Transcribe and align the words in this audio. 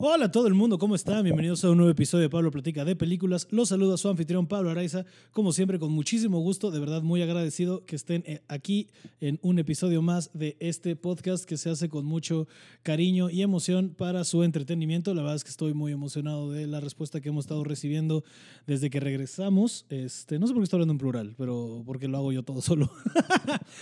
Hola 0.00 0.26
a 0.26 0.30
todo 0.30 0.46
el 0.46 0.54
mundo, 0.54 0.78
¿cómo 0.78 0.94
están? 0.94 1.24
Bienvenidos 1.24 1.64
a 1.64 1.70
un 1.70 1.78
nuevo 1.78 1.90
episodio 1.90 2.22
de 2.22 2.30
Pablo 2.30 2.52
Platica 2.52 2.84
de 2.84 2.94
Películas. 2.94 3.48
Los 3.50 3.70
saluda 3.70 3.96
su 3.96 4.08
anfitrión 4.08 4.46
Pablo 4.46 4.70
Araiza, 4.70 5.04
como 5.32 5.50
siempre 5.50 5.80
con 5.80 5.90
muchísimo 5.90 6.38
gusto, 6.38 6.70
de 6.70 6.78
verdad 6.78 7.02
muy 7.02 7.20
agradecido 7.20 7.84
que 7.84 7.96
estén 7.96 8.22
eh, 8.24 8.40
aquí 8.46 8.90
en 9.20 9.40
un 9.42 9.58
episodio 9.58 10.00
más 10.00 10.30
de 10.34 10.56
este 10.60 10.94
podcast 10.94 11.46
que 11.46 11.56
se 11.56 11.68
hace 11.68 11.88
con 11.88 12.04
mucho 12.04 12.46
cariño 12.84 13.28
y 13.28 13.42
emoción 13.42 13.88
para 13.88 14.22
su 14.22 14.44
entretenimiento. 14.44 15.14
La 15.14 15.22
verdad 15.22 15.34
es 15.34 15.42
que 15.42 15.50
estoy 15.50 15.74
muy 15.74 15.90
emocionado 15.90 16.52
de 16.52 16.68
la 16.68 16.78
respuesta 16.78 17.20
que 17.20 17.30
hemos 17.30 17.46
estado 17.46 17.64
recibiendo 17.64 18.22
desde 18.68 18.90
que 18.90 19.00
regresamos. 19.00 19.84
Este, 19.88 20.38
no 20.38 20.46
sé 20.46 20.52
por 20.52 20.62
qué 20.62 20.64
estoy 20.64 20.76
hablando 20.76 20.92
en 20.92 20.98
plural, 20.98 21.34
pero 21.36 21.82
porque 21.84 22.06
lo 22.06 22.18
hago 22.18 22.30
yo 22.30 22.44
todo 22.44 22.60
solo. 22.62 22.88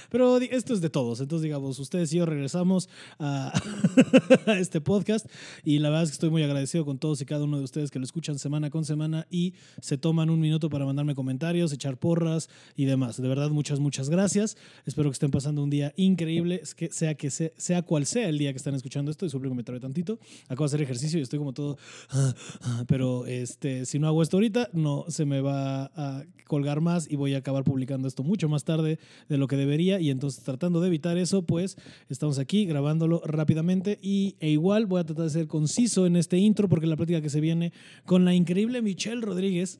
pero 0.08 0.38
esto 0.38 0.72
es 0.72 0.80
de 0.80 0.88
todos, 0.88 1.20
entonces 1.20 1.42
digamos, 1.42 1.78
ustedes 1.78 2.10
y 2.14 2.16
yo 2.16 2.24
regresamos 2.24 2.88
a 3.18 3.52
este 4.58 4.80
podcast 4.80 5.26
y 5.62 5.78
la 5.78 5.90
verdad 5.90 6.05
que 6.10 6.14
estoy 6.14 6.30
muy 6.30 6.42
agradecido 6.42 6.84
con 6.84 6.98
todos 6.98 7.20
y 7.20 7.26
cada 7.26 7.44
uno 7.44 7.58
de 7.58 7.64
ustedes 7.64 7.90
que 7.90 7.98
lo 7.98 8.04
escuchan 8.04 8.38
semana 8.38 8.70
con 8.70 8.84
semana 8.84 9.26
y 9.30 9.54
se 9.80 9.98
toman 9.98 10.30
un 10.30 10.40
minuto 10.40 10.70
para 10.70 10.84
mandarme 10.84 11.14
comentarios, 11.14 11.72
echar 11.72 11.96
porras 11.96 12.48
y 12.76 12.84
demás. 12.84 13.20
De 13.20 13.28
verdad, 13.28 13.50
muchas, 13.50 13.80
muchas 13.80 14.08
gracias. 14.08 14.56
Espero 14.84 15.10
que 15.10 15.14
estén 15.14 15.30
pasando 15.30 15.62
un 15.62 15.70
día 15.70 15.92
increíble, 15.96 16.62
que 16.76 16.90
sea, 16.90 17.14
que 17.14 17.30
sea 17.30 17.82
cual 17.82 18.06
sea 18.06 18.28
el 18.28 18.38
día 18.38 18.52
que 18.52 18.58
están 18.58 18.74
escuchando 18.74 19.10
esto. 19.10 19.26
Disculpen 19.26 19.50
que 19.50 19.56
me 19.56 19.64
trae 19.64 19.80
tantito. 19.80 20.18
Acabo 20.44 20.64
de 20.64 20.66
hacer 20.66 20.82
ejercicio 20.82 21.18
y 21.18 21.22
estoy 21.22 21.38
como 21.38 21.52
todo. 21.52 21.78
Ah, 22.10 22.34
ah, 22.62 22.84
pero 22.86 23.26
este, 23.26 23.86
si 23.86 23.98
no 23.98 24.06
hago 24.06 24.22
esto 24.22 24.36
ahorita, 24.36 24.70
no 24.72 25.04
se 25.08 25.24
me 25.24 25.40
va 25.40 25.90
a 25.96 26.24
colgar 26.46 26.80
más 26.80 27.10
y 27.10 27.16
voy 27.16 27.34
a 27.34 27.38
acabar 27.38 27.64
publicando 27.64 28.08
esto 28.08 28.22
mucho 28.22 28.48
más 28.48 28.64
tarde 28.64 28.98
de 29.28 29.38
lo 29.38 29.48
que 29.48 29.56
debería. 29.56 30.00
Y 30.00 30.10
entonces, 30.10 30.42
tratando 30.42 30.80
de 30.80 30.88
evitar 30.88 31.18
eso, 31.18 31.42
pues 31.42 31.76
estamos 32.08 32.38
aquí 32.38 32.66
grabándolo 32.66 33.22
rápidamente 33.24 33.98
y, 34.00 34.36
e 34.40 34.50
igual 34.50 34.86
voy 34.86 35.00
a 35.00 35.04
tratar 35.04 35.24
de 35.24 35.30
ser 35.30 35.46
conciso 35.46 35.95
en 36.04 36.16
este 36.16 36.36
intro 36.36 36.68
porque 36.68 36.86
la 36.86 36.96
plática 36.96 37.22
que 37.22 37.30
se 37.30 37.40
viene 37.40 37.72
con 38.04 38.26
la 38.26 38.34
increíble 38.34 38.82
Michelle 38.82 39.22
Rodríguez, 39.22 39.78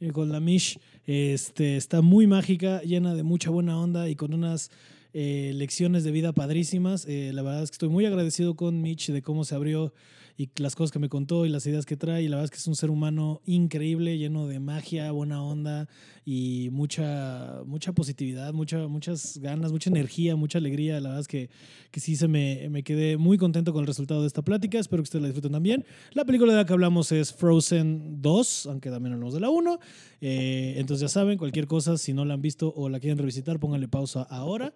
eh, 0.00 0.10
con 0.10 0.30
la 0.30 0.40
Mish, 0.40 0.78
este, 1.06 1.76
está 1.76 2.02
muy 2.02 2.26
mágica, 2.26 2.82
llena 2.82 3.14
de 3.14 3.22
mucha 3.22 3.48
buena 3.50 3.80
onda 3.80 4.10
y 4.10 4.16
con 4.16 4.34
unas 4.34 4.70
eh, 5.14 5.52
lecciones 5.54 6.02
de 6.04 6.10
vida 6.10 6.32
padrísimas. 6.32 7.06
Eh, 7.06 7.30
la 7.32 7.42
verdad 7.42 7.62
es 7.62 7.70
que 7.70 7.76
estoy 7.76 7.88
muy 7.88 8.04
agradecido 8.04 8.56
con 8.56 8.82
Mitch 8.82 9.10
de 9.10 9.22
cómo 9.22 9.44
se 9.44 9.54
abrió 9.54 9.94
y 10.36 10.50
las 10.56 10.74
cosas 10.74 10.90
que 10.90 10.98
me 10.98 11.08
contó 11.08 11.46
y 11.46 11.48
las 11.48 11.66
ideas 11.66 11.86
que 11.86 11.96
trae. 11.96 12.22
Y 12.22 12.28
la 12.28 12.36
verdad 12.36 12.46
es 12.46 12.50
que 12.50 12.56
es 12.56 12.66
un 12.66 12.74
ser 12.74 12.90
humano 12.90 13.40
increíble, 13.44 14.18
lleno 14.18 14.48
de 14.48 14.58
magia, 14.58 15.10
buena 15.12 15.42
onda 15.42 15.88
y 16.24 16.70
mucha, 16.72 17.62
mucha 17.66 17.92
positividad, 17.92 18.52
mucha, 18.52 18.88
muchas 18.88 19.38
ganas, 19.38 19.70
mucha 19.70 19.90
energía, 19.90 20.34
mucha 20.34 20.58
alegría. 20.58 21.00
La 21.00 21.10
verdad 21.10 21.20
es 21.20 21.28
que, 21.28 21.50
que 21.90 22.00
sí 22.00 22.16
se 22.16 22.26
me, 22.26 22.68
me 22.68 22.82
quedé 22.82 23.16
muy 23.16 23.38
contento 23.38 23.72
con 23.72 23.82
el 23.82 23.86
resultado 23.86 24.22
de 24.22 24.26
esta 24.26 24.42
plática. 24.42 24.78
Espero 24.78 25.02
que 25.02 25.08
ustedes 25.08 25.22
la 25.22 25.28
disfruten 25.28 25.52
también. 25.52 25.84
La 26.12 26.24
película 26.24 26.52
de 26.52 26.58
la 26.58 26.66
que 26.66 26.72
hablamos 26.72 27.12
es 27.12 27.32
Frozen 27.32 28.20
2, 28.20 28.66
aunque 28.66 28.90
también 28.90 29.14
hablamos 29.14 29.34
de 29.34 29.40
la 29.40 29.50
1. 29.50 29.78
Eh, 30.20 30.74
entonces 30.78 31.02
ya 31.02 31.08
saben, 31.08 31.38
cualquier 31.38 31.68
cosa, 31.68 31.96
si 31.96 32.12
no 32.12 32.24
la 32.24 32.34
han 32.34 32.42
visto 32.42 32.72
o 32.74 32.88
la 32.88 32.98
quieren 32.98 33.18
revisitar, 33.18 33.60
pónganle 33.60 33.86
pausa 33.86 34.22
ahora 34.22 34.74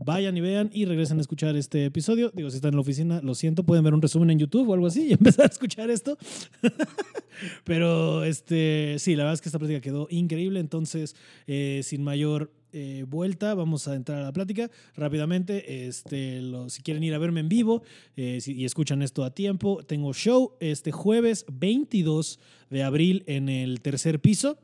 vayan 0.00 0.36
y 0.36 0.40
vean 0.40 0.70
y 0.72 0.86
regresen 0.86 1.18
a 1.18 1.20
escuchar 1.20 1.56
este 1.56 1.84
episodio. 1.84 2.30
Digo, 2.34 2.50
si 2.50 2.56
están 2.56 2.70
en 2.70 2.76
la 2.76 2.80
oficina, 2.80 3.20
lo 3.22 3.34
siento, 3.34 3.64
pueden 3.64 3.84
ver 3.84 3.94
un 3.94 4.02
resumen 4.02 4.30
en 4.30 4.38
YouTube 4.38 4.68
o 4.68 4.74
algo 4.74 4.86
así 4.86 5.08
y 5.08 5.12
empezar 5.12 5.44
a 5.44 5.48
escuchar 5.48 5.90
esto. 5.90 6.16
Pero 7.64 8.24
este, 8.24 8.96
sí, 8.98 9.14
la 9.14 9.24
verdad 9.24 9.34
es 9.34 9.40
que 9.40 9.48
esta 9.48 9.58
plática 9.58 9.80
quedó 9.80 10.08
increíble. 10.10 10.60
Entonces, 10.60 11.14
eh, 11.46 11.82
sin 11.84 12.02
mayor 12.02 12.50
eh, 12.72 13.04
vuelta, 13.06 13.54
vamos 13.54 13.88
a 13.88 13.94
entrar 13.94 14.20
a 14.20 14.24
la 14.24 14.32
plática 14.32 14.70
rápidamente. 14.96 15.86
Este, 15.86 16.40
si 16.68 16.82
quieren 16.82 17.02
ir 17.02 17.14
a 17.14 17.18
verme 17.18 17.40
en 17.40 17.48
vivo 17.48 17.82
eh, 18.16 18.40
y 18.44 18.64
escuchan 18.64 19.02
esto 19.02 19.24
a 19.24 19.34
tiempo, 19.34 19.82
tengo 19.84 20.12
show 20.14 20.54
este 20.60 20.92
jueves 20.92 21.44
22 21.52 22.38
de 22.70 22.82
abril 22.82 23.22
en 23.26 23.48
el 23.48 23.80
tercer 23.80 24.20
piso. 24.20 24.58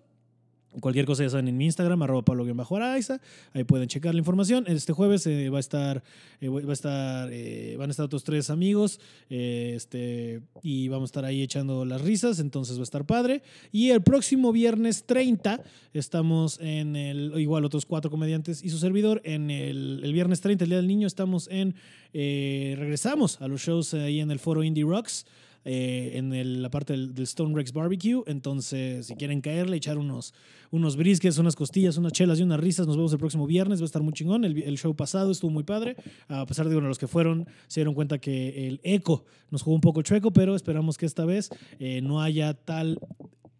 Cualquier 0.81 1.07
cosa 1.07 1.23
ya 1.23 1.31
saben 1.31 1.49
en 1.49 1.57
mi 1.57 1.65
Instagram, 1.65 2.03
arroba 2.03 2.23
Pablo 2.23 2.45
Araiza. 2.77 3.21
Ahí 3.55 3.65
pueden 3.65 3.89
checar 3.89 4.15
la 4.15 4.19
información. 4.19 4.65
Este 4.67 4.93
jueves 4.93 5.27
eh, 5.27 5.49
va 5.49 5.57
a 5.57 5.61
estar, 5.61 6.03
eh, 6.41 6.49
a 6.49 6.73
estar, 6.73 7.31
eh, 7.33 7.77
van 7.79 7.89
a 7.89 7.93
estar 7.93 8.05
otros 8.05 8.25
tres 8.25 8.51
amigos. 8.51 9.01
este, 9.31 10.43
y 10.63 10.89
vamos 10.89 11.09
a 11.09 11.11
estar 11.11 11.25
ahí 11.25 11.43
echando 11.43 11.85
las 11.87 12.03
risas. 12.03 12.41
Entonces 12.41 12.77
va 12.77 12.81
a 12.81 12.85
estar 12.85 13.07
padre. 13.07 13.43
Y 13.73 13.91
el 13.91 14.03
próximo 14.03 14.53
viernes 14.53 15.05
30 15.07 15.63
estamos 15.95 16.61
en 16.61 16.95
el, 16.95 17.33
igual 17.41 17.65
otros 17.65 17.87
cuatro 17.87 18.11
comediantes 18.11 18.63
y 18.63 18.69
su 18.69 18.79
servidor. 18.79 19.23
En 19.25 19.51
el, 19.51 20.01
el 20.05 20.13
viernes 20.13 20.43
30, 20.43 20.65
el 20.65 20.71
Día 20.71 20.77
del 20.77 20.89
Niño, 20.89 21.07
estamos 21.07 21.49
en, 21.51 21.75
regresamos 22.13 23.41
a 23.41 23.49
los 23.49 23.63
shows 23.63 23.95
ahí 23.95 24.21
en 24.21 24.31
el 24.31 24.39
foro 24.39 24.63
Indie 24.63 24.85
Rocks. 24.85 25.25
Eh, 25.69 26.13
en 26.15 26.63
la 26.63 26.71
parte 26.71 26.93
del, 26.93 27.13
Stone 27.25 27.53
Rex 27.57 27.73
Barbecue. 27.73 28.23
Entonces, 28.29 29.07
si 29.07 29.17
quieren 29.17 29.41
caerle, 29.41 29.77
echar 29.77 29.99
unos, 29.99 30.33
unos 30.71 30.97
briskets, 30.97 31.39
unas 31.39 31.57
costillas, 31.57 31.97
unas 31.97 32.13
chelas 32.13 32.39
y 32.39 32.45
unas 32.45 32.61
risas, 32.61 32.87
nos 32.87 32.97
vemos 32.97 33.13
el 33.13 33.19
próximo 33.19 33.49
viernes. 33.49 33.81
Va 33.81 33.83
a 33.83 33.87
estar 33.87 34.03
muy 34.03 34.13
chingón. 34.13 34.45
El, 34.45 34.79
show 34.79 34.95
pasado 34.95 35.33
estuvo 35.33 35.51
muy 35.51 35.65
padre. 35.65 35.97
A 36.29 36.47
pesar 36.47 36.69
de 36.69 36.75
que 36.77 36.81
los 36.81 36.99
que 36.99 37.09
fueron 37.09 37.49
se 37.67 37.81
dieron 37.81 37.95
cuenta 37.95 38.19
que 38.19 38.69
el 38.69 38.81
eco 38.85 39.25
nos 39.51 39.63
jugó 39.63 39.75
un 39.75 39.81
poco 39.81 40.03
chueco, 40.03 40.33
pero 40.33 40.55
esperamos 40.55 40.97
que 40.97 41.07
esta 41.07 41.25
vez 41.25 41.51
eh, 41.81 42.01
no 42.01 42.23
haya 42.23 42.55
tal 42.55 43.01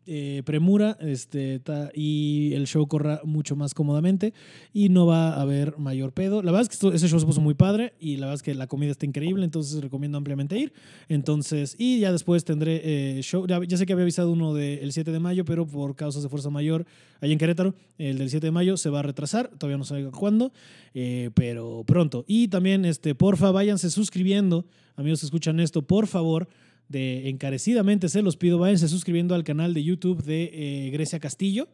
eh, 0.09 0.43
premura 0.45 0.97
este, 1.01 1.61
y 1.95 2.53
el 2.55 2.67
show 2.67 2.87
corra 2.87 3.21
mucho 3.25 3.57
más 3.57 3.75
cómodamente 3.75 4.35
y 4.73 4.89
no 4.89 5.05
va 5.07 5.35
a 5.35 5.41
haber 5.41 5.79
mayor 5.79 6.13
pedo. 6.13 6.43
La 6.43 6.53
verdad 6.53 6.69
es 6.71 6.79
que 6.79 6.95
ese 6.95 7.09
show 7.09 7.19
se 7.19 7.27
puso 7.27 7.41
muy 7.41 7.55
padre 7.55 7.95
y 7.99 8.17
la 8.17 8.27
verdad 8.27 8.37
es 8.37 8.43
que 8.43 8.55
la 8.55 8.69
comida 8.69 8.93
está 8.93 9.05
increíble, 9.05 9.45
entonces 9.45 9.83
recomiendo 9.83 10.17
ampliamente 10.17 10.57
ir. 10.57 10.73
Entonces, 11.09 11.75
y 11.79 11.99
ya 11.99 12.13
después 12.13 12.45
tendré 12.45 12.81
eh, 12.85 13.23
show, 13.23 13.47
ya, 13.47 13.77
sé 13.77 13.85
que 13.85 13.93
había 13.93 14.05
avisado 14.05 14.31
uno 14.31 14.55
del 14.55 14.93
7 14.93 15.11
de 15.11 15.19
mayo, 15.19 15.45
pero 15.45 15.67
por 15.67 15.97
causas 15.97 16.23
de 16.23 16.29
fuerza 16.29 16.51
mayor, 16.51 16.87
ahí 17.21 17.33
en 17.33 17.39
Querétaro, 17.39 17.75
el 17.99 18.19
del 18.19 18.31
7 18.31 18.47
de 18.47 18.51
mayo 18.53 18.77
se 18.77 18.91
va 18.91 19.01
a 19.01 19.03
retrasar, 19.03 19.49
todavía 19.59 19.79
no 19.79 19.85
sé 19.85 20.09
cuándo, 20.13 20.53
eh, 20.95 21.31
pero 21.35 21.83
pronto. 21.85 22.25
Y 22.29 22.49
también, 22.49 22.85
este, 22.85 23.15
porfa, 23.15 23.51
váyanse 23.51 23.91
suscribiendo, 23.91 24.67
amigos 24.95 25.21
que 25.21 25.27
escuchan 25.27 25.59
esto, 25.59 25.83
por 25.83 26.07
favor 26.07 26.49
de 26.89 27.29
encarecidamente 27.29 28.09
se 28.09 28.23
los 28.23 28.37
pido, 28.37 28.59
váyanse 28.59 28.89
suscribiendo 28.89 29.35
al 29.35 29.45
canal 29.45 29.75
de 29.75 29.83
YouTube 29.83 30.23
de 30.23 30.51
eh, 30.53 30.91
Grecia 30.91 31.21
Castillo, 31.21 31.69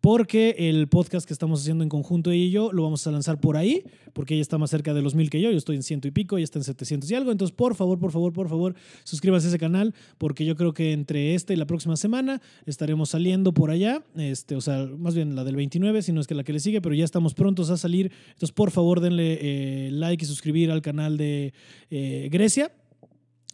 porque 0.00 0.54
el 0.58 0.86
podcast 0.88 1.26
que 1.26 1.32
estamos 1.32 1.62
haciendo 1.62 1.82
en 1.82 1.88
conjunto 1.88 2.32
y 2.32 2.50
yo 2.50 2.70
lo 2.70 2.84
vamos 2.84 3.04
a 3.06 3.10
lanzar 3.10 3.40
por 3.40 3.56
ahí, 3.56 3.82
porque 4.12 4.34
ella 4.34 4.42
está 4.42 4.56
más 4.56 4.70
cerca 4.70 4.94
de 4.94 5.02
los 5.02 5.14
mil 5.14 5.30
que 5.30 5.40
yo, 5.40 5.50
yo 5.50 5.56
estoy 5.56 5.76
en 5.76 5.82
ciento 5.82 6.06
y 6.06 6.10
pico, 6.10 6.36
ella 6.36 6.44
está 6.44 6.58
en 6.58 6.64
700 6.64 7.10
y 7.10 7.14
algo, 7.14 7.32
entonces 7.32 7.56
por 7.56 7.74
favor, 7.74 7.98
por 7.98 8.12
favor, 8.12 8.32
por 8.32 8.48
favor, 8.48 8.74
suscríbase 9.04 9.46
a 9.46 9.48
ese 9.48 9.58
canal, 9.58 9.94
porque 10.18 10.44
yo 10.44 10.54
creo 10.54 10.74
que 10.74 10.92
entre 10.92 11.34
esta 11.34 11.52
y 11.52 11.56
la 11.56 11.66
próxima 11.66 11.96
semana 11.96 12.40
estaremos 12.66 13.10
saliendo 13.10 13.52
por 13.52 13.70
allá, 13.70 14.04
este, 14.16 14.54
o 14.54 14.60
sea, 14.60 14.86
más 14.96 15.14
bien 15.14 15.34
la 15.34 15.42
del 15.42 15.56
29, 15.56 16.02
si 16.02 16.12
no 16.12 16.20
es 16.20 16.26
que 16.26 16.34
la 16.34 16.44
que 16.44 16.52
le 16.52 16.60
sigue, 16.60 16.80
pero 16.80 16.94
ya 16.94 17.04
estamos 17.04 17.34
prontos 17.34 17.70
a 17.70 17.76
salir, 17.76 18.12
entonces 18.28 18.52
por 18.52 18.70
favor 18.70 19.00
denle 19.00 19.38
eh, 19.40 19.90
like 19.90 20.24
y 20.24 20.28
suscribir 20.28 20.70
al 20.70 20.82
canal 20.82 21.16
de 21.16 21.52
eh, 21.90 22.28
Grecia 22.30 22.70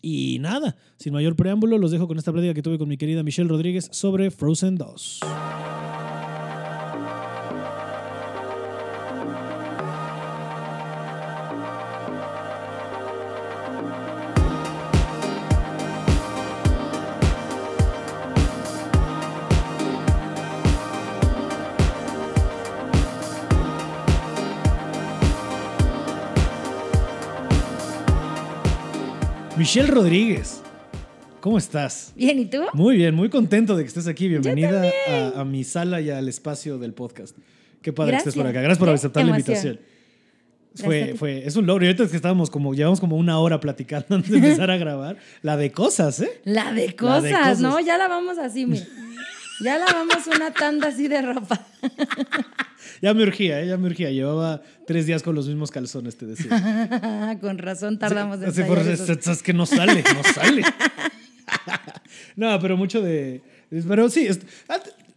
y 0.02 0.38
nada, 0.40 0.76
sin 0.96 1.12
mayor 1.12 1.36
preámbulo, 1.36 1.78
los 1.78 1.92
dejo 1.92 2.08
con 2.08 2.18
esta 2.18 2.32
plática 2.32 2.52
que 2.52 2.62
tuve 2.62 2.78
con 2.78 2.88
mi 2.88 2.96
querida 2.96 3.22
Michelle 3.22 3.48
Rodríguez 3.48 3.88
sobre 3.92 4.30
Frozen 4.30 4.76
2. 4.76 5.20
Michelle 29.74 29.90
Rodríguez. 29.90 30.60
¿Cómo 31.40 31.56
estás? 31.56 32.12
Bien, 32.14 32.38
¿y 32.38 32.44
tú? 32.44 32.58
Muy 32.74 32.94
bien, 32.94 33.14
muy 33.14 33.30
contento 33.30 33.74
de 33.74 33.84
que 33.84 33.88
estés 33.88 34.06
aquí. 34.06 34.28
Bienvenida 34.28 34.92
a, 35.34 35.46
mi 35.46 35.64
sala 35.64 36.02
y 36.02 36.10
al 36.10 36.28
espacio 36.28 36.76
del 36.76 36.92
podcast. 36.92 37.34
Qué 37.80 37.90
padre 37.90 38.12
que 38.12 38.19
estés 38.19 38.34
por 38.34 38.46
acá. 38.46 38.60
Gracias 38.60 38.78
por 38.78 38.90
aceptar 38.90 39.24
la 39.24 39.30
invitación. 39.30 39.80
Fue, 40.74 41.14
fue, 41.16 41.46
es 41.46 41.56
un 41.56 41.64
logro. 41.64 41.86
Y 41.86 41.88
ahorita 41.88 42.04
es 42.04 42.10
que 42.10 42.16
estábamos 42.16 42.50
como, 42.50 42.74
llevamos 42.74 43.00
como 43.00 43.16
una 43.16 43.38
hora 43.38 43.60
platicando 43.60 44.08
antes 44.14 44.30
de 44.30 44.36
empezar 44.36 44.70
a 44.70 44.76
grabar. 44.76 45.16
La 45.40 45.56
de 45.56 45.72
cosas, 45.72 46.20
¿eh? 46.20 46.42
La 46.44 46.75
de 46.75 46.94
cosas, 46.94 47.60
¿no? 47.60 47.80
Ya 47.80 47.96
la 47.96 48.08
vamos 48.08 48.36
así, 48.36 48.66
mira. 48.66 48.84
Ya 49.62 49.79
lavamos 49.79 50.26
una 50.26 50.53
tanda 50.53 50.88
así 50.88 51.09
de 51.09 51.23
ropa. 51.23 51.67
ya 53.00 53.14
me 53.14 53.23
urgía, 53.23 53.61
¿eh? 53.61 53.69
ya 53.69 53.76
me 53.76 53.87
urgía. 53.87 54.11
Llevaba 54.11 54.62
tres 54.87 55.06
días 55.06 55.23
con 55.23 55.35
los 55.35 55.47
mismos 55.47 55.70
calzones, 55.70 56.17
te 56.17 56.26
decía. 56.26 57.38
con 57.41 57.59
razón 57.59 57.99
tardamos 57.99 58.41
en 58.43 58.49
Es 58.49 59.43
que 59.43 59.53
no 59.53 59.67
sale, 59.67 60.03
no 60.14 60.23
sale. 60.32 60.62
no, 62.37 62.59
pero 62.61 62.76
mucho 62.76 63.00
de... 63.00 63.43
Pero 63.70 64.11
sí, 64.11 64.29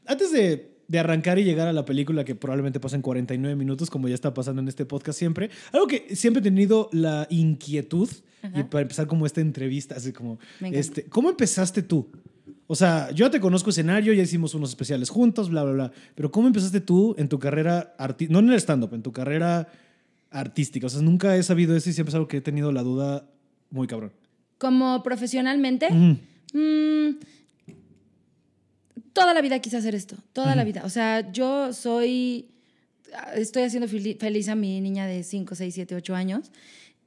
antes 0.05 0.31
de 0.31 0.75
de 0.87 0.99
arrancar 0.99 1.39
y 1.39 1.43
llegar 1.43 1.67
a 1.67 1.73
la 1.73 1.85
película 1.85 2.23
que 2.25 2.35
probablemente 2.35 2.79
pasa 2.79 2.95
en 2.95 3.01
49 3.01 3.55
minutos, 3.55 3.89
como 3.89 4.07
ya 4.07 4.15
está 4.15 4.33
pasando 4.33 4.61
en 4.61 4.67
este 4.67 4.85
podcast 4.85 5.17
siempre, 5.17 5.49
algo 5.71 5.87
que 5.87 6.15
siempre 6.15 6.41
he 6.41 6.43
tenido 6.43 6.89
la 6.91 7.27
inquietud, 7.29 8.09
y 8.53 8.61
para 8.63 8.83
empezar 8.83 9.07
como 9.07 9.25
esta 9.25 9.41
entrevista, 9.41 9.95
así 9.95 10.13
como, 10.13 10.37
este, 10.61 11.05
¿cómo 11.05 11.29
empezaste 11.29 11.81
tú? 11.81 12.11
O 12.67 12.75
sea, 12.75 13.11
yo 13.11 13.29
te 13.29 13.39
conozco 13.39 13.69
escenario, 13.69 14.13
ya 14.13 14.23
hicimos 14.23 14.55
unos 14.55 14.69
especiales 14.69 15.09
juntos, 15.09 15.49
bla, 15.49 15.63
bla, 15.63 15.73
bla, 15.73 15.91
pero 16.15 16.31
¿cómo 16.31 16.47
empezaste 16.47 16.81
tú 16.81 17.15
en 17.17 17.29
tu 17.29 17.37
carrera, 17.37 17.93
artística, 17.97 18.33
no 18.33 18.39
en 18.39 18.49
el 18.49 18.59
stand-up, 18.59 18.93
en 18.93 19.03
tu 19.03 19.11
carrera 19.11 19.67
artística? 20.31 20.87
O 20.87 20.89
sea, 20.89 21.01
nunca 21.01 21.35
he 21.35 21.43
sabido 21.43 21.75
eso 21.75 21.89
y 21.89 21.93
siempre 21.93 22.09
es 22.09 22.15
algo 22.15 22.27
que 22.27 22.37
he 22.37 22.41
tenido 22.41 22.71
la 22.71 22.81
duda 22.81 23.29
muy 23.69 23.85
cabrón. 23.85 24.13
¿Como 24.57 25.03
profesionalmente? 25.03 25.89
Mm, 25.91 27.17
toda 29.13 29.33
la 29.33 29.41
vida 29.41 29.59
quise 29.59 29.77
hacer 29.77 29.93
esto, 29.93 30.17
toda 30.33 30.55
la 30.55 30.63
vida. 30.63 30.81
O 30.85 30.89
sea, 30.89 31.31
yo 31.31 31.71
soy, 31.71 32.49
estoy 33.35 33.63
haciendo 33.63 33.87
feliz 33.87 34.49
a 34.49 34.55
mi 34.55 34.81
niña 34.81 35.05
de 35.05 35.23
5, 35.23 35.53
6, 35.53 35.73
7, 35.73 35.95
8 35.95 36.15
años. 36.15 36.51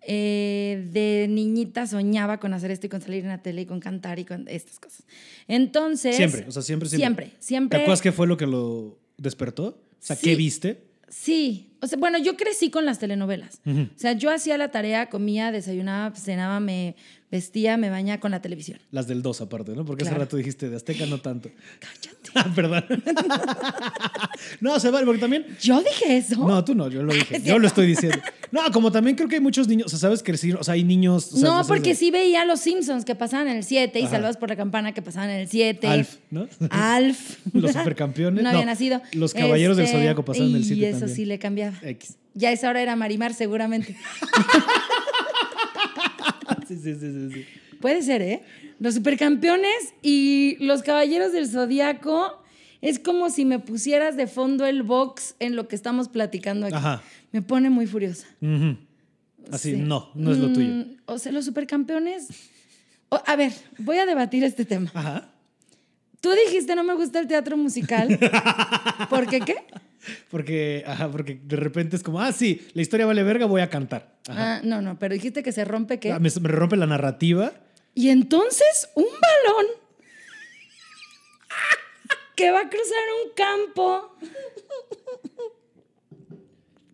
Eh, 0.01 0.89
de 0.91 1.27
niñita 1.29 1.87
soñaba 1.87 2.39
con 2.39 2.55
hacer 2.55 2.71
esto 2.71 2.87
y 2.87 2.89
con 2.89 3.01
salir 3.01 3.25
en 3.25 3.29
la 3.29 3.43
tele 3.43 3.63
y 3.63 3.67
con 3.67 3.81
cantar 3.81 4.19
y 4.19 4.25
con 4.25 4.47
estas 4.49 4.79
cosas. 4.79 5.05
Entonces... 5.49 6.17
Siempre, 6.17 6.45
o 6.47 6.53
sea, 6.53 6.63
siempre, 6.63 6.89
siempre. 6.89 7.27
Siempre, 7.27 7.41
siempre. 7.41 7.79
¿Te 7.79 7.83
acuerdas 7.83 8.03
qué 8.03 8.13
fue 8.13 8.27
lo 8.27 8.37
que 8.37 8.47
lo 8.47 8.99
despertó? 9.17 9.67
O 9.67 9.97
sea, 9.99 10.17
¿qué 10.17 10.37
viste? 10.37 10.85
Sí, 11.09 11.73
o 11.81 11.87
sea, 11.87 11.99
bueno, 11.99 12.19
yo 12.19 12.37
crecí 12.37 12.71
con 12.71 12.85
las 12.85 12.99
telenovelas. 12.99 13.61
O 13.67 13.99
sea, 13.99 14.13
yo 14.13 14.31
hacía 14.31 14.59
la 14.59 14.71
tarea, 14.71 15.09
comía, 15.09 15.53
desayunaba, 15.53 16.15
cenaba, 16.15 16.61
me 16.61 16.97
vestía, 17.31 17.77
me 17.77 17.91
bañaba 17.91 18.21
con 18.21 18.31
la 18.31 18.41
televisión. 18.41 18.79
Las 18.91 19.07
del 19.07 19.23
2 19.23 19.41
aparte, 19.43 19.73
¿no? 19.73 19.85
Porque 19.85 20.05
hace 20.05 20.15
rato 20.15 20.37
dijiste 20.37 20.71
de 20.71 20.77
Azteca 20.77 21.07
no 21.07 21.21
tanto. 21.21 21.51
Cállate. 21.79 22.19
Ah, 22.35 22.53
perdón. 22.55 22.85
no, 24.61 24.79
se 24.81 24.91
vale, 24.91 25.07
porque 25.07 25.21
también... 25.21 25.47
¿Yo 25.61 25.81
dije 25.83 26.17
eso? 26.17 26.47
No, 26.47 26.65
tú 26.65 26.75
no, 26.75 26.89
yo 26.89 27.03
lo 27.03 27.13
dije. 27.13 27.41
yo 27.45 27.59
lo 27.59 27.67
estoy 27.67 27.87
diciendo. 27.87 28.19
No, 28.51 28.71
como 28.73 28.91
también 28.91 29.17
creo 29.17 29.29
que 29.29 29.37
hay 29.37 29.41
muchos 29.41 29.69
niños, 29.69 29.87
o 29.87 29.91
sea, 29.91 29.99
¿sabes 29.99 30.23
crecer? 30.23 30.57
O 30.57 30.65
sea, 30.65 30.75
hay 30.75 30.85
niños... 30.85 31.35
no, 31.35 31.63
porque 31.67 31.95
sí 31.95 32.11
veía 32.11 32.45
Los 32.45 32.61
Simpsons 32.61 33.05
que 33.05 33.15
pasaban 33.15 33.49
en 33.49 33.59
el 33.59 33.65
7 33.65 33.99
y 34.01 34.07
Salvados 34.07 34.37
por 34.37 34.49
la 34.49 34.57
Campana 34.57 34.93
que 34.93 35.03
pasaban 35.03 35.31
en 35.31 35.41
el 35.41 35.49
7. 35.49 35.87
Alf, 35.87 36.17
¿no? 36.31 36.49
Alf. 36.71 37.39
los 37.53 37.73
supercampeones. 37.73 38.43
No, 38.43 38.51
había 38.51 38.65
nacido. 38.65 39.03
Los 39.13 39.35
Caballeros 39.35 39.77
del 39.77 39.87
este, 39.87 39.99
Zodíaco 39.99 40.25
pasaban 40.25 40.51
en 40.51 40.57
el 40.57 40.65
7 40.65 40.81
Y 40.81 40.85
eso 40.85 41.09
sí 41.09 41.25
le 41.25 41.39
cambiaba. 41.39 41.77
X. 41.83 42.17
Ya 42.35 42.53
esa 42.53 42.71
hora 42.71 42.81
era 42.81 42.95
Marimar, 42.95 43.35
seguramente. 43.35 43.97
Sí, 46.77 46.95
sí, 46.95 47.13
sí, 47.13 47.31
sí. 47.33 47.45
Puede 47.81 48.03
ser, 48.03 48.23
¿eh? 48.23 48.43
Los 48.81 48.95
supercampeones 48.95 49.95
y 50.03 50.57
los 50.61 50.83
caballeros 50.83 51.33
del 51.33 51.47
zodiaco 51.49 52.43
es 52.81 52.99
como 52.99 53.31
si 53.31 53.45
me 53.45 53.59
pusieras 53.59 54.17
de 54.17 54.27
fondo 54.27 54.67
el 54.67 54.83
box 54.83 55.35
en 55.39 55.57
lo 55.57 55.69
que 55.69 55.77
estamos 55.77 56.09
platicando 56.09 56.67
aquí. 56.67 56.77
Ajá. 56.77 57.03
Me 57.33 57.43
pone 57.43 57.71
muy 57.71 57.87
furiosa. 57.87 58.27
Así, 59.51 59.77
no, 59.77 60.11
no 60.15 60.33
es 60.33 60.39
lo 60.39 60.53
tuyo. 60.53 60.69
Mm, 60.69 60.85
o 61.07 61.19
sea, 61.19 61.33
los 61.33 61.45
supercampeones. 61.45 62.29
a 63.11 63.37
ver, 63.37 63.53
voy 63.79 63.99
a 63.99 64.07
debatir 64.07 64.45
este 64.45 64.65
tema. 64.65 64.91
Ajá. 64.95 65.33
Tú 66.21 66.31
dijiste 66.47 66.75
no 66.75 66.85
me 66.85 66.95
gusta 66.95 67.21
el 67.21 67.27
teatro 67.27 67.57
musical. 67.57 68.19
¿Por 69.11 69.29
qué 69.29 69.41
qué? 69.41 69.57
Porque, 70.31 70.85
ajá, 70.87 71.11
porque 71.11 71.41
de 71.43 71.57
repente 71.57 71.97
es 71.97 72.03
como, 72.03 72.21
ah, 72.21 72.33
sí, 72.33 72.67
la 72.75 72.83
historia 72.83 73.07
vale 73.07 73.23
verga, 73.23 73.47
voy 73.47 73.61
a 73.61 73.71
cantar. 73.71 74.19
Ah, 74.29 74.61
no, 74.63 74.83
no, 74.83 74.99
pero 74.99 75.15
dijiste 75.15 75.43
que 75.43 75.53
se 75.53 75.65
rompe 75.65 75.99
qué. 75.99 76.13
Ah, 76.13 76.19
me, 76.19 76.31
me 76.41 76.49
rompe 76.49 76.77
la 76.77 76.87
narrativa. 76.87 77.53
Y 77.95 78.11
entonces 78.11 78.91
un 78.95 79.05
balón 79.05 79.67
que 82.37 82.51
va 82.53 82.61
a 82.61 82.69
cruzar 82.71 82.99
un 83.25 83.33
campo 83.35 84.15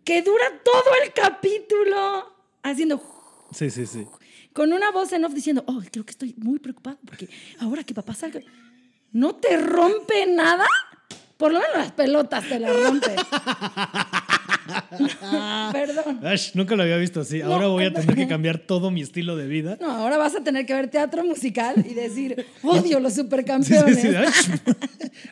que 0.05 0.22
dura 0.22 0.60
todo 0.64 0.90
el 1.05 1.12
capítulo 1.12 2.34
haciendo... 2.62 3.02
Sí, 3.52 3.70
sí, 3.70 3.87
sí. 3.87 4.06
Con 4.55 4.72
una 4.72 4.90
voz 4.90 5.12
en 5.12 5.25
off 5.25 5.34
diciendo, 5.34 5.64
oh, 5.67 5.82
creo 5.90 6.05
que 6.05 6.12
estoy 6.12 6.34
muy 6.38 6.58
preocupado 6.58 6.99
porque 7.05 7.28
ahora 7.60 7.84
que 7.84 7.93
papá 7.93 8.14
salga, 8.14 8.40
¿no 9.12 9.34
te 9.34 9.56
rompe 9.56 10.26
nada? 10.26 10.67
Por 11.36 11.52
lo 11.52 11.60
menos 11.60 11.76
las 11.76 11.92
pelotas 11.92 12.48
te 12.48 12.60
las 12.60 12.82
rompe. 12.82 13.10
Perdón. 15.72 16.20
nunca 16.54 16.76
lo 16.76 16.82
había 16.82 16.96
visto 16.96 17.20
así. 17.20 17.40
Ahora 17.40 17.66
voy 17.66 17.84
a 17.84 17.92
tener 17.92 18.14
que 18.14 18.28
cambiar 18.28 18.58
todo 18.58 18.90
mi 18.90 19.02
estilo 19.02 19.36
de 19.36 19.46
vida. 19.46 19.78
No, 19.81 19.90
ahora 19.90 20.16
vas 20.16 20.34
a 20.34 20.42
tener 20.42 20.66
que 20.66 20.75
ver 20.75 20.88
teatro 20.88 21.25
musical 21.25 21.84
y 21.88 21.94
decir, 21.94 22.46
odio 22.62 23.00
los 23.00 23.14
supercampeones. 23.14 24.50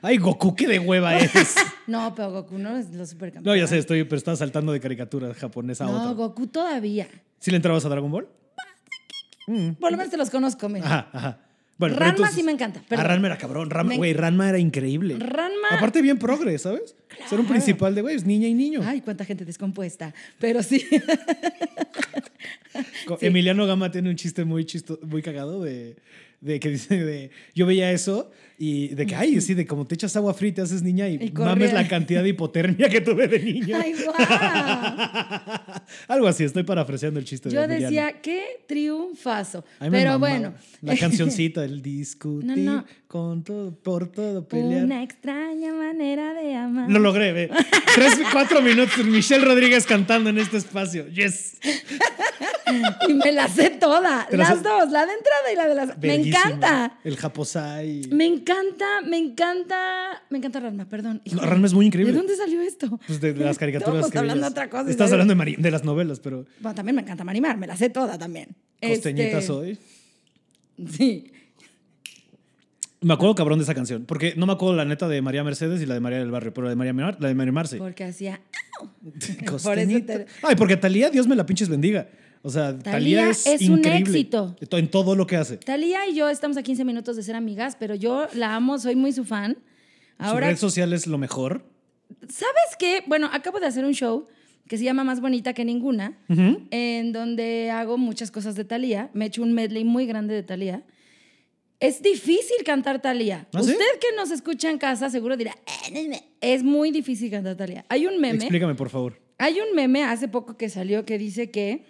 Ay, 0.02 0.18
Goku, 0.18 0.54
qué 0.54 0.66
de 0.66 0.78
hueva 0.78 1.18
eres. 1.18 1.54
No, 1.86 2.14
pero 2.14 2.32
Goku 2.32 2.58
no 2.58 2.76
es 2.76 2.90
los 2.90 3.10
supercampeones. 3.10 3.46
No, 3.46 3.56
ya 3.56 3.66
sé, 3.66 3.78
estoy, 3.78 4.04
pero 4.04 4.16
estaba 4.16 4.36
saltando 4.36 4.72
de 4.72 4.80
caricatura 4.80 5.32
japonesa 5.34 5.84
a 5.84 5.88
no, 5.88 6.04
No, 6.04 6.14
Goku 6.14 6.46
todavía. 6.46 7.08
¿Sí 7.38 7.50
le 7.50 7.56
entrabas 7.56 7.84
a 7.84 7.88
Dragon 7.88 8.10
Ball? 8.10 8.28
Por 9.80 9.90
lo 9.90 9.96
menos 9.96 10.10
te 10.10 10.16
los 10.16 10.30
conozco, 10.30 10.68
mira. 10.68 10.86
Ajá, 10.86 11.08
ajá. 11.12 11.38
Bueno, 11.78 11.96
Ranma 11.96 12.30
sí 12.30 12.42
me 12.42 12.52
encanta. 12.52 12.82
A 12.90 13.02
Ranma 13.02 13.26
era 13.28 13.38
cabrón. 13.38 13.70
Ranma, 13.70 13.96
güey, 13.96 14.12
Ranma 14.12 14.48
era 14.48 14.58
increíble. 14.58 15.16
Ranma. 15.18 15.68
Aparte, 15.70 16.00
bien 16.02 16.18
progre, 16.18 16.56
¿sabes? 16.58 16.94
Ser 17.28 17.40
un 17.40 17.46
principal 17.46 17.94
de, 17.94 18.02
güey, 18.02 18.16
es 18.16 18.24
niña 18.24 18.46
y 18.46 18.54
niño. 18.54 18.80
Ay, 18.84 19.00
cuánta 19.00 19.24
gente 19.24 19.44
descompuesta. 19.44 20.14
Pero 20.38 20.62
sí. 20.62 20.86
Emiliano 23.20 23.66
Gama 23.66 23.90
tiene 23.90 24.10
un 24.10 24.16
chiste 24.16 24.44
muy, 24.44 24.64
chisto, 24.64 24.98
muy 25.02 25.22
cagado 25.22 25.62
de, 25.62 25.96
de 26.40 26.60
que 26.60 26.70
dice 26.70 27.02
de. 27.02 27.30
Yo 27.54 27.66
veía 27.66 27.90
eso 27.92 28.30
y 28.58 28.88
de 28.88 29.06
que, 29.06 29.14
ay, 29.14 29.40
sí, 29.40 29.54
de 29.54 29.66
como 29.66 29.86
te 29.86 29.94
echas 29.94 30.14
agua 30.16 30.34
fría 30.34 30.50
y 30.50 30.52
te 30.52 30.62
haces 30.62 30.82
niña 30.82 31.08
y, 31.08 31.32
mames 31.32 31.72
la 31.72 31.86
cantidad 31.88 32.22
de 32.22 32.30
hipotermia 32.30 32.88
que 32.88 33.00
tuve 33.00 33.28
de 33.28 33.40
niño. 33.40 33.76
Ay, 33.82 33.94
guau. 33.94 34.14
Algo 36.08 36.26
así, 36.28 36.44
estoy 36.44 36.62
parafraseando 36.62 37.18
el 37.18 37.26
chiste 37.26 37.50
Yo 37.50 37.66
decía, 37.66 38.20
qué 38.20 38.64
triunfazo. 38.66 39.64
Pero 39.90 40.18
bueno. 40.18 40.54
La 40.80 40.96
cancioncita, 40.96 41.64
el 41.64 41.82
discutir 41.92 42.82
con 43.06 43.44
todo, 43.44 43.74
por 43.74 44.10
todo, 44.10 44.48
pelear. 44.48 44.84
Una 44.84 45.02
extraña 45.02 45.74
manera 45.74 46.32
de 46.32 46.54
amar. 46.54 46.90
Lo 46.90 46.98
logré, 46.98 47.32
ve. 47.32 47.50
Tres, 47.94 48.18
cuatro 48.32 48.62
minutos, 48.62 49.04
Michelle 49.04 49.44
Rodríguez 49.44 49.84
cantando 49.84 50.30
en 50.30 50.38
este 50.38 50.56
espacio. 50.56 51.06
Yes. 51.08 51.58
y 53.06 53.12
me 53.12 53.32
la 53.32 53.48
sé 53.48 53.68
toda. 53.68 54.26
Las 54.30 54.62
dos, 54.62 54.90
la 54.90 55.04
de 55.04 55.12
entrada 55.12 55.52
y 55.52 55.56
la 55.56 55.68
de 55.68 55.74
las. 55.74 55.98
Me 55.98 56.14
encanta. 56.14 56.98
El 57.04 57.18
Japosai. 57.18 58.08
Me 58.10 58.24
encanta, 58.24 58.41
me 59.06 59.18
encanta. 59.18 60.22
Me 60.30 60.38
encanta 60.38 60.60
Ranma, 60.60 60.88
perdón. 60.88 61.22
Ranma 61.32 61.66
es 61.66 61.74
muy 61.74 61.86
increíble. 61.86 62.12
¿De 62.12 62.18
dónde 62.18 62.36
salió 62.36 62.60
esto? 62.60 62.98
Pues 63.06 63.20
de, 63.20 63.34
las 63.34 63.58
caricaturas. 63.58 64.06
Estamos 64.06 64.16
hablando 64.16 64.46
de 64.46 64.50
otra 64.50 64.70
cosa. 64.70 64.90
Estás 64.90 65.12
hablando 65.12 65.34
de, 65.34 65.56
de, 65.58 65.70
las 65.70 65.84
novelas, 65.84 66.20
pero. 66.20 66.46
Bueno, 66.60 66.74
también 66.74 66.96
me 66.96 67.02
encanta 67.02 67.24
Marimar, 67.24 67.56
me 67.58 67.66
la 67.66 67.76
sé 67.76 67.90
toda 67.90 68.18
también. 68.18 68.48
Costeñita 68.80 69.38
este... 69.38 69.42
soy. 69.42 69.78
Sí. 70.90 71.32
Me 73.00 73.14
acuerdo 73.14 73.34
cabrón 73.34 73.58
de 73.58 73.64
esa 73.64 73.74
canción, 73.74 74.04
porque 74.04 74.34
no 74.36 74.46
me 74.46 74.52
acuerdo 74.52 74.76
la 74.76 74.84
neta 74.84 75.08
de 75.08 75.20
María 75.22 75.42
Mercedes 75.42 75.82
y 75.82 75.86
la 75.86 75.94
de 75.94 76.00
María 76.00 76.18
del 76.18 76.30
Barrio, 76.30 76.54
pero 76.54 76.66
la 76.66 76.70
de 76.70 76.76
María 76.76 76.92
Mar, 76.92 77.16
la 77.18 77.28
de 77.28 77.34
María 77.34 77.52
Marce. 77.52 77.78
Porque 77.78 78.04
hacía 78.04 78.40
Por 79.62 79.78
Ay, 79.78 80.56
porque 80.56 80.76
Talía, 80.76 81.10
Dios 81.10 81.26
me 81.26 81.36
la 81.36 81.46
pinches 81.46 81.68
bendiga. 81.68 82.08
O 82.42 82.50
sea, 82.50 82.76
Talía, 82.76 83.30
es, 83.30 83.46
es 83.46 83.68
un 83.68 83.84
éxito. 83.84 84.56
En 84.72 84.90
todo 84.90 85.14
lo 85.14 85.26
que 85.26 85.36
hace. 85.36 85.58
Talía 85.58 86.08
y 86.08 86.14
yo 86.14 86.28
estamos 86.28 86.56
a 86.56 86.62
15 86.62 86.84
minutos 86.84 87.16
de 87.16 87.22
ser 87.22 87.36
amigas, 87.36 87.76
pero 87.78 87.94
yo 87.94 88.26
la 88.34 88.56
amo, 88.56 88.78
soy 88.78 88.96
muy 88.96 89.12
su 89.12 89.24
fan. 89.24 89.58
Ahora, 90.18 90.46
su 90.48 90.50
red 90.50 90.56
social 90.58 90.92
es 90.92 91.06
lo 91.06 91.18
mejor. 91.18 91.64
¿Sabes 92.28 92.76
qué? 92.78 93.04
Bueno, 93.06 93.30
acabo 93.32 93.60
de 93.60 93.66
hacer 93.66 93.84
un 93.84 93.94
show 93.94 94.26
que 94.68 94.76
se 94.76 94.84
llama 94.84 95.04
Más 95.04 95.20
Bonita 95.20 95.52
que 95.52 95.64
Ninguna, 95.64 96.18
en 96.28 97.12
donde 97.12 97.70
hago 97.70 97.96
muchas 97.98 98.30
cosas 98.30 98.54
de 98.54 98.64
Talía. 98.64 99.10
Me 99.12 99.24
he 99.24 99.28
hecho 99.28 99.42
un 99.42 99.52
medley 99.52 99.84
muy 99.84 100.06
grande 100.06 100.34
de 100.34 100.42
Talía. 100.42 100.82
Es 101.78 102.00
difícil 102.00 102.64
cantar 102.64 103.02
Talía. 103.02 103.48
¿Ah, 103.52 103.60
Usted 103.60 103.74
que 103.74 104.16
nos 104.16 104.30
escucha 104.30 104.70
en 104.70 104.78
casa 104.78 105.10
seguro 105.10 105.36
dirá, 105.36 105.56
eh, 105.92 106.22
es 106.40 106.62
muy 106.62 106.90
difícil 106.92 107.30
cantar 107.30 107.56
Talía. 107.56 107.84
Hay 107.88 108.06
un 108.06 108.20
meme. 108.20 108.38
Explícame, 108.38 108.74
por 108.74 108.88
favor. 108.88 109.20
Hay 109.38 109.58
un 109.58 109.74
meme 109.74 110.04
hace 110.04 110.28
poco 110.28 110.56
que 110.56 110.68
salió 110.68 111.04
que 111.04 111.18
dice 111.18 111.50
que 111.50 111.84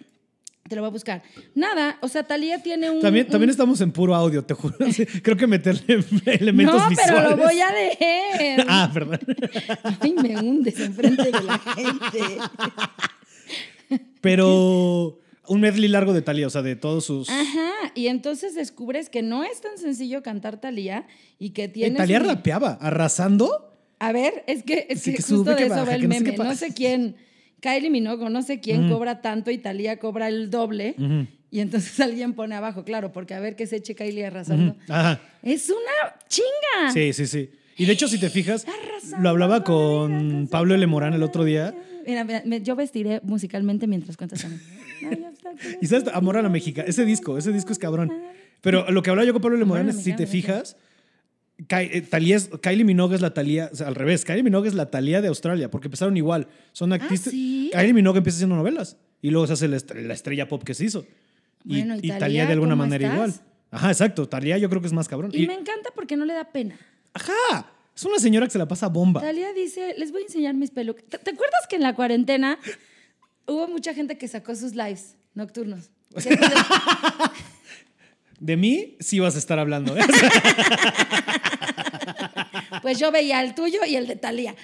te 0.67 0.75
lo 0.75 0.81
voy 0.81 0.87
a 0.87 0.91
buscar. 0.91 1.23
Nada, 1.55 1.97
o 2.01 2.07
sea, 2.07 2.23
Talía 2.23 2.63
tiene 2.63 2.89
un. 2.89 3.01
También, 3.01 3.27
también 3.27 3.49
estamos 3.49 3.81
en 3.81 3.91
puro 3.91 4.15
audio, 4.15 4.45
te 4.45 4.53
juro. 4.53 4.75
Creo 5.21 5.35
que 5.35 5.45
meterle 5.45 6.03
elementos 6.25 6.81
no, 6.81 6.89
visuales. 6.89 7.11
No, 7.11 7.17
pero 7.17 7.35
lo 7.35 7.43
voy 7.43 7.59
a 7.59 7.71
leer. 7.71 8.65
ah, 8.69 8.89
perdón. 8.93 9.19
Ay, 9.99 10.13
me 10.13 10.37
hundes 10.37 10.79
enfrente 10.79 11.23
de 11.23 11.43
la 11.43 11.59
gente. 11.59 12.37
pero 14.21 15.19
un 15.47 15.59
medley 15.59 15.89
largo 15.89 16.13
de 16.13 16.21
Talía, 16.21 16.47
o 16.47 16.49
sea, 16.49 16.61
de 16.61 16.77
todos 16.77 17.05
sus. 17.05 17.29
Ajá, 17.29 17.91
y 17.93 18.07
entonces 18.07 18.55
descubres 18.55 19.09
que 19.09 19.21
no 19.21 19.43
es 19.43 19.59
tan 19.59 19.77
sencillo 19.77 20.23
cantar 20.23 20.61
Talía 20.61 21.07
y 21.39 21.49
que 21.49 21.67
tiene. 21.67 21.97
Talía 21.97 22.19
rapeaba, 22.19 22.77
arrasando. 22.79 23.69
A 23.99 24.13
ver, 24.13 24.43
es 24.47 24.63
que, 24.63 24.87
es 24.89 25.03
que, 25.03 25.17
justo 25.17 25.43
de 25.55 25.65
eso 25.65 25.85
va 25.85 25.95
el 25.95 26.07
meme. 26.07 26.35
No 26.37 26.55
sé, 26.55 26.73
quién, 26.73 27.15
Kylie 27.63 27.89
Minogue, 27.89 28.29
no 28.29 28.41
sé 28.41 28.59
quién 28.59 28.89
cobra 28.89 29.21
tanto 29.21 29.49
y 29.49 29.57
Talía 29.57 29.97
cobra 29.97 30.27
el 30.27 30.49
doble. 30.49 30.95
Y 31.49 31.61
entonces 31.61 31.97
alguien 32.01 32.33
pone 32.33 32.55
abajo, 32.55 32.83
claro, 32.83 33.13
porque 33.13 33.33
a 33.33 33.39
ver 33.39 33.55
qué 33.55 33.65
se 33.67 33.77
eche 33.77 33.95
Kylie 33.95 34.25
arrasando. 34.25 34.75
Ajá. 34.89 35.21
Es 35.41 35.69
una 35.69 36.19
chinga. 36.27 36.91
Sí, 36.91 37.13
sí, 37.13 37.25
sí. 37.25 37.49
Y 37.77 37.85
de 37.85 37.93
hecho, 37.93 38.09
si 38.09 38.19
te 38.19 38.29
fijas, 38.29 38.67
lo 39.19 39.29
hablaba 39.29 39.59
la 39.59 39.63
con 39.63 40.49
Pablo 40.51 40.75
L. 40.75 40.85
Morán 40.87 41.13
el 41.13 41.23
otro 41.23 41.45
día. 41.45 41.73
Mira, 42.05 42.25
yo 42.57 42.75
vestiré 42.75 43.21
musicalmente 43.23 43.87
mientras 43.87 44.17
cuentas 44.17 44.41
también. 44.41 44.61
Y 45.81 45.87
sabes, 45.87 46.13
Amor 46.13 46.37
a 46.37 46.41
la 46.41 46.49
Mexica, 46.49 46.81
ese 46.81 47.05
disco, 47.05 47.37
ese 47.37 47.53
disco 47.53 47.71
es 47.71 47.79
cabrón. 47.79 48.11
Pero 48.59 48.91
lo 48.91 49.01
que 49.01 49.09
hablaba 49.09 49.25
yo 49.25 49.31
con 49.31 49.41
Pablo 49.41 49.55
L. 49.55 49.63
A 49.63 49.67
Morán 49.67 49.87
es, 49.87 50.03
si 50.03 50.13
te 50.13 50.27
fijas, 50.27 50.75
Ky- 51.67 51.75
eh, 51.75 52.07
es- 52.33 52.49
Kylie 52.61 52.83
Minogue 52.83 53.15
es 53.15 53.21
la 53.21 53.33
Talía, 53.33 53.69
o 53.71 53.75
sea, 53.75 53.87
al 53.87 53.95
revés, 53.95 54.25
Kylie 54.25 54.43
Minogue 54.43 54.67
es 54.67 54.73
la 54.73 54.89
Talía 54.91 55.21
de 55.21 55.27
Australia, 55.27 55.69
porque 55.69 55.87
empezaron 55.87 56.17
igual. 56.17 56.47
Son. 56.71 56.91
Ah, 56.93 56.99
¿sí? 57.15 57.69
Kylie 57.73 57.93
Minogue 57.93 58.17
empieza 58.17 58.37
haciendo 58.37 58.55
novelas 58.55 58.97
y 59.21 59.29
luego 59.29 59.47
se 59.47 59.53
hace 59.53 59.67
la, 59.67 59.77
est- 59.77 59.91
la 59.95 60.13
estrella 60.13 60.47
pop 60.47 60.63
que 60.63 60.73
se 60.73 60.85
hizo. 60.85 61.05
Y, 61.65 61.77
Bueno, 61.77 61.95
¿y 62.01 62.07
y 62.11 62.17
Thalía 62.17 62.45
de 62.45 62.53
alguna 62.53 62.75
manera 62.75 63.05
estás? 63.05 63.15
igual. 63.15 63.33
Ajá, 63.71 63.89
exacto. 63.91 64.27
Talía 64.27 64.57
yo 64.57 64.69
creo 64.69 64.81
que 64.81 64.87
es 64.87 64.93
más 64.93 65.07
cabrón. 65.07 65.31
Y 65.33 65.43
Y- 65.43 65.47
me 65.47 65.53
encanta 65.53 65.89
porque 65.95 66.15
no 66.17 66.25
le 66.25 66.33
da 66.33 66.51
pena. 66.51 66.75
Ajá, 67.13 67.71
es 67.95 68.03
una 68.03 68.19
señora 68.19 68.45
que 68.47 68.51
se 68.51 68.57
la 68.57 68.67
pasa 68.67 68.87
bomba. 68.87 69.21
Talía 69.21 69.53
dice, 69.53 69.95
les 69.97 70.11
voy 70.11 70.23
a 70.23 70.25
enseñar 70.25 70.55
mis 70.55 70.71
pelucas. 70.71 71.05
¿Te, 71.05 71.17
te 71.19 71.31
acuerdas 71.31 71.61
que 71.69 71.75
en 71.77 71.83
la 71.83 71.93
cuarentena 71.95 72.59
hubo 73.47 73.67
mucha 73.67 73.93
gente 73.93 74.17
que 74.17 74.27
sacó 74.27 74.55
sus 74.55 74.73
lives 74.75 75.15
nocturnos? 75.35 75.89
De 78.39 78.57
mí 78.57 78.97
sí 78.99 79.19
vas 79.19 79.35
a 79.35 79.39
estar 79.39 79.57
hablando. 79.57 79.95
¿eh? 82.83 82.89
pues 82.91 82.99
yo 82.99 83.11
veía 83.11 83.41
el 83.41 83.55
tuyo 83.55 83.79
y 83.87 83.95
el 83.95 84.07
de 84.07 84.17
Talía. 84.17 84.55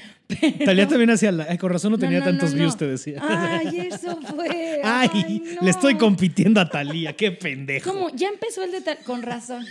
Talía 0.65 0.87
también 0.87 1.09
hacía 1.09 1.31
la. 1.31 1.47
Ay, 1.49 1.57
con 1.57 1.71
razón 1.71 1.93
no 1.93 1.97
tenía 1.97 2.19
no, 2.19 2.25
tantos 2.25 2.51
no, 2.51 2.57
views, 2.57 2.77
te 2.77 2.85
decía. 2.85 3.19
Ay, 3.21 3.87
eso 3.91 4.19
fue. 4.21 4.81
Ay, 4.83 5.57
le 5.61 5.69
estoy 5.69 5.95
compitiendo 5.95 6.61
a 6.61 6.69
Talía, 6.69 7.13
qué 7.13 7.31
pendejo. 7.31 7.91
¿Cómo? 7.91 8.09
Ya 8.13 8.27
empezó 8.27 8.63
el 8.63 8.71
de 8.71 8.81
Talía. 8.81 9.03
Con 9.03 9.21
razón. 9.21 9.65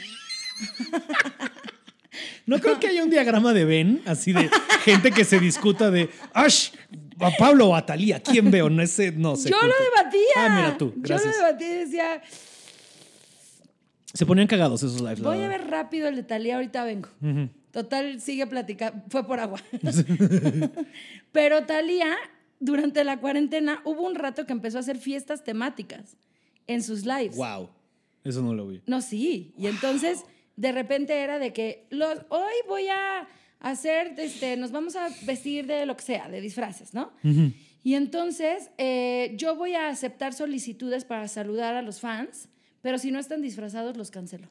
No 2.46 2.58
creo 2.58 2.80
que 2.80 2.88
haya 2.88 3.04
un 3.04 3.10
diagrama 3.10 3.52
de 3.52 3.64
Ben, 3.64 4.02
así 4.06 4.32
de 4.32 4.50
gente 4.82 5.12
que 5.12 5.24
se 5.24 5.38
discuta 5.38 5.90
de 5.90 6.08
Ash, 6.32 6.70
a 7.20 7.30
Pablo 7.38 7.68
o 7.68 7.76
a 7.76 7.84
Talía, 7.84 8.20
¿quién 8.20 8.50
veo? 8.50 8.70
No, 8.70 8.82
ese, 8.82 9.12
no 9.12 9.36
sé. 9.36 9.50
yo 9.50 9.56
lo 9.56 9.74
debatía. 9.84 10.34
Ah, 10.36 10.56
mira 10.56 10.78
tú, 10.78 10.94
gracias. 10.96 11.34
Yo 11.34 11.40
lo 11.40 11.46
debatía 11.46 11.68
y 11.68 11.78
decía, 11.84 12.22
Se 14.14 14.24
ponían 14.26 14.46
cagados 14.46 14.82
esos 14.82 15.00
lives. 15.00 15.20
voy 15.20 15.42
a 15.42 15.48
ver 15.48 15.68
rápido 15.68 16.08
el 16.08 16.16
de 16.16 16.22
Talía, 16.22 16.56
ahorita 16.56 16.84
vengo. 16.84 17.08
Total, 17.70 18.20
sigue 18.20 18.46
platicando. 18.46 19.02
Fue 19.08 19.26
por 19.26 19.38
agua. 19.40 19.60
Pero 21.32 21.66
Talía, 21.66 22.16
durante 22.58 23.04
la 23.04 23.20
cuarentena, 23.20 23.82
hubo 23.84 24.02
un 24.06 24.14
rato 24.14 24.46
que 24.46 24.52
empezó 24.52 24.78
a 24.78 24.80
hacer 24.80 24.98
fiestas 24.98 25.44
temáticas 25.44 26.16
en 26.66 26.82
sus 26.82 27.04
lives. 27.04 27.36
Wow, 27.36 27.68
eso 28.24 28.42
no 28.42 28.54
lo 28.54 28.66
vi. 28.66 28.82
No, 28.86 29.02
sí. 29.02 29.52
Y 29.58 29.66
entonces, 29.66 30.24
de 30.56 30.72
repente 30.72 31.20
era 31.20 31.38
de 31.38 31.52
que 31.52 31.86
los, 31.90 32.18
hoy 32.30 32.54
voy 32.66 32.88
a 32.88 33.28
hacer, 33.60 34.14
este, 34.18 34.56
nos 34.56 34.72
vamos 34.72 34.96
a 34.96 35.08
vestir 35.22 35.66
de 35.66 35.84
lo 35.86 35.96
que 35.96 36.02
sea, 36.02 36.28
de 36.28 36.40
disfraces, 36.40 36.94
¿no? 36.94 37.12
Y 37.84 37.94
entonces, 37.94 38.70
eh, 38.78 39.34
yo 39.36 39.54
voy 39.56 39.74
a 39.74 39.88
aceptar 39.88 40.32
solicitudes 40.32 41.04
para 41.04 41.28
saludar 41.28 41.74
a 41.74 41.82
los 41.82 42.00
fans, 42.00 42.48
pero 42.88 42.96
si 42.96 43.10
no 43.10 43.18
están 43.18 43.42
disfrazados, 43.42 43.98
los 43.98 44.10
cancelo. 44.10 44.48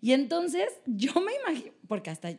Y 0.00 0.10
entonces, 0.10 0.66
yo 0.86 1.12
me 1.20 1.30
imagino, 1.44 1.72
porque 1.86 2.10
hasta 2.10 2.32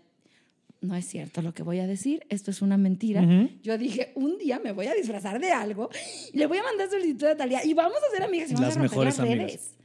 no 0.81 0.95
es 0.97 1.05
cierto 1.05 1.41
lo 1.41 1.53
que 1.53 1.63
voy 1.63 1.79
a 1.79 1.87
decir, 1.87 2.25
esto 2.27 2.51
es 2.51 2.61
una 2.61 2.75
mentira. 2.75 3.23
Yo 3.63 3.77
dije, 3.77 4.11
un 4.15 4.37
día 4.37 4.59
me 4.59 4.73
voy 4.73 4.87
a 4.87 4.93
disfrazar 4.93 5.39
de 5.39 5.49
algo 5.53 5.89
y 6.33 6.37
le 6.37 6.45
voy 6.45 6.57
a 6.57 6.63
mandar 6.63 6.89
solicitud 6.89 7.25
a 7.27 7.37
Talía 7.37 7.63
y 7.63 7.73
vamos 7.73 7.99
a 8.05 8.13
ser 8.13 8.23
amigas 8.23 8.51
y 8.51 8.55
vamos 8.55 8.67
Las 8.67 8.77
a 8.77 8.81
mejores 8.81 9.17
las 9.17 9.25
amigas. 9.25 9.47
redes. 9.47 9.75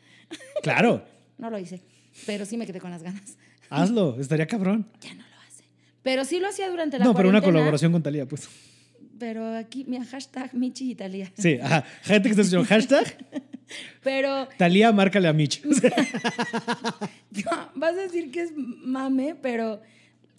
Claro, 0.64 1.04
No 1.38 1.50
lo 1.50 1.58
hice, 1.60 1.82
pero 2.26 2.46
sí 2.46 2.56
me 2.56 2.66
quedé 2.66 2.80
con 2.80 2.90
las 2.90 3.04
ganas. 3.04 3.36
hazlo, 3.70 4.18
estaría 4.20 4.48
cabrón. 4.48 4.88
Ya 5.02 5.14
no 5.14 5.22
lo 5.22 5.36
hace. 5.46 5.62
Pero 6.02 6.24
sí 6.24 6.40
lo 6.40 6.48
hacía 6.48 6.68
durante 6.68 6.98
la 6.98 7.04
No, 7.04 7.14
pero 7.14 7.28
una 7.28 7.42
colaboración 7.42 7.92
con 7.92 8.02
Talía, 8.02 8.26
pues. 8.26 8.48
Pero 9.20 9.54
aquí, 9.56 9.84
mira, 9.86 10.04
hashtag 10.04 10.52
Michi 10.52 10.90
y 10.90 10.94
Talía. 10.96 11.30
Sí, 11.38 11.60
ajá. 11.62 11.84
Gente 12.02 12.34
que 12.34 12.40
está 12.40 12.64
hashtag 12.64 13.16
Pero 14.02 14.48
Talía, 14.56 14.92
márcale 14.92 15.28
a 15.28 15.32
Mitch. 15.32 15.62
vas 17.74 17.92
a 17.92 18.02
decir 18.02 18.30
que 18.30 18.42
es 18.42 18.52
mame, 18.54 19.34
pero 19.40 19.80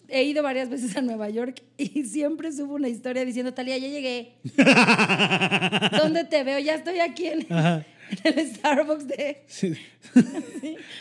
he 0.08 0.22
ido 0.24 0.42
varias 0.42 0.68
veces 0.70 0.96
a 0.96 1.00
Nueva 1.02 1.28
York 1.30 1.62
y 1.78 2.04
siempre 2.04 2.52
subo 2.52 2.74
una 2.74 2.88
historia 2.88 3.24
diciendo, 3.24 3.52
Talía, 3.54 3.78
ya 3.78 3.88
llegué. 3.88 4.32
¿Dónde 5.98 6.24
te 6.24 6.44
veo? 6.44 6.58
Ya 6.58 6.74
estoy 6.74 7.00
aquí 7.00 7.26
en, 7.26 7.46
el 8.24 8.54
Starbucks 8.54 9.08
de... 9.08 9.42
Sí. 9.46 9.72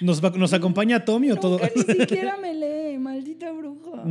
¿Nos, 0.01 0.23
va- 0.23 0.31
¿Nos 0.31 0.53
acompaña 0.53 1.03
Tommy 1.05 1.31
o 1.31 1.35
todo? 1.37 1.59
Ni 1.75 1.81
siquiera 1.83 2.37
me 2.37 2.53
lee, 2.53 2.97
maldito 2.97 3.53
brujo. 3.55 4.03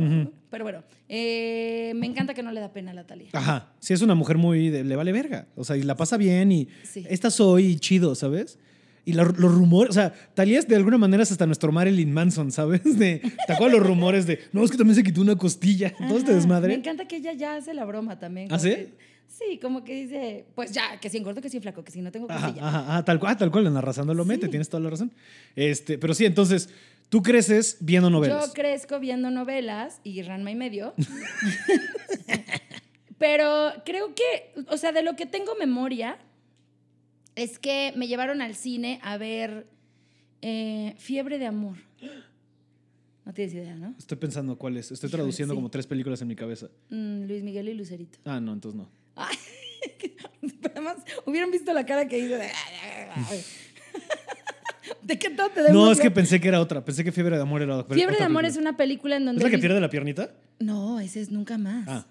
Pero 0.49 0.63
bueno, 0.63 0.83
eh, 1.09 1.91
me 1.95 2.07
encanta 2.07 2.33
que 2.33 2.41
no 2.43 2.51
le 2.51 2.61
da 2.61 2.71
pena 2.71 2.91
a 2.91 2.93
la 2.93 3.05
Talía. 3.05 3.29
Ajá. 3.33 3.73
Sí, 3.79 3.93
es 3.93 4.01
una 4.01 4.15
mujer 4.15 4.37
muy. 4.37 4.69
de- 4.69 4.83
le 4.85 4.95
vale 4.95 5.11
verga. 5.11 5.47
O 5.55 5.63
sea, 5.65 5.75
y 5.75 5.83
la 5.83 5.95
pasa 5.97 6.15
bien 6.17 6.51
y. 6.51 6.69
Sí. 6.83 7.05
Esta 7.09 7.29
soy 7.29 7.77
chido, 7.79 8.15
¿sabes? 8.15 8.57
Y 9.05 9.13
la- 9.13 9.23
los 9.23 9.53
rumores. 9.53 9.91
O 9.91 9.93
sea, 9.93 10.11
Talía 10.33 10.57
es 10.59 10.67
de 10.67 10.75
alguna 10.75 10.97
manera 10.97 11.21
es 11.23 11.31
hasta 11.31 11.45
nuestro 11.45 11.71
Marilyn 11.71 12.11
Manson, 12.11 12.51
¿sabes? 12.51 12.81
De, 12.97 13.21
¿Te 13.47 13.53
acuerdas 13.53 13.77
los 13.77 13.87
rumores 13.87 14.25
de. 14.25 14.39
No, 14.51 14.63
es 14.63 14.71
que 14.71 14.77
también 14.77 14.95
se 14.95 15.03
quitó 15.03 15.21
una 15.21 15.35
costilla. 15.35 15.93
Todo 16.07 16.17
este 16.17 16.33
desmadre. 16.33 16.69
Me 16.69 16.79
encanta 16.79 17.07
que 17.07 17.17
ella 17.17 17.33
ya 17.33 17.55
hace 17.55 17.73
la 17.73 17.85
broma 17.85 18.17
también. 18.19 18.47
¿Ah, 18.51 18.57
sí? 18.59 18.69
que- 18.69 18.93
sí, 19.27 19.59
como 19.61 19.83
que 19.83 19.93
dice, 20.03 20.45
pues 20.55 20.71
ya, 20.71 20.99
que 20.99 21.09
si 21.09 21.17
engordo, 21.17 21.41
que 21.41 21.49
si 21.49 21.59
flaco, 21.59 21.83
que 21.83 21.91
si 21.91 22.01
no 22.01 22.11
tengo 22.11 22.27
costilla. 22.27 22.67
ajá, 22.67 22.79
ajá, 22.79 23.05
tal 23.05 23.19
cual, 23.19 23.33
ah, 23.33 23.37
tal 23.37 23.51
cual, 23.51 23.65
la 23.65 23.69
narración 23.69 24.07
lo 24.15 24.25
mete, 24.25 24.47
tienes 24.47 24.69
toda 24.69 24.81
la 24.81 24.89
razón. 24.89 25.11
Este, 25.55 25.97
pero 25.97 26.13
sí, 26.13 26.25
entonces, 26.25 26.69
tú 27.09 27.21
creces 27.21 27.77
viendo 27.81 28.09
novelas. 28.09 28.47
Yo 28.47 28.53
crezco 28.53 28.99
viendo 28.99 29.29
novelas 29.31 29.99
y 30.03 30.21
Ranma 30.21 30.51
y 30.51 30.55
medio. 30.55 30.93
Pero 33.17 33.71
creo 33.85 34.13
que, 34.13 34.53
o 34.69 34.77
sea, 34.77 34.91
de 34.91 35.01
lo 35.01 35.15
que 35.15 35.25
tengo 35.25 35.55
memoria 35.55 36.17
es 37.35 37.59
que 37.59 37.93
me 37.95 38.07
llevaron 38.07 38.41
al 38.41 38.55
cine 38.55 38.99
a 39.03 39.17
ver 39.17 39.67
eh, 40.41 40.95
Fiebre 40.97 41.37
de 41.39 41.45
Amor. 41.45 41.77
No 43.25 43.33
tienes 43.33 43.53
idea, 43.55 43.75
¿no? 43.75 43.95
Estoy 43.97 44.17
pensando 44.17 44.57
cuál 44.57 44.77
es. 44.77 44.91
Estoy 44.91 45.09
traduciendo 45.09 45.53
sí. 45.53 45.55
como 45.55 45.69
tres 45.69 45.87
películas 45.87 46.21
en 46.21 46.27
mi 46.27 46.35
cabeza. 46.35 46.67
Mm, 46.89 47.25
Luis 47.25 47.43
Miguel 47.43 47.69
y 47.69 47.73
Lucerito. 47.73 48.19
Ah, 48.23 48.39
no, 48.39 48.53
entonces 48.53 48.77
no. 48.79 48.89
Ay, 49.15 49.35
además, 50.71 50.97
hubieran 51.25 51.49
visto 51.49 51.73
la 51.73 51.85
cara 51.85 52.07
que 52.07 52.19
hizo 52.19 52.35
de... 52.35 52.49
¿De 55.01 55.17
qué 55.17 55.31
todo 55.31 55.49
te 55.49 55.71
No, 55.71 55.91
es 55.91 55.99
que 55.99 56.11
pensé 56.11 56.39
que 56.39 56.47
era 56.47 56.61
otra. 56.61 56.85
Pensé 56.85 57.03
que 57.03 57.11
Fiebre 57.11 57.35
de 57.35 57.41
Amor 57.41 57.61
era 57.61 57.77
otra. 57.77 57.95
Fiebre 57.95 58.17
de 58.17 58.23
Amor 58.23 58.45
es 58.45 58.57
una 58.57 58.77
película 58.77 59.15
en 59.17 59.25
donde... 59.25 59.39
¿Es 59.39 59.43
la 59.43 59.49
que 59.49 59.57
pierde 59.57 59.79
la 59.79 59.89
piernita? 59.89 60.35
No, 60.59 60.99
ese 60.99 61.21
es 61.21 61.31
Nunca 61.31 61.57
Más. 61.57 61.87
Ah, 61.87 62.05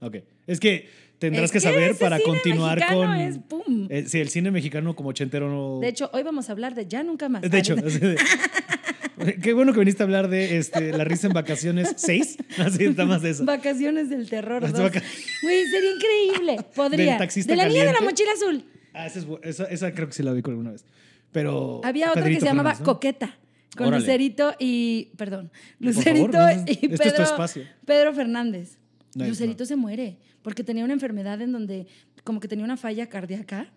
ok. 0.00 0.16
Es 0.46 0.60
que 0.60 0.88
tendrás 1.18 1.44
Es 1.46 1.50
que 1.52 1.56
que 1.56 1.60
saber 1.60 1.90
ese 1.90 2.00
para 2.00 2.16
cine 2.18 2.28
continuar 2.28 2.86
con. 2.92 3.14
es 3.16 3.38
pum. 3.38 3.86
Eh, 3.90 4.04
sí, 4.06 4.20
el 4.20 4.28
cine 4.28 4.50
mexicano 4.50 4.94
como 4.96 5.10
ochentero 5.10 5.48
no. 5.48 5.80
De 5.80 5.88
hecho, 5.88 6.10
hoy 6.12 6.22
vamos 6.22 6.48
a 6.48 6.52
hablar 6.52 6.74
de 6.74 6.86
Ya 6.86 7.02
Nunca 7.02 7.28
Más. 7.28 7.42
De 7.42 7.58
hecho, 7.58 7.76
qué 9.42 9.52
bueno 9.52 9.72
que 9.72 9.78
viniste 9.80 10.02
a 10.02 10.04
hablar 10.06 10.28
de 10.28 10.58
este, 10.58 10.92
La 10.92 11.04
risa 11.04 11.26
en 11.26 11.32
vacaciones 11.32 11.94
6. 11.96 12.38
Así 12.58 12.84
está 12.84 13.04
más 13.06 13.22
de 13.22 13.30
eso. 13.30 13.44
Vacaciones 13.44 14.10
del 14.10 14.28
terror. 14.28 14.60
Güey, 14.70 15.64
sería 15.66 15.90
increíble. 15.94 16.56
Podría. 16.74 17.06
Del 17.12 17.18
taxista 17.18 17.52
de 17.52 17.56
la 17.56 17.68
niña 17.68 17.84
de 17.86 17.92
la 17.92 18.00
mochila 18.00 18.30
azul. 18.32 18.64
Ah, 18.94 19.06
esa, 19.06 19.18
es 19.18 19.26
bu- 19.28 19.40
esa, 19.42 19.64
esa 19.64 19.92
creo 19.92 20.06
que 20.08 20.14
sí 20.14 20.22
la 20.22 20.32
vi 20.32 20.42
con 20.42 20.52
alguna 20.52 20.72
vez. 20.72 20.84
Pero. 21.32 21.80
Había 21.84 22.10
otra 22.10 22.24
que 22.24 22.40
se 22.40 22.46
llamaba 22.46 22.70
Fernández, 22.70 22.80
¿no? 22.86 22.92
Coqueta. 22.94 23.38
Con 23.76 23.88
Órale. 23.88 24.00
Lucerito 24.00 24.54
y. 24.58 25.10
Perdón. 25.18 25.50
Lucerito 25.80 26.32
favor, 26.32 26.64
y 26.66 26.72
este 26.72 26.86
es 26.94 26.98
tu 26.98 26.98
Pedro. 27.10 27.22
espacio. 27.24 27.62
Pedro 27.84 28.14
Fernández. 28.14 28.78
No, 29.16 29.26
Lucerito 29.26 29.64
no. 29.64 29.66
se 29.66 29.76
muere 29.76 30.18
porque 30.42 30.62
tenía 30.62 30.84
una 30.84 30.92
enfermedad 30.92 31.40
en 31.40 31.52
donde, 31.52 31.86
como 32.22 32.38
que 32.38 32.48
tenía 32.48 32.64
una 32.64 32.76
falla 32.76 33.08
cardíaca. 33.08 33.72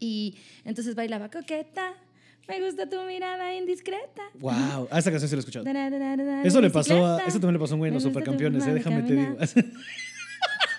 Y 0.00 0.36
entonces 0.64 0.94
bailaba 0.94 1.30
Coqueta. 1.30 1.94
Me 2.48 2.64
gusta 2.64 2.88
tu 2.88 2.96
mirada 3.02 3.54
indiscreta. 3.54 4.22
Wow. 4.34 4.88
Ah, 4.90 4.98
esa 4.98 5.10
canción 5.10 5.28
sí 5.28 5.36
la 5.36 5.40
he 5.40 5.40
escuchado. 5.40 5.64
Da, 5.66 5.90
da, 5.90 6.16
da, 6.16 6.42
Eso 6.44 6.62
le 6.62 6.70
pasó 6.70 7.04
a. 7.04 7.18
Eso 7.24 7.38
también 7.38 7.54
le 7.54 7.58
pasó 7.58 7.74
a 7.74 7.76
un 7.76 7.80
güey 7.80 7.88
en 7.90 7.94
los 7.94 8.02
supercampeones, 8.02 8.66
eh, 8.66 8.72
déjame 8.72 9.02
te 9.02 9.14
digo. 9.14 9.36
caminar. 9.36 9.48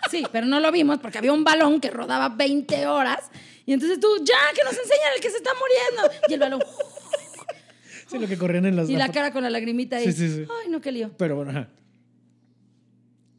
Sí, 0.10 0.24
pero 0.32 0.48
no 0.48 0.60
lo 0.60 0.72
vimos 0.72 0.98
porque 0.98 1.20
había 1.20 1.32
un 1.32 1.44
balón 1.44 1.80
que 1.80 1.92
rodaba 1.92 2.30
20 2.30 2.88
horas. 2.88 3.30
Y 3.68 3.74
entonces 3.74 4.00
tú, 4.00 4.08
ya, 4.24 4.40
que 4.56 4.64
nos 4.64 4.74
enseñan 4.74 5.10
el 5.16 5.22
que 5.22 5.30
se 5.30 5.38
está 5.38 5.52
muriendo. 5.54 6.26
Y 6.28 6.34
el 6.34 6.40
balón. 6.40 6.62
sí, 8.08 8.18
lo 8.18 8.28
que 8.28 8.36
corrían 8.36 8.66
en 8.66 8.76
las. 8.76 8.90
Y 8.90 8.96
la 8.96 9.12
cara 9.12 9.32
con 9.32 9.44
la 9.44 9.52
lagrimita 9.52 9.98
ahí. 9.98 10.06
Sí, 10.06 10.14
sí, 10.14 10.36
sí. 10.36 10.46
Ay, 10.64 10.72
no, 10.72 10.82
qué 10.82 10.92
lío. 10.92 11.12
Pero 11.16 11.36
bueno, 11.36 11.52
ajá. 11.52 11.70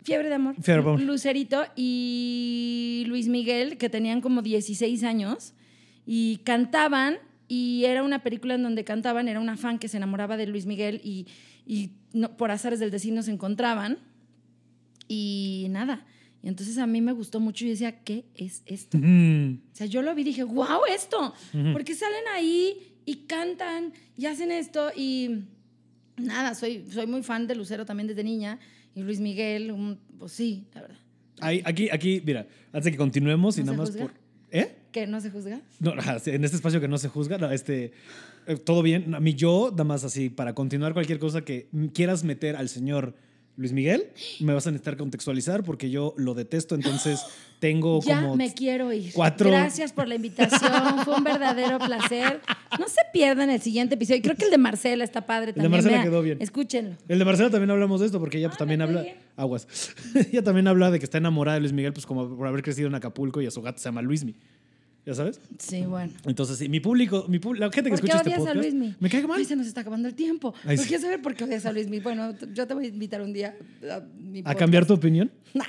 Fiebre 0.02 0.28
de 0.28 0.34
amor. 0.34 0.54
Fiebre 0.62 0.82
de 0.82 0.88
amor. 0.88 1.00
Lucerito 1.02 1.64
y 1.76 3.04
Luis 3.06 3.28
Miguel, 3.28 3.76
que 3.78 3.88
tenían 3.88 4.20
como 4.20 4.42
16 4.42 5.02
años, 5.04 5.52
y 6.06 6.38
cantaban, 6.38 7.18
y 7.48 7.84
era 7.84 8.02
una 8.02 8.22
película 8.22 8.54
en 8.54 8.62
donde 8.62 8.84
cantaban, 8.84 9.28
era 9.28 9.40
una 9.40 9.56
fan 9.56 9.78
que 9.78 9.88
se 9.88 9.96
enamoraba 9.96 10.36
de 10.36 10.46
Luis 10.46 10.66
Miguel 10.66 11.00
y, 11.04 11.26
y 11.66 11.90
no- 12.12 12.36
por 12.36 12.50
azares 12.50 12.78
del 12.80 12.90
destino 12.90 13.22
se 13.22 13.30
encontraban. 13.32 13.98
Y 15.08 15.66
nada. 15.70 16.06
Y 16.42 16.48
entonces 16.48 16.78
a 16.78 16.86
mí 16.86 17.00
me 17.00 17.12
gustó 17.12 17.40
mucho 17.40 17.64
y 17.66 17.70
decía, 17.70 18.02
¿qué 18.02 18.24
es 18.34 18.62
esto? 18.66 18.96
Mm. 19.00 19.58
O 19.72 19.76
sea, 19.76 19.86
yo 19.86 20.02
lo 20.02 20.14
vi 20.14 20.22
y 20.22 20.26
dije, 20.26 20.44
wow, 20.44 20.80
esto. 20.88 21.34
Porque 21.72 21.94
salen 21.94 22.22
ahí 22.34 22.94
y 23.04 23.26
cantan 23.26 23.92
y 24.16 24.26
hacen 24.26 24.50
esto 24.52 24.90
y 24.96 25.44
Nada, 26.16 26.54
soy, 26.54 26.84
soy 26.90 27.06
muy 27.06 27.22
fan 27.22 27.46
de 27.46 27.54
Lucero 27.54 27.86
también 27.86 28.06
desde 28.06 28.22
niña. 28.22 28.58
Y 28.94 29.02
Luis 29.02 29.20
Miguel, 29.20 29.70
un- 29.70 29.98
pues 30.18 30.32
sí, 30.32 30.66
la 30.74 30.82
verdad. 30.82 30.96
Ahí- 31.40 31.62
aquí, 31.64 31.88
aquí, 31.90 32.22
mira, 32.24 32.46
antes 32.72 32.84
de 32.84 32.90
que 32.92 32.98
continuemos 32.98 33.56
y 33.56 33.60
¿No 33.60 33.66
nada 33.66 33.78
más 33.78 33.88
juzga? 33.90 34.02
por. 34.06 34.14
¿Eh? 34.50 34.76
¿Que 34.92 35.06
no 35.06 35.20
se 35.20 35.30
juzga? 35.30 35.60
No, 35.78 35.92
en 36.26 36.44
este 36.44 36.56
espacio 36.56 36.80
que 36.80 36.88
no 36.88 36.98
se 36.98 37.08
juzga, 37.08 37.38
no, 37.38 37.50
este, 37.50 37.92
eh, 38.46 38.56
todo 38.56 38.82
bien. 38.82 39.14
A 39.14 39.20
mí 39.20 39.34
yo, 39.34 39.68
nada 39.70 39.84
más 39.84 40.04
así, 40.04 40.28
para 40.28 40.54
continuar 40.54 40.92
cualquier 40.92 41.18
cosa 41.18 41.42
que 41.42 41.68
quieras 41.94 42.24
meter 42.24 42.56
al 42.56 42.68
señor 42.68 43.14
Luis 43.60 43.72
Miguel, 43.72 44.08
me 44.40 44.54
vas 44.54 44.66
a 44.66 44.70
necesitar 44.70 44.96
contextualizar 44.96 45.62
porque 45.62 45.90
yo 45.90 46.14
lo 46.16 46.32
detesto, 46.32 46.74
entonces 46.74 47.20
tengo 47.60 48.00
Ya 48.00 48.22
como... 48.22 48.34
me 48.36 48.54
quiero 48.54 48.90
ir. 48.90 49.12
cuatro- 49.12 49.50
Gracias 49.50 49.92
por 49.92 50.08
la 50.08 50.14
invitación. 50.14 51.04
Fue 51.04 51.14
un 51.14 51.22
verdadero 51.24 51.78
placer. 51.78 52.40
No 52.78 52.88
se 52.88 53.02
pierdan 53.12 53.50
el 53.50 53.60
siguiente 53.60 53.96
episodio. 53.96 54.22
Creo 54.22 54.34
que 54.36 54.46
el 54.46 54.50
de 54.50 54.56
Marcela 54.56 55.04
está 55.04 55.26
padre 55.26 55.48
de 55.48 55.52
también. 55.60 55.72
Marcela 55.72 55.96
Vea, 55.98 56.04
quedó 56.04 56.22
bien. 56.22 56.38
Escúchenlo. 56.40 56.96
El 57.06 57.18
de 57.18 57.24
Marcela 57.26 57.50
también 57.50 57.70
hablamos 57.70 58.00
de 58.00 58.06
esto 58.06 58.18
porque 58.18 58.38
ella 58.38 58.48
pues, 58.48 58.56
Ah, 58.56 58.60
también 58.60 58.80
habla... 58.80 59.02
bien. 59.02 59.16
Aguas. 59.36 59.68
ella 60.32 60.42
también 60.42 60.66
habla 60.66 60.90
de 60.90 60.98
que 60.98 61.04
está 61.04 61.18
enamorada 61.18 61.56
de 61.56 61.60
Luis 61.60 61.74
Miguel 61.74 61.92
pues 61.92 62.06
como 62.06 62.34
por 62.34 62.46
haber 62.48 62.62
crecido 62.62 62.88
en 62.88 62.94
Acapulco 62.94 63.42
y 63.42 63.46
a 63.46 63.50
su 63.50 63.60
gato 63.60 63.78
se 63.78 63.84
llama 63.84 64.00
Luismi. 64.00 64.34
¿Ya 65.06 65.14
sabes? 65.14 65.40
Sí, 65.58 65.82
bueno. 65.86 66.12
Entonces, 66.26 66.58
sí, 66.58 66.68
mi 66.68 66.78
público, 66.80 67.24
mi 67.28 67.38
la 67.58 67.70
gente 67.70 67.90
que 67.90 67.96
¿Por 67.96 68.00
qué 68.00 68.06
escucha 68.06 68.16
este 68.18 68.28
odias 68.30 68.40
a 68.40 68.52
podcast... 68.52 68.56
Luismi? 68.56 68.94
Me 69.00 69.08
cae 69.08 69.26
mal. 69.26 69.38
Ay, 69.38 69.44
se 69.46 69.56
nos 69.56 69.66
está 69.66 69.80
acabando 69.80 70.08
el 70.08 70.14
tiempo. 70.14 70.54
Ay, 70.64 70.76
sí. 70.76 70.88
quiero 70.88 71.02
saber 71.02 71.22
por 71.22 71.34
qué 71.34 71.44
odias 71.44 71.64
a 71.66 71.72
Luismi. 71.72 72.00
Bueno, 72.00 72.34
t- 72.34 72.46
yo 72.52 72.66
te 72.66 72.74
voy 72.74 72.84
a 72.84 72.88
invitar 72.88 73.22
un 73.22 73.32
día 73.32 73.56
a 73.90 74.00
mi 74.18 74.40
¿A 74.40 74.42
podcast. 74.42 74.58
cambiar 74.58 74.86
tu 74.86 74.94
opinión? 74.94 75.30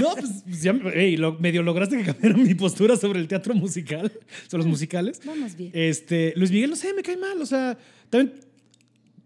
No, 0.00 0.14
pues 0.14 0.44
pues, 0.44 0.62
ya 0.62 0.70
ey, 0.94 1.16
lo- 1.16 1.32
medio 1.40 1.64
lograste 1.64 1.96
que 1.98 2.04
cambiara 2.04 2.36
mi 2.36 2.54
postura 2.54 2.96
sobre 2.96 3.18
el 3.18 3.26
teatro 3.26 3.52
musical, 3.52 4.12
sobre 4.46 4.58
los 4.62 4.66
musicales. 4.70 5.20
Vamos 5.26 5.56
bien. 5.56 5.72
Este, 5.74 6.32
Luis 6.36 6.52
Miguel, 6.52 6.70
no 6.70 6.76
sé, 6.76 6.94
me 6.94 7.02
cae 7.02 7.16
mal. 7.16 7.40
O 7.42 7.46
sea, 7.46 7.76
también 8.10 8.38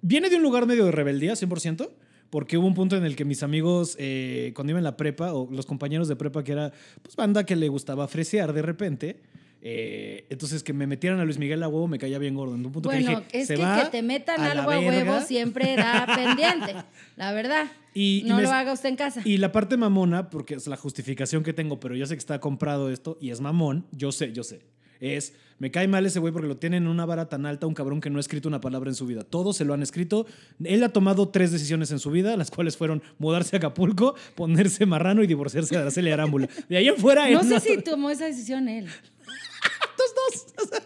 viene 0.00 0.30
de 0.30 0.36
un 0.36 0.42
lugar 0.42 0.64
medio 0.66 0.86
de 0.86 0.92
rebeldía, 0.92 1.34
100%, 1.34 1.90
porque 2.34 2.58
hubo 2.58 2.66
un 2.66 2.74
punto 2.74 2.96
en 2.96 3.04
el 3.04 3.14
que 3.14 3.24
mis 3.24 3.44
amigos, 3.44 3.94
eh, 4.00 4.50
cuando 4.56 4.72
iba 4.72 4.80
en 4.80 4.84
la 4.84 4.96
prepa, 4.96 5.32
o 5.32 5.48
los 5.52 5.66
compañeros 5.66 6.08
de 6.08 6.16
prepa, 6.16 6.42
que 6.42 6.50
era 6.50 6.72
pues 7.00 7.14
banda 7.14 7.46
que 7.46 7.54
le 7.54 7.68
gustaba 7.68 8.08
fresear 8.08 8.52
de 8.52 8.60
repente, 8.60 9.20
eh, 9.62 10.26
entonces 10.30 10.64
que 10.64 10.72
me 10.72 10.88
metieran 10.88 11.20
a 11.20 11.24
Luis 11.24 11.38
Miguel 11.38 11.62
a 11.62 11.68
huevo 11.68 11.86
me 11.86 11.96
caía 11.96 12.18
bien 12.18 12.34
gordo. 12.34 12.56
En 12.56 12.66
un 12.66 12.72
punto 12.72 12.88
Bueno, 12.88 13.06
que 13.06 13.16
dije, 13.38 13.42
es 13.42 13.46
se 13.46 13.54
que 13.54 13.62
va 13.62 13.84
que 13.84 13.90
te 13.90 14.02
metan 14.02 14.40
a 14.40 14.50
algo 14.50 14.68
a 14.68 14.80
huevo 14.80 15.20
siempre 15.20 15.76
da 15.76 16.06
pendiente. 16.16 16.74
La 17.14 17.32
verdad. 17.32 17.66
Y- 17.94 18.22
y 18.24 18.28
no 18.28 18.34
me- 18.38 18.42
lo 18.42 18.50
haga 18.50 18.72
usted 18.72 18.88
en 18.88 18.96
casa. 18.96 19.20
Y 19.24 19.36
la 19.36 19.52
parte 19.52 19.76
mamona, 19.76 20.28
porque 20.28 20.54
es 20.54 20.66
la 20.66 20.76
justificación 20.76 21.44
que 21.44 21.52
tengo, 21.52 21.78
pero 21.78 21.94
yo 21.94 22.04
sé 22.04 22.14
que 22.14 22.18
está 22.18 22.40
comprado 22.40 22.90
esto 22.90 23.16
y 23.20 23.30
es 23.30 23.40
mamón, 23.40 23.86
yo 23.92 24.10
sé, 24.10 24.32
yo 24.32 24.42
sé. 24.42 24.62
Es, 25.04 25.34
me 25.58 25.70
cae 25.70 25.86
mal 25.86 26.06
ese 26.06 26.18
güey 26.18 26.32
porque 26.32 26.48
lo 26.48 26.56
tienen 26.56 26.84
en 26.84 26.88
una 26.88 27.04
vara 27.04 27.28
tan 27.28 27.44
alta, 27.44 27.66
un 27.66 27.74
cabrón 27.74 28.00
que 28.00 28.08
no 28.08 28.16
ha 28.16 28.20
escrito 28.20 28.48
una 28.48 28.62
palabra 28.62 28.88
en 28.88 28.94
su 28.94 29.04
vida. 29.04 29.22
Todos 29.22 29.58
se 29.58 29.66
lo 29.66 29.74
han 29.74 29.82
escrito. 29.82 30.26
Él 30.64 30.82
ha 30.82 30.88
tomado 30.88 31.28
tres 31.28 31.52
decisiones 31.52 31.90
en 31.90 31.98
su 31.98 32.10
vida, 32.10 32.34
las 32.38 32.50
cuales 32.50 32.78
fueron 32.78 33.02
mudarse 33.18 33.54
a 33.54 33.58
Acapulco, 33.58 34.14
ponerse 34.34 34.86
marrano 34.86 35.22
y 35.22 35.26
divorciarse 35.26 35.74
de 35.74 35.82
Araceli 35.82 36.10
Arámbula. 36.10 36.48
De 36.70 36.78
ahí 36.78 36.88
en 36.88 36.96
fuera, 36.96 37.28
no 37.28 37.44
sé 37.44 37.60
si 37.60 37.82
tomó 37.82 38.08
esa 38.08 38.24
decisión 38.24 38.66
él. 38.66 38.86
dos, 39.98 40.46
dos. 40.56 40.80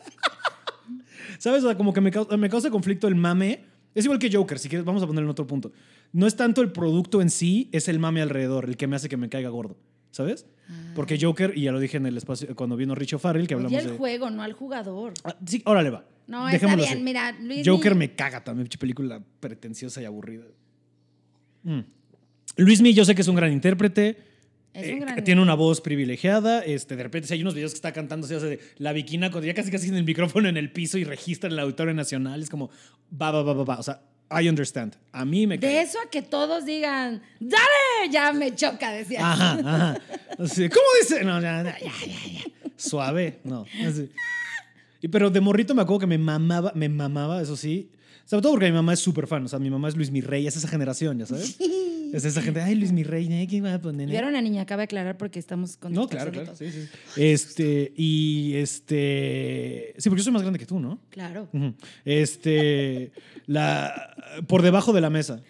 ¿Sabes? 1.39 1.63
O 1.63 1.69
sea, 1.69 1.77
como 1.77 1.93
que 1.93 2.01
me 2.01 2.11
causa, 2.11 2.37
me 2.37 2.51
causa 2.51 2.71
conflicto 2.71 3.07
el 3.07 3.15
mame. 3.15 3.67
Es 3.95 4.05
igual 4.05 4.19
que 4.19 4.33
Joker, 4.33 4.59
si 4.59 4.69
quieres, 4.69 4.85
vamos 4.85 5.01
a 5.01 5.07
ponerlo 5.07 5.29
en 5.29 5.31
otro 5.31 5.47
punto. 5.47 5.71
No 6.13 6.27
es 6.27 6.35
tanto 6.35 6.61
el 6.61 6.73
producto 6.73 7.23
en 7.23 7.31
sí, 7.31 7.69
es 7.71 7.87
el 7.87 8.01
mame 8.01 8.21
alrededor, 8.21 8.65
el 8.65 8.77
que 8.77 8.89
me 8.89 8.97
hace 8.97 9.09
que 9.09 9.17
me 9.17 9.29
caiga 9.29 9.49
gordo. 9.51 9.77
¿Sabes? 10.11 10.47
Porque 10.95 11.19
Joker, 11.21 11.53
y 11.57 11.63
ya 11.63 11.73
lo 11.73 11.81
dije 11.81 11.97
en 11.97 12.07
el 12.07 12.17
espacio 12.17 12.55
cuando 12.55 12.77
vino 12.77 12.95
Richo 12.95 13.19
Farrell, 13.19 13.47
que 13.47 13.55
hablamos 13.55 13.79
el 13.79 13.91
de. 13.91 13.97
juego, 13.97 14.31
no 14.31 14.43
al 14.43 14.53
jugador. 14.53 15.15
Ah, 15.25 15.35
sí, 15.47 15.63
órale 15.65 15.91
va. 15.91 16.05
No, 16.27 16.49
está 16.49 16.75
bien. 16.75 16.81
así. 16.81 17.01
Mira, 17.01 17.33
Luis. 17.41 17.67
Joker 17.67 17.95
me 17.95 18.15
caga 18.15 18.45
también, 18.45 18.69
película 18.79 19.23
pretenciosa 19.41 20.03
y 20.03 20.05
aburrida. 20.05 20.45
Mm. 21.63 21.81
Luismi, 22.57 22.93
yo 22.93 23.05
sé 23.05 23.15
que 23.15 23.23
es 23.23 23.29
un 23.29 23.37
gran 23.37 23.53
intérprete. 23.53 24.19
Es 24.75 24.89
un 24.89 24.99
eh, 24.99 25.01
gran 25.01 25.25
tiene 25.25 25.41
una 25.41 25.55
voz 25.55 25.81
privilegiada. 25.81 26.61
Este, 26.61 26.97
de 26.97 27.03
repente, 27.03 27.29
si 27.29 27.35
hay 27.35 27.43
unos 27.43 27.55
videos 27.55 27.73
que 27.73 27.77
está 27.77 27.93
cantando, 27.93 28.27
se 28.27 28.37
hace 28.37 28.47
de 28.47 28.61
la 28.77 28.93
viquina, 28.93 29.31
ya 29.31 29.55
casi 29.55 29.71
casi 29.71 29.89
en 29.89 29.97
el 29.97 30.05
micrófono 30.05 30.49
en 30.49 30.57
el 30.57 30.71
piso 30.71 30.99
y 30.99 31.05
registra 31.05 31.49
el 31.49 31.59
Auditorio 31.59 31.95
Nacional. 31.95 32.43
Es 32.43 32.51
como, 32.51 32.71
va, 33.11 33.31
va, 33.31 33.43
va, 33.43 33.55
va, 33.55 33.65
va. 33.65 33.79
O 33.79 33.83
sea, 33.83 34.03
I 34.31 34.49
understand. 34.49 34.97
A 35.13 35.25
mí 35.25 35.47
me 35.47 35.57
De 35.59 35.81
eso 35.81 35.99
a 36.05 36.11
que 36.11 36.23
todos 36.23 36.65
digan, 36.65 37.23
¡dale! 37.41 38.11
Ya 38.11 38.33
me 38.33 38.55
choca, 38.55 38.93
decía. 38.93 39.21
Ajá, 39.21 39.53
ajá. 39.55 40.01
Así, 40.39 40.69
¿Cómo 40.69 40.87
dice? 41.01 41.25
No, 41.25 41.41
ya, 41.41 41.63
ya, 41.63 41.79
ya, 41.79 41.91
ya, 42.07 42.07
ya. 42.07 42.73
Suave, 42.77 43.41
no. 43.45 43.65
así. 43.87 44.11
Y, 45.01 45.09
pero 45.09 45.31
de 45.31 45.41
morrito 45.41 45.75
me 45.75 45.83
acuerdo 45.83 46.01
que 46.01 46.07
me 46.07 46.19
mamaba, 46.19 46.73
me 46.75 46.89
mamaba, 46.89 47.41
eso 47.41 47.57
sí. 47.57 47.91
Sobre 48.29 48.43
todo 48.43 48.53
porque 48.53 48.67
mi 48.67 48.73
mamá 48.73 48.93
es 48.93 49.01
súper 49.01 49.27
fan. 49.27 49.43
O 49.47 49.49
sea, 49.49 49.59
mi 49.59 49.71
mamá 49.71 49.89
es 49.89 49.97
Luis 49.97 50.11
Mirrey, 50.11 50.47
es 50.47 50.55
esa 50.55 50.69
generación, 50.69 51.19
ya 51.19 51.27
sabes. 51.27 51.57
Es 52.11 52.25
esa 52.25 52.41
gente, 52.41 52.63
ay, 52.63 52.75
Luis 52.75 52.91
Mirrey, 52.91 53.31
¿eh? 53.31 53.47
¿qué 53.47 53.61
va 53.61 53.75
a 53.75 53.79
poner? 53.79 54.09
Yo 54.09 54.17
era 54.17 54.29
una 54.29 54.41
niña, 54.41 54.65
cabe 54.65 54.85
aclarar 54.85 55.19
porque 55.19 55.39
estamos 55.39 55.77
con 55.77 55.93
No, 55.93 56.09
claro, 56.09 56.33
claro. 56.33 56.57
Sí, 56.57 56.71
sí. 56.73 56.89
Este, 57.17 57.93
y 57.95 58.55
este. 58.55 59.93
Sí, 59.99 60.09
porque 60.09 60.21
yo 60.21 60.25
soy 60.25 60.33
más 60.33 60.41
grande 60.41 60.59
que 60.59 60.65
tú, 60.65 60.81
¿no? 60.81 60.99
Claro. 61.11 61.51
Ujú. 61.53 61.75
Este. 62.07 63.13
La. 63.47 64.17
Por 64.47 64.63
debajo 64.63 64.95
de 64.95 65.03
la 65.03 65.11
mesa. 65.11 65.43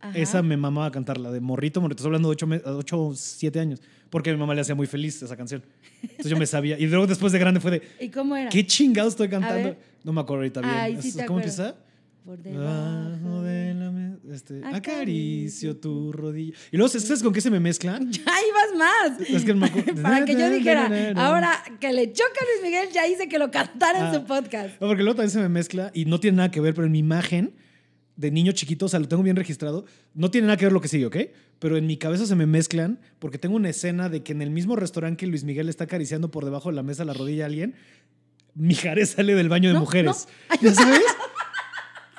Ajá. 0.00 0.16
Esa 0.16 0.42
me 0.42 0.56
mamaba 0.56 0.92
cantarla 0.92 1.32
de 1.32 1.40
morrito, 1.40 1.80
morrito. 1.80 2.02
Estoy 2.02 2.10
hablando 2.10 2.32
de 2.32 2.62
8 2.64 3.00
o 3.00 3.14
7 3.16 3.58
años. 3.58 3.82
Porque 4.08 4.30
a 4.30 4.32
mi 4.32 4.38
mamá 4.38 4.54
le 4.54 4.60
hacía 4.60 4.76
muy 4.76 4.86
feliz 4.86 5.20
esa 5.20 5.36
canción. 5.36 5.64
Entonces 6.02 6.30
yo 6.30 6.36
me 6.36 6.46
sabía. 6.46 6.78
Y 6.78 6.86
luego 6.86 7.08
después 7.08 7.32
de 7.32 7.40
grande 7.40 7.58
fue 7.58 7.72
de. 7.72 7.82
¿Y 7.98 8.10
cómo 8.10 8.36
era? 8.36 8.48
¿Qué 8.48 8.64
chingados 8.64 9.14
estoy 9.14 9.28
cantando? 9.28 9.76
No 10.04 10.12
me 10.12 10.20
acuerdo 10.20 10.42
ahorita 10.42 10.60
bien. 10.60 10.72
Ay, 10.72 11.02
sí 11.02 11.10
¿Cómo 11.26 11.40
acuerdas. 11.40 11.58
empieza? 11.58 11.85
Por 12.26 12.42
Debajo 12.42 13.42
de 13.42 13.72
la 13.74 13.90
mesa. 13.92 14.18
Este, 14.32 14.60
Acaricio 14.64 15.76
tu 15.76 16.10
rodilla. 16.12 16.56
Y 16.72 16.76
luego, 16.76 16.88
¿sabes 16.88 17.22
con 17.22 17.32
qué 17.32 17.40
se 17.40 17.50
me 17.52 17.60
mezclan? 17.60 18.10
Ya 18.12 18.20
ibas 18.20 18.76
más. 18.76 19.20
Es 19.20 19.44
que 19.44 19.54
no 19.54 19.60
me. 19.60 19.68
Para 20.02 20.24
que 20.24 20.32
yo 20.32 20.50
dijera, 20.50 20.86
ahora 21.16 21.52
que 21.80 21.92
le 21.92 22.12
choca 22.12 22.32
a 22.40 22.44
Luis 22.44 22.64
Miguel, 22.64 22.88
ya 22.92 23.06
hice 23.06 23.28
que 23.28 23.38
lo 23.38 23.52
cantara 23.52 23.98
en 24.00 24.04
Ah. 24.06 24.14
su 24.14 24.24
podcast. 24.24 24.80
No, 24.80 24.88
porque 24.88 25.04
luego 25.04 25.14
también 25.14 25.30
se 25.30 25.38
me 25.38 25.48
mezcla 25.48 25.92
y 25.94 26.06
no 26.06 26.18
tiene 26.18 26.38
nada 26.38 26.50
que 26.50 26.60
ver, 26.60 26.74
pero 26.74 26.86
en 26.86 26.92
mi 26.92 26.98
imagen 26.98 27.54
de 28.16 28.32
niño 28.32 28.50
chiquito, 28.50 28.86
o 28.86 28.88
sea, 28.88 28.98
lo 28.98 29.06
tengo 29.06 29.22
bien 29.22 29.36
registrado, 29.36 29.84
no 30.14 30.28
tiene 30.32 30.48
nada 30.48 30.56
que 30.56 30.64
ver 30.64 30.72
lo 30.72 30.80
que 30.80 30.88
sigue, 30.88 31.06
¿ok? 31.06 31.16
Pero 31.60 31.76
en 31.76 31.86
mi 31.86 31.96
cabeza 31.96 32.26
se 32.26 32.34
me 32.34 32.46
mezclan 32.46 32.98
porque 33.20 33.38
tengo 33.38 33.54
una 33.54 33.68
escena 33.68 34.08
de 34.08 34.24
que 34.24 34.32
en 34.32 34.42
el 34.42 34.50
mismo 34.50 34.74
restaurante 34.74 35.18
que 35.18 35.26
Luis 35.28 35.44
Miguel 35.44 35.68
está 35.68 35.84
acariciando 35.84 36.30
por 36.32 36.44
debajo 36.44 36.70
de 36.70 36.74
la 36.76 36.82
mesa 36.82 37.04
la 37.04 37.12
rodilla 37.12 37.44
a 37.44 37.46
alguien, 37.46 37.76
Mijares 38.54 39.10
sale 39.10 39.34
del 39.36 39.48
baño 39.50 39.68
de 39.68 39.74
No, 39.74 39.80
mujeres. 39.80 40.26
¿Ya 40.62 40.72
sabes? 40.74 41.00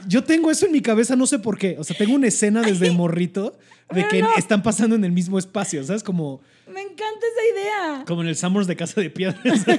Yo 0.06 0.24
tengo 0.24 0.52
eso 0.52 0.66
en 0.66 0.72
mi 0.72 0.82
cabeza, 0.82 1.16
no 1.16 1.26
sé 1.26 1.40
por 1.40 1.58
qué. 1.58 1.76
O 1.80 1.84
sea, 1.84 1.98
tengo 1.98 2.14
una 2.14 2.28
escena 2.28 2.62
desde 2.62 2.92
morrito 2.92 3.58
de 3.94 4.08
que 4.08 4.22
no. 4.22 4.30
están 4.38 4.62
pasando 4.62 4.96
en 4.96 5.04
el 5.04 5.12
mismo 5.12 5.40
espacio, 5.40 5.84
¿sabes? 5.84 6.04
Como, 6.04 6.42
Me 6.72 6.82
encanta 6.82 7.04
esa 7.04 7.60
idea. 7.60 8.06
como 8.06 8.22
en 8.22 8.28
el 8.28 8.36
Summers 8.36 8.68
de 8.68 8.76
Casa 8.76 9.02
de 9.02 9.10
Piedras. 9.10 9.66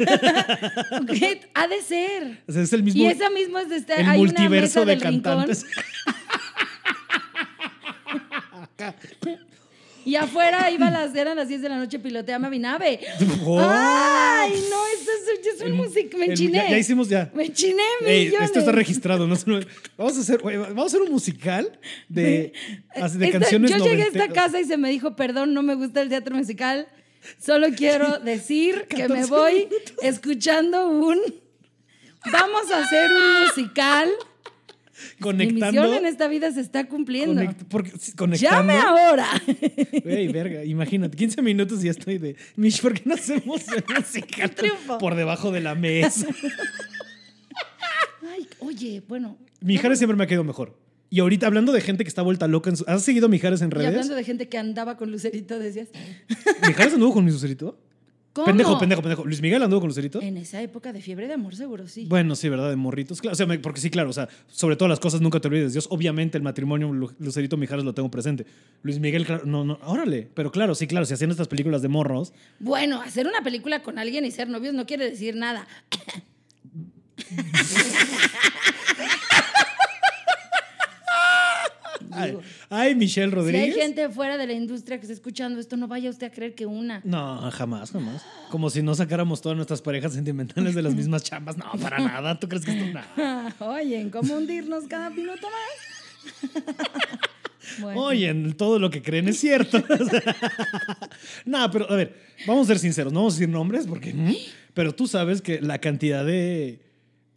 Ha 1.54 1.66
de 1.66 1.82
ser. 1.82 2.42
O 2.46 2.52
sea, 2.52 2.62
es 2.62 2.72
el 2.72 2.82
mismo. 2.82 3.02
Y 3.02 3.06
esa 3.06 3.30
misma 3.30 3.62
es 3.62 3.68
de 3.68 3.76
este. 3.76 3.94
el 3.94 4.00
hay 4.00 4.20
una 4.20 4.32
multiverso 4.32 4.80
mesa 4.80 4.80
de 4.80 4.86
del 4.86 5.02
cantantes. 5.02 5.64
Y 10.08 10.16
afuera 10.16 10.70
iba 10.70 10.86
a 10.86 10.90
las, 10.90 11.14
eran 11.14 11.36
las 11.36 11.48
10 11.48 11.60
de 11.60 11.68
la 11.68 11.76
noche, 11.76 11.98
piloteaba 11.98 12.48
mi 12.48 12.58
nave. 12.58 12.98
Oh. 13.44 13.60
Ay, 13.62 14.52
no, 14.70 14.76
esto 14.94 15.10
es, 15.50 15.54
es 15.54 15.60
un 15.60 15.72
músico. 15.72 16.16
Me 16.16 16.26
enchiné. 16.26 16.56
Ya, 16.56 16.70
ya 16.70 16.78
hicimos 16.78 17.10
ya. 17.10 17.30
Me 17.34 17.44
enchiné 17.44 17.82
millones. 18.00 18.46
esto 18.46 18.60
está 18.60 18.72
registrado. 18.72 19.26
No, 19.26 19.36
vamos, 19.98 20.16
a 20.16 20.20
hacer, 20.20 20.40
vamos 20.42 20.78
a 20.78 20.86
hacer 20.86 21.02
un 21.02 21.10
musical 21.10 21.78
de, 22.08 22.22
de 22.22 22.52
Esta- 22.94 23.30
canciones 23.32 23.70
Yo 23.70 23.84
llegué 23.84 24.04
a 24.04 24.06
esta 24.06 24.28
casa 24.28 24.58
y 24.58 24.64
se 24.64 24.78
me 24.78 24.88
dijo, 24.88 25.14
perdón, 25.14 25.52
no 25.52 25.62
me 25.62 25.74
gusta 25.74 26.00
el 26.00 26.08
teatro 26.08 26.34
musical. 26.34 26.88
Solo 27.38 27.66
quiero 27.76 28.18
decir 28.24 28.86
que 28.88 29.08
me 29.08 29.26
14 29.26 29.30
voy 29.30 29.68
escuchando 30.00 30.88
un... 30.88 31.20
Vamos 32.32 32.70
a 32.72 32.82
hacer 32.82 33.10
un 33.12 33.42
musical. 33.42 34.10
Mi 35.16 35.22
Conectando. 35.22 35.82
misión 35.82 35.94
en 35.98 36.06
esta 36.06 36.28
vida 36.28 36.50
se 36.52 36.60
está 36.60 36.86
cumpliendo. 36.88 37.40
conect- 37.42 37.64
porque- 37.68 37.92
sí, 37.98 38.12
conectando. 38.12 38.56
Llame 38.72 38.74
ahora. 38.80 39.26
Ey, 40.04 40.28
verga, 40.28 40.64
imagínate, 40.64 41.16
15 41.16 41.42
minutos 41.42 41.80
y 41.82 41.86
ya 41.86 41.90
estoy 41.92 42.18
de. 42.18 42.36
Mish, 42.56 42.80
¿por 42.80 42.94
qué 42.94 43.02
no 43.04 43.14
hacemos 43.14 43.62
triunfo. 44.56 44.98
por 44.98 45.14
debajo 45.14 45.50
de 45.52 45.60
la 45.60 45.74
mesa? 45.74 46.26
Ay, 48.30 48.46
oye, 48.60 49.02
bueno. 49.08 49.36
Mijares 49.60 49.98
siempre 49.98 50.16
me 50.16 50.24
ha 50.24 50.26
quedado 50.26 50.44
mejor. 50.44 50.76
Y 51.10 51.20
ahorita 51.20 51.46
hablando 51.46 51.72
de 51.72 51.80
gente 51.80 52.04
que 52.04 52.08
está 52.08 52.20
vuelta 52.22 52.46
loca 52.48 52.68
en 52.70 52.76
su. 52.76 52.84
¿Has 52.86 53.02
seguido 53.02 53.28
Mijares 53.28 53.62
en 53.62 53.68
Y 53.68 53.70
redes? 53.70 53.88
hablando 53.88 54.14
de 54.14 54.24
gente 54.24 54.48
que 54.48 54.58
andaba 54.58 54.96
con 54.96 55.10
Lucerito, 55.10 55.58
decías. 55.58 55.88
¿Mijares 56.66 56.92
anduvo 56.94 57.14
con 57.14 57.24
Lucerito? 57.26 57.78
¿Cómo? 58.32 58.46
Pendejo, 58.46 58.78
pendejo, 58.78 59.02
pendejo. 59.02 59.24
¿Luis 59.24 59.42
Miguel 59.42 59.62
anduvo 59.62 59.80
con 59.80 59.88
Lucerito? 59.88 60.22
En 60.22 60.36
esa 60.36 60.62
época 60.62 60.92
de 60.92 61.02
fiebre 61.02 61.26
de 61.26 61.34
amor, 61.34 61.56
seguro 61.56 61.88
sí. 61.88 62.06
Bueno, 62.08 62.36
sí, 62.36 62.48
¿verdad? 62.48 62.70
De 62.70 62.76
morritos. 62.76 63.20
Claro, 63.20 63.32
o 63.32 63.36
sea, 63.36 63.46
me- 63.46 63.58
porque 63.58 63.80
sí, 63.80 63.90
claro, 63.90 64.10
o 64.10 64.12
sea, 64.12 64.28
sobre 64.46 64.76
todas 64.76 64.90
las 64.90 65.00
cosas 65.00 65.20
nunca 65.20 65.40
te 65.40 65.48
olvides. 65.48 65.72
Dios, 65.72 65.88
obviamente 65.90 66.36
el 66.38 66.44
matrimonio 66.44 66.92
Lu- 66.92 67.12
Lucerito 67.18 67.56
Mijares 67.56 67.84
lo 67.84 67.94
tengo 67.94 68.10
presente. 68.10 68.46
Luis 68.82 69.00
Miguel, 69.00 69.26
claro, 69.26 69.44
no, 69.44 69.64
no, 69.64 69.78
órale. 69.82 70.28
Pero 70.34 70.52
claro, 70.52 70.74
sí, 70.76 70.86
claro, 70.86 71.04
si 71.06 71.14
hacían 71.14 71.30
estas 71.32 71.48
películas 71.48 71.82
de 71.82 71.88
morros. 71.88 72.32
Bueno, 72.60 73.00
hacer 73.00 73.26
una 73.26 73.42
película 73.42 73.82
con 73.82 73.98
alguien 73.98 74.24
y 74.24 74.30
ser 74.30 74.48
novios 74.48 74.74
no 74.74 74.86
quiere 74.86 75.10
decir 75.10 75.34
nada. 75.34 75.66
Ay, 82.70 82.94
Michelle 82.94 83.30
Si 83.30 83.36
hay 83.36 83.42
Rodríguez. 83.44 83.76
gente 83.76 84.08
fuera 84.10 84.36
de 84.36 84.46
la 84.46 84.52
industria 84.52 84.98
que 84.98 85.02
está 85.02 85.12
escuchando 85.14 85.60
esto, 85.60 85.76
no 85.76 85.88
vaya 85.88 86.10
usted 86.10 86.26
a 86.28 86.30
creer 86.30 86.54
que 86.54 86.66
una. 86.66 87.00
No, 87.04 87.50
jamás, 87.50 87.90
jamás. 87.90 88.24
Como 88.50 88.70
si 88.70 88.82
no 88.82 88.94
sacáramos 88.94 89.40
todas 89.40 89.56
nuestras 89.56 89.82
parejas 89.82 90.12
sentimentales 90.14 90.74
de 90.74 90.82
las 90.82 90.94
mismas 90.96 91.22
chambas. 91.24 91.56
No, 91.56 91.70
para 91.80 91.98
nada. 91.98 92.38
¿Tú 92.38 92.48
crees 92.48 92.64
que 92.64 92.72
esto 92.72 92.92
nada? 92.92 93.54
Oye, 93.60 94.08
¿cómo 94.10 94.34
hundirnos 94.34 94.84
cada 94.88 95.10
minuto 95.10 95.46
más? 95.48 96.52
Bueno. 97.80 98.00
Oye, 98.04 98.34
todo 98.56 98.78
lo 98.78 98.88
que 98.90 99.02
creen 99.02 99.28
es 99.28 99.38
cierto. 99.40 99.84
no, 101.44 101.70
pero 101.70 101.90
a 101.90 101.96
ver, 101.96 102.14
vamos 102.46 102.64
a 102.64 102.68
ser 102.68 102.78
sinceros, 102.78 103.12
no 103.12 103.20
vamos 103.20 103.34
a 103.34 103.36
decir 103.36 103.48
nombres 103.50 103.86
porque... 103.86 104.14
Pero 104.74 104.94
tú 104.94 105.06
sabes 105.06 105.42
que 105.42 105.60
la 105.60 105.78
cantidad 105.78 106.24
de 106.24 106.80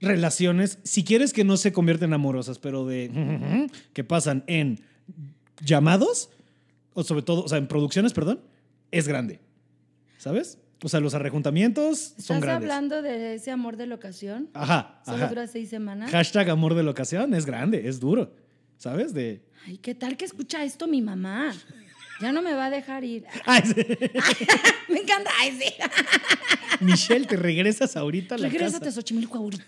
relaciones, 0.01 0.79
si 0.83 1.03
quieres 1.03 1.31
que 1.31 1.43
no 1.43 1.57
se 1.57 1.71
convierten 1.71 2.09
en 2.09 2.13
amorosas, 2.15 2.59
pero 2.59 2.85
de... 2.85 3.69
que 3.93 4.03
pasan 4.03 4.43
en 4.47 4.79
llamados, 5.63 6.29
o 6.93 7.03
sobre 7.03 7.21
todo, 7.21 7.43
o 7.43 7.47
sea, 7.47 7.57
en 7.57 7.67
producciones, 7.67 8.13
perdón, 8.13 8.41
es 8.91 9.07
grande. 9.07 9.39
¿Sabes? 10.17 10.57
O 10.83 10.89
sea, 10.89 10.99
los 10.99 11.13
arrejuntamientos 11.13 11.99
son 11.99 12.37
¿Estás 12.37 12.41
grandes. 12.41 12.71
hablando 12.71 13.01
de 13.01 13.35
ese 13.35 13.51
amor 13.51 13.77
de 13.77 13.85
la 13.85 13.95
ocasión? 13.95 14.49
Ajá, 14.53 15.01
Solo 15.05 15.17
ajá. 15.17 15.27
dura 15.27 15.47
seis 15.47 15.69
semanas. 15.69 16.09
Hashtag 16.11 16.49
amor 16.49 16.73
de 16.73 16.83
la 16.83 16.91
ocasión 16.91 17.33
es 17.33 17.45
grande, 17.45 17.87
es 17.87 17.99
duro. 17.99 18.33
¿Sabes? 18.77 19.13
De... 19.13 19.43
Ay, 19.67 19.77
¿qué 19.77 19.93
tal 19.93 20.17
que 20.17 20.25
escucha 20.25 20.63
esto 20.63 20.87
mi 20.87 21.03
mamá? 21.03 21.53
Ya 22.21 22.31
no 22.31 22.41
me 22.41 22.53
va 22.53 22.65
a 22.65 22.69
dejar 22.69 23.03
ir. 23.03 23.25
Ay, 23.45 23.61
sí. 23.65 23.73
Me 24.89 24.99
encanta. 24.99 25.31
Ay, 25.39 25.51
sí. 25.59 25.73
Michelle, 26.85 27.25
te 27.27 27.35
regresas 27.35 27.95
ahorita 27.95 28.35
a 28.35 28.37
la 28.37 28.47
Regrésate 28.49 28.77
a 28.77 28.79
casa. 28.87 28.91
Xochimilco 29.01 29.37
ahorita. 29.37 29.63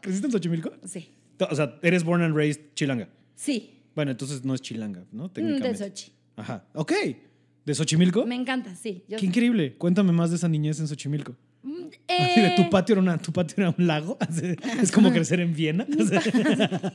¿Creciste 0.00 0.26
en 0.26 0.32
Xochimilco? 0.32 0.72
Sí. 0.86 1.08
O 1.50 1.54
sea, 1.56 1.78
eres 1.82 2.04
born 2.04 2.22
and 2.22 2.34
raised 2.36 2.60
chilanga. 2.74 3.08
Sí. 3.34 3.80
Bueno, 3.94 4.10
entonces 4.10 4.44
no 4.44 4.54
es 4.54 4.60
chilanga, 4.60 5.04
¿no? 5.12 5.24
Mm, 5.24 5.28
De 5.28 5.32
Técnicamente. 5.34 5.78
Sochi. 5.78 6.12
Ajá. 6.36 6.64
Ok. 6.74 6.92
¿De 7.64 7.74
Xochimilco? 7.74 8.26
Me 8.26 8.34
encanta, 8.34 8.74
sí. 8.74 9.04
Yo- 9.08 9.18
Qué 9.18 9.26
increíble. 9.26 9.76
Cuéntame 9.76 10.12
más 10.12 10.30
de 10.30 10.36
esa 10.36 10.48
niñez 10.48 10.80
en 10.80 10.88
Xochimilco. 10.88 11.36
Mm, 11.64 11.88
de 11.90 11.98
eh, 12.08 12.54
tu 12.56 12.68
patio 12.70 12.94
era, 12.94 13.02
una, 13.02 13.18
tu 13.18 13.32
patio 13.32 13.54
era 13.58 13.74
un 13.76 13.86
lago. 13.86 14.16
Es 14.80 14.90
como 14.90 15.12
crecer 15.12 15.38
en 15.40 15.54
Viena. 15.54 15.86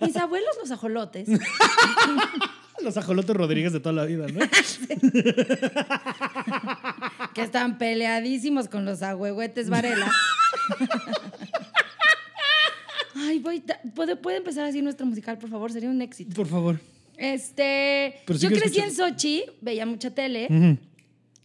mis 0.02 0.16
abuelos, 0.18 0.50
los 0.62 0.72
ajolotes. 0.72 1.30
Los 2.84 2.96
ajolotes 2.96 3.36
Rodríguez 3.36 3.74
de 3.74 3.80
toda 3.80 3.94
la 3.94 4.06
vida, 4.06 4.28
¿no? 4.28 4.40
que 7.34 7.42
están 7.42 7.80
peleadísimos 7.80 8.68
con 8.68 8.86
los 8.86 9.02
ahuehuetes 9.02 9.68
Varela. 9.72 10.12
Ay, 13.16 13.40
voy, 13.40 13.64
¿puede, 13.96 14.16
puede 14.16 14.38
empezar 14.38 14.66
así 14.66 14.84
nuestro 14.84 15.08
musical, 15.08 15.40
por 15.40 15.50
favor, 15.50 15.72
sería 15.72 15.90
un 15.90 16.04
éxito. 16.04 16.36
Por 16.36 16.46
favor. 16.48 16.80
Este, 17.18 18.22
sí 18.28 18.38
yo 18.38 18.50
crecí 18.50 18.80
en 18.80 18.90
escuchas- 18.90 19.10
Sochi, 19.10 19.44
veía 19.62 19.88
mucha 19.88 20.12
tele. 20.12 20.78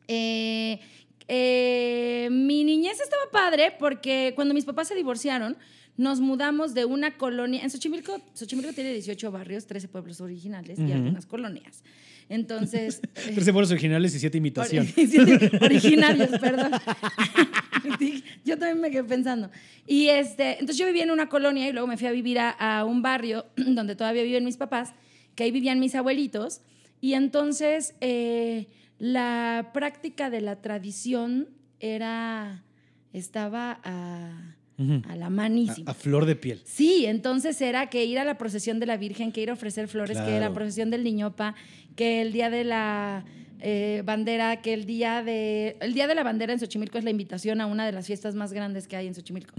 Eh, 0.09 0.81
eh, 1.29 2.29
mi 2.31 2.65
niñez 2.65 3.01
estaba 3.01 3.23
padre 3.33 3.75
porque 3.79 4.33
cuando 4.35 4.55
mis 4.55 4.65
papás 4.65 4.89
se 4.89 4.95
divorciaron, 4.95 5.57
nos 5.97 6.21
mudamos 6.21 6.75
de 6.75 6.85
una 6.87 7.17
colonia. 7.19 7.63
En 7.63 7.71
Xochimilco, 7.71 8.21
Xochimilco 8.35 8.73
tiene 8.73 8.93
18 8.93 9.31
barrios, 9.31 9.67
13 9.67 9.89
pueblos 9.89 10.21
originales 10.21 10.79
y 10.79 10.91
algunas 10.93 11.27
colonias. 11.27 11.83
Entonces. 12.29 13.01
eh, 13.15 13.33
13 13.35 13.51
vuelos 13.51 13.71
originales 13.71 14.15
y 14.15 14.19
7 14.19 14.39
imitación. 14.39 14.87
Ori- 14.87 15.07
sí, 15.07 15.19
originarios, 15.65 16.31
perdón. 16.41 16.73
yo 18.45 18.59
también 18.59 18.81
me 18.81 18.91
quedé 18.91 19.05
pensando. 19.05 19.51
Y 19.87 20.09
este, 20.09 20.53
entonces 20.53 20.79
yo 20.79 20.87
vivía 20.87 21.03
en 21.03 21.11
una 21.11 21.29
colonia 21.29 21.69
y 21.69 21.73
luego 21.73 21.87
me 21.87 21.97
fui 21.97 22.07
a 22.07 22.13
vivir 22.13 22.39
a, 22.39 22.51
a 22.51 22.85
un 22.85 23.03
barrio 23.03 23.47
donde 23.57 23.95
todavía 23.97 24.23
viven 24.23 24.45
mis 24.45 24.57
papás, 24.57 24.95
que 25.35 25.45
ahí 25.45 25.51
vivían 25.51 25.79
mis 25.81 25.95
abuelitos. 25.95 26.61
Y 27.01 27.15
entonces 27.15 27.95
eh, 28.01 28.67
la 29.03 29.71
práctica 29.75 30.31
de 30.31 30.41
la 30.41 30.63
tradición 30.63 31.49
era, 31.81 32.63
estaba 33.13 33.81
a, 33.83 34.55
a 35.09 35.17
la 35.17 35.29
manísima. 35.29 35.91
a 35.91 35.95
flor 35.95 36.25
de 36.25 36.37
piel. 36.37 36.63
Sí, 36.65 37.07
entonces 37.07 37.61
era 37.61 37.91
que 37.91 38.05
ir 38.05 38.21
a 38.21 38.25
la 38.25 38.39
procesión 38.39 38.79
de 38.79 38.87
la 38.87 38.97
Virgen, 38.97 39.33
que 39.33 39.41
ir 39.43 39.51
a 39.51 39.55
ofrecer 39.55 39.89
flores, 39.89 40.21
que 40.21 40.39
la 40.39 40.53
procesión 40.53 40.91
del 40.91 41.03
Niñopa, 41.03 41.57
que 41.97 42.23
el 42.23 42.33
día 42.33 42.49
de 42.49 42.63
la 42.63 43.25
eh, 43.59 44.03
bandera, 44.05 44.63
que 44.63 44.73
el 44.73 44.87
día 44.87 45.25
de 45.25 45.79
el 45.81 45.95
día 45.95 46.07
de 46.07 46.15
la 46.15 46.23
bandera 46.23 46.53
en 46.53 46.61
Xochimilco 46.61 46.97
es 46.97 47.03
la 47.03 47.11
invitación 47.11 47.61
a 47.61 47.67
una 47.67 47.85
de 47.85 47.91
las 47.91 48.07
fiestas 48.07 48.37
más 48.37 48.53
grandes 48.53 48.87
que 48.87 48.95
hay 48.95 49.09
en 49.09 49.17
Xochimilco, 49.17 49.53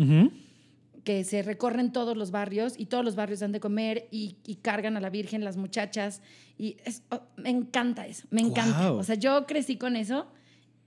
que 1.04 1.26
se 1.26 1.42
recorren 1.42 1.92
todos 1.92 2.16
los 2.16 2.32
barrios 2.32 2.76
y 2.78 2.86
todos 2.86 3.04
los 3.04 3.18
barrios 3.18 3.42
dan 3.42 3.52
de 3.52 3.60
comer 3.60 4.08
y, 4.10 4.38
y 4.48 4.56
cargan 4.56 4.96
a 4.96 5.02
la 5.02 5.10
Virgen 5.10 5.44
las 5.44 5.58
muchachas 5.58 6.22
y 6.58 6.78
es- 6.86 7.02
oh, 7.10 7.22
me 7.38 7.50
encanta 7.50 8.06
eso, 8.08 8.28
me 8.32 8.42
encanta. 8.42 8.92
O 8.94 9.04
sea, 9.04 9.16
yo 9.16 9.46
crecí 9.46 9.78
con 9.78 9.96
eso. 9.96 10.28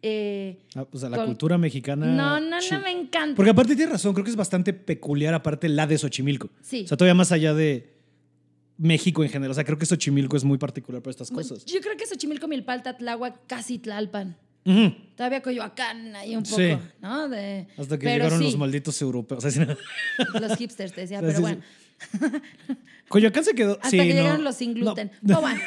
eh, 0.02 0.58
Ah, 0.76 0.86
O 0.92 0.98
sea, 0.98 1.08
la 1.08 1.16
Con- 1.16 1.26
cultura 1.26 1.58
mexicana. 1.58 2.06
no, 2.06 2.38
no, 2.38 2.58
no, 2.70 2.80
me 2.80 2.90
encanta. 2.90 3.34
Porque 3.34 3.50
aparte 3.50 3.74
tienes 3.74 3.92
razón, 3.92 4.12
creo 4.12 4.24
que 4.24 4.30
es 4.30 4.36
bastante 4.36 4.72
peculiar, 4.72 5.34
aparte 5.34 5.68
la 5.68 5.86
de 5.86 5.98
Xochimilco. 5.98 6.50
Sí. 6.60 6.82
O 6.84 6.88
sea, 6.88 6.96
todavía 6.96 7.14
más 7.14 7.32
allá 7.32 7.54
de 7.54 7.92
México 8.78 9.24
en 9.24 9.30
general. 9.30 9.50
O 9.50 9.54
sea, 9.54 9.64
creo 9.64 9.78
que 9.78 9.86
Xochimilco 9.86 10.36
es 10.36 10.44
muy 10.44 10.58
particular 10.58 11.00
para 11.02 11.10
estas 11.12 11.30
cosas. 11.30 11.64
Yo 11.64 11.80
creo 11.80 11.96
que 11.96 12.06
Xochimilco, 12.06 12.46
Milpalta, 12.46 12.96
Tláhuac, 12.96 13.46
casi 13.46 13.78
Tlalpan. 13.78 14.36
Ujú. 14.66 14.94
Todavía 15.16 15.40
Coyoacán 15.42 16.14
ahí 16.16 16.36
un 16.36 16.42
poco, 16.42 16.56
Sí. 16.56 16.76
¿no? 17.00 17.28
De, 17.28 17.66
Hasta 17.78 17.98
que 17.98 18.04
pero 18.04 18.16
llegaron 18.24 18.38
sí, 18.38 18.44
los 18.44 18.56
malditos 18.58 19.00
europeos. 19.00 19.44
O 19.44 19.50
sea, 19.50 19.76
los 20.40 20.56
hipsters, 20.58 20.92
te 20.92 21.00
decía, 21.02 21.20
pero 21.20 21.32
sí, 21.36 21.40
bueno. 21.40 21.62
Coyoacán 23.08 23.44
se 23.44 23.54
quedó. 23.54 23.74
Hasta 23.74 23.90
sí, 23.90 23.98
que 23.98 24.04
no. 24.06 24.14
llegaron 24.14 24.44
los 24.44 24.56
sin 24.56 24.74
No. 24.74 24.80
gluten. 24.94 25.12
Oh, 25.34 25.40
bueno. 25.40 25.60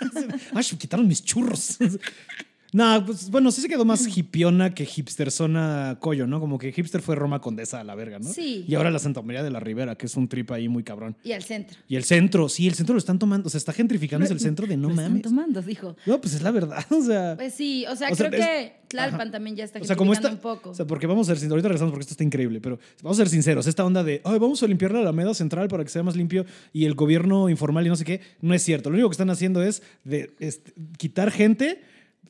Ay, 0.54 0.66
me 0.72 0.78
quitaron 0.78 1.08
mis 1.08 1.24
churros. 1.24 1.78
No, 2.76 3.06
pues 3.06 3.30
bueno, 3.30 3.50
sí 3.50 3.62
se 3.62 3.68
quedó 3.68 3.86
más 3.86 4.06
hipiona 4.18 4.74
que 4.74 4.84
hipster 4.84 5.30
zona 5.30 5.96
Coyo, 5.98 6.26
¿no? 6.26 6.40
Como 6.40 6.58
que 6.58 6.72
hipster 6.72 7.00
fue 7.00 7.16
Roma 7.16 7.40
Condesa 7.40 7.80
a 7.80 7.84
la 7.84 7.94
verga, 7.94 8.18
¿no? 8.18 8.30
Sí. 8.30 8.66
Y 8.68 8.74
ahora 8.74 8.90
la 8.90 8.98
Santa 8.98 9.22
María 9.22 9.42
de 9.42 9.50
la 9.50 9.60
Ribera, 9.60 9.94
que 9.96 10.04
es 10.04 10.14
un 10.14 10.28
trip 10.28 10.50
ahí 10.50 10.68
muy 10.68 10.82
cabrón. 10.82 11.16
Y 11.24 11.32
al 11.32 11.42
centro. 11.42 11.78
Y 11.88 11.96
el 11.96 12.04
centro, 12.04 12.50
sí, 12.50 12.66
el 12.68 12.74
centro 12.74 12.92
lo 12.92 12.98
están 12.98 13.18
tomando, 13.18 13.46
o 13.46 13.50
sea, 13.50 13.56
está 13.56 13.72
gentrificándose 13.72 14.34
el 14.34 14.40
centro 14.40 14.66
de 14.66 14.76
no 14.76 14.88
Lo 14.88 14.94
están 14.94 15.06
mames. 15.08 15.22
tomando, 15.22 15.62
dijo. 15.62 15.96
No, 16.04 16.20
pues 16.20 16.34
es 16.34 16.42
la 16.42 16.50
verdad, 16.50 16.84
o 16.90 17.02
sea. 17.02 17.34
Pues 17.36 17.54
sí, 17.54 17.86
o 17.86 17.96
sea, 17.96 18.10
O 18.10 18.14
sea, 18.14 18.28
creo 18.28 18.40
es- 18.42 18.46
que 18.46 18.72
Tlalpan 18.88 19.20
ajá. 19.22 19.30
también 19.30 19.56
ya 19.56 19.64
está 19.64 19.80
O 19.80 19.84
sea, 19.84 19.96
como 19.96 20.12
esta, 20.12 20.28
gentrificando 20.28 20.52
un 20.54 20.60
poco. 20.62 20.70
o 20.70 20.74
sea, 20.74 20.86
porque 20.86 21.06
vamos 21.06 21.26
a 21.26 21.30
ser 21.32 21.38
sinceros, 21.38 21.52
ahorita 21.54 21.68
regresamos 21.68 21.92
porque 21.92 22.02
esto 22.02 22.12
está 22.12 22.24
increíble, 22.24 22.60
pero 22.60 22.78
vamos 23.02 23.18
a 23.18 23.22
ser 23.22 23.30
sinceros, 23.30 23.66
esta 23.66 23.86
onda 23.86 24.04
de, 24.04 24.20
ay, 24.22 24.38
vamos 24.38 24.62
a 24.62 24.66
limpiar 24.66 24.92
la 24.92 24.98
Alameda 25.00 25.32
Central 25.32 25.68
para 25.68 25.82
que 25.82 25.88
sea 25.90 26.02
más 26.02 26.14
limpio 26.14 26.44
y 26.74 26.84
el 26.84 26.94
gobierno 26.94 27.48
informal 27.48 27.86
y 27.86 27.88
no 27.88 27.96
sé 27.96 28.04
qué, 28.04 28.20
no 28.42 28.52
es 28.52 28.62
cierto. 28.62 28.90
Lo 28.90 28.94
único 28.96 29.08
que 29.08 29.14
están 29.14 29.30
haciendo 29.30 29.62
es 29.62 29.82
de, 30.04 30.34
este, 30.40 30.74
quitar 30.98 31.30
gente 31.30 31.80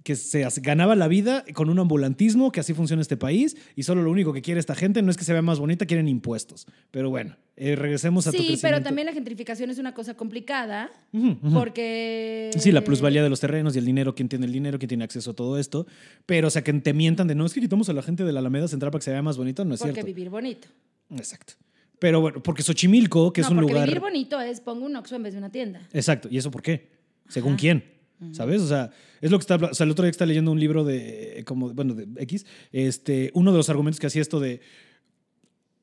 que 0.07 0.15
se 0.15 0.47
ganaba 0.61 0.95
la 0.95 1.09
vida 1.09 1.45
con 1.53 1.69
un 1.69 1.81
ambulantismo, 1.81 2.53
que 2.53 2.61
así 2.61 2.75
funciona 2.75 3.03
este 3.03 3.17
país, 3.17 3.57
y 3.75 3.83
solo 3.83 4.05
lo 4.05 4.13
único 4.13 4.33
que 4.33 4.41
quiere 4.41 4.61
esta 4.61 4.77
gente 4.77 5.03
no 5.03 5.11
es 5.11 5.17
que 5.17 5.25
se 5.25 5.33
vea 5.33 5.43
más 5.43 5.59
bonita, 5.59 5.85
quieren 5.85 6.07
impuestos. 6.07 6.69
Pero 6.93 7.11
bueno, 7.11 7.37
eh, 7.57 7.75
regresemos 7.75 8.25
a 8.29 8.31
tu 8.31 8.39
sí, 8.39 8.57
pero 8.63 8.81
también 8.81 9.07
la 9.07 9.13
gentrificación 9.13 9.69
es 9.69 9.79
una 9.79 9.95
cosa 9.95 10.15
complicada 10.15 10.93
porque... 11.53 12.51
Sí, 12.57 12.71
la 12.71 12.83
plusvalía 12.85 13.21
de 13.25 13.29
los 13.29 13.41
terrenos 13.41 13.75
y 13.75 13.81
el 13.81 13.85
dinero, 13.85 14.15
quién 14.15 14.29
tiene 14.29 14.47
el 14.47 14.53
dinero, 14.53 14.79
quién 14.79 14.91
tiene 14.91 15.03
acceso 15.03 15.33
a 15.33 15.35
todo 15.35 15.59
esto. 15.59 15.89
Pero, 16.25 16.47
o 16.47 16.51
sea, 16.51 16.63
que 16.63 16.73
te 16.73 16.93
mientan 16.95 17.27
de 17.27 17.35
no, 17.35 17.45
es 17.45 17.53
que 17.53 17.61
quitamos 17.61 17.89
a 17.89 17.93
la 17.93 18.03
gente 18.03 18.23
de 18.23 18.33
la 18.33 18.39
Alameda 18.39 18.69
Central 18.69 18.93
para 18.93 19.01
que 19.01 19.07
se 19.07 19.11
vea 19.11 19.23
más 19.23 19.37
bonito, 19.37 19.65
no 19.65 19.75
es 19.75 19.81
Porque 19.81 19.95
cierto. 19.95 20.07
vivir 20.07 20.31
bonito. 20.31 20.69
Exacto. 21.17 21.55
Pero 21.99 22.21
bueno, 22.21 22.41
porque 22.45 22.63
Xochimilco, 22.63 23.33
que 23.33 23.41
es 23.41 23.51
un 23.51 23.57
porque 23.57 23.73
lugar. 23.73 23.89
vivir 23.89 24.01
bonito 24.01 24.41
es 24.41 24.61
pongo 24.61 24.87
un 24.87 24.95
Oxxo 24.95 25.17
en 25.17 25.25
vez 25.25 25.33
de 25.33 25.39
una 25.39 25.51
tienda. 25.51 25.89
Exacto. 25.93 26.29
¿Y 26.31 26.39
eso 26.39 26.53
por 26.53 26.63
qué? 26.63 26.91
¿Según 27.29 27.55
Ajá. 27.55 27.61
quién? 27.61 27.96
¿Sabes? 28.33 28.63
O 28.63 28.67
sea, 28.69 28.91
es 29.21 29.31
lo 29.31 29.39
que 29.39 29.43
está. 29.43 29.57
O 29.57 29.75
sea, 29.75 29.85
el 29.85 29.91
otro 29.91 30.05
día 30.05 30.11
que 30.11 30.15
está 30.15 30.27
leyendo 30.27 30.51
un 30.51 30.61
libro 30.61 30.85
de. 30.85 31.43
como 31.47 31.73
Bueno, 31.75 31.95
de 31.95 32.07
X. 32.23 32.47
Este, 32.73 33.31
uno 33.35 33.53
de 33.53 33.59
los 33.59 33.69
argumentos 33.69 34.01
que 34.01 34.07
hacía 34.07 34.23
esto 34.23 34.41
de. 34.41 34.61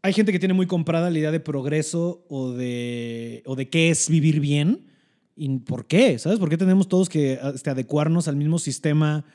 Hay 0.01 0.13
gente 0.13 0.31
que 0.31 0.39
tiene 0.39 0.53
muy 0.53 0.67
comprada 0.67 1.09
la 1.09 1.17
idea 1.19 1.31
de 1.31 1.39
progreso 1.39 2.25
o 2.27 2.51
de, 2.51 3.41
o 3.45 3.55
de 3.55 3.69
qué 3.69 3.89
es 3.89 4.09
vivir 4.09 4.39
bien. 4.39 4.87
¿Y 5.35 5.47
por 5.59 5.87
qué? 5.87 6.19
¿Sabes? 6.19 6.39
¿Por 6.39 6.49
qué 6.49 6.57
tenemos 6.57 6.87
todos 6.87 7.07
que 7.07 7.39
este, 7.55 7.69
adecuarnos 7.69 8.27
al 8.27 8.35
mismo 8.35 8.59
sistema 8.59 9.25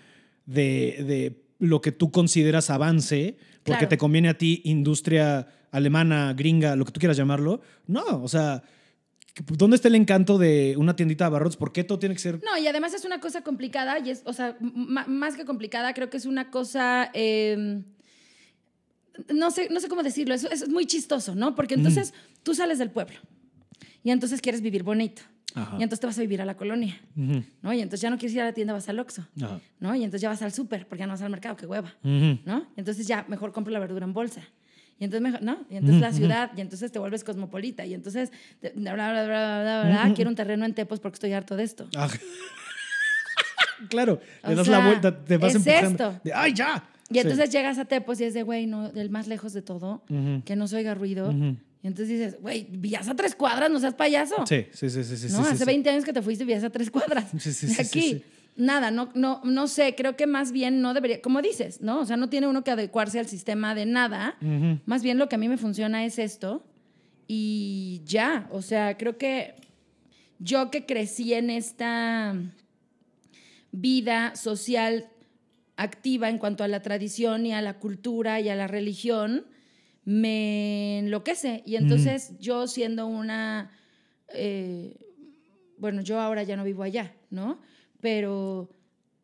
de, 0.44 1.04
de 1.06 1.42
lo 1.58 1.80
que 1.80 1.90
tú 1.92 2.10
consideras 2.10 2.68
avance? 2.70 3.36
Porque 3.62 3.78
Claro. 3.78 3.88
te 3.88 3.98
conviene 3.98 4.28
a 4.28 4.36
ti 4.38 4.60
industria 4.64 5.48
alemana, 5.70 6.34
gringa, 6.34 6.76
lo 6.76 6.84
que 6.84 6.92
tú 6.92 7.00
quieras 7.00 7.16
llamarlo. 7.16 7.60
No, 7.86 8.22
o 8.22 8.28
sea, 8.28 8.62
¿dónde 9.46 9.76
está 9.76 9.88
el 9.88 9.94
encanto 9.94 10.38
de 10.38 10.74
una 10.78 10.96
tiendita 10.96 11.24
de 11.24 11.26
abarrotes? 11.26 11.56
¿Por 11.56 11.72
qué 11.72 11.84
todo 11.84 11.98
tiene 11.98 12.14
que 12.14 12.20
ser 12.20 12.40
No, 12.44 12.58
y 12.58 12.66
además 12.66 12.94
es 12.94 13.04
una 13.04 13.20
cosa 13.20 13.42
complicada, 13.42 13.98
y 13.98 14.10
es, 14.10 14.22
o 14.24 14.32
sea, 14.32 14.56
más 14.60 15.36
que 15.36 15.44
complicada, 15.44 15.94
creo 15.94 16.10
que 16.10 16.16
es 16.16 16.26
una 16.26 16.50
cosa. 16.50 17.10
eh, 17.14 17.82
no, 19.32 19.50
sé, 19.50 19.68
no 19.70 19.80
sé 19.80 19.88
cómo 19.88 20.02
decirlo, 20.02 20.34
es, 20.34 20.44
es 20.44 20.68
muy 20.68 20.86
chistoso, 20.86 21.34
¿no? 21.34 21.54
Porque 21.54 21.74
entonces 21.74 22.14
tú 22.42 22.54
sales 22.54 22.78
del 22.78 22.90
pueblo 22.90 23.18
y 24.02 24.10
entonces 24.10 24.40
quieres 24.40 24.60
vivir 24.60 24.82
bonito. 24.82 25.22
Ajá. 25.54 25.76
Y 25.78 25.82
entonces 25.82 26.00
te 26.00 26.06
vas 26.06 26.18
a 26.18 26.20
vivir 26.20 26.42
a 26.42 26.44
la 26.44 26.56
colonia, 26.56 27.00
¿no? 27.14 27.72
Y 27.72 27.80
entonces 27.80 28.00
ya 28.02 28.10
no 28.10 28.18
quieres 28.18 28.34
ir 28.34 28.42
a 28.42 28.44
la 28.44 28.52
tienda, 28.52 28.74
vas 28.74 28.88
al 28.88 28.98
Oxxo, 29.00 29.26
¿no? 29.80 29.94
Y 29.94 30.04
entonces 30.04 30.20
ya 30.20 30.28
vas 30.28 30.42
al 30.42 30.52
súper, 30.52 30.86
porque 30.86 31.00
ya 31.00 31.06
no 31.06 31.14
vas 31.14 31.22
al 31.22 31.30
mercado, 31.30 31.56
qué 31.56 31.66
hueva. 31.66 31.94
¿no? 32.02 32.66
Entonces 32.76 33.06
ya 33.06 33.24
mejor 33.28 33.52
compro 33.52 33.72
la 33.72 33.78
verdura 33.80 34.04
en 34.04 34.12
bolsa. 34.12 34.42
Y 34.98 35.04
entonces 35.04 35.22
mejor, 35.22 35.42
¿no? 35.42 35.58
Y 35.70 35.76
entonces 35.76 36.00
la 36.00 36.12
ciudad, 36.12 36.50
y 36.56 36.60
entonces 36.60 36.90
te 36.92 36.98
vuelves 36.98 37.24
cosmopolita, 37.24 37.84
y 37.86 37.94
entonces, 37.94 38.30
bla, 38.74 38.94
bla, 38.94 39.10
bla, 39.12 39.24
bla, 39.24 39.60
bla, 39.62 39.84
bla, 40.04 40.14
quiero 40.14 40.28
un 40.30 40.36
terreno 40.36 40.64
en 40.64 40.74
Tepos 40.74 41.00
porque 41.00 41.14
estoy 41.16 41.32
harto 41.32 41.56
de 41.56 41.64
esto. 41.64 41.88
Ah. 41.96 42.08
claro, 43.88 44.20
O 44.42 44.48
le 44.50 44.54
das 44.56 44.66
sea, 44.66 44.78
la 44.80 44.86
vuelta, 44.86 45.24
te 45.24 45.36
vas 45.36 45.54
es 45.54 45.66
empujando. 45.66 46.10
esto. 46.10 46.20
De, 46.24 46.32
¡Ay, 46.32 46.52
ya! 46.54 46.84
Y 47.10 47.14
Sí. 47.14 47.20
entonces 47.20 47.50
llegas 47.50 47.78
a 47.78 47.84
Tepos 47.86 48.20
y 48.20 48.24
es 48.24 48.34
de, 48.34 48.42
güey, 48.42 48.66
no, 48.66 48.90
del 48.90 49.08
más 49.10 49.28
lejos 49.28 49.52
de 49.54 49.62
todo, 49.62 50.02
que 50.44 50.56
no 50.56 50.68
se 50.68 50.76
oiga 50.76 50.94
ruido. 50.94 51.32
Y 51.32 51.86
entonces 51.86 52.08
dices, 52.08 52.40
güey, 52.42 52.66
vivías 52.68 53.08
a 53.08 53.14
tres 53.14 53.34
cuadras, 53.36 53.70
no 53.70 53.78
seas 53.80 53.94
payaso. 53.94 54.44
Sí, 54.46 54.66
sí, 54.72 54.90
sí, 54.90 55.04
sí. 55.04 55.16
sí, 55.16 55.28
¿no? 55.32 55.44
sí, 55.44 55.50
Hace 55.52 55.58
sí. 55.58 55.64
20 55.64 55.88
años 55.90 56.04
que 56.04 56.12
te 56.12 56.20
fuiste 56.20 56.42
y 56.42 56.46
vivías 56.46 56.64
a 56.64 56.70
tres 56.70 56.90
cuadras. 56.90 57.26
Sí, 57.38 57.52
sí, 57.52 57.66
De 57.68 57.80
aquí. 57.80 58.00
sí. 58.14 58.24
Nada, 58.58 58.90
no, 58.90 59.08
no, 59.14 59.40
no 59.44 59.68
sé, 59.68 59.94
creo 59.94 60.16
que 60.16 60.26
más 60.26 60.50
bien 60.50 60.82
no 60.82 60.92
debería, 60.92 61.22
como 61.22 61.40
dices, 61.40 61.80
¿no? 61.80 62.00
O 62.00 62.04
sea, 62.04 62.16
no 62.16 62.28
tiene 62.28 62.48
uno 62.48 62.64
que 62.64 62.72
adecuarse 62.72 63.20
al 63.20 63.28
sistema 63.28 63.76
de 63.76 63.86
nada. 63.86 64.36
Más 64.84 65.04
bien 65.04 65.16
lo 65.16 65.28
que 65.28 65.36
a 65.36 65.38
mí 65.38 65.48
me 65.48 65.58
funciona 65.58 66.04
es 66.04 66.18
esto. 66.18 66.64
Y 67.28 68.02
ya, 68.04 68.48
o 68.50 68.60
sea, 68.60 68.96
creo 68.98 69.16
que 69.16 69.54
yo 70.40 70.72
que 70.72 70.86
crecí 70.86 71.34
en 71.34 71.50
esta 71.50 72.34
vida 73.70 74.34
social 74.34 75.08
activa 75.76 76.28
en 76.28 76.38
cuanto 76.38 76.64
a 76.64 76.68
la 76.68 76.82
tradición 76.82 77.46
y 77.46 77.52
a 77.52 77.62
la 77.62 77.78
cultura 77.78 78.40
y 78.40 78.48
a 78.48 78.56
la 78.56 78.66
religión, 78.66 79.46
me 80.04 80.98
enloquece. 80.98 81.62
Y 81.64 81.76
entonces 81.76 82.32
yo 82.40 82.66
siendo 82.66 83.06
una, 83.06 83.70
eh, 84.34 84.96
bueno, 85.76 86.02
yo 86.02 86.18
ahora 86.20 86.42
ya 86.42 86.56
no 86.56 86.64
vivo 86.64 86.82
allá, 86.82 87.14
¿no? 87.30 87.60
Pero 88.00 88.70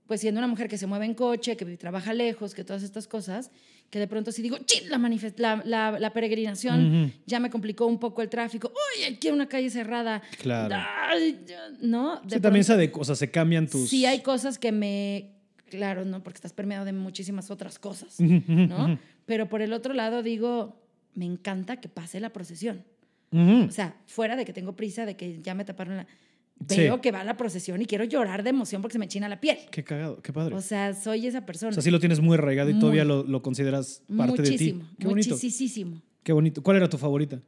pues 0.06 0.20
siendo 0.20 0.38
una 0.40 0.48
mujer 0.48 0.68
que 0.68 0.76
se 0.76 0.87
mueve 0.87 1.06
en 1.06 1.14
coche, 1.14 1.56
que 1.56 1.64
trabaja 1.78 2.12
lejos, 2.12 2.54
que 2.54 2.62
todas 2.62 2.82
estas 2.82 3.08
cosas, 3.08 3.50
que 3.88 3.98
de 3.98 4.06
pronto 4.06 4.32
sí 4.32 4.42
digo, 4.42 4.58
¡chin! 4.58 4.90
La, 4.90 4.98
manifest- 4.98 5.38
la, 5.38 5.62
la- 5.64 5.98
la 5.98 6.12
peregrinación 6.12 7.04
Ujú. 7.06 7.12
ya 7.26 7.40
me 7.40 7.48
complicó 7.48 7.87
un 7.87 7.98
poco 7.98 8.20
el 8.20 8.28
tráfico. 8.28 8.70
¡Uy! 8.98 9.04
Aquí 9.04 9.28
hay 9.28 9.32
una 9.34 9.48
calle 9.48 9.70
cerrada. 9.70 10.20
Claro. 10.42 10.74
Ay, 11.08 11.40
¿No? 11.80 12.20
De 12.22 12.37
Sí, 12.37 12.40
también 12.42 12.64
se 12.64 12.74
adecua- 12.74 13.00
o 13.00 13.04
sea, 13.04 13.14
se 13.16 13.30
cambian 13.30 13.66
tus... 13.66 13.88
Sí 13.88 14.04
hay 14.04 14.20
cosas 14.20 14.58
que 14.58 14.72
me... 14.72 15.30
Claro, 15.70 16.04
¿no? 16.04 16.22
Porque 16.22 16.37
estás 16.37 16.52
permeado 16.52 16.84
de 16.84 16.92
muchísimas 16.92 17.50
otras 17.50 17.78
cosas, 17.78 18.20
¿no? 18.20 18.37
ujú. 18.84 18.98
Pero 19.26 19.48
por 19.48 19.62
el 19.62 19.72
otro 19.72 19.94
lado 19.94 20.22
digo, 20.22 20.82
me 21.14 21.24
encanta 21.24 21.78
que 21.80 21.88
pase 21.88 22.20
la 22.20 22.30
procesión. 22.30 22.84
Ujú. 23.32 23.64
O 23.68 23.70
sea, 23.70 23.96
fuera 24.06 24.37
de 24.37 24.44
que 24.44 24.52
tengo 24.52 24.76
prisa, 24.76 25.06
de 25.06 25.16
que 25.16 25.40
ya 25.40 25.54
me 25.54 25.64
taparon 25.64 25.96
la... 25.96 26.06
Sí. 26.68 26.81
Veo 26.83 27.00
que 27.00 27.11
va 27.12 27.24
la 27.24 27.37
procesión 27.37 27.81
y 27.83 27.87
quiero 27.87 28.05
llorar 28.05 28.42
de 28.42 28.50
emoción 28.50 28.83
porque 28.83 28.92
se 28.94 28.98
me 28.98 29.09
china 29.09 29.29
la 29.29 29.40
piel. 29.40 29.59
Qué 29.70 29.83
cagado, 29.85 30.20
qué 30.22 30.33
padre. 30.33 30.55
O 30.55 30.61
sea, 30.61 30.94
soy 30.94 31.27
esa 31.27 31.44
persona. 31.46 31.70
O 31.70 31.72
sea, 31.72 31.83
sí 31.83 31.90
lo 31.90 32.00
tienes 32.00 32.20
muy 32.20 32.35
arraigado 32.37 32.70
y 32.70 32.74
Muy. 32.74 32.81
todavía 32.81 33.05
lo, 33.05 33.22
lo 33.24 33.42
consideras 33.42 34.03
parte 34.16 34.42
muchísimo, 34.42 34.81
de 34.85 34.88
ti. 34.90 34.96
Qué 35.00 35.07
bonito. 35.09 35.31
muchísimo. 35.35 36.03
Qué 36.22 36.33
bonito. 36.33 36.62
¿Cuál 36.62 36.77
era 36.79 36.88
tu 36.88 36.98
favorita? 36.98 37.40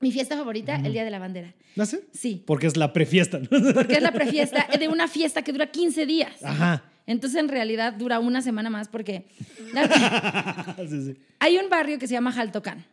Mi 0.00 0.12
fiesta 0.12 0.36
favorita, 0.36 0.76
el 0.76 0.92
Día 0.92 1.04
de 1.04 1.10
la 1.10 1.18
Bandera. 1.18 1.54
¿La 1.74 1.84
sé? 1.84 2.04
Sí, 2.12 2.42
Porque 2.46 2.66
es 2.66 2.76
la 2.76 2.92
prefiesta, 2.92 3.38
¿no? 3.38 3.48
porque 3.74 3.94
es 3.94 4.02
la 4.02 4.12
prefiesta 4.12 4.66
de 4.78 4.88
una 4.88 5.08
fiesta 5.08 5.42
que 5.42 5.52
dura 5.52 5.70
15 5.70 6.06
días. 6.06 6.42
Ajá. 6.42 6.84
Entonces, 7.06 7.38
en 7.40 7.48
realidad, 7.48 7.92
dura 7.92 8.18
una 8.18 8.40
semana 8.40 8.70
más 8.70 8.88
porque 8.88 9.26
Sí, 10.88 11.02
sí. 11.04 11.16
hay 11.38 11.58
un 11.58 11.68
barrio 11.68 11.98
que 11.98 12.06
se 12.06 12.14
llama 12.14 12.32
Jaltocán. 12.32 12.84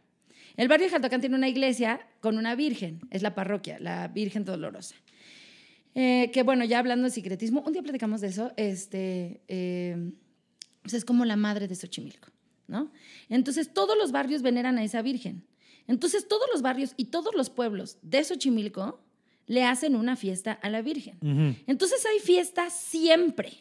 El 0.55 0.67
barrio 0.67 0.87
de 0.87 0.91
Jaltocán 0.91 1.21
tiene 1.21 1.35
una 1.35 1.47
iglesia 1.47 1.99
con 2.19 2.37
una 2.37 2.55
virgen, 2.55 2.99
es 3.11 3.21
la 3.21 3.35
parroquia, 3.35 3.77
la 3.79 4.07
Virgen 4.07 4.43
Dolorosa. 4.43 4.95
Eh, 5.99 6.29
que 6.31 6.43
bueno, 6.43 6.63
ya 6.63 6.77
hablando 6.77 7.05
de 7.05 7.09
secretismo, 7.09 7.63
un 7.65 7.73
día 7.73 7.81
platicamos 7.81 8.21
de 8.21 8.27
eso, 8.27 8.51
este, 8.55 9.41
eh, 9.47 10.11
pues 10.83 10.93
es 10.93 11.03
como 11.03 11.25
la 11.25 11.35
madre 11.35 11.67
de 11.67 11.73
Xochimilco, 11.73 12.29
¿no? 12.67 12.91
Entonces 13.29 13.73
todos 13.73 13.97
los 13.97 14.11
barrios 14.11 14.43
veneran 14.43 14.77
a 14.77 14.83
esa 14.83 15.01
virgen. 15.01 15.43
Entonces 15.87 16.27
todos 16.27 16.47
los 16.53 16.61
barrios 16.61 16.93
y 16.97 17.05
todos 17.05 17.33
los 17.33 17.49
pueblos 17.49 17.97
de 18.03 18.23
Xochimilco 18.23 18.99
le 19.47 19.63
hacen 19.63 19.95
una 19.95 20.15
fiesta 20.15 20.51
a 20.51 20.69
la 20.69 20.83
virgen. 20.83 21.17
Entonces 21.65 22.05
hay 22.05 22.19
fiesta 22.19 22.69
siempre. 22.69 23.53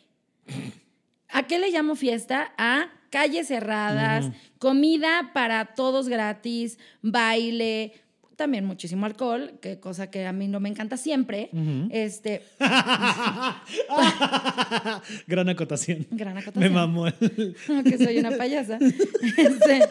¿A 1.30 1.46
qué 1.46 1.58
le 1.58 1.70
llamo 1.70 1.96
fiesta? 1.96 2.52
A 2.58 2.90
calles 3.08 3.48
cerradas, 3.48 4.30
comida 4.58 5.30
para 5.32 5.74
todos 5.74 6.06
gratis, 6.10 6.78
baile, 7.00 7.94
también 8.36 8.64
muchísimo 8.66 9.06
alcohol, 9.06 9.58
que 9.60 9.80
cosa 9.80 10.10
que 10.10 10.26
a 10.26 10.32
mí 10.32 10.46
no 10.46 10.60
me 10.60 10.68
encanta 10.68 10.96
siempre. 10.96 11.50
Este, 11.90 12.42
Gran 15.26 15.48
acotación. 15.48 16.06
gran 16.10 16.34
Me 16.34 16.40
acotación. 16.40 16.72
mamó. 16.72 17.04
que 17.84 17.98
soy 17.98 18.18
una 18.18 18.36
payasa. 18.36 18.78
Este, 19.36 19.82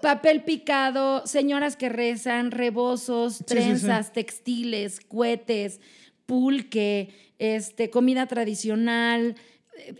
papel 0.00 0.42
picado, 0.42 1.26
señoras 1.26 1.76
que 1.76 1.88
rezan, 1.88 2.50
rebozos, 2.50 3.36
sí, 3.36 3.44
trenzas, 3.44 4.12
textiles, 4.12 5.00
cohetes, 5.00 5.80
pulque, 6.26 7.10
este, 7.38 7.90
comida 7.90 8.26
tradicional, 8.26 9.36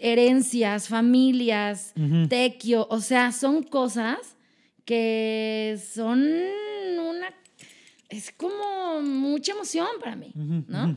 herencias, 0.00 0.88
familias, 0.88 1.94
tequio, 2.28 2.86
o 2.90 3.00
sea, 3.00 3.32
son 3.32 3.62
cosas 3.62 4.18
que 4.84 5.78
son 5.92 6.20
una 6.22 7.28
es 8.08 8.32
como 8.32 9.00
mucha 9.02 9.52
emoción 9.52 9.86
para 10.00 10.16
mí, 10.16 10.32
¿no? 10.34 10.96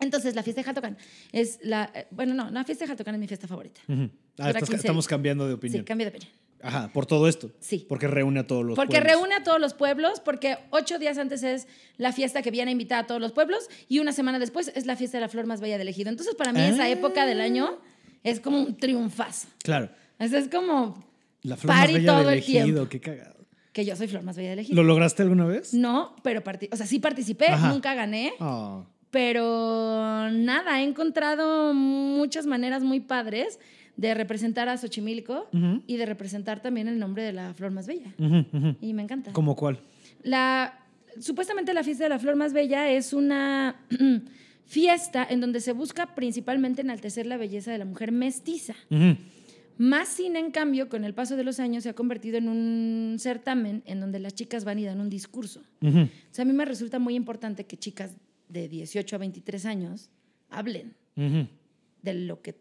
Entonces, 0.00 0.34
la 0.34 0.42
fiesta 0.42 0.60
de 0.60 0.64
Jaltocán 0.64 0.96
es 1.30 1.60
la. 1.62 1.90
eh, 1.94 2.06
Bueno, 2.10 2.34
no, 2.34 2.50
la 2.50 2.64
fiesta 2.64 2.84
de 2.84 2.88
Jaltocán 2.88 3.14
es 3.14 3.20
mi 3.20 3.28
fiesta 3.28 3.46
favorita. 3.46 3.80
Ah, 3.88 3.94
Dura 4.36 4.48
estás- 4.48 4.62
15 4.68 4.76
estamos 4.76 5.06
cambiando 5.06 5.44
de 5.46 5.52
Sí, 5.52 5.56
opinión. 5.56 5.84
cambio 5.84 6.06
de 6.06 6.16
opinión. 6.16 6.30
Ajá, 6.64 6.90
por 6.92 7.06
todo 7.06 7.26
esto. 7.28 7.50
Sí. 7.60 7.86
Porque 7.88 8.06
reúne 8.08 8.40
a 8.40 8.46
todos 8.46 8.64
los 8.64 8.76
Porque 8.76 8.92
pueblos. 9.00 9.12
reúne 9.12 9.34
a 9.34 9.42
todos 9.42 9.60
los 9.60 9.74
pueblos, 9.74 10.20
porque 10.20 10.58
ocho 10.70 10.98
días 10.98 11.18
antes 11.18 11.42
es 11.42 11.66
la 11.96 12.12
fiesta 12.12 12.40
que 12.42 12.50
viene 12.52 12.70
a 12.70 12.72
invitar 12.72 13.04
a 13.04 13.06
todos 13.06 13.20
los 13.20 13.32
pueblos 13.32 13.68
y 13.88 13.98
una 13.98 14.12
semana 14.12 14.38
después 14.38 14.70
es 14.74 14.86
la 14.86 14.94
fiesta 14.96 15.18
de 15.18 15.22
la 15.22 15.28
flor 15.28 15.46
más 15.46 15.60
bella 15.60 15.76
del 15.78 15.88
ejido. 15.88 16.08
Entonces, 16.10 16.34
para 16.36 16.52
mí, 16.52 16.60
esa 16.60 16.84
Ah. 16.84 16.88
época 16.88 17.26
del 17.26 17.40
año 17.40 17.78
es 18.22 18.38
como 18.40 18.60
un 18.60 18.76
triunfazo. 18.76 19.48
Claro. 19.64 19.90
Eso 20.20 20.36
es 20.36 20.48
como 20.48 21.04
La 21.42 21.56
flor 21.56 21.74
más 21.76 21.92
bella 21.92 22.18
del 22.20 22.38
ejido. 22.38 22.88
Qué 22.88 23.00
cagado. 23.00 23.41
Que 23.72 23.84
yo 23.84 23.96
soy 23.96 24.08
flor 24.08 24.22
más 24.22 24.36
bella 24.36 24.50
del 24.50 24.58
ejido. 24.60 24.76
¿Lo 24.76 24.86
lograste 24.86 25.22
alguna 25.22 25.44
vez? 25.46 25.72
No, 25.74 26.14
pero 26.22 26.42
o 26.70 26.76
sea, 26.76 26.86
sí 26.86 26.98
participé, 26.98 27.46
Ajá. 27.48 27.72
nunca 27.72 27.94
gané, 27.94 28.32
Ah. 28.40 28.84
pero 29.10 30.28
nada, 30.30 30.80
he 30.80 30.84
encontrado 30.84 31.72
muchas 31.74 32.46
maneras 32.46 32.82
muy 32.82 33.00
padres 33.00 33.58
de 33.96 34.14
representar 34.14 34.68
a 34.68 34.76
Xochimilco 34.76 35.48
y 35.86 35.96
de 35.96 36.06
representar 36.06 36.60
también 36.60 36.88
el 36.88 36.98
nombre 36.98 37.22
de 37.22 37.32
la 37.32 37.52
flor 37.54 37.70
más 37.72 37.86
bella. 37.86 38.12
Y 38.80 38.92
me 38.94 39.02
encanta. 39.02 39.32
¿Cómo 39.32 39.54
cuál? 39.54 39.80
La, 40.22 40.78
supuestamente 41.20 41.74
la 41.74 41.82
fiesta 41.84 42.04
de 42.04 42.10
la 42.10 42.18
flor 42.18 42.36
más 42.36 42.52
bella 42.52 42.90
es 42.90 43.12
una 43.12 43.76
fiesta 44.64 45.26
en 45.28 45.40
donde 45.40 45.60
se 45.60 45.72
busca 45.72 46.14
principalmente 46.14 46.80
enaltecer 46.80 47.26
la 47.26 47.36
belleza 47.36 47.70
de 47.72 47.78
la 47.78 47.84
mujer 47.84 48.12
mestiza. 48.12 48.74
Más 49.82 50.08
sin, 50.10 50.36
en 50.36 50.52
cambio, 50.52 50.88
con 50.88 51.02
el 51.04 51.12
paso 51.12 51.34
de 51.36 51.42
los 51.42 51.58
años 51.58 51.82
se 51.82 51.88
ha 51.88 51.94
convertido 51.94 52.38
en 52.38 52.48
un 52.48 53.16
certamen 53.18 53.82
en 53.84 53.98
donde 53.98 54.20
las 54.20 54.32
chicas 54.32 54.64
van 54.64 54.78
y 54.78 54.84
dan 54.84 55.00
un 55.00 55.10
discurso. 55.10 55.60
Ujú. 55.80 56.02
O 56.02 56.08
sea, 56.30 56.42
a 56.42 56.46
mí 56.46 56.52
me 56.52 56.64
resulta 56.64 57.00
muy 57.00 57.16
importante 57.16 57.64
que 57.66 57.76
chicas 57.76 58.12
de 58.48 58.68
18 58.68 59.16
a 59.16 59.18
23 59.18 59.66
años 59.66 60.08
hablen 60.50 60.94
Ujú. 61.16 61.48
de 62.02 62.14
lo 62.14 62.40
que 62.42 62.54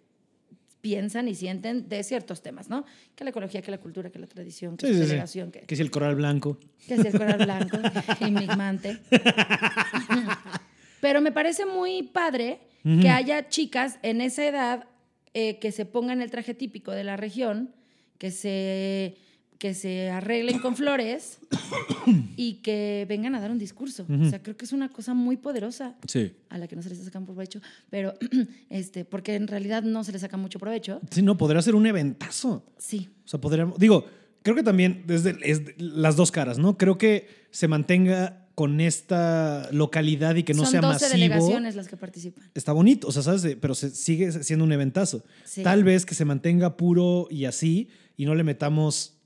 piensan 0.82 1.28
y 1.28 1.36
sienten 1.36 1.88
de 1.90 2.02
ciertos 2.04 2.42
temas, 2.42 2.70
¿no? 2.70 2.86
Que 3.16 3.24
la 3.24 3.30
ecología, 3.30 3.62
que 3.62 3.70
la 3.70 3.78
cultura, 3.78 4.10
que 4.10 4.18
la 4.18 4.26
tradición, 4.26 4.76
que 4.78 4.88
Sí, 4.88 4.94
la 5.16 5.28
sí, 5.28 5.40
sí. 5.44 5.52
que, 5.52 5.60
Que 5.68 5.76
si 5.76 5.84
el 5.84 5.92
coral 5.92 6.16
blanco. 6.16 6.58
que 6.88 6.98
si 6.98 7.06
el 7.08 7.12
coral 7.14 7.38
blanco, 7.46 7.78
enigmante. 8.20 8.98
Pero 11.02 11.22
me 11.22 11.32
parece 11.32 11.68
muy 11.68 12.02
padre 12.04 12.62
que 12.84 13.10
haya 13.10 13.48
chicas 13.48 14.00
en 14.02 14.22
esa 14.22 14.44
edad 14.48 14.86
eh, 15.34 15.60
que 15.60 15.72
se 15.72 15.86
pongan 15.86 16.22
el 16.22 16.30
traje 16.32 16.54
típico 16.54 16.92
de 16.92 17.04
la 17.04 17.18
región, 17.18 17.72
que 18.18 18.32
se, 18.32 19.16
que 19.58 19.74
se 19.74 20.10
arreglen 20.10 20.60
con 20.60 20.76
flores 20.76 21.40
y 22.36 22.56
que 22.56 23.06
vengan 23.08 23.36
a 23.36 23.40
dar 23.42 23.52
un 23.52 23.60
discurso. 23.60 24.06
O 24.10 24.30
sea, 24.30 24.42
creo 24.42 24.58
que 24.58 24.66
es 24.66 24.74
una 24.74 24.90
cosa 24.90 25.14
muy 25.14 25.38
poderosa 25.38 25.96
Sí. 26.08 26.34
a 26.50 26.58
la 26.58 26.68
que 26.68 26.76
no 26.76 26.82
se 26.82 26.90
les 26.90 27.00
saca 27.00 27.20
provecho, 27.22 27.62
pero 27.90 28.14
este, 28.70 29.06
porque 29.06 29.36
en 29.36 29.48
realidad 29.48 29.84
no 29.84 30.04
se 30.04 30.12
le 30.12 30.20
saca 30.20 30.38
mucho 30.38 30.60
provecho. 30.60 31.00
Sí, 31.12 31.22
no, 31.22 31.38
podría 31.38 31.62
ser 31.62 31.76
un 31.76 31.86
eventazo. 31.86 32.64
Sí, 32.78 33.10
O 33.26 33.28
sea, 33.28 33.40
podríamos. 33.40 33.78
Digo, 33.80 34.06
creo 34.44 34.56
que 34.56 34.64
también 34.64 35.04
desde 35.08 35.38
es 35.44 35.64
de- 35.66 35.76
las 35.78 36.16
dos 36.16 36.32
caras, 36.32 36.58
¿no? 36.58 36.78
Creo 36.78 36.98
que 36.98 37.28
se 37.52 37.68
mantenga 37.68 38.41
con 38.56 38.82
esta 38.82 39.70
localidad 39.72 40.36
y 40.36 40.44
que 40.44 40.54
no 40.54 40.64
son 40.64 40.72
sea 40.72 40.82
12 40.82 40.94
masivo. 40.94 41.10
delegaciones 41.14 41.76
las 41.76 41.88
que 41.88 41.98
participan. 41.98 42.50
Está 42.54 42.74
bonito, 42.74 43.08
o 43.08 43.12
sea, 43.12 43.24
¿sabes? 43.24 43.56
Pero 43.60 43.76
se, 43.76 43.90
sigue 43.92 44.32
siendo 44.44 44.66
un 44.66 44.72
eventazo. 44.74 45.24
Sí. 45.46 45.64
Tal 45.64 45.84
vez 45.84 46.06
que 46.06 46.16
se 46.16 46.26
mantenga 46.26 46.76
puro 46.78 47.28
y 47.32 47.46
así 47.46 47.90
y 48.18 48.26
no 48.26 48.36
le 48.36 48.44
metamos 48.44 49.18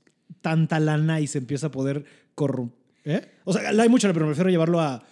tanta 0.42 0.78
lana 0.80 1.20
y 1.20 1.26
se 1.26 1.38
empieza 1.38 1.68
a 1.68 1.70
poder 1.70 2.04
corromper. 2.34 2.76
¿Eh? 3.04 3.20
O 3.44 3.52
sea, 3.52 3.72
la 3.72 3.82
hay 3.84 3.88
mucho, 3.88 4.12
pero 4.12 4.26
prefiero 4.26 4.50
llevarlo 4.50 4.80
a 4.80 5.04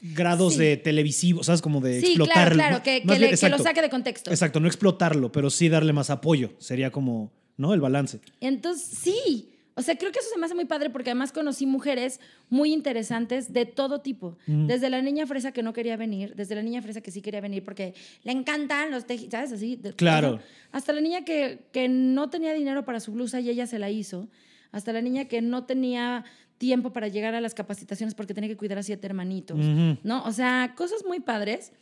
grados 0.00 0.54
Sí. 0.54 0.60
de 0.60 0.76
televisivo, 0.76 1.42
¿sabes? 1.42 1.60
Como 1.62 1.80
de 1.80 2.00
Sí, 2.00 2.06
explotarlo. 2.08 2.54
claro, 2.54 2.54
claro, 2.54 2.82
que, 2.82 3.00
bien, 3.04 3.20
le- 3.20 3.36
que 3.38 3.48
lo 3.48 3.58
saque 3.58 3.82
de 3.82 3.88
contexto. 3.90 4.30
Exacto, 4.30 4.60
no 4.60 4.66
explotarlo, 4.68 5.32
pero 5.32 5.50
sí 5.50 5.68
darle 5.68 5.92
más 5.92 6.10
apoyo. 6.10 6.52
Sería 6.58 6.90
como, 6.90 7.32
¿no? 7.56 7.72
El 7.74 7.80
balance. 7.80 8.20
Entonces, 8.40 8.86
sí. 8.98 9.50
O 9.78 9.82
sea, 9.82 9.96
creo 9.96 10.10
que 10.10 10.18
eso 10.18 10.28
se 10.32 10.38
me 10.38 10.46
hace 10.46 10.54
muy 10.54 10.64
padre 10.64 10.90
porque 10.90 11.10
además 11.10 11.30
conocí 11.32 11.64
mujeres 11.66 12.20
muy 12.50 12.72
interesantes 12.72 13.52
de 13.52 13.64
todo 13.64 14.00
tipo. 14.00 14.36
Desde 14.46 14.90
la 14.90 15.00
niña 15.00 15.24
fresa 15.26 15.52
que 15.52 15.62
no 15.62 15.72
quería 15.72 15.96
venir, 15.96 16.34
desde 16.34 16.54
la 16.56 16.62
niña 16.62 16.82
fresa 16.82 17.00
que 17.00 17.10
sí 17.12 17.22
quería 17.22 17.40
venir 17.40 17.62
porque 17.64 17.94
le 18.24 18.32
encantan 18.32 18.90
los 18.90 19.06
tejidos, 19.06 19.30
¿sabes? 19.32 19.52
Así. 19.52 19.76
de- 19.76 19.92
Claro. 19.94 20.40
Hasta 20.72 20.92
la 20.92 21.00
niña 21.00 21.24
que, 21.24 21.60
que 21.72 21.88
no 21.88 22.28
tenía 22.28 22.52
dinero 22.54 22.84
para 22.84 22.98
su 23.00 23.12
blusa 23.12 23.40
y 23.40 23.48
ella 23.50 23.66
se 23.66 23.78
la 23.78 23.88
hizo. 23.90 24.28
Hasta 24.72 24.92
la 24.92 25.00
niña 25.00 25.26
que 25.26 25.40
no 25.42 25.64
tenía 25.64 26.24
tiempo 26.58 26.92
para 26.92 27.06
llegar 27.08 27.34
a 27.36 27.40
las 27.40 27.54
capacitaciones 27.54 28.14
porque 28.16 28.34
tenía 28.34 28.48
que 28.50 28.56
cuidar 28.56 28.78
a 28.78 28.82
siete 28.82 29.06
hermanitos. 29.06 29.58
Ujú. 29.58 29.98
¿No? 30.02 30.24
O 30.24 30.32
sea, 30.32 30.74
cosas 30.76 31.04
muy 31.06 31.20
padres. 31.20 31.72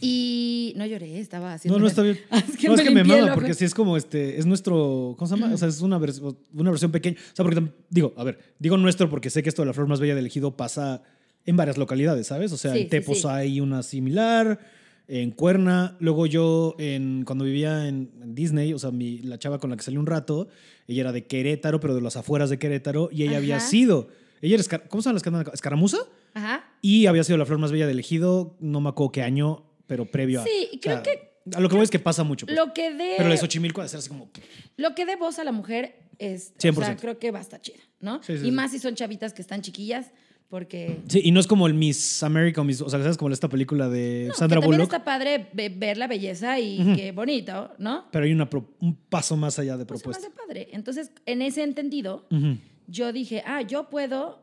Y 0.00 0.72
no 0.76 0.86
lloré, 0.86 1.18
estaba 1.18 1.54
haciendo. 1.54 1.78
No, 1.78 1.82
no 1.82 1.88
está 1.88 2.02
bien. 2.02 2.18
Es 2.30 2.56
que 2.56 2.68
no, 2.68 2.74
es 2.74 2.80
me 2.80 2.84
que 2.84 2.90
me 2.90 3.04
mama 3.04 3.34
porque 3.34 3.54
sí 3.54 3.64
es 3.64 3.74
como 3.74 3.96
este, 3.96 4.38
es 4.38 4.46
nuestro, 4.46 5.14
¿cómo 5.18 5.26
se 5.28 5.36
llama? 5.36 5.52
O 5.54 5.58
sea, 5.58 5.68
es 5.68 5.80
una, 5.80 5.98
vers- 5.98 6.36
una 6.54 6.70
versión 6.70 6.90
pequeña. 6.92 7.16
O 7.32 7.36
sea, 7.36 7.44
porque 7.44 7.62
digo, 7.90 8.14
a 8.16 8.24
ver, 8.24 8.38
digo 8.58 8.76
nuestro 8.76 9.08
porque 9.10 9.30
sé 9.30 9.42
que 9.42 9.48
esto 9.48 9.62
de 9.62 9.66
la 9.66 9.72
flor 9.72 9.88
más 9.88 10.00
bella 10.00 10.14
del 10.14 10.26
ejido 10.26 10.56
pasa 10.56 11.02
en 11.46 11.56
varias 11.56 11.78
localidades, 11.78 12.26
¿sabes? 12.26 12.52
O 12.52 12.56
sea, 12.56 12.72
Sí, 12.74 12.80
en 12.82 12.88
Tepos 12.88 13.22
sí. 13.22 13.26
hay 13.28 13.60
una 13.60 13.82
similar, 13.82 14.60
en 15.08 15.30
Cuerna, 15.30 15.96
luego 16.00 16.26
yo 16.26 16.74
en, 16.78 17.24
cuando 17.24 17.44
vivía 17.46 17.88
en, 17.88 18.10
en 18.22 18.34
Disney, 18.34 18.74
o 18.74 18.78
sea, 18.78 18.90
mi, 18.90 19.18
la 19.20 19.38
chava 19.38 19.58
con 19.58 19.70
la 19.70 19.76
que 19.76 19.82
salí 19.82 19.96
un 19.96 20.04
rato, 20.06 20.48
ella 20.86 21.00
era 21.00 21.12
de 21.12 21.26
Querétaro, 21.26 21.80
pero 21.80 21.94
de 21.94 22.02
las 22.02 22.16
afueras 22.16 22.50
de 22.50 22.58
Querétaro, 22.58 23.08
y 23.10 23.22
ella 23.22 23.38
había 23.38 23.60
sido, 23.60 24.08
ella 24.42 24.56
era, 24.56 24.78
¿cómo 24.88 25.00
se 25.00 25.06
llaman 25.06 25.14
las 25.14 25.22
que 25.22 25.28
andan 25.30 25.40
acá? 25.42 25.52
¿Escaramuza? 25.54 25.96
Ajá. 26.34 26.64
Y 26.82 27.06
había 27.06 27.24
sido 27.24 27.38
la 27.38 27.46
flor 27.46 27.58
más 27.58 27.72
bella 27.72 27.86
del 27.86 27.98
ejido, 27.98 28.54
no 28.60 28.82
me 28.82 28.90
acuerdo 28.90 29.12
qué 29.12 29.22
año, 29.22 29.64
pero 29.88 30.04
previo 30.06 30.40
a... 30.40 30.44
Sí, 30.44 30.78
creo 30.80 31.02
que- 31.02 31.32
A 31.56 31.60
lo 31.60 31.68
que 31.68 31.74
voy 31.74 31.82
es 31.84 31.90
que 31.90 31.98
pasa 31.98 32.22
mucho. 32.22 32.46
pues. 32.46 32.56
Lo 32.56 32.72
que 32.72 32.92
de. 32.94 33.14
Pero 33.16 33.28
de 33.30 33.36
Xochimilco 33.36 33.82
de 33.82 33.88
ser 33.88 33.98
así 33.98 34.08
como... 34.08 34.30
Lo 34.76 34.94
que 34.94 35.04
dé 35.06 35.16
voz 35.16 35.40
a 35.40 35.44
la 35.44 35.50
mujer 35.52 35.96
es. 36.18 36.52
O 36.56 36.60
100%. 36.60 36.74
sea, 36.84 36.96
creo 36.96 37.18
que 37.18 37.30
va 37.32 37.40
a 37.40 37.42
estar 37.42 37.60
chida, 37.60 37.78
¿no? 38.00 38.22
Sí, 38.22 38.34
sí, 38.36 38.42
y 38.42 38.46
sí. 38.46 38.50
más 38.52 38.70
si 38.70 38.78
son 38.78 38.94
chavitas 38.94 39.32
que 39.32 39.40
están 39.42 39.62
chiquillas, 39.62 40.12
porque. 40.50 41.00
Sí, 41.08 41.20
y 41.24 41.30
no 41.32 41.40
es 41.40 41.46
como 41.46 41.66
el 41.66 41.74
Miss 41.74 42.22
America, 42.22 42.60
o 42.60 42.64
Miss- 42.64 42.80
o 42.82 42.88
sea, 42.90 43.00
¿sabes? 43.00 43.16
Como 43.16 43.32
esta 43.32 43.48
película 43.48 43.88
de 43.88 44.26
No, 44.28 44.34
Sandra 44.34 44.60
que 44.60 44.66
Bullock. 44.66 44.82
está 44.84 45.04
padre 45.04 45.48
ve- 45.52 45.68
ver 45.74 45.96
la 45.96 46.06
belleza 46.06 46.58
y 46.60 46.94
qué 46.96 47.12
bonito, 47.12 47.72
¿no? 47.78 48.06
Pero 48.10 48.24
hay 48.26 48.32
una 48.32 48.48
pro- 48.50 48.68
un 48.80 48.94
paso 48.94 49.36
más 49.36 49.58
allá 49.58 49.76
de 49.76 49.84
Pues 49.86 50.00
se 50.00 50.08
me 50.08 50.12
propuesta. 50.14 50.28
hace 50.28 50.46
padre. 50.46 50.68
Entonces, 50.72 51.10
en 51.26 51.40
ese 51.42 51.62
entendido, 51.62 52.26
Ujú. 52.30 52.56
yo 52.88 53.12
dije, 53.12 53.42
ah, 53.46 53.62
yo 53.62 53.88
puedo 53.88 54.40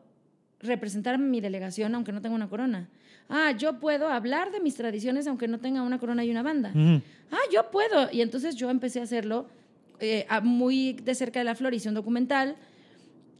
representar 0.59 1.19
mi 1.19 1.41
delegación 1.41 1.93
aunque 1.95 2.11
no 2.11 2.21
tenga 2.21 2.35
una 2.35 2.49
corona. 2.49 2.89
Ah, 3.29 3.51
yo 3.57 3.79
puedo 3.79 4.07
hablar 4.09 4.51
de 4.51 4.59
mis 4.59 4.75
tradiciones 4.75 5.25
aunque 5.27 5.47
no 5.47 5.59
tenga 5.59 5.81
una 5.81 5.97
corona 5.99 6.23
y 6.23 6.29
una 6.29 6.43
banda. 6.43 6.69
Ujú. 6.69 7.01
Ah, 7.31 7.37
yo 7.51 7.71
puedo. 7.71 8.09
Y 8.11 8.21
entonces 8.21 8.55
yo 8.55 8.69
empecé 8.69 8.99
a 8.99 9.03
hacerlo 9.03 9.47
eh, 9.99 10.25
a- 10.29 10.41
muy 10.41 10.93
de 10.93 11.15
cerca 11.15 11.39
de 11.39 11.45
la 11.45 11.55
flor. 11.55 11.73
Hice 11.73 11.89
un 11.89 11.95
documental 11.95 12.55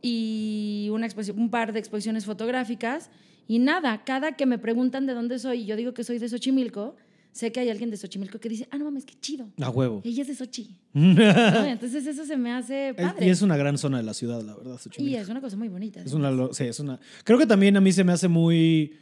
y 0.02 0.88
una 0.92 1.06
exposición, 1.06 1.40
un 1.40 1.50
par 1.50 1.74
de 1.74 1.80
exposiciones 1.80 2.26
fotográficas. 2.26 3.10
Y 3.48 3.60
nada, 3.60 4.04
cada 4.06 4.32
que 4.34 4.46
me 4.46 4.58
preguntan 4.58 5.06
de 5.06 5.14
dónde 5.14 5.38
soy 5.40 5.62
y 5.62 5.66
yo 5.66 5.76
digo 5.76 5.94
que 5.94 6.04
soy 6.04 6.18
de 6.18 6.28
Xochimilco, 6.30 6.96
sé 7.32 7.52
que 7.52 7.60
hay 7.60 7.70
alguien 7.70 7.92
de 7.92 7.98
Xochimilco 7.98 8.40
que 8.40 8.50
dice, 8.50 8.68
ah, 8.72 8.78
no 8.78 8.86
mames, 8.86 9.06
qué 9.06 9.14
chido. 9.20 9.48
A 9.62 9.70
huevo. 9.70 10.02
Ella 10.04 10.22
es 10.24 10.28
de 10.30 10.36
Xochi. 10.36 10.76
¿no? 10.94 11.22
Entonces 11.66 12.08
eso 12.08 12.26
se 12.26 12.38
me 12.38 12.52
hace 12.54 12.90
Es- 12.90 12.96
padre. 12.96 13.28
y 13.28 13.30
es 13.30 13.42
una 13.44 13.56
gran 13.58 13.78
zona 13.78 13.98
de 13.98 14.04
la 14.04 14.14
ciudad, 14.16 14.42
la 14.42 14.56
verdad. 14.56 14.76
Y 14.76 14.80
Xochimilco. 14.80 15.20
es 15.22 15.30
una 15.30 15.42
cosa 15.42 15.58
muy 15.58 15.68
bonita. 15.68 16.02
Es 16.02 16.14
una, 16.14 16.32
sí, 16.54 16.64
es 16.64 16.80
una. 16.80 17.00
Creo 17.24 17.38
que 17.38 17.46
también 17.46 17.78
a 17.78 17.82
mí 17.82 17.92
se 17.92 18.04
me 18.04 18.14
hace 18.14 18.28
muy. 18.28 18.94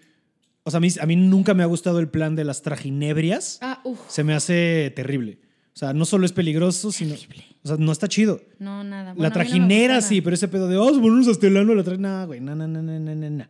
O 0.64 0.72
sea, 0.72 0.78
a 0.78 0.82
mí, 0.82 0.88
a 1.00 1.06
mí 1.06 1.16
nunca 1.16 1.54
me 1.54 1.64
ha 1.64 1.66
gustado 1.66 2.00
el 2.00 2.10
plan 2.10 2.36
de 2.36 2.46
las 2.46 2.62
trajinebrias. 2.62 3.60
Ah, 3.62 3.82
uff. 3.84 4.00
Se 4.08 4.24
me 4.24 4.34
hace 4.34 4.92
terrible. 4.96 5.40
O 5.74 5.78
sea, 5.78 5.92
no 5.94 6.06
solo 6.06 6.26
es 6.26 6.32
peligroso, 6.32 6.92
sino. 6.92 7.16
Terrible. 7.16 7.46
O 7.64 7.68
sea, 7.68 7.78
no 7.78 7.92
está 7.92 8.08
chido. 8.08 8.42
No, 8.60 8.84
nada. 8.84 9.06
la 9.06 9.14
Bueno, 9.14 9.14
a 9.14 9.14
mí 9.14 9.18
no 9.18 9.24
me 9.24 9.32
trajinera 9.32 10.02
sí, 10.02 10.22
pero 10.22 10.36
ese 10.36 10.48
pedo 10.48 10.68
de, 10.68 10.78
oh, 10.78 10.92
ponemos 10.94 11.28
hasta 11.28 11.48
el 11.48 11.58
ano 11.58 11.74
la 11.74 11.84
traje. 11.84 12.00
No, 12.00 12.28
güey, 12.28 12.40
no, 12.40 12.56
no, 12.56 12.68
no, 12.68 12.82
no, 12.82 13.00
no, 13.00 13.30
no. 13.30 13.48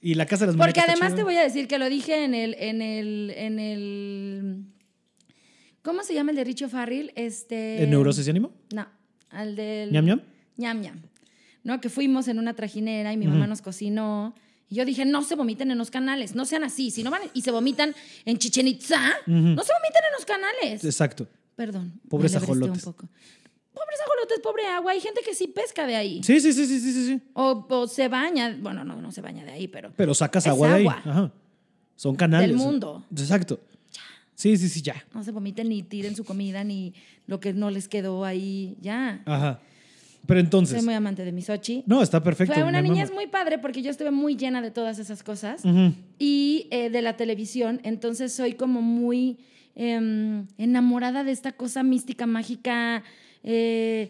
Y 0.00 0.14
la 0.14 0.26
casa 0.26 0.46
de 0.46 0.52
las 0.52 0.56
Porque 0.56 0.80
además 0.80 1.14
te 1.14 1.22
voy 1.22 1.36
a 1.36 1.42
decir 1.42 1.68
que 1.68 1.78
lo 1.78 1.88
dije 1.88 2.24
en 2.24 2.34
el, 2.34 2.54
en 2.58 2.82
el, 2.82 3.32
en 3.34 3.58
el, 3.58 4.64
¿cómo 5.82 6.02
se 6.02 6.14
llama 6.14 6.30
el 6.30 6.36
de 6.36 6.44
Richo 6.44 6.68
Farril? 6.68 7.12
Este. 7.16 7.82
¿En 7.82 7.90
neurosis 7.90 8.26
y 8.26 8.30
ánimo? 8.30 8.52
No, 8.74 8.86
al 9.30 9.56
del. 9.56 9.92
¿Ñam, 9.92 10.04
ñam? 10.04 10.20
ñam 10.56 10.80
ñam. 10.80 11.02
¿No? 11.64 11.80
Que 11.80 11.88
fuimos 11.88 12.28
en 12.28 12.38
una 12.38 12.54
trajinera 12.54 13.12
y 13.12 13.16
mi 13.16 13.26
mamá 13.26 13.46
nos 13.46 13.62
cocinó. 13.62 14.34
Y 14.68 14.74
yo 14.76 14.84
dije, 14.84 15.04
no 15.04 15.22
se 15.22 15.34
vomiten 15.36 15.70
en 15.70 15.78
los 15.78 15.90
canales, 15.90 16.34
no 16.34 16.44
sean 16.44 16.64
así. 16.64 16.90
Si 16.90 17.02
no 17.02 17.10
van 17.10 17.22
y 17.34 17.42
se 17.42 17.50
vomitan 17.50 17.94
en 18.24 18.36
Chichen 18.38 18.66
Itza, 18.66 18.98
no 19.26 19.62
se 19.62 19.72
vomiten 19.72 20.02
en 20.08 20.12
los 20.16 20.24
canales. 20.26 20.84
Exacto. 20.84 21.28
Perdón. 21.54 22.00
Pobres 22.08 22.34
ajolotes. 22.34 22.84
Un 22.84 22.92
poco. 22.92 23.08
Pobres 23.72 24.00
ajolotes, 24.04 24.40
pobre 24.42 24.66
agua. 24.66 24.92
Hay 24.92 25.00
gente 25.00 25.20
que 25.24 25.34
sí 25.34 25.48
pesca 25.48 25.86
de 25.86 25.96
ahí. 25.96 26.22
Sí, 26.22 26.40
sí, 26.40 26.52
sí, 26.52 26.66
sí, 26.66 26.80
sí, 26.80 26.92
sí. 27.06 27.20
O, 27.34 27.66
o 27.68 27.86
se 27.86 28.08
baña. 28.08 28.56
Bueno, 28.60 28.84
no, 28.84 29.00
no 29.00 29.12
se 29.12 29.20
baña 29.20 29.44
de 29.44 29.52
ahí, 29.52 29.68
pero. 29.68 29.92
Pero 29.96 30.14
sacas 30.14 30.44
Es 30.46 30.50
agua 30.50 30.68
de 30.68 30.74
ahí. 30.74 30.80
agua. 30.86 31.02
Ajá. 31.04 31.32
Son 31.94 32.16
canales. 32.16 32.48
Del 32.48 32.56
mundo. 32.56 33.04
Exacto. 33.10 33.60
Sí, 34.34 34.56
sí, 34.58 34.68
sí, 34.68 34.82
ya. 34.82 35.02
No 35.14 35.22
se 35.24 35.30
vomiten 35.32 35.68
ni 35.68 35.82
tiren 35.82 36.14
su 36.16 36.24
comida 36.24 36.62
ni 36.64 36.92
lo 37.26 37.40
que 37.40 37.52
no 37.54 37.70
les 37.70 37.88
quedó 37.88 38.24
ahí. 38.24 38.76
Ya. 38.80 39.22
Ajá. 39.24 39.60
Pero 40.26 40.40
entonces. 40.40 40.76
Soy 40.78 40.84
muy 40.84 40.94
amante 40.94 41.24
de 41.24 41.32
mi 41.32 41.42
Sochi. 41.42 41.82
No, 41.86 42.02
está 42.02 42.22
perfecto. 42.22 42.54
Fue 42.54 42.62
una 42.64 42.80
niñez 42.82 43.12
muy 43.12 43.26
padre 43.26 43.58
porque 43.58 43.82
yo 43.82 43.90
estuve 43.90 44.10
muy 44.10 44.36
llena 44.36 44.60
de 44.62 44.70
todas 44.70 44.98
esas 44.98 45.22
cosas 45.22 45.62
y 46.18 46.66
eh, 46.70 46.90
de 46.90 47.02
la 47.02 47.16
televisión. 47.16 47.80
Entonces 47.84 48.32
soy 48.32 48.54
como 48.54 48.82
muy 48.82 49.38
em, 49.74 50.46
enamorada 50.58 51.22
de 51.24 51.32
esta 51.32 51.52
cosa 51.52 51.82
mística, 51.82 52.26
mágica, 52.26 53.02
eh, 53.44 54.08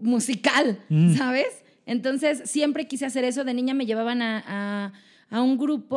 musical, 0.00 0.78
Mm. 0.88 1.14
¿sabes? 1.16 1.46
Entonces 1.86 2.42
siempre 2.50 2.86
quise 2.86 3.06
hacer 3.06 3.24
eso. 3.24 3.44
De 3.44 3.54
niña 3.54 3.74
me 3.74 3.86
llevaban 3.86 4.20
a, 4.22 4.44
a- 4.46 4.92
a 5.30 5.42
un 5.42 5.58
grupo, 5.58 5.96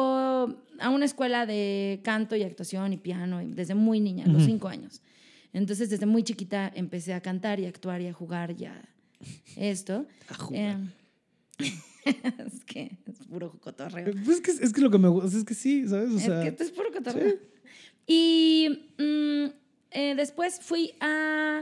a 0.80 0.90
una 0.90 1.06
escuela 1.06 1.46
de 1.46 2.00
canto 2.04 2.36
y 2.36 2.44
actuación 2.44 2.94
y 2.94 2.98
piano 2.98 3.40
desde 3.46 3.76
muy 3.76 4.00
niña, 4.00 4.26
a 4.26 4.28
los 4.30 4.44
cinco 4.44 4.68
años. 4.68 5.02
Entonces 5.54 5.90
desde 5.90 6.06
muy 6.06 6.24
chiquita 6.24 6.72
empecé 6.76 7.14
a 7.14 7.22
cantar 7.22 7.60
y 7.60 7.66
a 7.66 7.70
actuar 7.70 8.02
y 8.02 8.08
a 8.08 8.14
jugar 8.14 8.56
y 8.60 8.66
a 8.66 8.82
esto. 9.56 10.06
A 10.30 10.34
jugar. 10.36 10.80
Eh, 11.60 11.72
es 12.06 12.64
que 12.66 12.98
es 13.06 13.28
puro 13.28 13.52
cotorreo. 13.60 14.14
Pues 14.26 14.38
es, 14.38 14.42
que, 14.42 14.66
es 14.66 14.74
que 14.74 14.82
lo 14.82 14.90
que 14.90 14.98
me 14.98 15.08
gusta 15.08 15.38
es 15.38 15.44
que 15.44 15.54
sí, 15.54 15.88
¿sabes? 15.88 16.12
O 16.12 16.20
sea, 16.20 16.40
es 16.40 16.44
que 16.44 16.50
esto 16.50 16.64
es 16.64 16.72
puro 16.72 16.92
cotorreo. 16.92 17.36
Y 18.08 18.88
mm, 18.98 19.46
eh, 19.92 20.16
después 20.16 20.60
fui 20.62 20.94
a... 21.00 21.62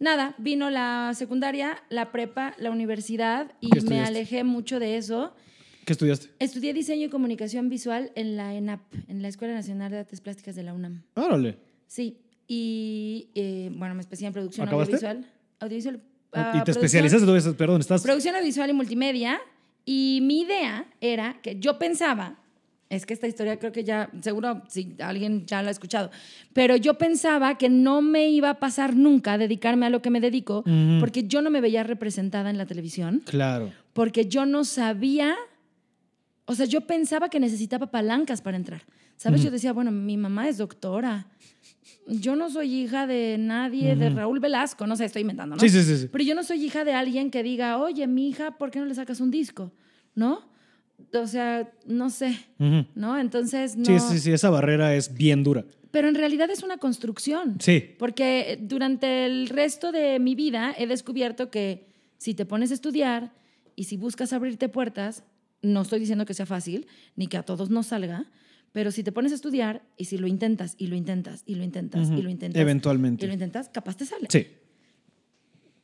Nada, 0.00 0.34
vino 0.38 0.70
la 0.70 1.12
secundaria, 1.14 1.82
la 1.88 2.10
prepa, 2.10 2.54
la 2.58 2.70
universidad 2.70 3.52
y 3.60 3.70
¿Qué 3.70 3.80
me 3.82 4.00
alejé 4.00 4.42
mucho 4.42 4.80
de 4.80 4.96
eso. 4.96 5.34
¿qué 5.84 5.92
estudiaste? 5.92 6.30
Estudié 6.38 6.72
diseño 6.72 7.06
y 7.06 7.08
comunicación 7.10 7.68
visual 7.68 8.10
en 8.14 8.36
la 8.36 8.54
ENAP, 8.54 8.80
en 9.08 9.22
la 9.22 9.28
Escuela 9.28 9.54
Nacional 9.54 9.90
de 9.92 9.98
Artes 9.98 10.20
Plásticas 10.20 10.56
de 10.56 10.62
la 10.62 10.74
UNAM. 10.74 11.04
Órale. 11.14 11.58
Sí, 11.86 12.18
y 12.48 13.30
eh, 13.34 13.70
bueno, 13.72 13.94
me 13.94 14.00
especié 14.00 14.26
en 14.26 14.32
producción 14.32 14.66
¿Acabaste? 14.66 14.96
audiovisual. 14.96 15.30
Audiovisual. 15.60 16.02
¿Y 16.34 16.38
ah, 16.38 16.42
te 16.64 16.72
producción- 16.72 16.76
especializaste? 16.84 17.26
¿Dónde 17.26 17.38
estás? 17.38 17.54
Perdón, 17.54 17.80
estás. 17.80 18.02
Producción 18.02 18.34
audiovisual 18.34 18.70
y 18.70 18.72
multimedia. 18.72 19.40
Y 19.86 20.20
mi 20.22 20.40
idea 20.40 20.86
era 21.00 21.40
que 21.42 21.58
yo 21.60 21.78
pensaba, 21.78 22.36
es 22.88 23.04
que 23.06 23.12
esta 23.14 23.26
historia 23.26 23.58
creo 23.58 23.70
que 23.72 23.84
ya, 23.84 24.10
seguro 24.22 24.62
si 24.68 24.96
alguien 25.00 25.44
ya 25.46 25.62
la 25.62 25.68
ha 25.68 25.70
escuchado, 25.70 26.10
pero 26.52 26.76
yo 26.76 26.94
pensaba 26.94 27.58
que 27.58 27.68
no 27.68 28.00
me 28.02 28.28
iba 28.28 28.50
a 28.50 28.58
pasar 28.60 28.96
nunca 28.96 29.36
dedicarme 29.38 29.84
a 29.86 29.90
lo 29.90 30.00
que 30.00 30.10
me 30.10 30.20
dedico, 30.20 30.60
Ujú. 30.60 31.00
porque 31.00 31.24
yo 31.24 31.42
no 31.42 31.50
me 31.50 31.60
veía 31.60 31.82
representada 31.82 32.48
en 32.50 32.56
la 32.58 32.66
televisión, 32.66 33.22
Claro. 33.26 33.72
porque 33.92 34.26
yo 34.26 34.46
no 34.46 34.64
sabía, 34.64 35.34
o 36.46 36.54
sea, 36.54 36.66
yo 36.66 36.82
pensaba 36.82 37.28
que 37.28 37.40
necesitaba 37.40 37.90
palancas 37.90 38.40
para 38.42 38.56
entrar. 38.56 38.82
¿Sabes? 39.16 39.42
Yo 39.44 39.50
decía, 39.52 39.72
bueno, 39.72 39.92
mi 39.92 40.16
mamá 40.16 40.48
es 40.48 40.58
doctora. 40.58 41.28
Yo 42.06 42.36
no 42.36 42.50
soy 42.50 42.82
hija 42.82 43.06
de 43.06 43.36
nadie, 43.38 43.96
de 43.96 44.10
Raúl 44.10 44.38
Velasco, 44.38 44.86
no 44.86 44.94
sé, 44.94 45.06
estoy 45.06 45.22
inventando, 45.22 45.56
¿no? 45.56 45.60
Sí, 45.60 45.70
sí, 45.70 45.82
sí. 45.82 45.96
sí. 45.96 46.08
Pero 46.12 46.22
yo 46.24 46.34
no 46.34 46.44
soy 46.44 46.62
hija 46.64 46.84
de 46.84 46.92
alguien 46.92 47.30
que 47.30 47.42
diga, 47.42 47.78
oye, 47.78 48.06
mi 48.06 48.28
hija, 48.28 48.58
¿por 48.58 48.70
qué 48.70 48.78
no 48.78 48.84
le 48.84 48.94
sacas 48.94 49.20
un 49.20 49.30
disco? 49.30 49.72
¿No? 50.14 50.52
O 51.12 51.26
sea, 51.26 51.72
no 51.86 52.10
sé. 52.10 52.38
¿no? 52.94 53.18
Entonces, 53.18 53.76
no. 53.76 53.84
Sí, 53.84 53.98
sí, 53.98 54.18
sí, 54.18 54.32
esa 54.32 54.50
barrera 54.50 54.94
es 54.94 55.14
bien 55.14 55.42
dura. 55.42 55.64
Pero 55.90 56.08
en 56.08 56.14
realidad 56.14 56.50
es 56.50 56.62
una 56.62 56.78
construcción. 56.78 57.56
Sí. 57.60 57.94
Porque 57.98 58.58
durante 58.60 59.26
el 59.26 59.48
resto 59.48 59.92
de 59.92 60.18
mi 60.18 60.34
vida 60.34 60.74
he 60.76 60.86
descubierto 60.86 61.50
que 61.50 61.86
si 62.18 62.34
te 62.34 62.44
pones 62.44 62.70
a 62.70 62.74
estudiar 62.74 63.32
y 63.76 63.84
si 63.84 63.96
buscas 63.96 64.32
abrirte 64.32 64.68
puertas, 64.68 65.24
no 65.62 65.82
estoy 65.82 66.00
diciendo 66.00 66.26
que 66.26 66.34
sea 66.34 66.46
fácil, 66.46 66.86
ni 67.16 67.28
que 67.28 67.36
a 67.36 67.42
todos 67.44 67.70
nos 67.70 67.86
salga, 67.86 68.26
pero 68.74 68.90
si 68.90 69.04
te 69.04 69.12
pones 69.12 69.30
a 69.30 69.36
estudiar 69.36 69.82
y 69.96 70.06
si 70.06 70.18
lo 70.18 70.26
intentas 70.26 70.74
y 70.76 70.88
lo 70.88 70.96
intentas 70.96 71.44
y 71.46 71.54
lo 71.54 71.62
intentas 71.62 72.10
y 72.10 72.20
lo 72.22 72.28
intentas 72.28 72.60
Eventualmente. 72.60 73.24
y 73.24 73.28
lo 73.28 73.32
intentas, 73.32 73.68
capaz 73.68 73.96
te 73.96 74.04
sale. 74.04 74.26
Sí. 74.28 74.48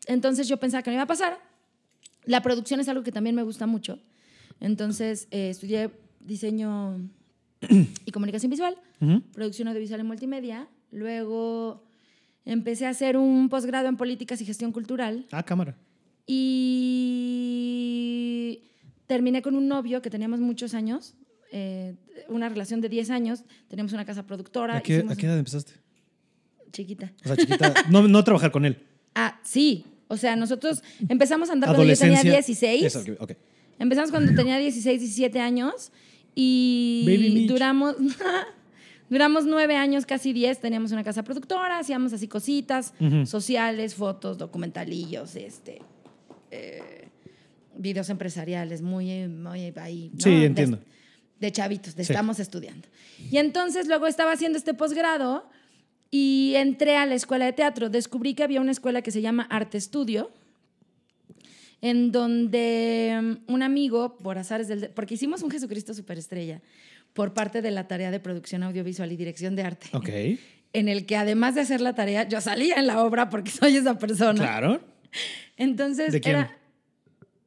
Entonces 0.08 0.48
yo 0.48 0.56
pensaba 0.56 0.82
que 0.82 0.90
no 0.90 0.94
iba 0.94 1.04
a 1.04 1.06
pasar. 1.06 1.38
La 2.24 2.42
producción 2.42 2.80
es 2.80 2.88
algo 2.88 3.04
que 3.04 3.12
también 3.12 3.36
me 3.36 3.44
gusta 3.44 3.66
mucho. 3.68 4.00
Entonces 4.58 5.28
eh, 5.30 5.50
estudié 5.50 5.90
diseño 6.18 6.98
y 8.04 8.10
comunicación 8.10 8.50
visual, 8.50 8.74
producción 9.32 9.68
audiovisual 9.68 10.00
y 10.00 10.04
multimedia. 10.04 10.68
Luego 10.90 11.84
empecé 12.44 12.86
a 12.86 12.88
hacer 12.88 13.16
un 13.16 13.48
posgrado 13.50 13.86
en 13.88 13.96
políticas 13.96 14.40
y 14.40 14.44
gestión 14.46 14.72
cultural 14.72 15.26
Ah, 15.30 15.44
cámara. 15.44 15.76
y 17.00 18.62
terminé 19.06 19.42
con 19.42 19.54
un 19.54 19.68
novio 19.68 20.02
que 20.02 20.10
teníamos 20.10 20.40
muchos 20.40 20.74
años, 20.74 21.14
eh, 21.52 21.94
una 22.28 22.48
relación 22.48 22.80
de 22.80 22.88
10 22.88 23.10
años, 23.10 23.44
teníamos 23.68 23.92
una 23.92 24.04
casa 24.04 24.26
productora. 24.26 24.76
¿A 24.76 24.80
qué, 24.82 24.98
hicimos- 24.98 25.12
a 25.12 25.16
qué 25.16 25.26
edad 25.26 25.38
empezaste? 25.38 25.72
Chiquita. 26.72 27.12
O 27.24 27.28
sea, 27.28 27.36
chiquita. 27.36 27.74
No, 27.90 28.06
no 28.06 28.22
trabajar 28.24 28.50
con 28.52 28.64
él. 28.64 28.78
Ah, 29.14 29.40
sí. 29.42 29.84
O 30.08 30.16
sea, 30.16 30.36
nosotros 30.36 30.82
empezamos 31.08 31.50
a 31.50 31.52
andar 31.52 31.68
cuando 31.74 31.84
yo 31.92 31.98
tenía 31.98 32.18
Adolescencia. 32.20 32.54
16. 32.54 32.84
Eso, 32.84 33.00
ok, 33.00 33.30
ok. 33.30 33.32
Empezamos 33.78 34.10
cuando 34.10 34.34
tenía 34.34 34.58
16, 34.58 35.00
17 35.00 35.40
años 35.40 35.90
y 36.34 37.02
Baby 37.06 37.46
duramos, 37.46 37.96
duramos 39.10 39.46
nueve 39.46 39.76
años, 39.76 40.06
casi 40.06 40.32
10. 40.32 40.60
Teníamos 40.60 40.92
una 40.92 41.02
casa 41.04 41.22
productora, 41.24 41.78
hacíamos 41.78 42.12
así 42.12 42.28
cositas 42.28 42.92
sociales, 43.24 43.94
fotos, 43.94 44.38
documentalillos, 44.38 45.34
este, 45.36 45.80
eh, 46.50 47.08
videos 47.76 48.10
empresariales, 48.10 48.82
muy, 48.82 49.26
muy 49.28 49.72
ahí. 49.76 50.12
Sí, 50.18 50.44
entiendo. 50.44 50.78
De, 51.40 51.50
chavitos, 51.52 51.96
de 51.96 52.04
Sí. 52.04 52.12
estamos 52.12 52.38
estudiando. 52.38 52.86
Y 53.30 53.38
entonces 53.38 53.88
luego 53.88 54.06
estaba 54.06 54.32
haciendo 54.32 54.58
este 54.58 54.74
posgrado 54.74 55.48
y 56.10 56.52
entré 56.56 56.96
a 56.96 57.06
la 57.06 57.14
escuela 57.14 57.46
de 57.46 57.52
teatro. 57.52 57.88
Descubrí 57.90 58.34
que 58.34 58.42
había 58.44 58.60
una 58.60 58.72
escuela 58.72 59.00
que 59.02 59.10
se 59.10 59.22
llama 59.22 59.46
Arte 59.50 59.78
Estudio 59.78 60.30
en 61.82 62.12
donde 62.12 63.18
mm, 63.48 63.52
un 63.52 63.62
amigo, 63.62 64.18
por 64.18 64.36
azares 64.38 64.68
del... 64.68 64.80
de- 64.82 64.88
porque 64.90 65.14
hicimos 65.14 65.42
un 65.42 65.50
Jesucristo 65.50 65.94
Superestrella 65.94 66.60
por 67.14 67.32
parte 67.32 67.62
de 67.62 67.70
la 67.70 67.88
tarea 67.88 68.10
de 68.10 68.20
producción 68.20 68.62
audiovisual 68.62 69.10
y 69.10 69.16
dirección 69.16 69.56
de 69.56 69.62
arte, 69.62 69.88
Ok. 69.94 70.08
en 70.74 70.88
el 70.88 71.06
que 71.06 71.16
además 71.16 71.54
de 71.54 71.62
hacer 71.62 71.80
la 71.80 71.94
tarea, 71.94 72.28
yo 72.28 72.40
salía 72.40 72.76
en 72.76 72.86
la 72.86 73.02
obra 73.02 73.30
porque 73.30 73.50
soy 73.50 73.76
esa 73.76 73.98
persona. 73.98 74.38
Claro. 74.40 74.80
Entonces 75.56 76.12
¿De 76.12 76.20
quién? 76.20 76.36
era... 76.36 76.56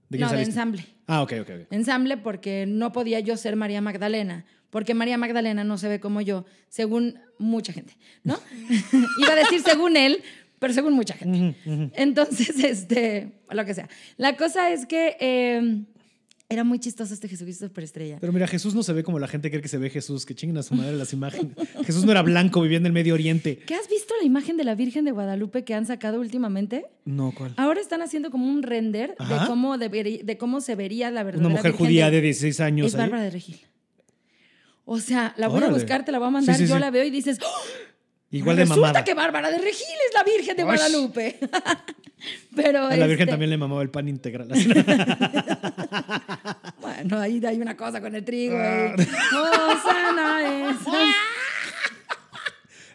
¿De 0.10 0.18
quién 0.18 0.30
no, 0.30 0.36
de 0.36 0.44
ensamble. 0.44 0.86
Ah, 1.08 1.22
ok, 1.22 1.34
ok, 1.42 1.50
ok. 1.50 1.68
Ensamble 1.72 2.18
porque 2.18 2.66
no 2.68 2.92
podía 2.92 3.20
yo 3.20 3.38
ser 3.38 3.56
María 3.56 3.82
Magdalena, 3.82 4.46
porque 4.70 4.94
María 4.94 5.18
Magdalena 5.18 5.64
no 5.64 5.78
se 5.78 5.88
ve 5.88 6.00
como 6.00 6.22
yo, 6.22 6.46
según 6.70 7.20
mucha 7.38 7.74
gente, 7.74 7.98
¿no? 8.24 8.40
Iba 9.20 9.34
a 9.34 9.36
decir 9.36 9.62
según 9.62 9.98
él, 9.98 10.24
pero 10.60 10.74
según 10.74 10.94
mucha 10.94 11.14
gente. 11.16 11.58
Entonces, 11.94 12.64
este, 12.64 13.34
lo 13.50 13.66
que 13.66 13.74
sea. 13.74 13.90
La 14.18 14.38
cosa 14.38 14.72
es 14.72 14.86
que 14.86 15.18
eh, 15.20 15.84
era 16.54 16.64
muy 16.64 16.80
chistoso 16.80 17.14
este 17.14 17.28
Jesucristo 17.28 17.68
superestrella. 17.68 18.18
Pero 18.20 18.32
mira, 18.34 18.48
Jesús 18.48 18.74
no 18.76 18.84
se 18.84 18.94
ve 18.94 19.04
como 19.04 19.20
la 19.20 19.28
gente 19.28 19.50
cree 19.50 19.62
que 19.62 19.68
se 19.68 19.78
ve 19.78 19.90
Jesús, 19.90 20.26
que 20.26 20.36
chinguen 20.36 20.58
a 20.58 20.64
su 20.64 20.74
madre 20.76 20.96
las 20.96 21.12
imágenes. 21.14 21.52
Jesús 21.86 22.06
no 22.06 22.12
era 22.12 22.22
blanco, 22.22 22.62
vivía 22.62 22.78
en 22.78 22.86
el 22.86 22.92
Medio 22.94 23.14
Oriente. 23.14 23.58
¿Qué 23.60 23.76
has 23.76 23.88
visto 23.90 24.14
la 24.20 24.26
imagen 24.26 24.58
de 24.58 24.64
la 24.64 24.76
Virgen 24.76 25.06
de 25.06 25.12
Guadalupe 25.12 25.64
que 25.64 25.74
han 25.74 25.86
sacado 25.86 26.20
últimamente? 26.20 26.86
No, 27.06 27.34
¿cuál? 27.36 27.54
Ahora 27.58 27.82
están 27.82 28.02
haciendo 28.02 28.32
como 28.32 28.48
un 28.48 28.64
render 28.64 29.16
de 29.18 29.48
cómo, 29.48 29.78
de 29.78 30.38
cómo 30.40 30.62
se 30.62 30.76
vería 30.76 31.12
la 31.12 31.24
verdadera 31.24 31.48
Una 31.48 31.56
mujer 31.58 31.72
Virgen 31.72 31.86
judía 31.88 32.06
de- 32.10 32.18
de 32.18 32.22
16 32.22 32.60
años. 32.60 32.88
Es 32.88 32.96
ahí. 32.96 33.02
Bárbara 33.02 33.24
de 33.24 33.30
Regil. 33.32 33.60
O 34.86 35.00
sea, 35.00 35.34
la 35.38 35.48
voy 35.48 35.58
Órale. 35.58 35.72
a 35.72 35.78
buscar, 35.78 36.04
te 36.06 36.12
la 36.12 36.20
voy 36.20 36.28
a 36.28 36.32
mandar, 36.32 36.56
Sí, 36.56 36.64
sí, 36.64 36.68
yo 36.70 36.76
sí. 36.76 36.82
la 36.82 36.92
veo 36.92 37.04
y 37.06 37.10
dices, 37.10 37.40
¡Oh! 37.42 37.48
Igual 38.34 38.58
de 38.58 38.64
resulta 38.64 38.82
mamada. 38.82 39.04
que 39.04 39.14
Bárbara 39.14 39.52
de 39.52 39.60
Regil 39.60 39.96
es 40.08 40.14
la 40.14 40.24
Virgen 40.24 40.58
de 40.58 40.64
Ush. 40.64 40.70
Guadalupe. 40.70 41.40
Pero 42.56 42.88
A 42.88 42.96
la 42.96 43.08
Virgen 43.08 43.22
este, 43.22 43.32
también 43.32 43.50
le 43.50 43.58
mamaba 43.58 43.82
el 43.82 43.90
pan 43.90 44.08
integral. 44.08 44.48
Bueno, 46.82 47.20
ahí 47.20 47.42
hay 47.46 47.60
una 47.60 47.78
cosa 47.78 48.02
con 48.02 48.16
el 48.16 48.24
trigo. 48.24 48.56
Ah. 48.58 48.96
Oh, 49.36 49.76
sana 49.84 50.70
es. 50.72 50.78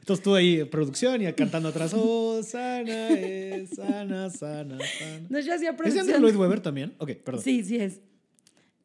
Entonces 0.00 0.24
tú 0.24 0.34
ahí, 0.34 0.64
producción 0.64 1.20
y 1.20 1.30
cantando 1.34 1.68
atrás, 1.68 1.92
oh, 1.94 2.42
sana 2.42 3.10
es, 3.10 3.70
sana, 3.70 4.30
sana, 4.30 4.78
sana. 4.78 5.26
No, 5.28 5.38
yo 5.38 5.54
hacía 5.54 5.76
¿Es 5.84 5.94
de. 5.94 6.00
Andrew 6.00 6.20
Lloyd 6.20 6.36
Webber 6.36 6.60
también? 6.60 6.94
Ok, 6.98 7.10
perdón. 7.24 7.42
Sí, 7.42 7.62
sí 7.62 7.76
es. 7.76 8.00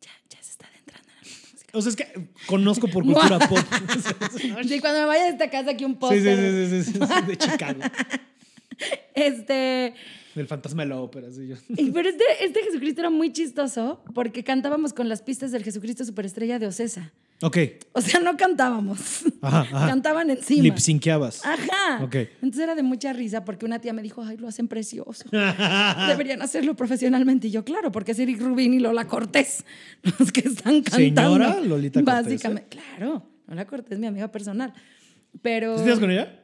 Ya, 0.02 0.12
ya 0.30 0.44
se 0.44 0.52
está 0.52 0.68
adentrando 0.68 1.10
en 1.10 1.18
el 1.26 1.32
mundo 1.32 1.48
musical. 1.54 1.63
O 1.74 1.82
sea, 1.82 1.90
es 1.90 1.96
que 1.96 2.08
conozco 2.46 2.88
por 2.88 3.04
cultura 3.04 3.40
pop. 3.40 3.58
Sí, 4.68 4.80
cuando 4.80 5.00
me 5.02 5.06
vaya 5.06 5.24
de 5.24 5.30
esta 5.32 5.50
casa 5.50 5.72
aquí 5.72 5.84
un 5.86 5.98
Sí, 6.10 6.22
sí, 6.22 6.36
sí, 6.36 6.68
sí, 6.70 6.84
sí, 6.84 6.94
sí, 6.94 7.26
de 7.28 7.38
Chicago. 7.38 7.80
Este, 9.14 9.94
Del 10.34 10.48
fantasma 10.48 10.84
de 10.84 10.90
la 10.90 11.00
ópera, 11.00 11.32
sí. 11.32 11.48
Yo. 11.48 11.56
pero 11.94 12.10
este, 12.10 12.24
este 12.42 12.64
Jesucristo 12.64 13.02
era 13.02 13.12
muy 13.12 13.32
chistoso 13.32 14.04
porque 14.16 14.44
cantábamos 14.44 14.94
con 14.94 15.08
las 15.08 15.22
pistas 15.22 15.52
del 15.52 15.64
Jesucristo 15.64 16.04
Superestrella 16.04 16.58
de 16.58 16.68
Ocesa. 16.68 17.12
Ok. 17.44 17.58
O 17.92 18.00
sea, 18.00 18.22
no 18.22 18.38
cantábamos. 18.38 19.26
Ajá, 19.42 19.60
ajá. 19.72 19.88
Cantaban 19.88 20.30
encima. 20.30 20.64
Lip 20.64 20.78
synqueabas. 20.78 21.46
Ajá. 21.46 22.02
Ok. 22.02 22.16
Entonces 22.42 22.62
era 22.62 22.74
de 22.74 22.84
mucha 22.84 23.12
risa 23.12 23.44
porque 23.44 23.66
una 23.66 23.80
tía 23.80 23.92
me 23.92 24.02
dijo, 24.02 24.24
ay, 24.24 24.38
lo 24.38 24.48
hacen 24.48 24.70
precioso. 24.70 25.26
Deberían 26.08 26.42
hacerlo 26.42 26.76
profesionalmente. 26.76 27.48
Y 27.48 27.52
yo, 27.52 27.66
claro, 27.66 27.92
porque 27.92 28.14
es 28.14 28.20
Eric 28.20 28.40
Rubin 28.40 28.74
y 28.74 28.80
Lola 28.80 29.08
Cortés 29.08 29.66
los 30.20 30.32
que 30.32 30.40
están 30.42 30.82
cantando. 30.84 31.36
Señora 31.36 31.60
Lolita 31.60 32.02
Cortés, 32.02 32.24
Básicamente. 32.24 32.78
Claro, 32.78 33.28
Lola 33.48 33.68
Cortés, 33.68 34.00
mi 34.00 34.08
amiga 34.08 34.30
personal. 34.30 34.74
Pero... 35.42 35.76
¿Sí 35.78 35.84
estás 35.84 36.00
con 36.00 36.12
ella? 36.12 36.40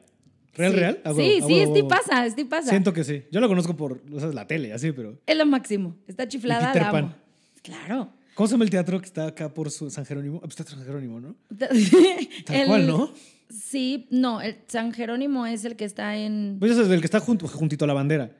¿Real, 0.54 0.72
Sí. 0.72 0.78
real? 0.78 1.00
Sí, 1.16 1.40
sí, 1.46 1.60
es 1.60 1.68
huevo. 1.68 1.88
pasa, 1.88 2.26
es 2.26 2.34
pasa. 2.44 2.68
Siento 2.68 2.92
que 2.92 3.04
sí. 3.04 3.22
Yo 3.30 3.40
la 3.40 3.48
conozco 3.48 3.74
por 3.74 4.02
o 4.12 4.20
sea, 4.20 4.28
la 4.30 4.46
tele, 4.46 4.72
así, 4.74 4.92
pero. 4.92 5.18
Es 5.24 5.36
lo 5.38 5.46
máximo. 5.46 5.96
Está 6.06 6.28
chiflada, 6.28 6.74
la 6.74 6.88
amo. 6.88 6.92
Pan. 6.92 7.16
Claro. 7.62 8.12
¿Cómo 8.34 8.46
se 8.46 8.52
llama 8.52 8.64
el 8.64 8.70
teatro 8.70 8.98
que 9.00 9.06
está 9.06 9.26
acá 9.26 9.52
por 9.52 9.70
su 9.70 9.90
San 9.90 10.04
Jerónimo? 10.06 10.36
Ah, 10.38 10.40
pues 10.46 10.58
está 10.58 10.64
San 10.74 10.84
Jerónimo, 10.84 11.20
¿no? 11.20 11.36
Tal 11.58 12.56
El- 12.56 12.66
cual, 12.66 12.86
¿no? 12.86 13.12
Sí, 13.50 14.06
no, 14.10 14.40
el 14.40 14.56
San 14.68 14.92
Jerónimo 14.92 15.44
es 15.46 15.64
el 15.64 15.74
que 15.76 15.84
está 15.84 16.16
en... 16.16 16.56
Pues 16.60 16.72
ese 16.72 16.82
es 16.82 16.88
el 16.88 17.00
que 17.00 17.06
está 17.06 17.18
junto, 17.20 17.48
juntito 17.48 17.84
a 17.84 17.88
la 17.88 17.94
bandera. 17.94 18.36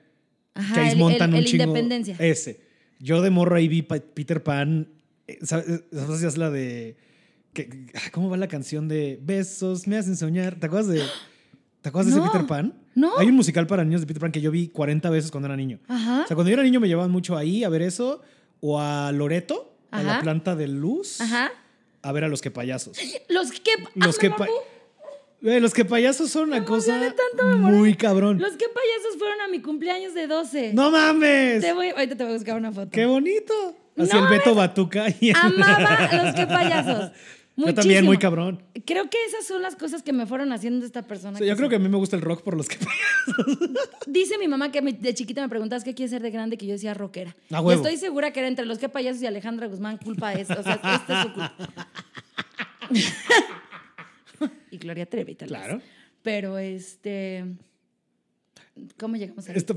Ajá, 0.55 0.74
que 0.74 0.80
ahí 0.80 0.93
el, 0.93 0.99
montan 0.99 1.30
el- 1.30 1.34
un 1.34 1.41
el 1.41 1.47
chingo. 1.47 1.64
Independencia. 1.64 2.16
Ese. 2.20 2.61
Yo 3.01 3.20
de 3.20 3.30
morro 3.30 3.57
ahí 3.57 3.66
vi 3.68 3.82
Pa- 3.82 3.99
Peter 3.99 4.43
Pan. 4.43 4.88
eh, 5.26 5.38
¿Sabes? 5.43 5.82
¿Sabes? 5.93 6.22
Es 6.22 6.36
la 6.38 6.51
de. 6.51 6.97
que- 7.53 7.86
ah, 7.95 8.11
¿Cómo 8.12 8.30
va 8.30 8.36
la 8.36 8.47
canción 8.49 8.86
de 8.88 9.18
Besos 9.22 9.86
me 9.88 9.97
hacen 9.97 10.16
soñar? 10.16 10.57
¿Te 10.61 10.66
acuerdas 10.66 10.88
de. 10.88 11.03
¿Te 11.80 11.88
acuerdas 11.88 12.12
de 12.12 12.18
No, 12.20 12.26
ese 12.26 12.32
Peter 12.32 12.47
Pan? 12.47 12.74
no. 12.95 13.18
Hay 13.18 13.26
un 13.28 13.34
musical 13.36 13.66
para 13.66 13.84
niños 13.84 14.03
de 14.03 14.07
Peter 14.07 14.20
Pan 14.20 14.30
que 14.32 14.41
yo 14.41 14.51
vi 14.51 14.68
40 14.68 15.09
veces 15.11 15.30
cuando 15.30 15.47
era 15.47 15.57
niño. 15.57 15.80
Ajá. 15.88 16.22
O 16.24 16.26
sea, 16.28 16.34
cuando 16.36 16.51
yo 16.51 16.55
era 16.55 16.62
niño 16.62 16.78
me 16.78 16.86
llevaban 16.88 17.11
mucho 17.11 17.36
ahí 17.36 17.64
a 17.64 17.68
ver 17.68 17.82
eso. 17.82 18.20
O 18.61 18.78
a 18.78 19.11
Loreto, 19.12 19.69
a 19.91 20.03
la 20.03 20.20
planta 20.20 20.55
de 20.57 20.68
luz, 20.68 21.20
Ajá. 21.20 21.51
a 22.03 22.12
ver 22.12 22.24
a 22.24 22.28
los 22.28 22.41
que 22.43 22.51
payasos. 22.51 22.97
Los 23.28 23.51
que... 23.53 23.70
Los 23.95 24.16
ah, 24.16 24.20
que 24.20 24.30
pa- 24.30 24.38
mamó. 24.38 24.53
Eh, 25.43 25.59
los 25.59 25.72
que 25.72 25.86
payasos 25.86 26.30
son 26.30 26.49
una 26.51 26.64
cosa 26.66 27.01
tanto, 27.01 27.57
muy 27.59 27.95
cabrón. 27.95 28.38
Los 28.38 28.53
que 28.57 28.66
payasos 28.68 29.18
fueron 29.18 29.41
a 29.41 29.49
mi 29.49 29.61
cumpleaños 29.62 30.12
de 30.12 30.26
12. 30.26 30.74
¡No 30.74 30.91
mames! 30.91 31.62
Te 31.62 31.72
voy, 31.72 31.88
ahorita 31.88 32.14
te 32.16 32.24
voy 32.24 32.32
a 32.34 32.36
buscar 32.36 32.57
una 32.57 32.72
foto. 32.72 32.91
¡Qué 32.91 33.07
bonito! 33.07 33.55
Así 33.97 34.11
No 34.14 34.24
el 34.24 34.30
Beto 34.30 34.55
Batuca 34.55 35.07
y 35.18 35.30
el- 35.30 35.36
Amaba 35.36 36.09
los 36.24 36.34
que 36.34 36.47
payasos. 36.47 37.12
Yo 37.66 37.74
también, 37.74 38.04
muy 38.04 38.18
cabrón. 38.18 38.62
Creo 38.84 39.08
que 39.11 39.18
esas 39.26 39.46
son 39.46 39.62
las 39.62 39.76
cosas 39.76 40.02
que 40.02 40.12
me 40.12 40.26
fueron 40.26 40.52
haciendo 40.52 40.86
esta 40.86 41.06
persona. 41.06 41.38
Sí, 41.38 41.46
yo 41.46 41.56
creo 41.56 41.68
que 41.68 41.76
a 41.76 41.78
mí 41.78 41.88
me 41.88 41.96
gusta 41.96 42.16
el 42.16 42.22
rock 42.22 42.42
por 42.42 42.56
los 42.56 42.68
que 42.68 42.76
Dice 44.06 44.38
mi 44.38 44.48
mamá 44.48 44.70
que 44.72 44.80
de 44.80 45.14
chiquita 45.14 45.42
me 45.42 45.48
preguntabas 45.48 45.84
qué 45.84 45.94
quieres 45.94 46.11
ser 46.11 46.22
de 46.22 46.30
grande, 46.30 46.56
que 46.56 46.66
yo 46.66 46.72
decía 46.72 46.94
rockera. 46.94 47.36
A 47.50 47.62
y 47.62 47.72
estoy 47.72 47.96
segura 47.96 48.32
que 48.32 48.40
era 48.40 48.48
entre 48.48 48.66
los 48.66 48.78
que 48.78 48.88
payasos 48.88 49.22
y 49.22 49.26
Alejandra 49.26 49.66
Guzmán 49.66 49.98
culpa 49.98 50.32
esto. 50.32 50.58
O 50.58 50.62
sea, 50.62 50.74
esta 50.74 51.20
es 51.20 51.26
su 51.26 51.32
culpa. 51.32 51.88
y 54.70 54.78
Gloria 54.78 55.06
Trevi, 55.06 55.34
tal 55.34 55.48
vez. 55.48 55.58
Claro. 55.58 55.80
Pero 56.22 56.58
este. 56.58 57.44
¿Cómo 58.98 59.16
llegamos 59.16 59.48
a 59.48 59.52
Esto, 59.52 59.74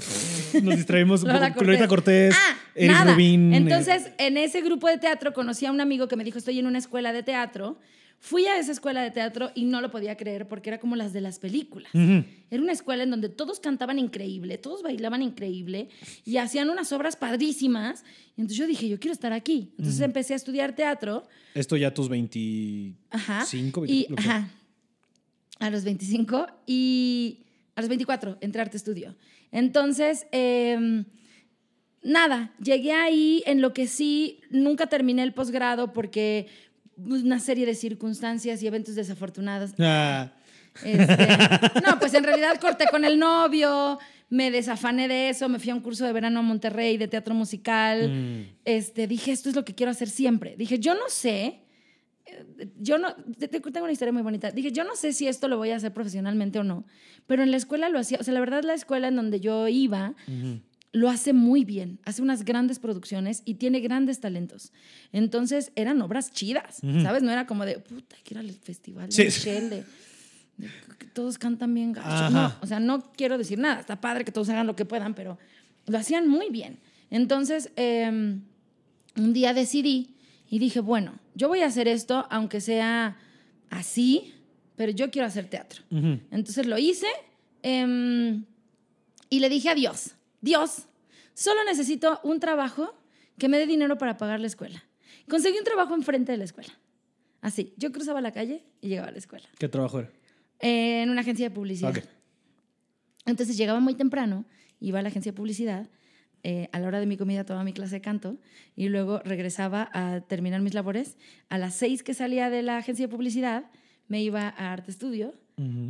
nos 0.61 0.75
distraímos. 0.77 1.23
Lolita 1.61 1.87
Cortés, 1.87 2.33
Ah, 2.37 2.55
nada. 2.79 3.13
Rubin. 3.13 3.53
eh, 3.53 3.57
Entonces, 3.57 4.11
en 4.17 4.37
ese 4.37 4.61
grupo 4.61 4.87
de 4.87 4.97
teatro 4.97 5.33
conocí 5.33 5.65
a 5.65 5.71
un 5.71 5.81
amigo 5.81 6.07
que 6.07 6.15
me 6.15 6.23
dijo, 6.23 6.37
estoy 6.37 6.59
en 6.59 6.67
una 6.67 6.77
escuela 6.77 7.11
de 7.11 7.23
teatro. 7.23 7.79
Fui 8.19 8.45
a 8.45 8.57
esa 8.57 8.71
escuela 8.71 9.01
de 9.01 9.11
teatro 9.11 9.51
y 9.53 9.65
no 9.65 9.81
lo 9.81 9.91
podía 9.91 10.15
creer 10.15 10.47
porque 10.47 10.69
era 10.69 10.79
como 10.79 10.95
las 10.95 11.11
de 11.11 11.19
las 11.19 11.39
películas. 11.39 11.93
Ujú. 11.93 12.23
Era 12.49 12.63
una 12.63 12.71
escuela 12.71 13.03
en 13.03 13.09
donde 13.11 13.27
todos 13.27 13.59
cantaban 13.59 13.99
increíble, 13.99 14.57
todos 14.57 14.81
bailaban 14.81 15.21
increíble 15.21 15.89
y 16.23 16.37
hacían 16.37 16.69
unas 16.69 16.93
obras 16.93 17.17
padrísimas. 17.17 18.05
Y 18.37 18.41
entonces 18.41 18.57
yo 18.57 18.65
dije, 18.67 18.87
yo 18.87 18.97
quiero 18.97 19.11
estar 19.11 19.33
aquí. 19.33 19.73
Entonces 19.77 19.99
empecé 19.99 20.31
a 20.33 20.35
estudiar 20.37 20.73
teatro. 20.73 21.27
Esto 21.53 21.75
ya 21.75 21.93
tus 21.93 22.07
25, 22.07 22.97
Ajá. 23.11 23.45
24, 23.51 23.93
y, 23.93 24.07
ajá, 24.17 24.49
a 25.59 25.69
los 25.69 25.83
25 25.83 26.47
y 26.65 27.39
a 27.76 27.82
los 27.82 27.89
24 27.89 28.38
entré 28.41 28.61
a 28.61 28.65
arte 28.65 28.78
estudio. 28.78 29.15
Entonces, 29.51 30.28
em, 30.32 31.05
nada, 32.03 32.53
llegué 32.59 32.93
ahí, 32.93 33.43
enloquecí, 33.45 34.41
nunca 34.49 34.88
terminé 34.88 35.24
el 35.24 35.34
posgrado 35.34 35.93
porque 35.93 36.47
una 36.97 37.39
serie 37.39 37.65
de 37.65 37.76
circunstancias 37.76 38.61
y 38.61 38.67
eventos 38.67 38.95
desafortunados. 38.95 39.71
Ah, 39.80 40.32
Este, 40.84 41.28
no, 41.86 41.99
pues 41.99 42.13
en 42.15 42.24
realidad 42.24 42.59
corté 42.59 42.86
con 42.89 43.05
el 43.05 43.19
novio, 43.19 43.99
me 44.30 44.49
desafané 44.49 45.07
de 45.07 45.30
eso, 45.30 45.47
me 45.47 45.59
fui 45.59 45.69
a 45.69 45.76
un 45.76 45.82
curso 45.82 46.03
de 46.05 46.11
verano 46.13 46.39
a 46.39 46.41
Monterrey 46.41 46.97
de 46.97 47.07
teatro 47.07 47.36
musical. 47.36 48.09
Mm. 48.09 48.55
Este, 48.65 49.05
dije, 49.05 49.32
esto 49.32 49.49
es 49.49 49.55
lo 49.55 49.65
que 49.65 49.76
quiero 49.76 49.91
hacer 49.91 50.09
siempre. 50.09 50.55
Dije, 50.57 50.80
yo 50.80 50.95
no 50.95 51.09
sé, 51.09 51.59
yo 52.80 52.97
no, 52.97 53.13
te, 53.38 53.47
te 53.47 53.59
tengo 53.59 53.84
una 53.84 53.91
historia 53.91 54.11
muy 54.13 54.21
bonita. 54.21 54.51
Dije, 54.51 54.71
yo 54.71 54.84
no 54.84 54.95
sé 54.95 55.13
si 55.13 55.28
esto 55.28 55.47
lo 55.47 55.57
voy 55.57 55.71
a 55.71 55.76
hacer 55.76 55.93
profesionalmente 55.93 56.59
o 56.59 56.63
no, 56.63 56.86
pero 57.28 57.43
en 57.43 57.51
la 57.51 57.57
escuela 57.57 57.89
lo 57.89 57.99
hacía, 57.99 58.17
o 58.19 58.24
sea, 58.24 58.34
la 58.34 58.39
verdad 58.39 58.63
la 58.63 58.74
escuela 58.74 59.07
en 59.09 59.15
donde 59.15 59.39
yo 59.39 59.67
iba, 59.67 60.15
lo 60.91 61.09
hace 61.09 61.34
muy 61.34 61.65
bien, 61.65 61.99
hace 62.05 62.21
unas 62.21 62.45
grandes 62.45 62.80
producciones 62.80 63.41
y 63.45 63.55
tiene 63.55 63.80
grandes 63.80 64.19
talentos. 64.19 64.71
Entonces 65.11 65.71
eran 65.76 66.01
obras 66.01 66.32
chidas, 66.32 66.78
¿sabes? 67.01 67.24
No 67.24 67.32
era 67.32 67.45
como 67.47 67.65
de, 67.65 67.80
puta, 67.80 68.15
hay 68.15 68.21
que 68.24 68.34
ir 68.36 68.38
al 68.39 68.51
festival 68.51 69.07
de 69.07 69.11
Sí. 69.11 69.24
Michelle, 69.24 69.69
de, 69.69 69.84
de 70.57 70.69
que 70.99 71.07
todos 71.07 71.38
cantan 71.38 71.74
bien 71.74 71.93
gacho. 71.93 72.30
No, 72.30 72.53
o 72.61 72.67
sea, 72.67 72.80
no 72.80 73.11
quiero 73.13 73.38
decir 73.38 73.57
nada, 73.59 73.80
está 73.82 73.99
padre 73.99 74.24
que 74.24 74.32
todos 74.32 74.49
hagan 74.49 74.67
lo 74.67 74.76
que 74.76 74.86
puedan, 74.86 75.13
pero 75.13 75.38
lo 75.88 75.97
hacían 75.97 76.28
muy 76.28 76.49
bien. 76.49 76.80
Entonces, 77.09 77.71
eh, 77.76 78.07
un 79.15 79.34
día 79.34 79.53
decidí 79.53 80.15
y 80.49 80.59
dije, 80.59 80.80
bueno, 80.80 81.19
yo 81.36 81.47
voy 81.47 81.61
a 81.61 81.67
hacer 81.67 81.88
esto 81.88 82.25
aunque 82.29 82.61
sea 82.61 83.17
así, 83.69 84.34
pero 84.75 84.91
yo 84.91 85.11
quiero 85.11 85.27
hacer 85.27 85.47
teatro. 85.47 85.84
Entonces 85.89 86.65
lo 86.65 86.77
hice 86.77 87.07
em, 87.61 88.45
y 89.29 89.39
le 89.39 89.49
dije 89.49 89.69
a 89.69 89.75
Dios, 89.75 90.15
Dios, 90.41 90.88
solo 91.34 91.63
necesito 91.63 92.19
un 92.23 92.39
trabajo 92.39 92.93
que 93.38 93.47
me 93.47 93.57
dé 93.57 93.65
dinero 93.65 93.97
para 93.97 94.17
pagar 94.17 94.39
la 94.39 94.47
escuela. 94.47 94.84
Conseguí 95.29 95.57
un 95.57 95.63
trabajo 95.63 95.95
enfrente 95.95 96.31
de 96.31 96.38
la 96.38 96.43
escuela. 96.43 96.73
Así, 97.41 97.73
yo 97.77 97.91
cruzaba 97.91 98.21
la 98.21 98.31
calle 98.31 98.63
y 98.81 98.89
llegaba 98.89 99.09
a 99.09 99.11
la 99.11 99.17
escuela. 99.17 99.47
¿Qué 99.57 99.67
trabajo 99.67 99.99
era? 99.99 100.11
En 100.59 101.09
una 101.09 101.21
agencia 101.21 101.49
de 101.49 101.55
publicidad. 101.55 101.91
Ok. 101.91 102.03
Entonces 103.25 103.57
llegaba 103.57 103.79
muy 103.79 103.95
temprano, 103.95 104.45
iba 104.79 104.99
a 104.99 105.01
la 105.01 105.09
agencia 105.09 105.31
de 105.31 105.36
publicidad, 105.36 105.89
eh, 106.43 106.67
a 106.71 106.79
la 106.79 106.87
hora 106.87 106.99
de 106.99 107.05
mi 107.05 107.17
comida 107.17 107.45
tomaba 107.45 107.63
mi 107.63 107.73
clase 107.73 107.95
de 107.95 108.01
canto 108.01 108.37
y 108.75 108.89
luego 108.89 109.19
regresaba 109.23 109.89
a 109.93 110.21
terminar 110.21 110.61
mis 110.61 110.73
labores. 110.73 111.17
A 111.49 111.57
las 111.57 111.73
seis 111.75 112.03
que 112.03 112.13
salía 112.13 112.49
de 112.49 112.61
la 112.63 112.77
agencia 112.77 113.07
de 113.07 113.11
publicidad, 113.11 113.65
me 114.07 114.21
iba 114.21 114.49
a 114.49 114.73
Arte 114.73 114.91
Estudio 114.91 115.33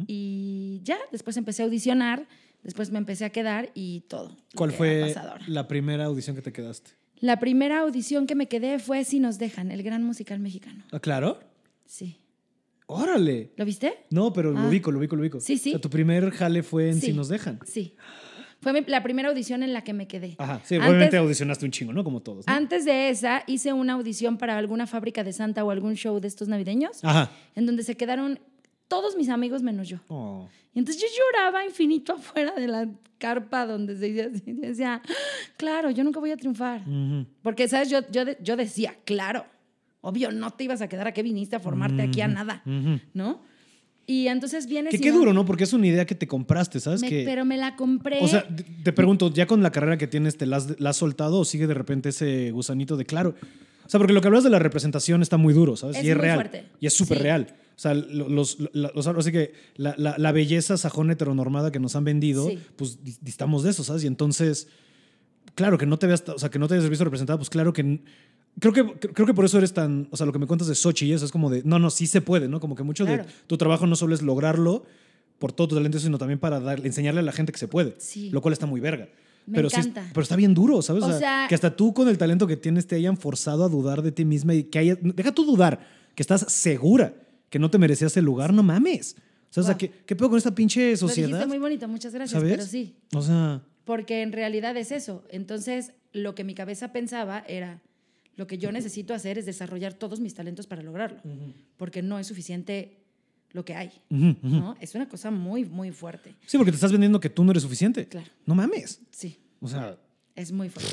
y 0.07 0.81
ya, 0.83 0.97
después 1.11 1.37
empecé 1.37 1.61
a 1.63 1.65
audicionar, 1.65 2.27
después 2.63 2.91
me 2.91 2.97
empecé 2.99 3.25
a 3.25 3.29
quedar 3.31 3.71
y 3.73 4.01
todo. 4.01 4.35
¿Cuál 4.55 4.71
fue 4.71 5.13
la 5.47 5.67
primera 5.67 6.05
audición 6.05 6.35
que 6.35 6.41
te 6.41 6.51
quedaste? 6.51 6.91
La 7.19 7.39
primera 7.39 7.79
audición 7.79 8.27
que 8.27 8.35
me 8.35 8.47
quedé 8.47 8.79
fue 8.79 9.05
Si 9.05 9.19
nos 9.19 9.39
dejan, 9.39 9.71
el 9.71 9.81
gran 9.83 10.03
musical 10.03 10.39
mexicano. 10.39 10.83
¿Ah, 10.91 10.99
claro? 10.99 11.39
Sí. 11.85 12.17
¡Órale! 12.85 13.53
¿Lo 13.55 13.63
viste? 13.65 13.93
No, 14.09 14.33
pero 14.33 14.51
lo 14.51 14.59
Ah. 14.59 14.67
ubico, 14.67 14.91
lo 14.91 14.99
ubico, 14.99 15.15
lo 15.15 15.21
ubico. 15.21 15.39
Sí, 15.39 15.57
sí. 15.57 15.69
O 15.69 15.73
sea, 15.73 15.81
tu 15.81 15.89
primer 15.89 16.29
jale 16.31 16.61
fue 16.63 16.89
en 16.89 16.99
Sí. 16.99 17.07
Si 17.07 17.13
nos 17.13 17.29
dejan. 17.29 17.59
Sí. 17.65 17.95
Fue 18.63 18.73
mi- 18.73 18.81
la 18.87 19.03
primera 19.03 19.29
audición 19.29 19.61
en 19.61 19.73
la 19.73 19.83
que 19.83 19.93
me 19.93 20.07
quedé. 20.07 20.35
Ajá, 20.39 20.61
sí, 20.63 20.75
Antes- 20.75 20.89
obviamente 20.89 21.17
audicionaste 21.17 21.65
un 21.65 21.71
chingo, 21.71 21.93
¿no? 21.93 22.03
Como 22.03 22.21
todos. 22.21 22.47
¿no? 22.47 22.53
Antes 22.53 22.85
de 22.85 23.09
esa, 23.09 23.43
hice 23.45 23.73
una 23.73 23.93
audición 23.93 24.37
para 24.37 24.57
alguna 24.57 24.87
fábrica 24.87 25.23
de 25.23 25.33
Santa 25.33 25.63
o 25.63 25.69
algún 25.71 25.95
show 25.95 26.19
de 26.19 26.27
estos 26.27 26.47
navideños, 26.47 27.03
Ajá. 27.03 27.29
en 27.55 27.65
donde 27.65 27.83
se 27.83 27.95
quedaron 27.95 28.39
todos 28.87 29.15
mis 29.15 29.29
amigos 29.29 29.61
menos 29.63 29.87
yo. 29.89 29.97
Oh. 30.07 30.47
Y 30.73 30.79
entonces 30.79 31.01
yo 31.01 31.07
lloraba 31.17 31.65
infinito 31.65 32.13
afuera 32.13 32.53
de 32.55 32.67
la 32.67 32.87
carpa 33.17 33.65
donde 33.65 33.95
se 33.97 34.11
decía, 34.11 34.29
decía, 34.45 35.01
"Ah, 35.05 35.13
claro, 35.57 35.91
yo 35.91 36.03
nunca 36.03 36.19
voy 36.19 36.31
a 36.31 36.37
triunfar. 36.37 36.81
Ujú. 36.87 37.25
Porque, 37.41 37.67
¿sabes? 37.67 37.89
Yo, 37.89 37.99
yo, 38.11 38.23
yo 38.41 38.55
decía, 38.55 38.95
claro, 39.05 39.45
obvio, 40.01 40.31
no 40.31 40.51
te 40.51 40.63
ibas 40.65 40.81
a 40.81 40.87
quedar 40.89 41.07
a 41.07 41.11
qué 41.13 41.23
viniste 41.23 41.55
a 41.55 41.59
formarte 41.59 42.01
aquí 42.01 42.21
a 42.21 42.27
nada, 42.27 42.61
Ujú. 42.65 42.99
¿no? 43.13 43.41
Y 44.05 44.27
entonces 44.27 44.67
viene... 44.67 44.89
Que 44.89 44.99
qué 44.99 45.11
duro, 45.11 45.31
¿no? 45.33 45.45
Porque 45.45 45.63
es 45.63 45.71
una 45.73 45.87
idea 45.87 46.05
que 46.05 46.15
te 46.15 46.27
compraste, 46.27 46.79
¿sabes? 46.81 47.01
me- 47.01 47.09
que, 47.09 47.23
Pero 47.25 47.45
me 47.45 47.55
la 47.57 47.75
compré. 47.77 48.19
o 48.21 48.27
sea, 48.27 48.45
te- 48.83 48.91
pregunto, 48.91 49.33
¿ya 49.33 49.47
con 49.47 49.63
la 49.63 49.71
carrera 49.71 49.97
que 49.97 50.07
tienes 50.07 50.35
te 50.37 50.45
la 50.45 50.57
has, 50.57 50.79
la 50.79 50.89
has 50.89 50.97
soltado 50.97 51.39
o 51.39 51.45
sigue 51.45 51.67
de 51.67 51.73
repente 51.73 52.09
ese 52.09 52.51
gusanito 52.51 52.97
de 52.97 53.05
claro? 53.05 53.33
O 53.85 53.89
sea, 53.89 53.97
porque 53.99 54.13
lo 54.13 54.19
que 54.21 54.27
hablas 54.27 54.43
de 54.43 54.49
la 54.49 54.59
representación 54.59 55.21
está 55.21 55.37
muy 55.37 55.53
duro, 55.53 55.75
¿sabes? 55.77 55.97
Es 55.97 56.03
y 56.03 56.09
es 56.09 56.15
muy 56.15 56.21
real. 56.21 56.35
fuerte. 56.35 56.63
Y 56.81 56.87
es 56.87 56.93
súper 56.93 57.17
Sí. 57.17 57.23
real. 57.23 57.47
O 57.75 57.79
sea, 57.79 57.93
lo- 57.93 58.27
los, 58.29 58.57
la- 58.73 58.91
los- 58.93 59.07
así 59.07 59.31
que 59.31 59.53
la, 59.77 59.95
la- 59.97 60.17
la 60.17 60.31
belleza 60.33 60.77
sajón 60.77 61.09
heteronormada 61.09 61.71
que 61.71 61.79
nos 61.79 61.95
han 61.95 62.03
vendido, 62.03 62.47
Sí. 62.49 62.59
pues 62.75 63.01
dis- 63.03 63.19
distamos 63.21 63.63
de 63.63 63.69
eso, 63.71 63.83
¿sabes? 63.85 64.03
Y 64.03 64.07
entonces, 64.07 64.67
claro, 65.55 65.77
que 65.77 65.85
no 65.85 65.97
te 65.97 66.07
veas, 66.07 66.23
o 66.27 66.37
sea, 66.37 66.49
que 66.49 66.59
no 66.59 66.67
te 66.67 66.75
hayas 66.75 66.89
visto 66.89 67.05
representada, 67.05 67.37
pues 67.37 67.49
claro 67.49 67.71
que... 67.73 68.01
Creo 68.59 68.71
que, 68.71 68.85
creo 69.13 69.25
que 69.25 69.33
por 69.33 69.45
eso 69.45 69.57
eres 69.57 69.73
tan, 69.73 70.07
o 70.11 70.17
sea, 70.17 70.25
lo 70.25 70.31
que 70.31 70.39
me 70.39 70.45
cuentas 70.47 70.67
de 70.67 70.75
Sochi 70.75 71.07
y 71.07 71.13
eso 71.13 71.25
es 71.25 71.31
como 71.31 71.49
de, 71.49 71.63
no, 71.65 71.79
no, 71.79 71.89
sí 71.89 72.05
se 72.07 72.21
puede, 72.21 72.47
¿no? 72.47 72.59
Como 72.59 72.75
que 72.75 72.83
mucho 72.83 73.05
Claro. 73.05 73.23
de 73.23 73.29
tu 73.47 73.57
trabajo 73.57 73.87
no 73.87 73.95
solo 73.95 74.13
es 74.13 74.21
lograrlo 74.21 74.85
por 75.39 75.51
todo 75.51 75.69
tu 75.69 75.75
talento, 75.75 75.97
sino 75.99 76.17
también 76.17 76.39
para 76.39 76.59
dar, 76.59 76.85
enseñarle 76.85 77.19
a 77.21 77.23
la 77.23 77.31
gente 77.31 77.51
que 77.51 77.57
se 77.57 77.67
puede, 77.67 77.95
Sí. 77.97 78.29
lo 78.29 78.41
cual 78.41 78.53
está 78.53 78.65
muy 78.67 78.79
verga. 78.79 79.09
Me 79.45 79.55
pero 79.57 79.69
sí 79.69 79.77
encanta. 79.77 80.05
pero 80.13 80.21
está 80.21 80.35
bien 80.37 80.53
duro, 80.53 80.81
¿sabes? 80.81 81.03
O 81.03 81.07
O 81.07 81.09
sea, 81.09 81.19
sea- 81.19 81.45
que 81.49 81.55
hasta 81.55 81.75
tú 81.75 81.93
con 81.93 82.07
el 82.07 82.17
talento 82.17 82.47
que 82.47 82.55
tienes 82.55 82.87
te 82.87 82.95
hayan 82.95 83.17
forzado 83.17 83.65
a 83.65 83.69
dudar 83.69 84.01
de 84.01 84.11
ti 84.11 84.23
misma 84.23 84.53
y 84.53 84.63
que 84.65 84.79
haya, 84.79 84.97
deja 85.01 85.31
tú 85.33 85.43
dudar, 85.45 85.85
que 86.15 86.23
estás 86.23 86.45
segura 86.49 87.13
que 87.49 87.59
no 87.59 87.69
te 87.69 87.77
merecías 87.77 88.15
el 88.17 88.23
lugar, 88.23 88.53
no 88.53 88.63
mames. 88.63 89.15
O 89.49 89.53
sea, 89.53 89.61
o 89.61 89.65
sea, 89.65 89.73
Wow. 89.73 89.79
¿qué, 89.79 89.91
¿qué 90.05 90.15
pedo 90.15 90.29
con 90.29 90.37
esta 90.37 90.55
pinche 90.55 90.91
Lo 90.91 90.97
sociedad? 90.97 91.27
dijiste 91.27 91.47
muy 91.47 91.57
bonito, 91.57 91.87
muchas 91.89 92.13
gracias, 92.13 92.39
¿Sabes? 92.39 92.53
pero 92.55 92.65
sí. 92.65 92.95
O 93.13 93.21
sea, 93.21 93.61
Porque 93.83 94.21
en 94.21 94.31
realidad 94.31 94.77
es 94.77 94.91
eso. 94.93 95.23
Entonces, 95.29 95.91
lo 96.13 96.35
que 96.35 96.43
mi 96.45 96.53
cabeza 96.55 96.93
pensaba 96.93 97.43
era, 97.47 97.81
lo 98.35 98.47
que 98.47 98.57
yo 98.57 98.71
necesito 98.71 99.13
hacer 99.13 99.37
es 99.37 99.45
desarrollar 99.45 99.93
todos 99.93 100.19
mis 100.19 100.33
talentos 100.33 100.67
para 100.67 100.81
lograrlo, 100.81 101.21
porque 101.77 102.01
no 102.01 102.19
es 102.19 102.27
suficiente 102.27 102.99
lo 103.51 103.63
que 103.63 103.75
hay. 103.75 103.91
ujú, 104.09 104.29
ujú. 104.41 104.47
¿no? 104.55 104.75
Es 104.81 104.95
una 104.95 105.07
cosa 105.07 105.29
muy, 105.31 105.65
muy 105.65 105.91
fuerte. 105.91 106.33
sí, 106.47 106.57
porque 106.57 106.71
te 106.71 106.75
estás 106.75 106.91
vendiendo 106.91 107.19
que 107.19 107.29
tú 107.29 107.43
no 107.43 107.51
eres 107.51 107.63
suficiente. 107.63 108.07
Claro. 108.07 108.27
No 108.45 108.55
mames. 108.55 108.99
Sí, 109.11 109.37
O 109.61 109.67
sea, 109.67 109.97
es 110.35 110.51
muy 110.51 110.69
fuerte. 110.69 110.91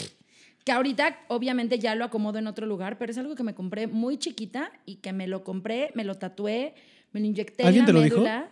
Que 0.64 0.72
ahorita, 0.72 1.18
obviamente, 1.28 1.78
ya 1.78 1.94
lo 1.94 2.04
acomodo 2.04 2.38
en 2.38 2.46
otro 2.46 2.66
lugar, 2.66 2.98
pero 2.98 3.10
es 3.10 3.16
algo 3.16 3.34
que 3.34 3.42
me 3.42 3.54
compré 3.54 3.86
muy 3.86 4.18
chiquita 4.18 4.70
y 4.84 4.96
que 4.96 5.14
me 5.14 5.26
lo 5.26 5.42
compré, 5.42 5.90
me 5.94 6.04
lo 6.04 6.16
tatué, 6.16 6.74
me 7.12 7.20
lo 7.20 7.26
inyecté 7.26 7.62
¿Alguien 7.64 7.84
en 7.84 7.86
te 7.86 7.92
la 7.94 7.98
lo 7.98 8.04
dijo? 8.04 8.16
médula. 8.16 8.50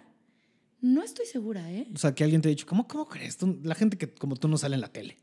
No 0.81 1.03
estoy 1.03 1.27
segura, 1.27 1.71
¿eh? 1.71 1.87
o 1.95 1.99
sea, 1.99 2.15
que 2.15 2.25
alguien 2.25 2.41
te 2.41 2.49
ha 2.49 2.51
dicho, 2.51 2.65
¿cómo, 2.65 2.89
cómo 2.89 3.07
crees? 3.09 3.37
Tú- 3.37 3.59
la 3.63 3.75
gente 3.75 3.99
que 3.99 4.15
como 4.15 4.37
tú 4.37 4.49
no 4.49 4.57
sale 4.57 4.77
en 4.77 4.81
la 4.81 4.89
tele. 4.93 5.19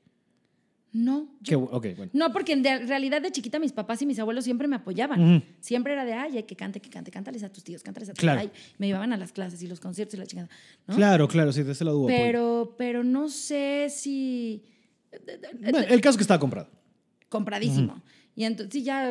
No. 0.98 1.28
Yo- 1.42 1.60
bueno. 1.60 2.10
No, 2.14 2.32
porque 2.32 2.54
en 2.54 2.64
realidad 2.64 3.22
de 3.22 3.30
chiquita 3.30 3.60
mis 3.60 3.74
papás 3.74 4.02
y 4.02 4.06
mis 4.06 4.18
abuelos 4.18 4.46
siempre 4.46 4.66
me 4.70 4.78
apoyaban. 4.78 5.44
Siempre 5.60 5.92
era 5.92 6.06
de, 6.06 6.14
ay, 6.14 6.42
que 6.44 6.56
cante, 6.56 6.80
que 6.80 6.90
cante, 6.90 7.12
cántales 7.12 7.44
a 7.44 7.52
tus 7.52 7.66
tíos, 7.66 7.84
cántales 7.84 8.08
a 8.08 8.14
tus 8.14 8.22
Claro. 8.22 8.40
ay, 8.40 8.50
Me 8.78 8.88
llevaban 8.88 9.12
a 9.12 9.18
las 9.18 9.34
clases 9.34 9.62
y 9.62 9.68
los 9.68 9.82
conciertos 9.82 10.14
y 10.14 10.18
la 10.18 10.26
chingada. 10.26 10.48
¿no? 10.88 10.96
Claro, 10.96 11.28
claro, 11.28 11.52
sí, 11.52 11.64
de 11.64 11.74
ese 11.74 11.84
lado 11.84 11.98
apoyo. 12.00 12.16
Pero, 12.16 12.76
pero 12.78 13.04
no 13.04 13.28
sé 13.28 13.88
si. 13.90 14.64
Bueno, 15.60 15.80
el 15.80 16.00
caso 16.00 16.12
es 16.12 16.18
que 16.18 16.24
estaba 16.24 16.40
comprado. 16.40 16.70
Compradísimo. 17.28 18.02
Y 18.34 18.46
entonces, 18.46 18.72
sí, 18.72 18.84
ya 18.84 19.10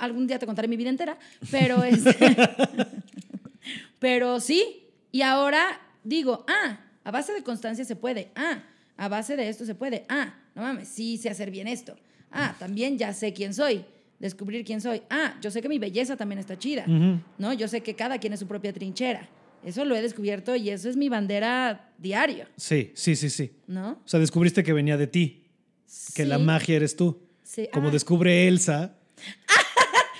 algún 0.00 0.28
día 0.28 0.38
te 0.38 0.46
contaré 0.46 0.68
mi 0.68 0.76
vida 0.76 0.90
entera, 0.90 1.18
pero 1.50 1.82
este, 1.82 2.14
Pero 3.98 4.38
sí. 4.40 4.88
Y 5.10 5.22
ahora 5.22 5.80
digo, 6.04 6.44
ah, 6.48 6.78
a 7.02 7.10
base 7.10 7.32
de 7.32 7.42
constancia 7.42 7.84
se 7.84 7.96
puede. 7.96 8.30
Ah, 8.36 8.62
a 8.96 9.08
base 9.08 9.36
de 9.36 9.48
esto 9.48 9.64
se 9.64 9.74
puede. 9.74 10.04
Ah, 10.08 10.34
no 10.54 10.62
mames, 10.62 10.88
sí 10.88 11.16
sé 11.18 11.30
hacer 11.30 11.50
bien 11.50 11.66
esto. 11.68 11.96
Ah, 12.30 12.54
también 12.58 12.98
ya 12.98 13.12
sé 13.12 13.32
quién 13.32 13.54
soy. 13.54 13.84
Descubrir 14.18 14.64
quién 14.64 14.80
soy. 14.80 15.02
Ah, 15.10 15.36
yo 15.42 15.50
sé 15.50 15.60
que 15.60 15.68
mi 15.68 15.78
belleza 15.78 16.16
también 16.16 16.38
está 16.38 16.58
chida. 16.58 16.84
¿No? 17.38 17.52
Yo 17.52 17.68
sé 17.68 17.80
que 17.82 17.94
cada 17.94 18.18
quien 18.18 18.32
es 18.32 18.40
su 18.40 18.46
propia 18.46 18.72
trinchera. 18.72 19.28
Eso 19.64 19.84
lo 19.84 19.96
he 19.96 20.02
descubierto 20.02 20.54
y 20.56 20.70
eso 20.70 20.88
es 20.90 20.96
mi 20.96 21.08
bandera 21.08 21.90
diario, 21.98 22.46
Sí, 22.56 22.92
sí, 22.94 23.16
sí, 23.16 23.30
sí. 23.30 23.50
¿no? 23.66 23.92
O 24.04 24.08
sea, 24.08 24.20
descubriste 24.20 24.62
que 24.62 24.72
venía 24.74 24.96
de 24.98 25.06
ti, 25.06 25.44
que 26.14 26.26
la 26.26 26.38
magia 26.38 26.76
eres 26.76 26.96
tú. 26.96 27.18
sí. 27.42 27.68
Como 27.72 27.88
Ah, 27.88 27.90
descubre 27.90 28.46
Elsa. 28.46 28.94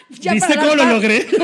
ya 0.21 0.33
¿Viste 0.33 0.55
cómo 0.57 0.75
lo 0.75 0.85
logré? 0.87 1.27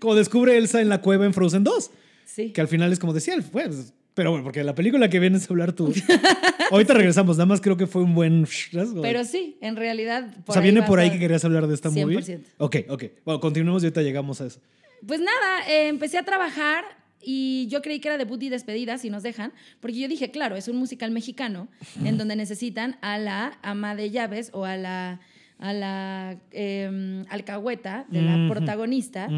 Como 0.00 0.14
descubre 0.14 0.56
Elsa 0.56 0.80
en 0.80 0.88
la 0.88 1.00
cueva 1.00 1.24
en 1.24 1.32
Frozen 1.34 1.64
2. 1.64 1.90
Sí. 2.26 2.50
Que 2.52 2.60
al 2.60 2.68
final 2.68 2.92
es 2.92 2.98
como 2.98 3.12
decía, 3.12 3.36
pues, 3.52 3.92
pero 4.14 4.30
bueno, 4.30 4.44
porque 4.44 4.62
la 4.64 4.74
película 4.74 5.08
que 5.10 5.20
vienes 5.20 5.48
a 5.48 5.52
hablar 5.52 5.72
tú. 5.72 5.92
Ahorita 6.70 6.94
regresamos, 6.94 7.36
nada 7.36 7.46
más 7.46 7.60
creo 7.60 7.76
que 7.76 7.86
fue 7.86 8.02
un 8.02 8.14
buen. 8.14 8.46
Pero 9.02 9.24
sí, 9.24 9.58
en 9.60 9.76
realidad. 9.76 10.34
o 10.46 10.52
sea, 10.52 10.62
viene 10.62 10.82
por 10.82 10.98
ahí 10.98 11.10
que 11.10 11.18
querías 11.18 11.44
hablar 11.44 11.66
de 11.66 11.74
esta 11.74 11.90
movie. 11.90 12.18
100%. 12.18 12.40
Ok, 12.58 12.76
ok. 12.88 13.04
Bueno, 13.24 13.40
continuemos 13.40 13.82
y 13.82 13.86
ahorita 13.86 14.02
llegamos 14.02 14.40
a 14.40 14.46
eso. 14.46 14.60
Pues 15.06 15.20
nada, 15.20 15.68
eh, 15.68 15.88
empecé 15.88 16.16
a 16.16 16.22
trabajar 16.22 16.84
y 17.20 17.66
yo 17.68 17.82
creí 17.82 18.00
que 18.00 18.08
era 18.08 18.18
debut 18.18 18.42
y 18.42 18.48
despedida, 18.48 18.98
si 18.98 19.10
nos 19.10 19.22
dejan, 19.22 19.52
porque 19.80 19.98
yo 19.98 20.08
dije, 20.08 20.30
claro, 20.30 20.56
es 20.56 20.68
un 20.68 20.76
musical 20.76 21.10
mexicano 21.10 21.68
en 22.04 22.18
donde 22.18 22.36
necesitan 22.36 22.96
a 23.00 23.18
la 23.18 23.58
ama 23.62 23.94
de 23.94 24.10
llaves 24.10 24.50
o 24.52 24.64
a 24.64 24.76
la, 24.76 25.20
a 25.58 25.72
la 25.72 26.38
eh, 26.52 27.24
alcahueta 27.30 28.06
de 28.08 28.22
la 28.22 28.48
protagonista. 28.48 29.28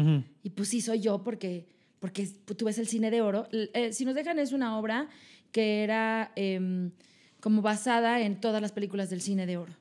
Y 0.43 0.49
pues 0.51 0.69
sí, 0.69 0.81
soy 0.81 0.99
yo 0.99 1.23
porque, 1.23 1.65
porque 1.99 2.27
tú 2.27 2.65
ves 2.65 2.77
el 2.77 2.87
cine 2.87 3.09
de 3.11 3.21
oro. 3.21 3.47
Eh, 3.51 3.91
si 3.93 4.05
nos 4.05 4.15
dejan 4.15 4.39
es 4.39 4.51
una 4.51 4.77
obra 4.77 5.07
que 5.51 5.83
era 5.83 6.31
em, 6.35 6.91
como 7.39 7.61
basada 7.61 8.21
en 8.21 8.39
todas 8.39 8.61
las 8.61 8.71
películas 8.71 9.09
del 9.09 9.21
cine 9.21 9.45
de 9.45 9.57
oro. 9.57 9.73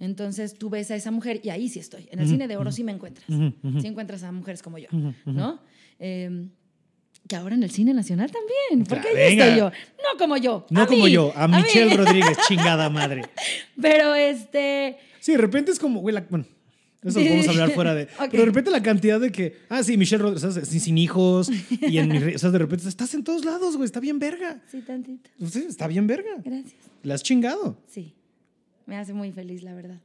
Entonces 0.00 0.54
tú 0.58 0.68
ves 0.70 0.90
a 0.90 0.96
esa 0.96 1.10
mujer 1.10 1.40
y 1.42 1.50
ahí 1.50 1.68
sí 1.68 1.78
estoy. 1.78 2.08
En 2.10 2.18
el 2.18 2.28
cine 2.28 2.48
de 2.48 2.56
oro 2.56 2.72
sí 2.72 2.84
me 2.84 2.92
encuentras. 2.92 3.26
Sí 3.26 3.86
encuentras 3.86 4.22
a 4.24 4.32
mujeres 4.32 4.60
como 4.62 4.78
yo. 4.78 4.88
¿no? 5.24 5.60
Em, 5.98 6.50
que 7.28 7.36
ahora 7.36 7.54
en 7.54 7.62
el 7.62 7.70
cine 7.70 7.94
nacional 7.94 8.30
también. 8.30 8.86
Porque 8.86 9.08
ahí 9.08 9.14
venga. 9.14 9.44
estoy 9.46 9.58
yo. 9.60 9.70
No 9.70 10.18
como 10.18 10.36
yo. 10.36 10.66
No 10.68 10.82
a 10.82 10.86
como 10.86 11.04
mí, 11.04 11.10
yo, 11.12 11.32
a. 11.34 11.48
Michelle 11.48 11.96
Rodríguez, 11.96 12.36
chingada 12.48 12.90
madre. 12.90 13.22
Pero 13.80 14.14
este. 14.14 14.98
Sí, 15.20 15.32
de 15.32 15.38
repente 15.38 15.70
es 15.70 15.78
como, 15.78 16.00
güey, 16.00 16.14
la- 16.14 16.26
bueno, 16.28 16.44
Eso 17.04 17.20
lo 17.20 17.26
podemos 17.26 17.48
hablar 17.48 17.70
fuera 17.74 17.94
de. 17.94 18.08
Pero 18.30 18.38
de 18.38 18.44
repente 18.46 18.70
la 18.70 18.82
cantidad 18.82 19.20
de 19.20 19.30
que. 19.30 19.56
Ah, 19.68 19.82
sí, 19.82 19.96
Michelle 19.96 20.22
Rodríguez, 20.22 20.54
¿sabes? 20.54 20.68
Sin, 20.68 20.98
hijos. 20.98 21.50
Y 21.70 21.98
en 21.98 22.08
mi 22.08 22.38
sea, 22.38 22.50
de 22.50 22.58
repente 22.58 22.88
estás 22.88 23.14
en 23.14 23.22
todos 23.22 23.44
lados, 23.44 23.76
güey. 23.76 23.84
Está 23.84 24.00
bien 24.00 24.18
verga. 24.18 24.62
Sí, 24.70 24.80
tantito. 24.80 25.30
Sí, 25.46 25.66
está 25.68 25.86
bien 25.86 26.06
verga. 26.06 26.30
Gracias. 26.44 26.74
La 27.02 27.14
has 27.14 27.22
chingado. 27.22 27.76
Sí, 27.86 28.14
me 28.86 28.96
hace 28.96 29.12
muy 29.12 29.32
feliz, 29.32 29.62
la 29.62 29.74
verdad. 29.74 30.00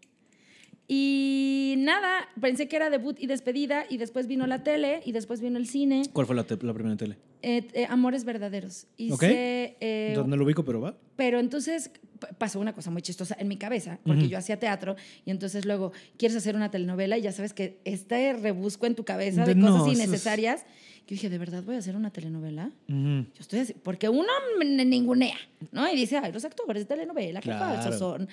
Y 0.92 1.76
nada, 1.78 2.28
pensé 2.42 2.68
que 2.68 2.76
era 2.76 2.90
debut 2.90 3.16
y 3.20 3.28
despedida, 3.28 3.86
y 3.88 3.98
después 3.98 4.26
vino 4.26 4.48
la 4.48 4.64
tele, 4.64 5.02
y 5.06 5.12
después 5.12 5.40
vino 5.40 5.60
el 5.60 5.68
cine. 5.68 6.02
¿Cuál 6.12 6.26
fue 6.26 6.36
la, 6.36 6.44
te- 6.46 6.58
la 6.66 6.74
primera 6.74 6.98
tele? 6.98 7.16
Eh, 7.44 7.68
eh, 7.74 7.86
Amores 7.88 8.26
verdaderos. 8.26 8.88
Hice, 8.98 9.14
Ok. 9.14 9.22
eh, 9.24 10.16
no 10.26 10.36
lo 10.36 10.44
ubico, 10.46 10.66
pero 10.66 10.82
va. 10.82 10.98
pero 11.16 11.40
entonces 11.40 11.92
pasó 12.40 12.60
una 12.60 12.74
cosa 12.74 12.90
muy 12.90 13.04
chistosa 13.04 13.38
en 13.40 13.48
mi 13.48 13.56
cabeza, 13.58 14.00
porque 14.04 14.28
yo 14.28 14.38
hacía 14.40 14.58
teatro, 14.60 14.96
y 15.26 15.30
entonces 15.30 15.64
luego 15.66 15.92
quieres 16.18 16.36
hacer 16.36 16.56
una 16.56 16.72
telenovela, 16.72 17.20
y 17.20 17.22
ya 17.22 17.32
sabes 17.34 17.54
que 17.54 17.80
este 17.86 18.34
rebusco 18.34 18.88
en 18.88 18.96
tu 18.96 19.06
cabeza 19.06 19.46
de, 19.46 19.54
De 19.54 19.62
no, 19.62 19.72
cosas 19.72 19.88
es- 19.90 19.94
innecesarias. 20.00 20.66
Yo 21.02 21.14
dije, 21.16 21.30
¿de 21.30 21.38
verdad 21.38 21.64
voy 21.64 21.76
a 21.76 21.80
hacer 21.80 21.96
una 21.96 22.10
telenovela? 22.12 22.72
Ujú. 22.88 23.26
Yo 23.34 23.40
estoy 23.40 23.60
así, 23.60 23.74
porque 23.84 24.10
uno 24.10 24.28
ningunea, 24.60 25.38
¿no? 25.72 25.88
Y 25.92 25.96
dice, 25.96 26.18
ay, 26.18 26.32
los 26.32 26.46
actores 26.46 26.88
de 26.88 26.96
telenovela, 26.96 27.42
qué 27.42 27.50
Claro. 27.50 27.76
falsos 27.76 28.00
son. 28.00 28.28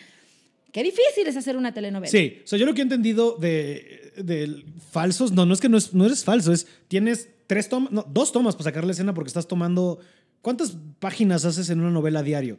Qué 0.77 0.83
difícil 0.83 1.27
es 1.27 1.35
hacer 1.39 1.57
una 1.57 1.73
telenovela. 1.73 2.11
Sí, 2.11 2.41
o 2.45 2.47
sea, 2.47 2.59
yo 2.59 2.67
lo 2.67 2.75
que 2.75 2.81
he 2.81 2.83
entendido 2.83 3.39
de, 3.39 4.13
de 4.23 4.63
falsos, 4.91 5.33
no, 5.33 5.47
no 5.47 5.55
es 5.55 5.61
que 5.63 5.71
no, 5.71 5.79
es, 5.79 5.95
no 5.95 6.05
eres 6.05 6.23
falso, 6.23 6.53
es 6.53 6.67
tienes 6.87 7.31
tres 7.47 7.71
tomas, 7.71 7.91
no, 7.93 8.03
dos 8.07 8.31
tomas 8.31 8.55
para 8.57 8.65
sacar 8.65 8.85
la 8.85 8.93
escena 8.93 9.15
porque 9.15 9.29
estás 9.29 9.49
tomando. 9.49 10.01
¿Cuántas 10.43 10.77
páginas 10.99 11.47
haces 11.47 11.71
en 11.71 11.81
una 11.81 11.91
novela 11.91 12.23
diario? 12.23 12.59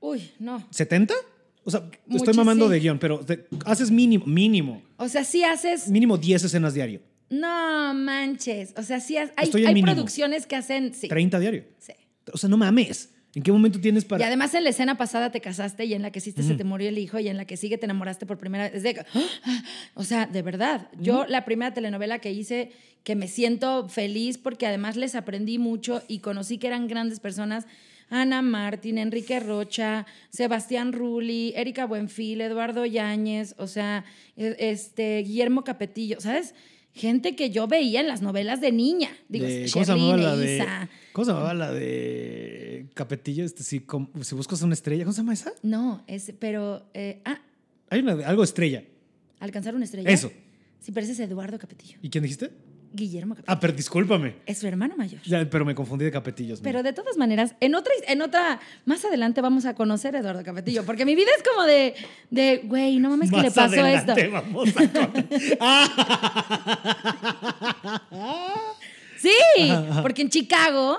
Uy, 0.00 0.30
no. 0.38 0.66
¿70? 0.70 1.12
O 1.64 1.70
sea, 1.70 1.90
estoy 2.10 2.32
mamando 2.32 2.70
de 2.70 2.80
guion, 2.80 2.98
pero 2.98 3.18
te- 3.20 3.46
haces 3.66 3.90
mínimo, 3.90 4.24
mínimo, 4.24 4.80
O 4.96 5.06
sea, 5.06 5.22
sí 5.24 5.44
haces. 5.44 5.88
mínimo 5.90 6.16
10 6.16 6.44
escenas 6.44 6.72
diario. 6.72 7.02
No 7.28 7.92
manches. 7.92 8.72
O 8.78 8.82
sea, 8.82 8.98
sí 9.00 9.18
has- 9.18 9.30
hay, 9.36 9.50
hay 9.66 9.82
producciones 9.82 10.46
que 10.46 10.56
hacen. 10.56 10.94
Sí. 10.94 11.06
30 11.08 11.38
diario. 11.38 11.64
sí. 11.78 11.92
O 12.32 12.38
sea, 12.38 12.48
no 12.48 12.56
mames. 12.56 13.10
¿En 13.34 13.42
qué 13.42 13.52
momento 13.52 13.78
tienes 13.80 14.04
Y 14.04 14.06
para.? 14.06 14.26
además 14.26 14.54
en 14.54 14.64
la 14.64 14.70
escena 14.70 14.96
pasada 14.96 15.30
te 15.30 15.40
casaste 15.40 15.84
y 15.84 15.94
en 15.94 16.02
la 16.02 16.10
que 16.10 16.18
hiciste 16.18 16.42
se 16.42 16.54
te 16.54 16.64
murió 16.64 16.88
el 16.88 16.98
hijo 16.98 17.18
y 17.18 17.28
en 17.28 17.36
la 17.36 17.44
que 17.44 17.56
sigue 17.56 17.76
te 17.78 17.84
enamoraste 17.84 18.24
por 18.26 18.38
primera 18.38 18.70
vez. 18.70 18.82
De- 18.82 19.04
o 19.94 20.04
sea, 20.04 20.26
de 20.26 20.42
verdad. 20.42 20.88
Yo 20.98 21.26
la 21.26 21.44
primera 21.44 21.72
telenovela 21.74 22.18
que 22.20 22.32
hice 22.32 22.72
que 23.04 23.14
me 23.16 23.28
siento 23.28 23.88
feliz 23.88 24.38
porque 24.38 24.66
además 24.66 24.96
les 24.96 25.14
aprendí 25.14 25.58
mucho 25.58 26.02
y 26.08 26.18
conocí 26.20 26.58
que 26.58 26.66
eran 26.66 26.88
grandes 26.88 27.20
personas. 27.20 27.66
Ana 28.10 28.40
Martín, 28.40 28.96
Enrique 28.96 29.38
Rocha, 29.38 30.06
Sebastián 30.30 30.94
Rulli, 30.94 31.52
Erika 31.54 31.84
Buenfil, 31.84 32.40
Eduardo 32.40 32.86
Yáñez, 32.86 33.54
o 33.58 33.66
sea, 33.66 34.04
e- 34.36 34.56
este, 34.58 35.18
Guillermo 35.18 35.62
Capetillo, 35.62 36.18
¿sabes? 36.18 36.54
Gente 36.98 37.36
que 37.36 37.50
yo 37.50 37.66
veía 37.68 38.00
en 38.00 38.08
las 38.08 38.20
novelas 38.22 38.60
de 38.60 38.72
niña. 38.72 39.10
Digo, 39.28 39.46
de- 39.46 39.70
¿Cómo 39.72 39.84
se 39.84 39.92
llamaba 39.92 40.16
la 40.16 40.36
de. 40.36 40.52
Eiza. 40.58 40.88
¿Cómo 41.12 41.24
se 41.24 41.30
llamaba 41.32 41.54
la 41.54 41.72
de 41.72 42.86
Capetillo? 42.94 43.44
Este, 43.44 43.62
si, 43.62 43.80
com- 43.80 44.08
si 44.20 44.34
buscas 44.34 44.60
una 44.62 44.74
estrella, 44.74 45.04
¿cómo 45.04 45.12
se 45.12 45.18
llama 45.22 45.32
esa? 45.32 45.52
No, 45.62 46.02
es, 46.06 46.32
pero, 46.38 46.88
eh, 46.94 47.20
ah, 47.24 47.40
Hay 47.90 48.00
una 48.00 48.12
algo 48.26 48.42
estrella. 48.44 48.82
alcanzar 49.40 49.74
una 49.74 49.84
estrella. 49.84 50.10
Eso. 50.10 50.30
Sí, 50.80 50.92
pero 50.92 51.04
ese 51.04 51.12
es 51.12 51.20
Eduardo 51.20 51.58
Capetillo. 51.58 51.98
¿Y 52.02 52.10
quién 52.10 52.22
dijiste? 52.22 52.50
Guillermo 52.92 53.34
Capetillo. 53.34 53.56
Ah, 53.56 53.60
pero 53.60 53.72
discúlpame. 53.72 54.36
Es 54.46 54.58
su 54.58 54.66
hermano 54.66 54.96
mayor. 54.96 55.20
Ya, 55.22 55.48
pero 55.48 55.64
me 55.64 55.74
confundí 55.74 56.04
de 56.04 56.10
Capetillos. 56.10 56.60
Pero 56.60 56.78
mira. 56.78 56.90
de 56.90 56.92
todas 56.92 57.16
maneras, 57.16 57.54
en 57.60 57.74
otra, 57.74 57.92
en 58.06 58.22
otra, 58.22 58.60
más 58.84 59.04
adelante 59.04 59.40
vamos 59.40 59.66
a 59.66 59.74
conocer 59.74 60.16
a 60.16 60.20
Eduardo 60.20 60.42
Capetillo, 60.44 60.84
porque 60.84 61.04
mi 61.04 61.14
vida 61.14 61.30
es 61.36 61.42
como 61.42 61.64
de, 61.64 61.94
de, 62.30 62.62
güey, 62.64 62.98
no 62.98 63.10
mames 63.10 63.30
que 63.30 63.36
Más 63.36 63.44
le 63.44 63.50
pasó 63.50 63.86
esto. 63.86 64.14
Vamos 64.32 64.68
a 64.76 64.88
con-. 64.92 65.28
Sí, 69.18 69.30
porque 70.02 70.22
en 70.22 70.30
Chicago 70.30 70.98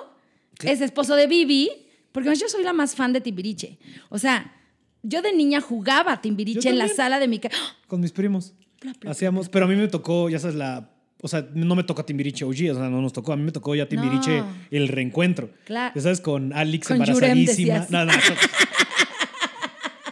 es 0.63 0.81
esposo 0.81 1.15
de 1.15 1.27
Bibi, 1.27 1.69
porque 2.11 2.35
yo 2.35 2.49
soy 2.49 2.63
la 2.63 2.73
más 2.73 2.95
fan 2.95 3.13
de 3.13 3.21
Timbiriche. 3.21 3.79
O 4.09 4.17
sea, 4.17 4.55
yo 5.03 5.21
de 5.21 5.33
niña 5.33 5.61
jugaba 5.61 6.21
Timbiriche 6.21 6.69
en 6.69 6.77
la 6.77 6.87
sala 6.87 7.19
de 7.19 7.27
mi 7.27 7.39
casa. 7.39 7.55
Con 7.87 8.01
mis 8.01 8.11
primos. 8.11 8.53
Bla, 8.81 8.93
bla, 8.99 9.11
Hacíamos, 9.11 9.49
pero 9.49 9.65
a 9.65 9.67
mí 9.67 9.75
me 9.75 9.87
tocó, 9.87 10.29
ya 10.29 10.39
sabes, 10.39 10.55
la. 10.55 10.88
O 11.21 11.27
sea, 11.27 11.45
no 11.53 11.75
me 11.75 11.83
tocó 11.83 12.05
Timbiriche 12.05 12.45
OG, 12.45 12.71
o 12.71 12.75
sea, 12.75 12.89
no 12.89 13.01
nos 13.01 13.13
tocó. 13.13 13.33
A 13.33 13.35
mí 13.35 13.43
me 13.43 13.51
tocó 13.51 13.75
ya 13.75 13.87
Timbiriche 13.87 14.39
No. 14.39 14.47
el 14.71 14.87
reencuentro. 14.87 15.49
Claro. 15.65 15.93
Ya 15.95 16.01
sabes, 16.01 16.21
con 16.21 16.53
Alex 16.53 16.87
Con 16.87 16.97
embarazadísima. 16.97 17.87
No, 17.89 18.05
no. 18.05 18.11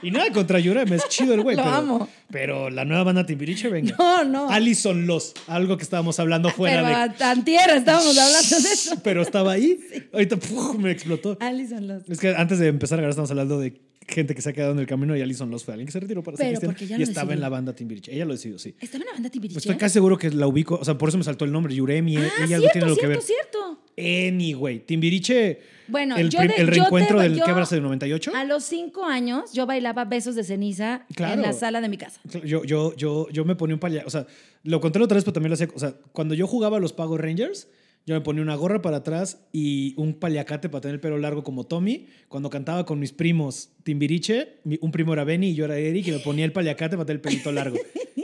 Y 0.02 0.12
nada 0.12 0.32
contra 0.32 0.60
Yurem, 0.60 0.94
es 0.94 1.08
chido 1.10 1.34
el 1.34 1.42
güey. 1.42 1.56
Lo 1.56 1.64
pero, 1.64 1.76
amo. 1.76 2.10
Pero 2.32 2.70
la 2.70 2.86
nueva 2.86 3.04
banda 3.04 3.26
Timbiriche, 3.26 3.70
venga. 3.70 3.96
No, 3.98 4.24
no. 4.24 4.50
Alison 4.50 5.08
Los, 5.08 5.34
algo 5.48 5.78
que 5.78 5.84
estábamos 5.84 6.20
hablando 6.20 6.50
fuera 6.50 6.84
Pero 6.84 7.14
de. 7.14 7.18
Tantiera 7.18 7.76
estábamos 7.76 8.18
hablando 8.18 8.60
de 8.62 8.74
eso. 8.74 8.96
Pero 9.04 9.22
estaba 9.22 9.54
ahí. 9.54 9.80
Ahorita 10.14 10.38
¡puf! 10.38 10.78
me 10.78 10.92
explotó. 10.92 11.38
Alison 11.40 11.88
Los. 11.88 12.10
Es 12.10 12.20
que 12.20 12.36
antes 12.36 12.60
de 12.60 12.68
empezar 12.68 13.00
a 13.00 13.02
grabar 13.02 13.12
estamos 13.12 13.32
hablando 13.32 13.60
de 13.60 13.82
gente 14.08 14.34
que 14.36 14.42
se 14.42 14.50
ha 14.50 14.54
quedado 14.54 14.72
en 14.72 14.80
el 14.80 14.88
camino 14.88 15.16
y 15.18 15.22
Alison 15.22 15.50
Los 15.52 15.64
fue 15.66 15.74
alguien 15.74 15.86
que 15.86 15.92
se 15.92 16.00
retiró 16.00 16.24
para 16.24 16.38
ser 16.38 16.58
cristiana 16.60 17.00
y 17.00 17.04
estaba 17.04 17.34
en 17.34 17.42
la 17.42 17.50
banda 17.50 17.74
Timbiriche. 17.74 18.14
Ella 18.14 18.26
lo 18.26 18.34
decidió, 18.34 18.58
sí. 18.58 18.74
¿Estaba 18.80 19.04
en 19.04 19.08
la 19.08 19.14
banda 19.14 19.30
Timbiriche? 19.30 19.60
Estoy 19.60 19.76
casi 19.76 19.94
seguro 19.94 20.18
que 20.18 20.30
la 20.32 20.48
ubico, 20.48 20.76
o 20.76 20.86
sea, 20.86 20.98
por 20.98 21.10
eso 21.10 21.18
me 21.18 21.24
saltó 21.24 21.46
el 21.46 21.52
nombre, 21.52 21.76
Yurem 21.76 22.08
y 22.08 22.18
Ah, 22.18 22.30
ella 22.40 22.48
cierto, 22.60 22.68
tiene 22.72 22.88
lo 22.88 22.96
que 22.96 23.02
cierto, 23.02 23.18
ver. 23.18 23.22
cierto. 23.22 23.82
Anyway, 24.00 24.80
Timbiriche, 24.86 25.60
Bueno, 25.88 26.16
el, 26.18 26.30
yo 26.30 26.40
prim- 26.40 26.52
de- 26.52 26.56
el 26.62 26.66
yo 26.68 26.72
reencuentro 26.72 27.20
del 27.20 27.36
yo- 27.38 27.44
Quebrase 27.46 27.76
del 27.76 27.84
98. 27.84 28.32
A 28.36 28.44
los 28.44 28.64
cinco 28.64 29.04
años 29.06 29.52
yo 29.54 29.66
bailaba 29.66 30.06
besos 30.06 30.36
de 30.36 30.44
ceniza 30.44 31.06
Claro. 31.16 31.34
en 31.34 31.42
la 31.42 31.54
sala 31.54 31.82
de 31.82 31.90
mi 31.90 31.98
casa. 31.98 32.20
Yo, 32.46 32.64
yo, 32.64 32.96
yo, 32.96 33.28
yo 33.30 33.44
me 33.46 33.56
ponía 33.56 33.74
un 33.76 33.80
paliacate, 33.80 34.08
o 34.08 34.12
sea, 34.12 34.28
lo 34.64 34.80
conté 34.80 35.00
la 35.00 35.06
otra 35.06 35.16
vez, 35.16 35.24
pero 35.24 35.34
también 35.34 35.50
lo 35.50 35.56
hacía, 35.56 35.68
o 35.74 35.80
sea, 35.80 35.96
cuando 36.12 36.34
yo 36.36 36.46
jugaba 36.48 36.78
a 36.78 36.80
los 36.80 36.94
Power 36.94 37.22
Rangers, 37.22 37.68
yo 38.08 38.16
me 38.16 38.22
ponía 38.22 38.42
una 38.42 38.56
gorra 38.56 38.82
para 38.82 38.98
atrás 38.98 39.46
y 39.52 39.94
un 39.98 40.14
paliacate 40.14 40.70
para 40.70 40.80
tener 40.80 40.96
el 40.96 41.02
pelo 41.02 41.18
largo 41.18 41.44
como 41.44 41.66
Tommy. 41.66 42.08
Cuando 42.30 42.50
cantaba 42.50 42.86
con 42.86 43.00
mis 43.00 43.12
primos 43.12 43.72
Timbiriche, 43.84 44.60
un 44.80 44.92
primo 44.92 45.12
era 45.12 45.26
Benny 45.26 45.50
y 45.50 45.56
yo 45.56 45.66
era 45.66 45.78
Eric 45.78 46.08
y 46.08 46.12
me 46.12 46.20
ponía 46.20 46.46
el 46.46 46.54
paliacate 46.54 46.96
para 46.96 47.06
tener 47.06 47.18
el 47.18 47.22
pelito 47.22 47.52
largo. 47.52 47.78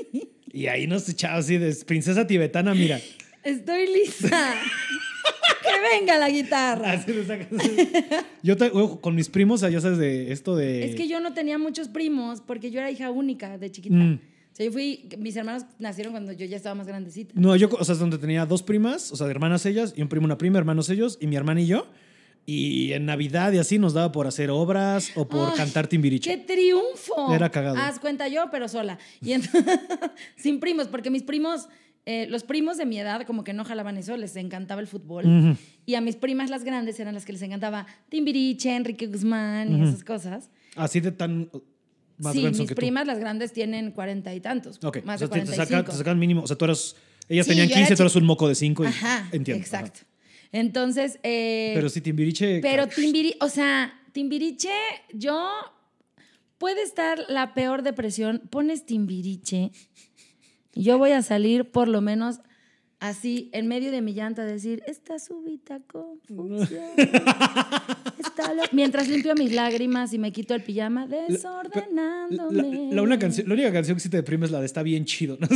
y 0.53 0.67
ahí 0.67 0.87
nos 0.87 1.09
echaba 1.09 1.35
así 1.35 1.57
de 1.57 1.75
princesa 1.85 2.25
tibetana, 2.25 2.73
mira. 2.73 2.97
Estoy 3.43 3.87
lista. 3.87 4.55
que 5.63 5.97
venga 5.99 6.17
la 6.17 6.29
guitarra. 6.29 6.93
Así 6.93 7.11
esa 7.11 7.37
canción. 7.39 7.75
Yo 8.41 8.55
te- 8.55 8.71
con 9.01 9.15
mis 9.15 9.27
primos, 9.27 9.59
ya 9.59 9.81
sabes 9.81 9.97
de 9.97 10.31
esto 10.31 10.55
de... 10.55 10.85
Es 10.85 10.95
que 10.95 11.09
yo 11.09 11.19
no 11.19 11.33
tenía 11.33 11.57
muchos 11.57 11.89
primos 11.89 12.39
porque 12.39 12.71
yo 12.71 12.79
era 12.79 12.89
hija 12.89 13.11
única 13.11 13.57
de 13.57 13.69
chiquita. 13.69 13.95
Mm. 13.95 14.19
O 14.53 14.55
sea, 14.55 14.67
yo 14.67 14.71
fui, 14.71 15.09
mis 15.17 15.35
hermanos 15.35 15.63
nacieron 15.79 16.13
cuando 16.13 16.31
yo 16.31 16.45
ya 16.45 16.57
estaba 16.57 16.75
más 16.75 16.85
grandecita. 16.85 17.33
No, 17.35 17.55
yo, 17.55 17.69
o 17.71 17.83
sea, 17.83 17.93
es 17.93 17.99
donde 17.99 18.19
tenía 18.19 18.45
dos 18.45 18.61
primas, 18.61 19.11
o 19.11 19.15
sea, 19.15 19.25
hermanas 19.25 19.65
ellas, 19.65 19.95
y 19.97 20.03
un 20.03 20.09
primo, 20.09 20.25
una 20.25 20.37
prima, 20.37 20.59
hermanos 20.59 20.91
ellos, 20.91 21.17
y 21.19 21.25
mi 21.25 21.35
hermana 21.35 21.61
y 21.61 21.65
yo. 21.65 21.87
Y 22.45 22.91
en 22.93 23.07
Navidad 23.07 23.51
y 23.51 23.57
así 23.57 23.79
nos 23.79 23.93
daba 23.93 24.11
por 24.11 24.27
hacer 24.27 24.51
obras 24.51 25.11
o 25.15 25.27
por 25.27 25.49
Ay, 25.49 25.57
cantar 25.57 25.87
timbiriche. 25.87 26.29
¡Qué 26.29 26.37
triunfo! 26.37 27.33
Era 27.33 27.49
cagado. 27.49 27.77
Haz 27.77 27.99
cuenta 27.99 28.27
yo, 28.27 28.51
pero 28.51 28.67
sola. 28.67 28.99
Y 29.21 29.31
entonces, 29.31 29.65
sin 30.35 30.59
primos, 30.59 30.87
porque 30.87 31.09
mis 31.09 31.23
primos, 31.23 31.67
eh, 32.05 32.27
los 32.29 32.43
primos 32.43 32.77
de 32.77 32.85
mi 32.85 32.99
edad 32.99 33.25
como 33.25 33.43
que 33.43 33.53
no 33.53 33.65
jalaban 33.65 33.97
eso, 33.97 34.17
les 34.17 34.35
encantaba 34.35 34.81
el 34.81 34.87
fútbol. 34.87 35.57
Y 35.87 35.95
a 35.95 36.01
mis 36.01 36.15
primas 36.15 36.51
las 36.51 36.63
grandes 36.63 36.99
eran 36.99 37.15
las 37.15 37.25
que 37.25 37.33
les 37.33 37.41
encantaba 37.41 37.87
Timbiriche, 38.09 38.75
Enrique 38.75 39.07
Guzmán 39.07 39.75
y 39.75 39.87
esas 39.87 40.03
cosas. 40.03 40.51
Así 40.75 40.99
de 40.99 41.11
tan 41.11 41.49
más 42.17 42.33
sí, 42.33 42.43
mis 42.43 42.57
que 42.61 42.67
tú. 42.67 42.75
primas 42.75 43.07
las 43.07 43.19
grandes 43.19 43.53
tienen 43.53 43.91
cuarenta 43.91 44.33
y 44.33 44.39
tantos. 44.39 44.79
Ok, 44.83 45.03
Más 45.03 45.21
o 45.21 45.27
sea, 45.27 45.27
de 45.27 45.33
te, 45.33 45.39
te 45.51 45.55
45. 45.55 45.55
sacan, 45.65 45.85
te 45.91 45.97
sacan 45.97 46.19
mínimo, 46.19 46.41
o 46.43 46.47
sea, 46.47 46.55
tú 46.57 46.65
eras, 46.65 46.95
ellas 47.29 47.45
Sí, 47.45 47.51
tenían 47.51 47.67
yo 47.69 47.75
era 47.75 47.81
15, 47.87 47.95
tú 47.95 48.03
eras 48.03 48.15
un 48.15 48.25
moco 48.25 48.47
de 48.47 48.55
5. 48.55 48.83
Ajá, 48.85 49.29
Entiendo. 49.31 49.61
exacto. 49.63 49.99
ajá. 50.01 50.07
Entonces, 50.51 51.19
eh, 51.23 51.71
Pero 51.73 51.89
sí, 51.89 52.01
timbiriche... 52.01 52.59
Pero 52.61 52.87
Timbiriche, 52.87 53.37
o 53.41 53.49
sea, 53.49 53.99
Timbiriche, 54.11 54.69
yo 55.11 55.49
puede 56.59 56.83
estar 56.83 57.19
la 57.27 57.55
peor 57.55 57.81
depresión, 57.81 58.41
pones 58.51 58.85
Timbiriche, 58.85 59.71
yo 60.75 60.97
voy 60.99 61.11
a 61.11 61.21
salir 61.23 61.71
por 61.71 61.87
lo 61.87 62.01
menos 62.01 62.39
así 63.03 63.49
en 63.53 63.67
medio 63.67 63.91
de 63.91 64.01
mi 64.01 64.13
llanta 64.13 64.45
decir, 64.45 64.81
está 64.87 65.19
súbita 65.19 65.79
confusión. 65.81 66.83
está 66.97 68.53
lo-". 68.53 68.63
Mientras 68.71 69.07
limpio 69.09 69.35
mis 69.35 69.51
lágrimas 69.53 70.13
y 70.13 70.19
me 70.19 70.31
quito 70.31 70.53
el 70.55 70.63
pijama, 70.63 71.05
La, 71.05 71.17
desordenándome. 71.27 72.89
la 72.91 73.01
una 73.01 73.19
canción, 73.19 73.47
la 73.47 73.53
única 73.55 73.71
canción 73.73 73.97
que 73.97 74.01
sí 74.01 74.09
te 74.09 74.17
deprime 74.17 74.45
es 74.45 74.51
la 74.51 74.59
de 74.59 74.65
Está 74.65 74.83
bien 74.83 75.05
chido. 75.05 75.37
¿no? 75.39 75.47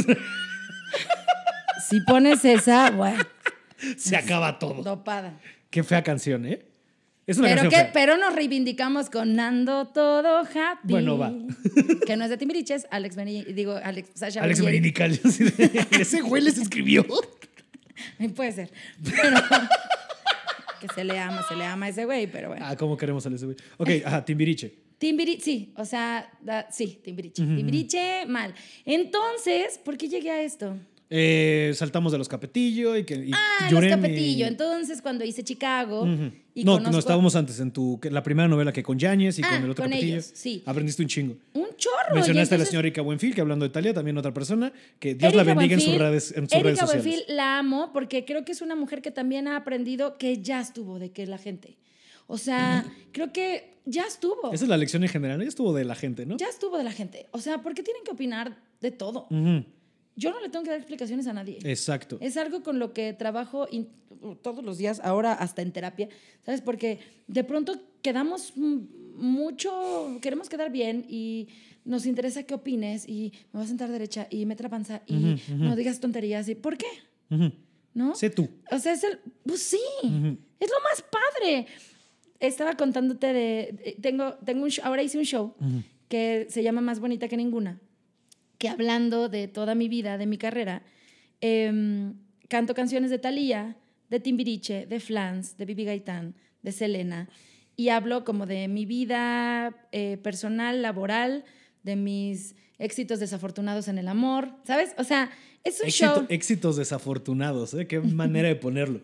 Si 1.90 2.00
pones 2.02 2.44
esa, 2.44 2.92
bueno, 2.92 3.24
Se 3.98 4.18
acaba 4.18 4.60
todo. 4.60 4.84
dopada. 4.84 5.40
Qué 5.70 5.84
fea 5.84 6.04
canción, 6.04 6.46
¿eh? 6.46 6.66
Es 7.28 7.38
una 7.38 7.50
Pero, 7.50 7.62
canción 7.64 7.70
que, 7.82 7.86
fea. 7.88 7.94
pero 7.94 8.18
nos 8.18 8.34
reivindicamos 8.34 9.10
con 9.10 9.36
Nando 9.36 9.88
Todo 9.88 10.40
Happy. 10.40 10.88
Bueno, 10.88 11.18
va. 11.18 11.34
Que 12.06 12.16
no 12.16 12.24
es 12.24 12.30
de 12.30 12.38
Timbiriche, 12.38 12.74
es 12.76 12.88
Alex 12.90 13.18
Beni, 13.18 13.44
digo, 13.44 13.74
Alex 13.84 14.12
Sasha 14.16 14.42
Alex 14.42 14.60
de, 14.64 15.88
Ese 16.00 16.22
güey 16.22 16.42
les 16.42 16.58
escribió. 16.58 17.06
Puede 18.36 18.52
ser. 18.54 18.72
Pero, 19.04 19.38
que 20.80 20.88
se 20.96 21.04
le 21.04 21.20
ama, 21.20 21.44
se 21.50 21.56
le 21.56 21.66
ama 21.66 21.88
a 21.88 21.90
ese 21.90 22.06
güey, 22.06 22.28
pero 22.28 22.48
bueno. 22.50 22.66
Ah, 22.66 22.76
¿cómo 22.78 22.96
queremos 22.96 23.26
a 23.26 23.30
ese 23.30 23.46
güey? 23.46 23.58
Ok, 23.78 23.90
ajá, 24.06 24.24
Timbiriche. 24.24 24.74
Timbiriche, 24.98 25.44
sí, 25.44 25.74
o 25.76 25.84
sea, 25.86 26.32
da- 26.42 26.68
sí, 26.72 27.00
Timbiriche. 27.04 27.44
Timbiriche, 27.44 28.26
mal. 28.28 28.54
Entonces, 28.86 29.80
¿por 29.84 29.98
qué 29.98 30.08
llegué 30.08 30.32
a 30.32 30.42
esto? 30.42 30.78
Eh, 31.10 31.72
saltamos 31.76 32.12
de 32.12 32.18
los 32.18 32.28
Capetillo 32.28 32.98
y 32.98 33.06
que 33.06 33.16
y 33.16 33.32
Ah, 33.34 33.70
los 33.72 33.86
Capetillo. 33.86 34.46
Entonces, 34.46 35.02
cuando 35.02 35.24
hice 35.24 35.42
Chicago 35.44 36.06
y 36.54 36.64
no, 36.66 36.74
conozco 36.74 36.92
no, 36.92 37.00
estábamos 37.00 37.36
antes 37.38 37.60
en 37.62 37.72
tu 37.72 37.98
la 38.04 38.22
primera 38.24 38.48
novela 38.50 38.74
que 38.74 38.84
con 38.84 39.00
Yáñez 39.00 39.40
y 39.40 39.42
Ah, 39.44 39.50
con 39.56 39.64
el 39.64 39.70
otro 39.70 39.84
con 39.86 39.92
Capetillo. 39.92 40.16
ellos, 40.16 40.32
sí. 40.34 40.64
Aprendiste 40.66 41.02
un 41.02 41.08
chingo. 41.08 41.36
un 41.54 41.68
chorro. 41.78 42.14
Mencionaste 42.16 42.56
a 42.56 42.58
la 42.58 42.66
señora 42.66 42.88
Erika 42.88 43.02
Buenfil, 43.02 43.34
que 43.34 43.40
hablando 43.42 43.64
de 43.64 43.70
Italia, 43.70 43.94
también 43.94 44.18
otra 44.18 44.34
persona, 44.34 44.74
que 45.00 45.16
Dios 45.16 45.34
la 45.34 45.44
bendiga 45.44 45.76
en 45.76 45.82
sus 45.82 45.98
redes, 45.98 46.32
en 46.36 46.44
sus 46.50 46.54
Erika 46.54 46.64
redes 46.64 46.80
sociales. 46.80 47.06
Buenfil 47.06 47.36
la 47.36 47.60
amo 47.60 47.92
porque 47.94 48.26
creo 48.26 48.44
que 48.44 48.52
es 48.52 48.62
una 48.62 48.76
mujer 48.76 49.02
que 49.02 49.12
también 49.12 49.48
ha 49.48 49.56
aprendido 49.56 50.18
que 50.18 50.40
ya 50.42 50.60
estuvo 50.60 51.00
de 51.00 51.12
que 51.12 51.26
la 51.26 51.38
gente. 51.38 51.78
O 52.30 52.38
sea, 52.38 52.84
creo 53.14 53.32
que 53.32 53.78
ya 53.86 54.04
estuvo. 54.04 54.52
Esa 54.52 54.66
es 54.66 54.70
la 54.70 54.76
lección 54.76 55.04
en 55.04 55.10
general. 55.10 55.40
Ella 55.40 55.48
estuvo 55.48 55.74
de 55.74 55.86
la 55.86 55.96
gente, 55.96 56.26
¿no? 56.26 56.36
Ya 56.36 56.48
estuvo 56.50 56.78
de 56.78 56.84
la 56.84 56.92
gente. 56.92 57.28
O 57.32 57.40
sea, 57.40 57.60
¿por 57.62 57.74
qué 57.74 57.84
tienen 57.84 58.04
que 58.04 58.12
opinar 58.12 58.58
de 58.82 58.92
todo? 58.92 59.28
Yo 60.18 60.32
no 60.32 60.42
le 60.42 60.50
tengo 60.50 60.64
que 60.64 60.72
dar 60.72 60.80
explicaciones 60.80 61.28
a 61.28 61.34
nadie. 61.34 61.60
Exacto. 61.64 62.18
Es 62.20 62.36
algo 62.36 62.64
con 62.64 62.80
lo 62.80 62.92
que 62.92 63.14
trabajo 63.14 63.68
in- 63.72 63.88
todos 64.42 64.64
los 64.66 64.78
días, 64.80 65.00
ahora 65.04 65.32
hasta 65.34 65.62
en 65.62 65.72
terapia, 65.72 66.10
¿sabes? 66.44 66.60
Porque 66.62 67.00
de 67.28 67.44
pronto 67.44 67.80
quedamos 68.02 68.54
mucho, 68.58 70.18
queremos 70.22 70.50
quedar 70.50 70.72
bien 70.72 71.06
y 71.08 71.48
nos 71.86 72.06
interesa 72.06 72.44
qué 72.44 72.54
opines 72.56 73.08
y 73.08 73.32
me 73.54 73.60
voy 73.60 73.64
a 73.66 73.68
sentar 73.68 73.90
derecha 73.92 74.28
y 74.30 74.46
me 74.46 74.56
panza 74.56 75.02
y 75.06 75.38
no 75.50 75.76
digas 75.76 76.00
tonterías 76.00 76.48
y 76.50 76.56
¿por 76.56 76.78
qué? 76.78 76.88
¿No? 77.94 78.16
Sé 78.16 78.30
tú. 78.30 78.48
O 78.72 78.80
sea, 78.80 78.94
es 78.94 79.04
el, 79.04 79.20
pues 79.46 79.62
sí, 79.62 79.80
es 80.04 80.70
lo 80.70 80.80
más 80.84 81.04
padre. 81.10 81.68
Estaba 82.40 82.76
contándote 82.76 83.34
de, 83.34 83.98
tengo, 84.02 84.34
tengo 84.46 84.64
un 84.64 84.70
show, 84.70 84.86
ahora 84.86 85.02
hice 85.02 85.18
un 85.18 85.24
show 85.26 85.56
que 86.08 86.46
se 86.50 86.62
llama 86.64 86.82
Más 86.82 87.00
Bonita 87.00 87.28
que 87.28 87.38
Ninguna, 87.38 87.80
que 88.58 88.70
hablando 88.70 89.30
de 89.30 89.48
toda 89.48 89.76
mi 89.76 89.88
vida, 89.90 90.18
de 90.18 90.26
mi 90.26 90.38
carrera, 90.38 90.82
em, 91.42 92.14
canto 92.50 92.74
canciones 92.74 93.10
de 93.12 93.20
Thalía, 93.20 93.76
de 94.10 94.20
Timbiriche, 94.20 94.86
de 94.86 95.00
Flans, 95.00 95.58
de 95.58 95.66
Bibi 95.66 95.86
Gaitán, 95.86 96.36
de 96.64 96.72
Selena, 96.72 97.30
y 97.76 97.90
hablo 97.90 98.24
como 98.24 98.46
de 98.46 98.68
mi 98.68 98.86
vida 98.86 99.76
eh, 99.92 100.18
personal, 100.18 100.82
laboral, 100.82 101.44
de 101.84 101.96
mis 101.96 102.56
éxitos 102.80 103.20
desafortunados 103.20 103.88
en 103.88 103.98
el 103.98 104.08
amor, 104.08 104.50
¿sabes? 104.64 104.94
O 104.98 105.04
sea, 105.04 105.30
es 105.64 105.80
un 105.82 105.88
Éxito- 105.88 106.16
show... 106.16 106.26
éxitos 106.30 106.78
desafortunados, 106.78 107.74
¿eh? 107.74 107.86
Qué 107.88 108.00
manera 108.00 108.48
de 108.48 108.56
ponerlo. 108.56 109.02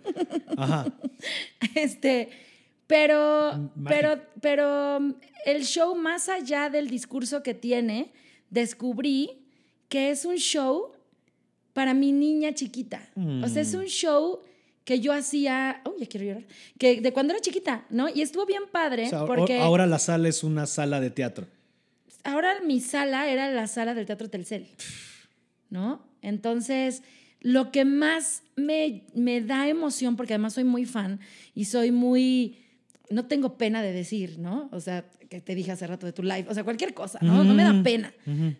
Ajá. 0.57 0.85
Este, 1.75 2.29
pero, 2.87 3.71
pero, 3.87 4.21
pero 4.41 4.97
um, 4.97 5.13
el 5.45 5.63
show, 5.63 5.95
más 5.95 6.27
allá 6.27 6.69
del 6.69 6.89
discurso 6.89 7.41
que 7.41 7.53
tiene, 7.53 8.11
descubrí 8.49 9.42
que 9.93 10.09
es 10.09 10.25
un 10.25 10.37
show 10.37 10.89
para 11.73 11.93
mi 11.93 12.11
niña 12.11 12.51
chiquita. 12.55 12.99
O 13.43 13.47
sea, 13.47 13.61
Mm. 13.61 13.65
es 13.67 13.73
un 13.75 13.85
show 13.85 14.39
que 14.85 14.99
yo 14.99 15.13
hacía, 15.13 15.81
oh, 15.85 15.93
ya 15.99 16.07
quiero 16.07 16.25
llorar, 16.25 16.43
que 16.79 16.99
de 16.99 17.13
cuando 17.13 17.33
era 17.33 17.41
chiquita, 17.41 17.85
¿no? 17.91 18.09
Y 18.09 18.21
estuvo 18.23 18.43
bien 18.47 18.63
padre 18.71 19.05
O 19.05 19.09
sea, 19.09 19.25
porque 19.27 19.59
ahora 19.59 19.85
la 19.85 19.99
sala 19.99 20.27
es 20.29 20.43
una 20.43 20.65
sala 20.65 20.99
de 20.99 21.11
teatro. 21.11 21.45
ahora 22.23 22.49
mi 22.65 22.79
sala 22.81 23.29
era 23.29 23.51
la 23.51 23.67
sala 23.67 23.93
del 23.93 24.07
Teatro 24.07 24.29
Telcel, 24.31 24.65
¿no? 25.69 26.01
Entonces, 26.23 27.03
lo 27.41 27.71
que 27.71 27.85
más 27.85 28.41
me, 28.55 29.03
me 29.13 29.41
da 29.41 29.67
emoción, 29.69 30.15
porque 30.15 30.33
además 30.33 30.53
soy 30.53 30.63
muy 30.63 30.85
fan 30.85 31.19
y 31.53 31.65
soy 31.65 31.91
muy, 31.91 32.57
no 33.11 33.25
tengo 33.27 33.57
pena 33.59 33.83
de 33.83 33.91
decir, 33.93 34.39
¿no? 34.39 34.69
O 34.71 34.79
sea, 34.79 35.05
que 35.29 35.39
te 35.39 35.53
dije 35.53 35.71
hace 35.71 35.85
rato 35.85 36.05
de 36.07 36.13
tu 36.13 36.23
live, 36.23 36.45
o 36.49 36.53
sea, 36.55 36.63
cualquier 36.63 36.93
cosa, 36.95 37.19
¿no? 37.21 37.43
No 37.43 37.53
me 37.53 37.63
da 37.63 37.75
pena. 37.83 38.11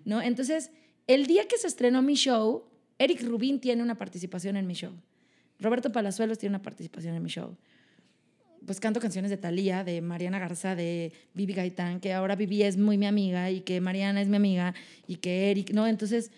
¿no? 0.06 0.22
Entonces, 0.22 0.70
el 1.08 1.26
día 1.28 1.47
que 1.47 1.58
se 1.58 1.68
estrenó 1.68 2.01
mi 2.01 2.16
show, 2.16 2.64
Eric 2.97 3.22
Rubin 3.24 3.60
tiene 3.60 3.84
una 3.84 3.97
participación 3.97 4.56
en 4.58 4.68
mi 4.68 4.74
show. 4.74 4.93
Roberto 5.60 5.91
Palazuelos 5.91 6.38
tiene 6.39 6.56
una 6.56 6.62
participación 6.64 7.16
en 7.16 7.24
mi 7.24 7.30
show. 7.30 7.56
Pues 8.66 8.80
canto 8.80 8.99
canciones 9.01 9.30
de 9.30 9.38
Thalía, 9.38 9.84
de 9.84 9.99
Mariana 10.01 10.39
Garza, 10.39 10.76
de 10.76 11.12
Vivi 11.34 11.54
Gaitán, 11.54 11.99
que 11.99 12.14
ahora 12.14 12.36
Vivi 12.36 12.64
es 12.64 12.78
muy 12.78 12.97
mi 12.97 13.06
amiga 13.06 13.51
y 13.51 13.62
que 13.62 13.82
Mariana 13.82 14.22
es 14.22 14.30
mi 14.30 14.38
amiga 14.38 14.74
y 15.06 15.18
que 15.18 15.51
Eric, 15.51 15.72
¿no? 15.72 15.86
Entonces, 15.86 16.32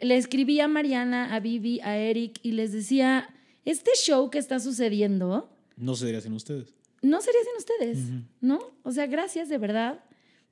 le 0.00 0.16
escribí 0.16 0.60
a 0.60 0.68
Mariana, 0.68 1.34
a 1.34 1.40
Vivi, 1.40 1.80
a 1.80 1.96
Eric 1.96 2.38
y 2.42 2.52
les 2.52 2.70
decía, 2.72 3.28
este 3.64 3.90
show 4.00 4.30
que 4.30 4.38
está 4.38 4.60
sucediendo 4.60 5.50
No 5.76 5.96
se 5.96 6.06
diría 6.06 6.20
sin 6.20 6.34
ustedes. 6.34 6.72
no 7.02 7.20
sería 7.20 7.40
sin 7.42 7.56
ustedes, 7.56 8.24
¿no? 8.40 8.60
O 8.84 8.92
sea, 8.92 9.06
gracias 9.06 9.48
de 9.48 9.58
verdad 9.58 10.04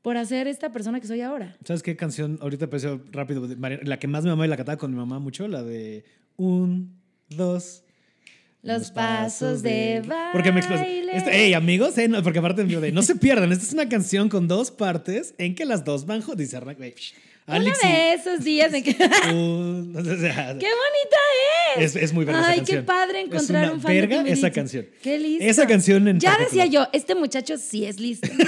por 0.03 0.17
hacer 0.17 0.47
esta 0.49 0.71
persona 0.73 1.01
que 1.01 1.07
soy 1.07 1.21
ahora. 1.21 1.57
¿Sabes 1.65 1.83
qué 1.83 1.97
canción? 1.97 2.39
Ahorita 2.41 2.65
empezó 2.67 3.01
rápido. 3.13 3.47
de 3.47 3.57
La 3.85 3.99
que 3.99 4.07
más 4.07 4.25
me 4.25 4.31
amaba 4.31 4.47
y 4.47 4.49
la 4.49 4.57
cantaba 4.57 4.79
con 4.79 4.91
mi 4.91 4.97
mamá 4.97 5.19
mucho, 5.19 5.49
la 5.49 5.63
de 5.63 6.05
un, 6.37 6.97
dos. 7.29 7.83
Los 8.63 8.91
pasos 8.91 9.63
de 9.63 10.03
Porque 10.33 10.51
me 10.51 10.59
explotó. 10.59 10.83
baile. 10.83 11.17
Este- 11.17 11.45
Ey, 11.47 11.55
amigos, 11.55 11.97
eh, 11.97 12.09
no, 12.09 12.23
porque 12.25 12.41
aparte 12.41 12.65
de 12.65 12.93
no 12.93 13.03
se 13.03 13.15
pierdan. 13.15 13.53
Esta 13.53 13.65
es 13.65 13.73
una 13.73 13.89
canción 13.89 14.29
con 14.29 14.49
dos 14.49 14.71
partes 14.73 15.35
en 15.39 15.55
que 15.55 15.65
las 15.65 15.85
dos 15.85 16.07
van. 16.07 16.23
Dice 16.37 16.57
Alex 16.57 17.15
Uno 17.47 17.91
de 17.95 18.13
esos 18.13 18.45
días 18.45 18.75
en 18.75 18.83
que... 18.85 18.95
¡Qué 18.95 19.05
un- 19.33 19.95
o 19.97 20.03
sea, 20.05 20.47
bonita 20.55 21.17
es! 21.79 21.95
Es, 21.95 22.03
es 22.03 22.13
muy 22.13 22.25
verga 22.27 22.41
esa 22.43 22.51
Ay, 22.51 22.57
canción. 22.59 22.81
qué 22.81 22.87
padre 22.87 23.21
Es 23.21 23.27
encontrar 23.27 23.63
una 23.65 23.73
un 23.75 23.81
fan 23.81 23.93
de 23.93 24.01
verga 24.01 24.17
Timbiriche. 24.17 24.39
esa 24.47 24.51
canción. 24.53 24.87
Qué 25.03 25.19
listo. 25.19 25.45
Esa 25.45 25.67
canción 25.67 26.09
en 26.09 26.19
Ya 26.21 26.33
particular. 26.37 26.67
decía 26.67 26.81
yo, 26.83 26.89
este 26.93 27.15
muchacho 27.15 27.57
sí 27.57 27.85
es 27.87 27.99
listo. 28.01 28.29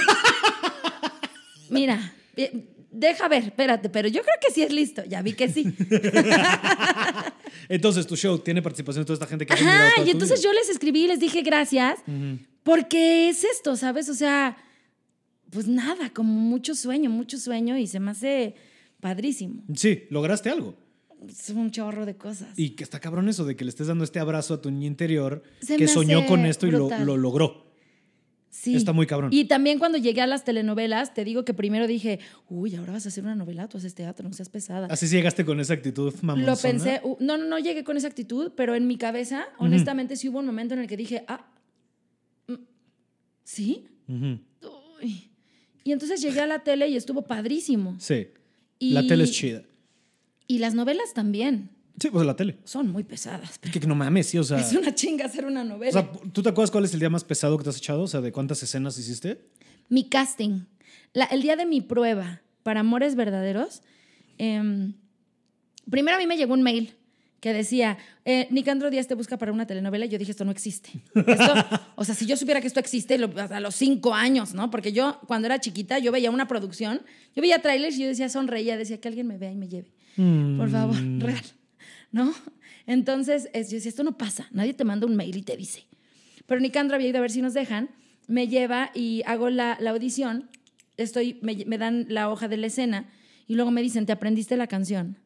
Mira, 1.71 2.13
eh, 2.35 2.65
deja 2.91 3.27
ver, 3.27 3.45
espérate, 3.45 3.89
pero 3.89 4.07
yo 4.07 4.21
creo 4.21 4.35
que 4.45 4.53
sí 4.53 4.61
es 4.61 4.71
listo. 4.71 5.03
Ya 5.05 5.21
vi 5.21 5.33
que 5.33 5.49
sí. 5.49 5.73
Entonces, 7.69 8.05
tu 8.05 8.15
show 8.15 8.37
tiene 8.39 8.61
participación 8.61 9.03
de 9.03 9.05
toda 9.05 9.15
esta 9.15 9.27
gente 9.27 9.45
que 9.45 9.53
Ajá, 9.53 9.91
y 10.05 10.09
entonces 10.09 10.39
vida. 10.39 10.49
yo 10.49 10.53
les 10.53 10.69
escribí 10.69 11.05
y 11.05 11.07
les 11.07 11.19
dije 11.19 11.41
gracias, 11.41 11.99
porque 12.63 13.29
es 13.29 13.43
esto, 13.43 13.75
¿sabes? 13.75 14.09
O 14.09 14.13
sea, 14.13 14.57
pues 15.49 15.67
nada, 15.67 16.09
como 16.09 16.33
mucho 16.33 16.75
sueño, 16.75 17.09
mucho 17.09 17.37
sueño 17.37 17.77
y 17.77 17.87
se 17.87 17.99
me 17.99 18.11
hace 18.11 18.55
padrísimo. 18.99 19.63
Sí, 19.75 20.03
lograste 20.09 20.49
algo. 20.49 20.75
Es 21.27 21.49
un 21.51 21.71
chorro 21.71 22.05
de 22.05 22.15
cosas. 22.15 22.49
Y 22.57 22.71
que 22.71 22.83
está 22.83 22.99
cabrón 22.99 23.29
eso 23.29 23.45
de 23.45 23.55
que 23.55 23.63
le 23.63 23.69
estés 23.69 23.87
dando 23.87 24.03
este 24.03 24.19
abrazo 24.19 24.55
a 24.55 24.61
tu 24.61 24.71
niña 24.71 24.87
interior 24.87 25.43
Se 25.61 25.77
que 25.77 25.87
soñó 25.87 26.25
con 26.25 26.45
esto 26.45 26.67
y 26.67 26.71
lo 26.71 27.17
logró. 27.17 27.70
Sí. 28.51 28.75
Está 28.75 28.91
muy 28.91 29.07
cabrón. 29.07 29.31
Y 29.33 29.45
también 29.45 29.79
cuando 29.79 29.97
llegué 29.97 30.19
a 30.19 30.27
las 30.27 30.43
telenovelas, 30.43 31.13
te 31.13 31.23
digo 31.23 31.45
que 31.45 31.53
primero 31.53 31.87
dije, 31.87 32.19
uy, 32.49 32.75
ahora 32.75 32.91
vas 32.91 33.05
a 33.05 33.09
hacer 33.09 33.23
una 33.23 33.33
novela, 33.33 33.69
tú 33.69 33.77
haces 33.77 33.95
teatro, 33.95 34.27
no 34.27 34.35
seas 34.35 34.49
pesada. 34.49 34.87
Así 34.91 35.07
sí 35.07 35.15
llegaste 35.15 35.45
con 35.45 35.61
esa 35.61 35.73
actitud 35.73 36.13
mamonzona. 36.21 36.51
Lo 36.51 36.57
pensé, 36.57 36.99
uh, 37.03 37.15
no, 37.21 37.37
no, 37.37 37.45
no 37.45 37.59
llegué 37.59 37.85
con 37.85 37.95
esa 37.95 38.09
actitud, 38.09 38.51
pero 38.57 38.75
en 38.75 38.87
mi 38.87 38.97
cabeza, 38.97 39.47
honestamente, 39.57 40.17
sí 40.17 40.27
hubo 40.27 40.39
un 40.39 40.45
momento 40.45 40.73
en 40.73 40.81
el 40.81 40.87
que 40.87 40.97
dije, 40.97 41.23
ah, 41.29 41.47
mm, 42.47 42.55
¿sí? 43.45 43.87
Uy. 44.09 45.31
Y 45.85 45.93
entonces 45.93 46.21
llegué 46.21 46.41
a 46.41 46.47
la 46.47 46.59
tele 46.59 46.89
y 46.89 46.97
estuvo 46.97 47.21
padrísimo. 47.21 47.95
Sí. 47.99 48.27
Y, 48.79 48.91
La 48.91 49.07
tele 49.07 49.23
es 49.23 49.31
chida. 49.31 49.63
Y 50.45 50.59
las 50.59 50.75
novelas 50.75 51.13
también 51.13 51.69
Sí, 52.01 52.09
pues 52.09 52.25
la 52.25 52.35
tele. 52.35 52.57
son 52.63 52.87
muy 52.89 53.03
pesadas. 53.03 53.59
pero 53.59 53.71
Que, 53.73 53.79
que 53.79 53.85
no 53.87 53.93
mames, 53.95 54.25
sí, 54.27 54.37
o 54.39 54.43
sea. 54.43 54.57
es 54.59 54.73
una 54.73 54.93
chinga 54.95 55.25
hacer 55.25 55.45
una 55.45 55.61
O 55.61 55.65
novela. 55.65 55.91
sea, 55.91 56.11
¿tú 56.33 56.41
te 56.41 56.49
acuerdas 56.49 56.71
cuál 56.71 56.85
es 56.85 56.93
el 56.95 56.99
día 56.99 57.09
más 57.11 57.23
pesado 57.23 57.57
que 57.57 57.63
te 57.63 57.69
has 57.69 57.77
echado? 57.77 58.01
O 58.01 58.07
sea, 58.07 58.21
¿de 58.21 58.31
cuántas 58.31 58.61
escenas 58.63 58.97
hiciste? 58.97 59.39
mi 59.87 60.07
casting, 60.09 60.61
la- 61.13 61.25
el 61.25 61.41
día 61.41 61.55
de 61.57 61.65
mi 61.65 61.81
prueba 61.81 62.41
para 62.63 62.79
Amores 62.79 63.15
Verdaderos, 63.15 63.81
em, 64.37 64.93
primero 65.89 66.15
a 66.17 66.19
mí 66.19 66.25
me 66.27 66.37
llegó 66.37 66.53
un 66.53 66.61
mail 66.63 66.95
que 67.41 67.53
decía, 67.53 67.97
eh, 68.23 68.47
Nicandro 68.51 68.89
Díaz 68.91 69.07
te 69.07 69.15
busca 69.15 69.37
para 69.37 69.51
una 69.51 69.65
telenovela. 69.67 70.05
Y 70.05 70.09
yo 70.09 70.17
dije, 70.19 70.31
esto 70.31 70.45
no 70.45 70.51
existe. 70.51 70.89
Esto- 71.15 71.53
o 71.95 72.03
sea, 72.05 72.13
si 72.15 72.25
yo 72.27 72.37
supiera 72.37 72.61
que 72.61 72.67
esto 72.67 72.79
existe 72.79 73.17
lo- 73.17 73.31
a 73.37 73.59
los 73.59 73.75
cinco 73.75 74.13
años, 74.13 74.53
¿no? 74.53 74.69
Porque 74.71 74.91
yo, 74.93 75.19
cuando 75.27 75.47
era 75.47 75.59
chiquita, 75.59 75.97
yo 75.99 76.11
veía 76.11 76.29
una 76.31 76.47
producción, 76.47 77.01
yo 77.35 77.41
veía 77.41 77.59
trailers 77.61 77.97
y 77.97 78.01
yo 78.03 78.07
decía, 78.07 78.29
sonreía, 78.29 78.77
decía 78.77 78.99
que 79.01 79.07
alguien 79.07 79.27
me 79.27 79.37
vea 79.37 79.51
y 79.51 79.55
me 79.57 79.67
lleve. 79.67 79.91
Por 80.57 80.69
favor, 80.69 80.95
real. 81.19 81.43
¿No? 82.11 82.33
Entonces, 82.87 83.49
es- 83.53 83.69
yo 83.69 83.75
decía, 83.75 83.89
esto 83.89 84.03
no 84.03 84.17
pasa. 84.17 84.47
Nadie 84.51 84.73
te 84.73 84.83
manda 84.83 85.05
un 85.07 85.15
mail 85.15 85.37
y 85.37 85.41
te 85.43 85.55
dice. 85.55 85.85
Pero 86.45 86.59
Nicandro 86.59 86.95
había 86.95 87.07
ido 87.09 87.17
a 87.19 87.21
ver 87.21 87.31
si 87.31 87.41
nos 87.41 87.53
dejan. 87.53 87.89
Me 88.27 88.47
lleva 88.47 88.91
y 88.93 89.21
hago 89.25 89.49
la, 89.49 89.77
la 89.79 89.91
audición. 89.91 90.49
Estoy, 90.97 91.39
me, 91.41 91.55
me 91.65 91.77
dan 91.77 92.05
la 92.09 92.29
hoja 92.29 92.47
de 92.47 92.57
la 92.57 92.67
escena 92.67 93.05
y 93.47 93.55
luego 93.55 93.71
me 93.71 93.81
dicen, 93.81 94.05
¿te 94.05 94.11
aprendiste 94.11 94.57
la 94.57 94.67
canción? 94.67 95.17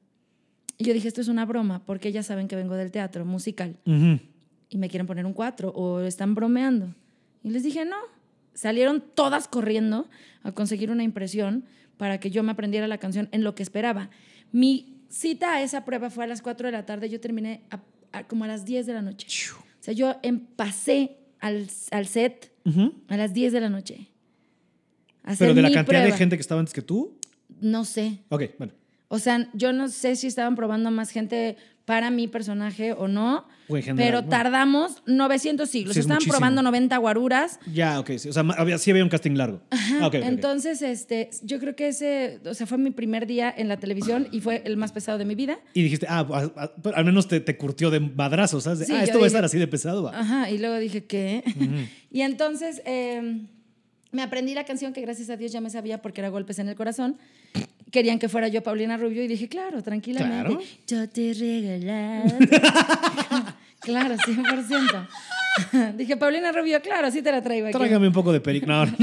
Y 0.78 0.84
yo 0.86 0.94
dije, 0.94 1.08
esto 1.08 1.22
es 1.22 1.28
una 1.28 1.46
broma, 1.46 1.84
porque 1.86 2.12
ya 2.12 2.22
saben 2.24 2.48
que 2.48 2.56
vengo 2.56 2.76
del 2.76 2.92
teatro 2.92 3.26
musical 3.26 3.78
y 4.70 4.78
me 4.78 4.90
quieren 4.90 5.08
poner 5.08 5.26
un 5.26 5.34
4 5.34 5.70
o 5.70 6.02
están 6.02 6.36
bromeando. 6.36 6.94
Y 7.44 7.50
les 7.50 7.64
dije, 7.64 7.86
no. 7.86 7.96
Salieron 8.54 9.04
todas 9.16 9.48
corriendo 9.48 10.08
a 10.44 10.52
conseguir 10.54 10.92
una 10.92 11.04
impresión 11.04 11.66
para 11.98 12.20
que 12.20 12.30
yo 12.32 12.42
me 12.44 12.52
aprendiera 12.52 12.88
la 12.88 12.98
canción 12.98 13.28
en 13.32 13.44
lo 13.44 13.54
que 13.56 13.64
esperaba. 13.64 14.10
Mi 14.52 14.95
cita 15.16 15.54
a 15.56 15.62
esa 15.62 15.86
prueba 15.86 16.10
fue 16.10 16.24
a 16.26 16.28
las 16.28 16.42
4 16.42 16.68
de 16.68 16.72
la 16.74 16.86
tarde, 16.86 17.10
yo 17.10 17.20
terminé 17.22 17.62
a- 17.72 17.80
a- 18.12 18.24
como 18.28 18.44
a 18.44 18.48
las 18.48 18.66
10 18.66 18.86
de 18.86 18.94
la 18.94 19.02
noche. 19.02 19.28
O 19.80 19.84
sea, 19.86 19.94
yo 19.94 20.16
em- 20.24 20.40
pasé 20.56 21.18
al, 21.40 21.68
al 21.92 22.06
set 22.08 22.52
a 23.08 23.18
las 23.18 23.34
10 23.34 23.54
de 23.54 23.62
la 23.62 23.70
noche. 23.70 24.08
hacer 25.24 25.38
Pero 25.48 25.54
de 25.56 25.62
la 25.62 25.72
cantidad 25.72 26.04
de 26.04 26.12
gente 26.18 26.36
que 26.38 26.42
estaba 26.42 26.60
antes 26.60 26.74
que 26.74 26.82
tú. 26.82 27.18
No 27.62 27.86
sé. 27.86 28.20
Ok, 28.30 28.44
bueno. 28.58 28.74
O 29.08 29.20
sea, 29.20 29.50
yo 29.54 29.74
no 29.74 29.88
sé 29.88 30.16
si 30.16 30.28
estaban 30.28 30.56
probando 30.56 30.92
más 30.92 31.10
gente 31.10 31.58
para 31.86 32.10
mi 32.10 32.28
personaje 32.28 32.94
o 32.94 33.08
no. 33.08 33.46
O 33.68 33.78
en 33.78 33.84
general, 33.84 34.08
pero 34.08 34.22
bueno. 34.22 34.30
tardamos 34.30 35.04
900 35.06 35.70
siglos. 35.70 35.94
Sí, 35.94 36.00
es 36.00 36.06
estaban 36.06 36.18
muchísimo. 36.18 36.34
probando 36.34 36.62
90 36.64 36.98
guaruras. 36.98 37.60
Ya, 37.72 38.00
ok. 38.00 38.12
Sí, 38.18 38.30
o 38.30 38.34
sea, 38.34 38.44
había, 38.58 38.78
sí 38.78 38.92
había 38.92 39.04
un 39.04 39.10
casting 39.10 39.36
largo. 39.36 39.62
Ah, 39.72 40.08
ok, 40.08 40.16
ok. 40.16 40.16
Entonces, 40.16 40.82
este, 40.82 41.30
yo 41.44 41.60
creo 41.60 41.76
que 41.76 41.88
ese, 41.90 42.40
o 42.46 42.54
sea, 42.54 42.68
fue 42.68 42.78
mi 42.78 42.92
primer 42.92 43.28
día 43.28 43.54
en 43.56 43.68
la 43.68 43.78
televisión 43.78 44.28
y 44.32 44.42
fue 44.42 44.62
el 44.66 44.78
más 44.78 44.92
pesado 44.92 45.18
de 45.18 45.26
mi 45.26 45.36
vida. 45.36 45.60
Y 45.74 45.84
dijiste, 45.84 46.08
ah, 46.10 46.28
ah, 46.32 46.52
ah, 46.58 46.72
pero 46.82 46.96
al 46.98 47.06
menos 47.06 47.28
te, 47.28 47.40
te 47.40 47.58
curtió 47.58 47.92
de 47.92 48.00
madrazos, 48.00 48.64
¿sabes? 48.64 48.80
De, 48.80 48.86
Sí, 48.86 48.94
ah, 48.94 49.04
esto 49.04 49.20
va 49.20 49.26
a 49.26 49.28
estar 49.28 49.46
así 49.46 49.58
de 49.58 49.68
pesado, 49.68 50.04
va. 50.04 50.20
Ajá, 50.20 50.50
y 50.50 50.58
luego 50.58 50.78
dije, 50.78 51.06
¿qué? 51.06 51.44
y 52.12 52.22
entonces 52.22 52.82
eh, 52.86 53.46
me 54.12 54.22
aprendí 54.22 54.54
la 54.54 54.64
canción 54.64 54.94
que 54.94 55.02
gracias 55.02 55.30
a 55.30 55.38
Dios 55.38 55.52
ya 55.52 55.62
me 55.62 55.70
sabía 55.70 56.02
porque 56.02 56.22
era 56.22 56.30
Golpes 56.30 56.60
en 56.60 56.70
el 56.70 56.76
Corazón. 56.76 57.18
Querían 57.92 58.20
que 58.20 58.30
fuera 58.30 58.48
yo 58.48 58.62
Paulina 58.64 58.98
Rubio 58.98 59.24
y 59.24 59.28
dije, 59.28 59.48
claro, 59.48 59.82
tranquilamente. 59.84 60.56
Claro. 60.56 60.62
Yo 60.88 61.10
te 61.10 61.34
regalado. 61.34 62.38
claro, 63.80 64.16
100%. 64.16 65.08
dije, 65.98 66.18
Paulina 66.18 66.52
Rubio, 66.52 66.82
claro, 66.82 67.10
sí 67.12 67.22
te 67.22 67.32
la 67.32 67.42
traigo 67.42 67.68
aquí. 67.68 67.78
Tráigame 67.78 68.08
un 68.08 68.14
poco 68.14 68.34
de 68.34 68.42
peric. 68.42 68.66
No. 68.66 68.86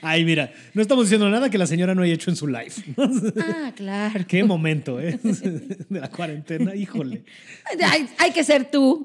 Ay, 0.00 0.24
mira, 0.24 0.52
no 0.74 0.82
estamos 0.82 1.04
diciendo 1.04 1.28
nada 1.28 1.50
que 1.50 1.58
la 1.58 1.66
señora 1.66 1.94
no 1.94 2.02
haya 2.02 2.14
hecho 2.14 2.30
en 2.30 2.36
su 2.36 2.46
live. 2.46 2.72
Ah, 3.40 3.72
claro. 3.74 4.24
Qué 4.26 4.44
momento, 4.44 5.00
¿eh? 5.00 5.18
De 5.22 6.00
la 6.00 6.08
cuarentena, 6.08 6.74
híjole. 6.74 7.24
Hay, 7.84 8.08
hay 8.18 8.30
que 8.32 8.44
ser 8.44 8.70
tú. 8.70 9.04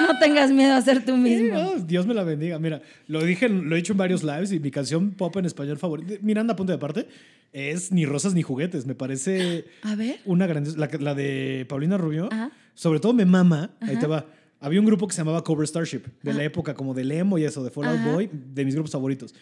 No 0.00 0.18
tengas 0.18 0.50
miedo 0.50 0.74
a 0.74 0.82
ser 0.82 1.04
tú 1.04 1.12
Sí, 1.14 1.20
mismo. 1.20 1.54
no, 1.54 1.74
Dios 1.80 2.06
me 2.06 2.14
la 2.14 2.24
bendiga. 2.24 2.58
Mira, 2.58 2.82
lo 3.08 3.24
dije, 3.24 3.48
lo 3.48 3.74
he 3.74 3.78
dicho 3.78 3.92
en 3.92 3.98
varios 3.98 4.22
lives 4.22 4.52
y 4.52 4.60
mi 4.60 4.70
canción 4.70 5.12
pop 5.12 5.36
en 5.36 5.44
español 5.46 5.78
favorita, 5.78 6.14
Miranda, 6.22 6.56
punto 6.56 6.72
de 6.72 6.76
aparte, 6.76 7.08
es 7.52 7.92
Ni 7.92 8.04
rosas 8.04 8.34
ni 8.34 8.42
juguetes. 8.42 8.84
Me 8.86 8.94
parece 8.94 9.64
A 9.82 9.94
ver. 9.94 10.16
una 10.24 10.46
gran. 10.46 10.64
La, 10.78 10.88
la 11.00 11.14
de 11.14 11.66
Paulina 11.68 11.96
Rubio, 11.96 12.28
Ajá. 12.32 12.50
sobre 12.74 12.98
todo 13.00 13.12
me 13.12 13.24
mama. 13.24 13.70
Ahí 13.80 13.96
te 13.96 14.06
va. 14.06 14.26
Había 14.60 14.80
un 14.80 14.86
grupo 14.86 15.06
que 15.06 15.12
se 15.14 15.20
llamaba 15.20 15.44
Cover 15.44 15.66
Starship, 15.68 16.02
de 16.22 16.32
la 16.32 16.42
época 16.42 16.72
como 16.74 16.94
del 16.94 17.12
emo 17.12 17.36
y 17.38 17.44
eso, 17.44 17.62
de 17.62 17.70
Fall 17.70 17.84
Out. 17.86 18.00
Boy, 18.12 18.30
de 18.32 18.64
mis 18.64 18.74
grupos 18.74 18.92
favoritos. 18.92 19.34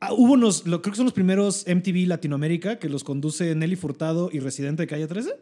Ah, 0.00 0.12
hubo 0.14 0.32
unos, 0.32 0.66
lo- 0.66 0.80
creo 0.82 0.92
que 0.92 0.96
son 0.96 1.04
los 1.04 1.12
primeros 1.12 1.64
MTV 1.68 2.06
Latinoamérica 2.08 2.78
que 2.80 2.88
los 2.88 3.04
conduce 3.04 3.54
Nelly 3.54 3.76
Furtado 3.76 4.30
y 4.32 4.40
Residente 4.40 4.82
de 4.82 4.86
Calle 4.88 5.06
13. 5.06 5.34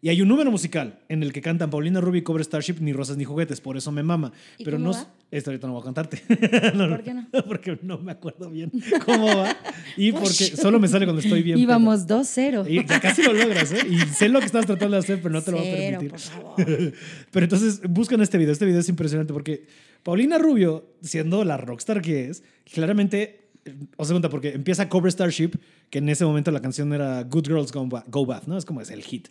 Y 0.00 0.10
hay 0.10 0.22
un 0.22 0.28
número 0.28 0.50
musical 0.52 1.00
en 1.08 1.24
el 1.24 1.32
que 1.32 1.40
cantan 1.40 1.70
Paulina 1.70 2.00
Rubio 2.00 2.20
y 2.20 2.22
Cover 2.22 2.44
Starship, 2.44 2.76
ni 2.80 2.92
rosas 2.92 3.16
ni 3.16 3.24
juguetes, 3.24 3.60
por 3.60 3.76
eso 3.76 3.90
me 3.90 4.04
mama. 4.04 4.32
¿Y 4.56 4.64
Pero 4.64 4.76
cómo 4.76 4.90
no, 4.90 4.96
va? 4.96 5.12
esta 5.32 5.50
ahorita 5.50 5.66
no 5.66 5.72
voy 5.72 5.82
a 5.82 5.84
cantarte. 5.86 6.18
¿Por 6.28 7.02
qué 7.02 7.14
no? 7.14 7.26
Porque 7.46 7.78
no 7.82 7.98
me 7.98 8.12
acuerdo 8.12 8.48
bien 8.48 8.70
cómo 9.04 9.26
va. 9.26 9.56
Y 9.96 10.12
porque 10.12 10.56
solo 10.56 10.78
me 10.78 10.86
sale 10.86 11.04
cuando 11.04 11.20
estoy 11.20 11.42
bien. 11.42 11.58
Íbamos 11.58 12.06
2-0. 12.06 12.70
Y 12.70 12.86
ya 12.86 13.00
casi 13.00 13.24
lo 13.24 13.32
logras, 13.32 13.72
¿eh? 13.72 13.80
Y 13.90 13.98
sé 14.14 14.28
lo 14.28 14.38
que 14.38 14.46
estás 14.46 14.66
tratando 14.66 14.94
de 14.94 15.00
hacer, 15.00 15.20
pero 15.20 15.34
no 15.34 15.42
te 15.42 15.50
lo 15.50 15.58
voy 15.58 15.66
a 15.66 15.70
Cero, 15.76 15.98
permitir. 15.98 16.10
por 16.10 16.20
favor. 16.20 16.54
Pero 17.32 17.44
entonces 17.44 17.80
buscan 17.88 18.20
este 18.20 18.38
video. 18.38 18.52
Este 18.52 18.66
video 18.66 18.80
es 18.80 18.88
impresionante 18.88 19.32
porque 19.32 19.66
Paulina 20.04 20.38
Rubio, 20.38 20.86
siendo 21.02 21.42
la 21.44 21.56
rockstar 21.56 22.02
que 22.02 22.28
es, 22.30 22.44
claramente, 22.72 23.48
eh, 23.64 23.74
os 23.96 24.06
se 24.06 24.14
cuenta, 24.14 24.28
porque 24.28 24.50
empieza 24.52 24.88
Cover 24.88 25.10
Starship, 25.10 25.58
que 25.90 25.98
en 25.98 26.08
ese 26.08 26.24
momento 26.24 26.52
la 26.52 26.60
canción 26.60 26.92
era 26.92 27.24
Good 27.24 27.48
Girls 27.48 27.72
Go 27.72 28.26
Bath, 28.26 28.46
¿no? 28.46 28.56
Es 28.56 28.64
como 28.64 28.80
es 28.80 28.90
el 28.90 29.02
hit. 29.02 29.28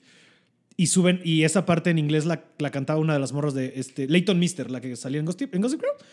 Y 0.79 0.87
suben, 0.87 1.19
y 1.23 1.43
esa 1.43 1.65
parte 1.65 1.89
en 1.89 1.97
inglés 1.97 2.25
la, 2.25 2.45
la 2.59 2.69
cantaba 2.69 2.99
una 2.99 3.13
de 3.13 3.19
las 3.19 3.33
morras 3.33 3.55
de 3.55 3.73
este, 3.75 4.07
Leighton 4.07 4.37
Mister, 4.37 4.69
la 4.69 4.79
que 4.79 4.95
salía 4.95 5.19
en 5.19 5.25
Gossip, 5.25 5.53
en 5.55 5.61
Gossip 5.61 5.81
Girl. 5.81 6.07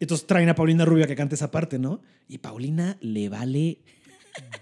Entonces 0.00 0.26
traen 0.26 0.50
a 0.50 0.54
Paulina 0.54 0.84
Rubio 0.84 1.04
a 1.04 1.06
que 1.06 1.16
cante 1.16 1.34
esa 1.34 1.50
parte, 1.50 1.78
¿no? 1.78 2.02
Y 2.28 2.38
Paulina 2.38 2.98
le 3.00 3.30
vale 3.30 3.78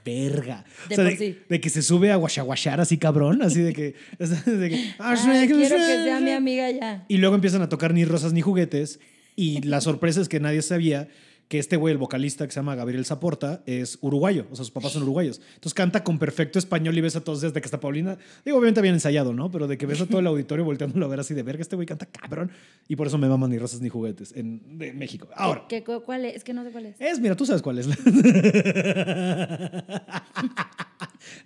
verga. 0.05 0.65
De 0.89 0.95
o 0.95 0.97
sea, 0.97 1.05
por 1.05 1.13
de, 1.13 1.17
sí. 1.17 1.39
de 1.49 1.61
que 1.61 1.71
se 1.71 1.83
sube 1.83 2.13
a 2.13 2.17
guachaguachar 2.17 2.81
así 2.81 2.99
cabrón, 2.99 3.43
así 3.43 3.61
de 3.61 3.73
que... 3.73 3.95
de 4.19 4.71
que 4.71 4.95
Ay, 4.99 5.49
quiero 5.49 5.77
que 5.77 6.05
sea 6.05 6.21
mi 6.21 6.31
amiga 6.31 6.71
ya. 6.71 7.05
y 7.09 7.19
luego 7.19 7.35
empiezan 7.35 7.63
a 7.63 7.69
tocar 7.69 7.93
ni 7.93 8.05
rosas 8.05 8.33
ni 8.33 8.41
juguetes. 8.41 9.01
Y 9.35 9.63
la 9.63 9.81
sorpresa 9.81 10.21
es 10.21 10.29
que 10.29 10.41
nadie 10.41 10.63
sabía 10.63 11.09
que 11.51 11.59
este 11.59 11.75
güey, 11.77 11.91
el 11.91 11.99
vocalista 11.99 12.47
que 12.47 12.53
se 12.53 12.61
llama 12.61 12.77
Gabriel 12.77 13.05
Zaporta, 13.05 13.65
es 13.67 13.99
uruguayo. 14.03 14.47
O 14.53 14.55
sea, 14.55 14.65
sus 14.65 14.71
papás 14.71 14.93
son 14.93 15.03
uruguayos. 15.03 15.41
Entonces 15.57 15.75
canta 15.75 16.05
con 16.05 16.17
perfecto 16.21 16.61
español 16.61 16.97
y 16.97 17.01
ves 17.01 17.17
a 17.17 17.25
todos 17.25 17.41
desde 17.41 17.61
que 17.61 17.65
está 17.67 17.81
Paulina. 17.81 18.17
Digo, 18.45 18.57
obviamente 18.57 18.79
habían 18.79 18.95
ensayado, 18.95 19.33
¿no? 19.35 19.51
Pero 19.51 19.67
de 19.67 19.77
que 19.77 19.85
ves 19.85 20.01
a 20.01 20.07
todo 20.07 20.21
el 20.21 20.29
auditorio 20.29 20.65
volteándolo 20.65 21.05
a 21.07 21.09
ver 21.09 21.19
así 21.19 21.35
de 21.35 21.43
verga, 21.43 21.61
este 21.63 21.75
güey 21.75 21.89
canta 21.89 22.07
cabrón. 22.07 22.53
Y 22.87 22.95
por 22.95 23.09
eso 23.09 23.19
me 23.19 23.29
maman 23.29 23.51
ni 23.51 23.59
rosas 23.59 23.81
ni 23.81 23.89
juguetes 23.89 24.33
en 24.37 24.79
de 24.79 24.93
México. 24.93 25.27
Ahora. 25.35 25.65
¿Qué, 25.69 25.83
qué- 25.83 25.99
cuál 26.07 26.25
es? 26.25 26.37
Es 26.37 26.45
que 26.45 26.55
no 26.55 26.63
sé 26.63 26.71
cuál 26.71 26.87
es. 26.87 26.95
Es, 27.01 27.19
mira, 27.19 27.35
tú 27.35 27.45
sabes 27.45 27.63
cuál 27.63 27.81
es. 27.81 27.89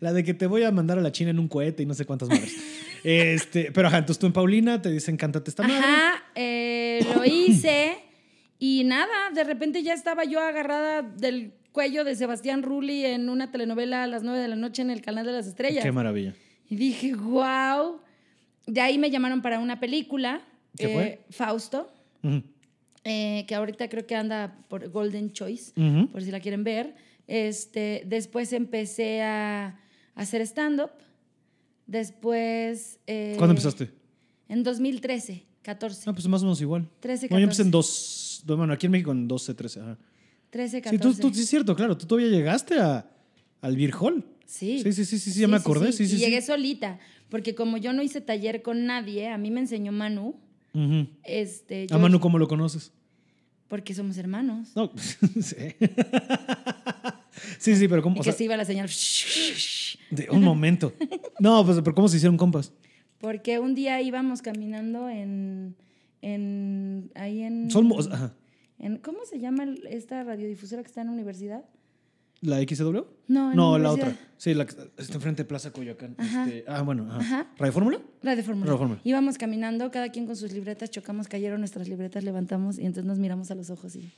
La 0.00 0.12
de 0.12 0.22
que 0.22 0.34
te 0.34 0.46
voy 0.46 0.62
a 0.64 0.70
mandar 0.70 0.98
a 0.98 1.00
la 1.00 1.12
China 1.12 1.30
en 1.30 1.38
un 1.38 1.48
cohete 1.48 1.82
y 1.82 1.86
no 1.86 1.94
sé 1.94 2.04
cuántas 2.04 2.28
madres. 2.28 2.54
Este, 3.02 3.70
pero 3.72 3.88
ajá, 3.88 3.98
entonces 3.98 4.18
tú 4.18 4.26
en 4.26 4.32
Paulina 4.32 4.80
te 4.82 4.90
dicen 4.90 5.16
cántate 5.16 5.50
esta 5.50 5.62
madre. 5.62 5.78
Ajá, 5.78 6.24
eh, 6.34 7.06
lo 7.14 7.24
hice 7.24 7.96
y 8.58 8.84
nada, 8.84 9.30
de 9.34 9.44
repente 9.44 9.82
ya 9.82 9.92
estaba 9.94 10.24
yo 10.24 10.40
agarrada 10.40 11.02
del 11.02 11.52
cuello 11.72 12.04
de 12.04 12.14
Sebastián 12.16 12.62
Rulli 12.62 13.04
en 13.04 13.28
una 13.28 13.50
telenovela 13.50 14.04
a 14.04 14.06
las 14.06 14.22
9 14.22 14.38
de 14.38 14.48
la 14.48 14.56
noche 14.56 14.82
en 14.82 14.90
el 14.90 15.00
Canal 15.02 15.26
de 15.26 15.32
las 15.32 15.46
Estrellas. 15.46 15.82
Qué 15.84 15.92
maravilla. 15.92 16.34
Y 16.68 16.76
dije, 16.76 17.14
wow. 17.14 18.00
De 18.66 18.80
ahí 18.80 18.96
me 18.98 19.10
llamaron 19.10 19.42
para 19.42 19.58
una 19.58 19.80
película, 19.80 20.40
¿Qué 20.76 20.88
fue? 20.88 21.24
Fausto, 21.30 21.92
Ujú. 22.22 22.42
eh, 23.04 23.44
que 23.46 23.54
ahorita 23.54 23.88
creo 23.88 24.06
que 24.06 24.14
anda 24.16 24.56
por 24.68 24.88
Golden 24.88 25.32
Choice, 25.32 25.72
por 26.10 26.22
si 26.22 26.30
la 26.30 26.40
quieren 26.40 26.64
ver. 26.64 26.94
Este, 27.26 28.02
después 28.06 28.52
empecé 28.52 29.22
a, 29.22 29.66
a 30.14 30.20
hacer 30.20 30.40
stand-up. 30.42 30.90
Después... 31.86 32.98
eh, 33.06 33.34
¿Cuándo 33.36 33.52
empezaste? 33.52 33.90
En 34.48 34.62
2013, 34.62 35.44
14. 35.62 36.08
Ah, 36.08 36.12
pues 36.12 36.26
más 36.28 36.40
o 36.42 36.44
menos 36.46 36.60
igual. 36.60 36.88
13, 37.00 37.28
No, 37.30 37.38
yo 37.38 37.44
empecé 37.44 37.62
en 37.62 37.68
14. 37.68 37.70
dos. 37.70 38.23
Bueno, 38.44 38.72
aquí 38.72 38.86
en 38.86 38.92
México 38.92 39.12
en 39.12 39.26
12, 39.28 39.54
13. 39.54 39.80
Ajá. 39.80 39.98
13, 40.50 40.76
Sí, 40.76 40.82
14. 40.82 41.20
tú, 41.22 41.28
tú, 41.28 41.34
sí 41.34 41.42
es 41.42 41.48
cierto, 41.48 41.74
claro. 41.74 41.96
Tú 41.96 42.06
todavía 42.06 42.30
llegaste 42.30 42.78
a, 42.78 43.10
al 43.60 43.76
Beer 43.76 43.92
Hall. 44.00 44.24
Sí. 44.46 44.80
Sí, 44.82 44.92
sí, 44.92 45.04
sí, 45.04 45.18
sí, 45.18 45.30
sí, 45.32 45.40
ya 45.40 45.48
me 45.48 45.56
acordé. 45.56 45.90
Sí, 45.92 46.06
sí, 46.06 46.14
y 46.14 46.18
sí. 46.18 46.24
llegué 46.24 46.42
solita, 46.42 46.98
porque 47.30 47.54
como 47.54 47.76
yo 47.78 47.92
no 47.92 48.02
hice 48.02 48.20
taller 48.20 48.62
con 48.62 48.84
nadie, 48.86 49.28
a 49.28 49.38
mí 49.38 49.50
me 49.50 49.60
enseñó 49.60 49.90
Manu. 49.90 50.36
Ujú. 50.74 51.06
Este, 51.24 51.86
¿A 51.90 51.98
Manu 51.98 52.20
cómo 52.20 52.38
lo 52.38 52.46
conoces? 52.46 52.92
Porque 53.68 53.94
somos 53.94 54.16
hermanos. 54.18 54.68
No, 54.76 54.92
sí. 55.40 55.56
sí, 57.58 57.76
sí, 57.76 57.88
pero 57.88 58.02
¿cómo? 58.02 58.16
Y 58.16 58.18
que 58.18 58.24
sea, 58.24 58.32
se 58.34 58.44
iba 58.44 58.56
la 58.56 58.64
señal. 58.64 58.88
de- 60.10 60.28
un 60.30 60.42
momento. 60.42 60.92
No, 61.40 61.64
pues, 61.64 61.78
pero 61.82 61.94
¿cómo 61.94 62.08
se 62.08 62.16
hicieron 62.18 62.36
compas? 62.36 62.72
Porque 63.18 63.58
un 63.58 63.74
día 63.74 64.00
íbamos 64.02 64.42
caminando 64.42 65.08
en. 65.08 65.74
En 66.24 67.10
ahí 67.14 67.42
en. 67.42 67.70
Son, 67.70 67.90
ajá. 68.12 68.32
en- 68.78 68.98
¿Cómo 68.98 69.18
se 69.24 69.38
llama 69.38 69.64
esta 69.88 70.22
radiodifusora 70.24 70.82
que 70.82 70.88
está 70.88 71.00
en 71.02 71.08
la 71.08 71.12
universidad? 71.12 71.64
¿La 72.40 72.58
XW? 72.60 73.00
No, 73.28 73.50
en 73.50 73.56
No, 73.56 73.78
la 73.78 73.92
otra. 73.92 74.16
Sí, 74.36 74.52
la 74.52 74.66
que 74.66 74.74
está 74.98 75.14
enfrente 75.14 75.44
de 75.44 75.48
Plaza 75.48 75.70
Coyoacán. 75.70 76.14
Ajá. 76.18 76.44
Este, 76.46 76.64
ah, 76.68 76.82
bueno. 76.82 77.06
Ajá. 77.10 77.18
Ajá. 77.20 77.46
¿Radio 77.56 77.72
Fórmula? 77.72 78.00
Radio 78.22 78.42
Fórmula. 78.44 78.66
Radio 78.66 78.78
Fórmula. 78.78 79.00
Íbamos 79.02 79.38
caminando, 79.38 79.90
cada 79.90 80.10
quien 80.10 80.26
con 80.26 80.36
sus 80.36 80.52
libretas, 80.52 80.90
chocamos, 80.90 81.26
cayeron 81.28 81.60
nuestras 81.60 81.88
libretas, 81.88 82.22
levantamos 82.22 82.78
y 82.78 82.82
entonces 82.84 83.06
nos 83.06 83.18
miramos 83.18 83.50
a 83.50 83.54
los 83.54 83.70
ojos 83.70 83.96
y 83.96 84.12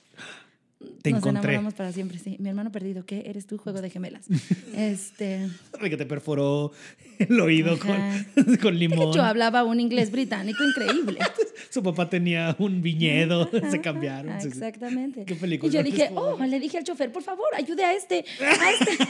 Te 1.02 1.10
nos 1.10 1.18
encontré. 1.20 1.52
enamoramos 1.52 1.74
para 1.74 1.90
siempre. 1.90 2.18
Sí, 2.18 2.36
mi 2.38 2.50
hermano 2.50 2.70
perdido, 2.70 3.06
¿qué? 3.06 3.22
Eres 3.26 3.46
tú, 3.46 3.56
juego 3.56 3.80
de 3.80 3.88
gemelas. 3.88 4.26
este. 4.76 5.48
Que 5.80 5.96
te 5.96 6.04
perforó 6.04 6.72
el 7.18 7.40
oído 7.40 7.78
con, 7.78 7.96
con 8.60 8.74
De 8.74 8.80
limón. 8.80 9.08
hecho, 9.08 9.22
hablaba 9.22 9.64
un 9.64 9.80
inglés 9.80 10.10
británico 10.10 10.62
increíble. 10.64 11.18
Su 11.70 11.82
papá 11.82 12.10
tenía 12.10 12.54
un 12.58 12.82
viñedo, 12.82 13.50
se 13.70 13.80
cambiaron. 13.80 14.32
Ah. 14.32 14.40
Exactamente. 14.42 15.24
¿Qué 15.24 15.34
película 15.34 15.70
Y 15.70 15.74
yo 15.74 15.82
dije, 15.82 16.10
oh, 16.14 16.38
le 16.44 16.60
dije 16.60 16.78
al 16.78 16.84
chofer, 16.84 17.10
por 17.10 17.22
favor, 17.22 17.46
ayude 17.54 17.84
a 17.84 17.94
este, 17.94 18.24
a 18.40 18.70
este, 18.70 19.04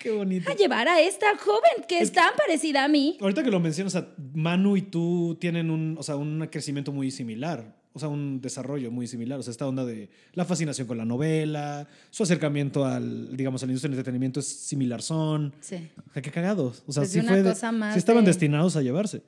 Qué 0.00 0.10
bonito. 0.12 0.50
a 0.50 0.54
llevar 0.54 0.88
a 0.88 1.00
esta 1.00 1.36
joven 1.36 1.84
que 1.88 2.00
es 2.00 2.12
tan 2.12 2.34
parecida 2.36 2.84
a 2.84 2.88
mí. 2.88 3.16
Ahorita 3.20 3.42
que 3.42 3.50
lo 3.50 3.60
mencionas, 3.60 3.94
o 3.94 3.98
sea, 3.98 4.08
Manu 4.34 4.76
y 4.76 4.82
tú 4.82 5.36
tienen 5.40 5.70
un, 5.70 5.96
o 5.98 6.02
sea, 6.02 6.16
un 6.16 6.46
crecimiento 6.50 6.92
muy 6.92 7.10
similar. 7.10 7.77
O 7.98 8.00
sea, 8.00 8.08
un 8.08 8.40
desarrollo 8.40 8.90
muy 8.92 9.06
similar. 9.08 9.38
O 9.40 9.42
sea, 9.42 9.50
esta 9.50 9.66
onda 9.66 9.84
de 9.84 10.08
la 10.34 10.44
fascinación 10.44 10.86
con 10.86 10.96
la 10.96 11.04
novela, 11.04 11.86
su 12.10 12.22
acercamiento 12.22 12.84
al, 12.84 13.36
digamos, 13.36 13.60
a 13.62 13.66
la 13.66 13.72
industria 13.72 13.90
del 13.90 13.98
entretenimiento 13.98 14.38
es 14.40 14.46
similar 14.46 15.02
son. 15.02 15.52
Sí, 15.60 15.88
O 16.08 16.12
sea, 16.12 16.22
qué 16.22 16.30
cagados. 16.30 16.82
O 16.86 16.92
sea, 16.92 17.00
Pues 17.02 17.10
sí 17.12 17.20
fue 17.20 17.42
de- 17.42 17.54
sí 17.54 17.98
estaban 17.98 18.24
de- 18.24 18.30
destinados 18.30 18.76
a 18.76 18.82
llevarse. 18.82 19.22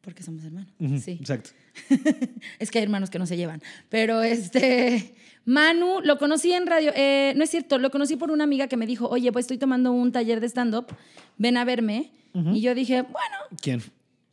porque 0.00 0.22
somos 0.22 0.42
hermanos. 0.44 0.72
Sí. 1.04 1.12
Exacto. 1.20 1.50
Es 2.58 2.70
que 2.70 2.78
hay 2.78 2.84
hermanos 2.84 3.08
que 3.10 3.18
no 3.20 3.26
se 3.26 3.36
llevan. 3.36 3.62
Pero 3.88 4.22
este, 4.22 5.14
Manu, 5.44 6.00
lo 6.02 6.18
conocí 6.18 6.52
en 6.52 6.66
radio, 6.66 6.90
eh, 6.96 7.34
no 7.36 7.44
es 7.44 7.50
cierto, 7.50 7.78
lo 7.78 7.90
conocí 7.90 8.16
por 8.16 8.30
una 8.30 8.44
amiga 8.44 8.66
que 8.68 8.76
me 8.76 8.86
dijo, 8.86 9.06
oye, 9.08 9.30
pues 9.32 9.44
estoy 9.44 9.58
tomando 9.58 9.92
un 9.92 10.10
taller 10.12 10.40
de 10.40 10.48
stand-up, 10.48 10.86
ven 11.38 11.56
a 11.58 11.64
verme. 11.64 12.10
Y 12.52 12.60
yo 12.62 12.74
dije, 12.74 13.02
bueno, 13.02 13.36
¿Quién? 13.60 13.82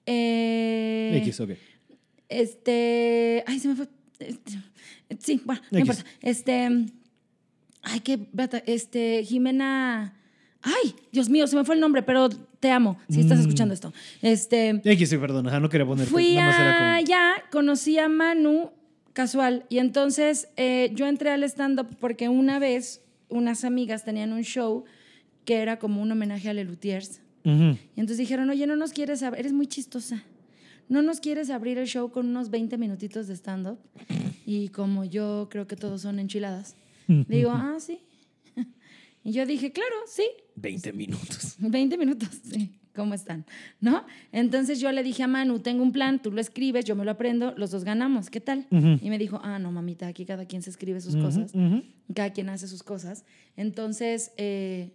eh, 0.06 1.22
X, 1.24 1.40
ok. 1.42 1.52
Este. 2.30 3.44
Ay, 3.48 3.60
se 3.60 3.68
me 3.68 3.76
fue. 3.76 3.88
Sí, 5.20 5.42
bueno, 5.44 5.62
no 5.72 5.80
X. 5.80 5.90
importa. 5.90 6.12
Este. 6.22 6.70
Ay, 7.82 8.00
qué. 8.02 8.20
Este. 8.66 9.24
Jimena. 9.26 10.14
Ay, 10.62 10.94
Dios 11.12 11.30
mío, 11.30 11.48
se 11.48 11.56
me 11.56 11.64
fue 11.64 11.76
el 11.76 11.82
nombre, 11.82 12.04
pero 12.04 12.28
te 12.30 12.70
amo 12.70 12.98
si 13.10 13.22
estás 13.22 13.38
Mm. 13.38 13.42
escuchando 13.42 13.74
esto. 13.74 13.94
Este. 14.22 14.82
X, 14.84 15.10
sí, 15.10 15.18
perdón, 15.18 15.48
ajá, 15.48 15.60
no 15.62 15.70
quería 15.70 15.86
ponerte. 15.88 16.12
Fui 16.12 16.36
nada 16.36 16.48
más 16.52 16.60
era 16.60 16.78
como- 16.78 16.90
allá, 16.90 17.32
conocí 17.52 17.98
a 17.98 18.10
Manu 18.10 18.72
casual 19.14 19.66
y 19.70 19.78
entonces 19.80 20.50
eh, 20.58 20.92
yo 20.94 21.08
entré 21.08 21.32
al 21.32 21.44
stand-up 21.44 21.88
porque 22.00 22.28
una 22.30 22.60
vez 22.60 23.02
unas 23.30 23.64
amigas 23.64 24.04
tenían 24.04 24.34
un 24.34 24.44
show 24.44 24.84
que 25.46 25.56
era 25.60 25.80
como 25.80 26.02
un 26.02 26.12
homenaje 26.12 26.50
a 26.50 26.54
Lelutiers. 26.54 27.22
Ujú. 27.46 27.78
Y 27.96 28.00
entonces 28.00 28.18
dijeron, 28.18 28.50
oye, 28.50 28.68
no 28.68 28.76
nos 28.76 28.92
quieres 28.92 29.24
abrir, 29.24 29.40
eres 29.40 29.54
muy 29.54 29.66
chistosa. 29.68 30.24
¿No 30.90 31.04
nos 31.04 31.20
quieres 31.20 31.52
abrir 31.52 31.78
el 31.78 31.88
show 31.88 32.10
con 32.10 32.28
unos 32.28 32.50
20 32.50 32.78
minutitos 32.78 33.28
de 33.28 33.36
stand-up? 33.36 33.78
Y 34.46 34.70
como 34.70 35.06
yo 35.06 35.48
creo 35.52 35.68
que 35.68 35.76
todos 35.76 36.02
son 36.02 36.18
enchiladas, 36.20 36.76
digo, 37.08 37.52
ah, 37.54 37.78
sí. 37.80 38.00
Y 39.24 39.34
yo 39.34 39.46
dije, 39.46 39.72
claro, 39.72 39.96
sí, 40.08 40.24
20 40.56 40.94
minutos. 40.94 41.56
20 41.60 41.98
minutos, 41.98 42.30
sí. 42.44 42.72
¿Cómo 42.96 43.14
están? 43.14 43.46
¿No? 43.80 44.04
Entonces 44.32 44.80
yo 44.80 44.92
le 44.92 45.04
dije 45.04 45.24
a 45.24 45.28
Manu, 45.28 45.60
tengo 45.60 45.84
un 45.84 45.92
plan, 45.92 46.22
tú 46.22 46.32
lo 46.32 46.42
escribes, 46.42 46.86
yo 46.86 46.96
me 46.96 47.06
lo 47.06 47.12
aprendo, 47.12 47.54
los 47.56 47.72
dos 47.72 47.84
ganamos, 47.84 48.30
¿qué 48.30 48.42
tal? 48.42 48.66
Y 48.72 49.10
me 49.10 49.18
dijo, 49.18 49.40
ah, 49.44 49.60
no, 49.60 49.72
mamita, 49.72 50.08
aquí 50.08 50.26
cada 50.26 50.46
quien 50.46 50.62
se 50.64 50.70
escribe 50.70 51.00
sus 51.00 51.16
cosas, 51.16 51.54
cada 52.14 52.34
quien 52.34 52.50
hace 52.50 52.68
sus 52.68 52.82
cosas. 52.82 53.24
Entonces 53.56 54.32
eh, 54.38 54.92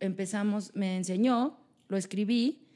empezamos, 0.00 0.74
me 0.74 0.96
enseñó, 0.96 1.58
lo 1.88 1.96
escribí, 1.96 2.67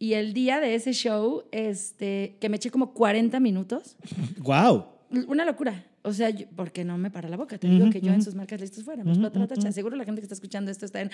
y 0.00 0.14
el 0.14 0.32
día 0.32 0.58
de 0.58 0.74
ese 0.74 0.92
show, 0.92 1.44
este, 1.52 2.36
que 2.40 2.48
me 2.48 2.56
eché 2.56 2.70
como 2.72 2.92
40 2.94 3.38
minutos, 3.38 3.96
Wow. 4.38 4.86
una 5.28 5.44
locura. 5.44 5.84
O 6.02 6.12
sea, 6.14 6.30
yo- 6.30 6.46
porque 6.56 6.82
no 6.84 6.96
me 6.98 7.10
para 7.10 7.28
la 7.28 7.36
boca. 7.36 7.58
Te 7.58 7.68
digo 7.68 7.90
que 7.90 8.00
yo 8.00 8.10
en 8.12 8.22
sus 8.22 8.34
marcas 8.34 8.58
listos 8.60 8.82
fuera. 8.84 9.04
Me 9.04 9.10
explota 9.10 9.38
la 9.38 9.46
tacha. 9.46 9.70
Seguro 9.70 9.94
la 9.96 10.04
gente 10.06 10.22
que 10.22 10.24
está 10.24 10.34
escuchando 10.34 10.70
esto 10.70 10.86
está 10.86 11.02
en. 11.02 11.10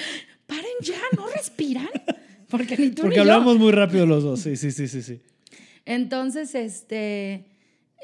¡Paren 0.47 0.65
ya! 0.81 0.95
¿No 1.17 1.27
respiran? 1.27 1.89
Porque 2.49 2.77
ni 2.77 2.91
tú 2.91 3.03
Porque 3.03 3.19
ni 3.19 3.27
yo. 3.27 3.33
hablamos 3.33 3.59
muy 3.59 3.73
rápido 3.73 4.07
los 4.07 4.23
dos. 4.23 4.39
Sí, 4.41 4.55
sí, 4.57 4.71
sí, 4.71 4.87
sí, 4.87 5.03
sí. 5.03 5.21
Entonces, 5.85 6.55
este. 6.55 7.47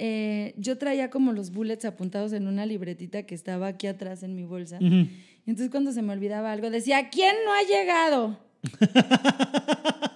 eh, 0.01 0.55
yo 0.57 0.77
traía 0.77 1.09
como 1.11 1.33
los 1.33 1.53
bullets 1.53 1.85
apuntados 1.85 2.33
en 2.33 2.49
una 2.49 2.67
libretita 2.67 3.23
que 3.23 3.37
estaba 3.37 3.69
aquí 3.69 3.87
atrás 3.87 4.25
en 4.25 4.35
mi 4.35 4.43
bolsa. 4.45 4.79
Y 4.81 5.09
entonces, 5.47 5.71
cuando 5.71 5.93
se 5.93 6.03
me 6.03 6.13
olvidaba 6.13 6.51
algo, 6.51 6.69
decía: 6.69 7.11
¿Quién 7.11 7.37
no 7.45 7.53
ha 7.53 7.63
llegado? 7.63 8.39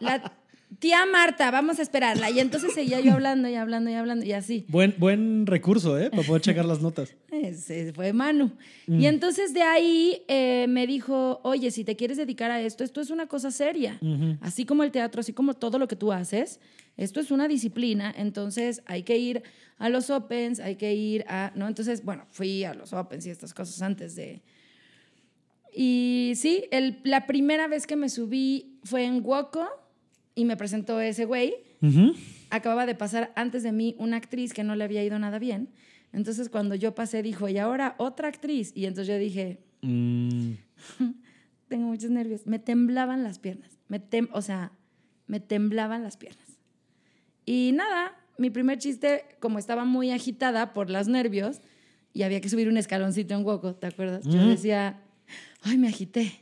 La 0.00 0.32
tía 0.78 1.04
Marta, 1.04 1.50
vamos 1.50 1.78
a 1.78 1.82
esperarla. 1.82 2.30
Y 2.30 2.38
entonces 2.40 2.72
seguía 2.72 3.00
yo 3.00 3.12
hablando 3.12 3.48
y 3.48 3.54
hablando 3.54 3.90
y 3.90 3.94
hablando 3.94 4.24
y 4.24 4.32
así. 4.32 4.64
Buen, 4.68 4.94
buen 4.98 5.46
recurso, 5.46 5.98
¿eh? 5.98 6.10
Para 6.10 6.22
poder 6.22 6.42
checar 6.42 6.64
las 6.64 6.80
notas. 6.80 7.14
Ese 7.30 7.92
fue 7.92 8.12
Manu. 8.12 8.52
Y 8.86 9.06
entonces 9.06 9.52
de 9.52 9.62
ahí 9.62 10.22
eh, 10.28 10.66
me 10.68 10.86
dijo, 10.86 11.40
oye, 11.42 11.70
si 11.70 11.84
te 11.84 11.96
quieres 11.96 12.16
dedicar 12.16 12.50
a 12.50 12.60
esto, 12.60 12.84
esto 12.84 13.00
es 13.00 13.10
una 13.10 13.26
cosa 13.26 13.50
seria. 13.50 13.98
Así 14.40 14.64
como 14.64 14.82
el 14.84 14.90
teatro, 14.90 15.20
así 15.20 15.32
como 15.32 15.54
todo 15.54 15.78
lo 15.78 15.86
que 15.88 15.96
tú 15.96 16.12
haces, 16.12 16.60
esto 16.96 17.20
es 17.20 17.30
una 17.30 17.48
disciplina, 17.48 18.12
entonces 18.16 18.82
hay 18.86 19.02
que 19.04 19.16
ir 19.18 19.42
a 19.78 19.88
los 19.88 20.10
opens, 20.10 20.60
hay 20.60 20.76
que 20.76 20.94
ir 20.94 21.24
a, 21.28 21.50
¿no? 21.54 21.66
Entonces, 21.66 22.04
bueno, 22.04 22.26
fui 22.30 22.64
a 22.64 22.74
los 22.74 22.92
opens 22.92 23.24
y 23.26 23.30
estas 23.30 23.54
cosas 23.54 23.80
antes 23.82 24.14
de... 24.14 24.42
Y 25.72 26.32
sí, 26.36 26.64
el- 26.70 26.98
la 27.04 27.26
primera 27.26 27.68
vez 27.68 27.86
que 27.86 27.96
me 27.96 28.08
subí 28.08 28.78
fue 28.84 29.04
en 29.04 29.24
Woco 29.24 29.66
y 30.40 30.44
me 30.46 30.56
presentó 30.56 31.00
ese 31.00 31.26
güey 31.26 31.54
Ujú. 31.82 32.14
acababa 32.50 32.86
de 32.86 32.94
pasar 32.94 33.30
antes 33.36 33.62
de 33.62 33.72
mí 33.72 33.94
una 33.98 34.16
actriz 34.16 34.52
que 34.54 34.64
no 34.64 34.74
le 34.74 34.84
había 34.84 35.04
ido 35.04 35.18
nada 35.18 35.38
bien. 35.38 35.68
Entonces 36.12 36.48
cuando 36.48 36.74
yo 36.74 36.94
pasé 36.94 37.22
dijo, 37.22 37.48
y 37.48 37.58
ahora 37.58 37.94
otra 37.98 38.28
actriz. 38.28 38.72
Y 38.74 38.86
entonces 38.86 39.08
yo 39.14 39.18
dije, 39.18 39.58
Mm. 39.82 40.52
tengo 41.68 41.86
muchos 41.88 42.10
nervios. 42.10 42.46
Me 42.46 42.58
temblaban 42.58 43.22
las 43.22 43.38
piernas. 43.38 43.70
Me 43.88 43.98
tem 43.98 44.28
o 44.32 44.42
sea, 44.42 44.72
me 45.26 45.40
temblaban 45.40 46.02
las 46.02 46.16
piernas. 46.16 46.58
Y 47.46 47.72
nada, 47.74 48.12
mi 48.38 48.50
primer 48.50 48.78
chiste, 48.78 49.24
como 49.40 49.58
estaba 49.58 49.84
muy 49.84 50.10
agitada 50.10 50.72
por 50.74 50.90
los 50.90 51.08
nervios 51.08 51.60
y 52.12 52.22
había 52.22 52.40
que 52.40 52.48
subir 52.48 52.68
un 52.68 52.76
escaloncito 52.76 53.34
en 53.34 53.44
Woco, 53.44 53.74
¿te 53.74 53.86
acuerdas? 53.86 54.24
Yo 54.24 54.38
Ujú. 54.38 54.48
decía, 54.48 55.00
ay, 55.62 55.78
me 55.78 55.88
agité. 55.88 56.32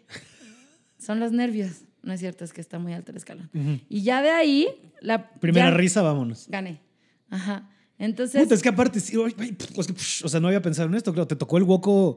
Son 0.99 1.21
los 1.21 1.31
nervios. 1.33 1.83
No 2.09 2.15
es 2.15 2.21
cierto, 2.21 2.43
es 2.43 2.55
que 2.55 2.63
está 2.63 2.79
muy 2.79 2.95
alto 2.95 3.11
el 3.11 3.19
escalón. 3.19 3.51
Y 3.91 4.01
ya 4.01 4.23
de 4.23 4.31
ahí, 4.31 4.67
la 5.03 5.31
Primera 5.31 5.69
ya 5.69 5.77
risa, 5.77 6.01
vámonos. 6.01 6.47
gané. 6.49 6.81
Ajá. 7.29 7.69
Entonces, 7.99 8.43
Puta, 8.45 8.55
es 8.55 8.63
que 8.63 8.71
aparte, 8.71 8.99
sí, 8.99 9.15
ay, 9.23 9.35
ay, 9.39 9.53
pf, 9.53 9.79
es 9.79 9.87
que, 9.87 9.93
pf, 9.93 10.25
o 10.25 10.29
sea, 10.31 10.41
no 10.41 10.47
había 10.47 10.63
pensado 10.63 10.89
en 10.89 10.95
esto, 10.95 11.13
claro, 11.13 11.27
te 11.29 11.37
tocó 11.37 11.59
el 11.59 11.65
Woco. 11.65 12.17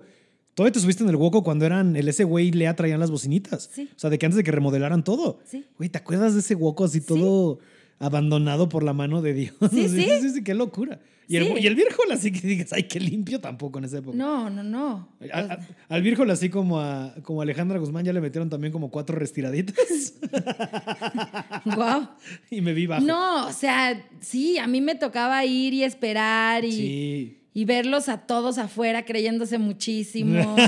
Todavía 0.56 0.72
te 0.72 0.80
subiste 0.80 1.04
en 1.04 1.10
el 1.10 1.18
Woco 1.18 1.44
cuando 1.44 1.66
eran 1.66 1.98
el 1.98 2.08
ese 2.08 2.24
güey 2.24 2.52
Lea 2.52 2.74
traían 2.74 3.02
las 3.02 3.12
bocinitas. 3.12 3.70
Sí. 3.74 3.90
O 3.94 4.00
sea, 4.00 4.10
de 4.10 4.18
que 4.18 4.26
antes 4.26 4.38
de 4.38 4.46
que 4.46 4.52
remodelaran 4.52 5.04
todo. 5.04 5.40
Sí. 5.46 5.66
Güey, 5.78 5.90
¿te 5.90 5.98
acuerdas 5.98 6.36
de 6.36 6.40
ese 6.40 6.56
Woco 6.56 6.86
así 6.86 7.02
todo 7.02 7.60
abandonado 8.02 8.68
por 8.70 8.84
la 8.84 8.94
mano 8.94 9.22
de 9.22 9.34
Dios? 9.34 9.56
Sí, 9.72 9.88
sí. 9.90 10.08
sí, 10.22 10.30
sí, 10.32 10.44
qué 10.44 10.54
locura. 10.54 11.00
Y 11.28 11.38
el, 11.38 11.58
y 11.64 11.66
el 11.68 11.76
Virgol 11.76 12.12
así 12.12 12.30
que 12.30 12.46
digas, 12.46 12.74
ay, 12.74 12.84
qué 12.84 13.00
limpio 13.00 13.40
tampoco 13.40 13.80
en 13.80 13.86
esa 13.86 14.00
época. 14.00 14.18
no, 14.18 14.50
no, 14.50 14.64
no. 14.64 15.08
A- 15.34 15.40
a- 15.40 15.60
al 15.88 16.02
Virgol 16.02 16.30
así 16.30 16.50
como 16.50 16.78
a, 16.82 17.16
como 17.24 17.40
a 17.40 17.44
Alejandra 17.44 17.80
Guzmán 17.80 18.04
ya 18.04 18.12
le 18.12 18.20
metieron 18.20 18.50
también 18.50 18.74
como 18.74 18.92
cuatro 18.92 19.18
restiraditas 19.18 20.16
Wow. 21.66 22.10
y 22.50 22.60
me 22.60 22.74
vi 22.74 22.86
bajo. 22.86 23.06
No, 23.06 23.48
o 23.48 23.54
sea, 23.54 24.04
sí, 24.20 24.58
a 24.58 24.68
mí 24.68 24.82
me 24.82 24.96
tocaba 24.96 25.46
ir 25.46 25.74
y 25.74 25.84
esperar 25.86 26.66
y, 26.66 26.72
Sí. 26.74 27.38
y 27.54 27.64
verlos 27.66 28.10
a 28.10 28.18
todos 28.26 28.58
afuera 28.58 29.06
creyéndose 29.06 29.58
muchísimo. 29.58 30.56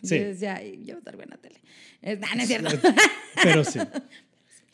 Sí. 0.00 0.16
Yo 0.16 0.24
decía, 0.26 0.54
"Ay, 0.54 0.80
yo 0.84 0.96
estar 0.98 1.16
buena 1.16 1.36
tele. 1.38 1.56
Es, 2.02 2.20
nah, 2.20 2.28
no 2.36 2.42
es 2.42 2.46
cierto. 2.48 2.70
Pero 3.42 3.64
sí. 3.64 3.80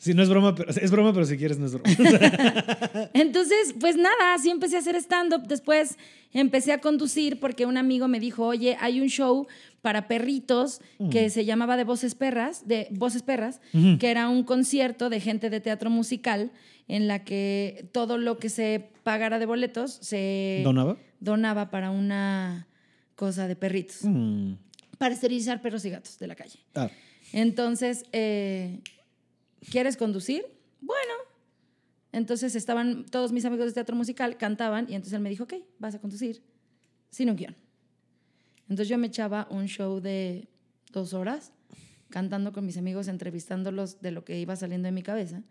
Sí, 0.05 0.13
no 0.13 0.21
es 0.21 0.29
broma, 0.29 0.53
pero 0.53 0.69
es 0.69 0.91
broma, 0.91 1.11
pero 1.13 1.25
si 1.25 1.35
quieres 1.35 1.57
no 1.57 1.65
es 1.65 1.73
broma. 1.73 1.89
Entonces, 3.13 3.73
pues 3.79 3.95
nada, 3.97 4.35
así 4.35 4.51
empecé 4.51 4.75
a 4.75 4.79
hacer 4.79 4.95
stand-up. 4.97 5.47
Después 5.47 5.97
empecé 6.31 6.73
a 6.73 6.79
conducir 6.79 7.39
porque 7.39 7.65
un 7.65 7.75
amigo 7.75 8.07
me 8.07 8.19
dijo, 8.19 8.45
oye, 8.45 8.77
hay 8.79 9.01
un 9.01 9.07
show 9.07 9.47
para 9.81 10.07
perritos 10.07 10.79
que 11.09 11.31
se 11.31 11.43
llamaba 11.43 11.75
de 11.75 11.85
Voces 11.85 12.13
Perras, 12.13 12.67
de 12.67 12.87
Voces 12.91 13.23
Perras, 13.23 13.61
que 13.99 14.11
era 14.11 14.29
un 14.29 14.43
concierto 14.43 15.09
de 15.09 15.19
gente 15.19 15.49
de 15.49 15.59
teatro 15.59 15.89
musical 15.89 16.51
en 16.87 17.07
la 17.07 17.23
que 17.23 17.87
todo 17.91 18.19
lo 18.19 18.37
que 18.37 18.49
se 18.49 18.89
pagara 19.01 19.39
de 19.39 19.47
boletos 19.47 19.97
se 20.01 20.61
¿Donaba? 20.63 20.97
donaba 21.19 21.71
para 21.71 21.89
una 21.89 22.67
cosa 23.15 23.47
de 23.47 23.55
perritos, 23.55 24.03
Mm. 24.03 24.53
para 24.99 25.15
esterilizar 25.15 25.63
perros 25.63 25.83
y 25.85 25.89
gatos 25.89 26.19
de 26.19 26.27
la 26.27 26.35
calle. 26.35 26.59
Ah. 26.75 26.91
Entonces, 27.33 28.05
eh, 28.11 28.81
¿quieres 29.69 29.97
conducir? 29.97 30.45
Bueno. 30.81 31.13
Entonces 32.11 32.55
estaban 32.55 33.05
todos 33.07 33.31
mis 33.33 33.43
amigos 33.45 33.67
de 33.67 33.73
teatro 33.73 33.95
musical, 33.95 34.37
cantaban, 34.37 34.85
y 34.89 34.95
entonces 34.95 35.13
él 35.13 35.19
me 35.21 35.29
dijo, 35.29 35.43
ok, 35.43 35.55
vas 35.79 35.95
a 35.95 35.99
conducir 35.99 36.41
sin 37.09 37.29
un 37.29 37.35
guion. 37.35 37.55
Entonces 38.69 38.87
yo 38.87 38.97
me 38.97 39.07
echaba 39.07 39.47
un 39.51 39.67
show 39.67 39.99
de 39.99 40.47
dos 40.93 41.13
horas, 41.13 41.51
cantando 42.09 42.53
con 42.53 42.65
mis 42.65 42.77
amigos, 42.77 43.07
entrevistándolos 43.09 44.01
de 44.01 44.11
lo 44.11 44.23
que 44.23 44.39
iba 44.39 44.55
saliendo 44.55 44.85
de 44.87 44.91
mi 44.93 45.03
cabeza. 45.03 45.43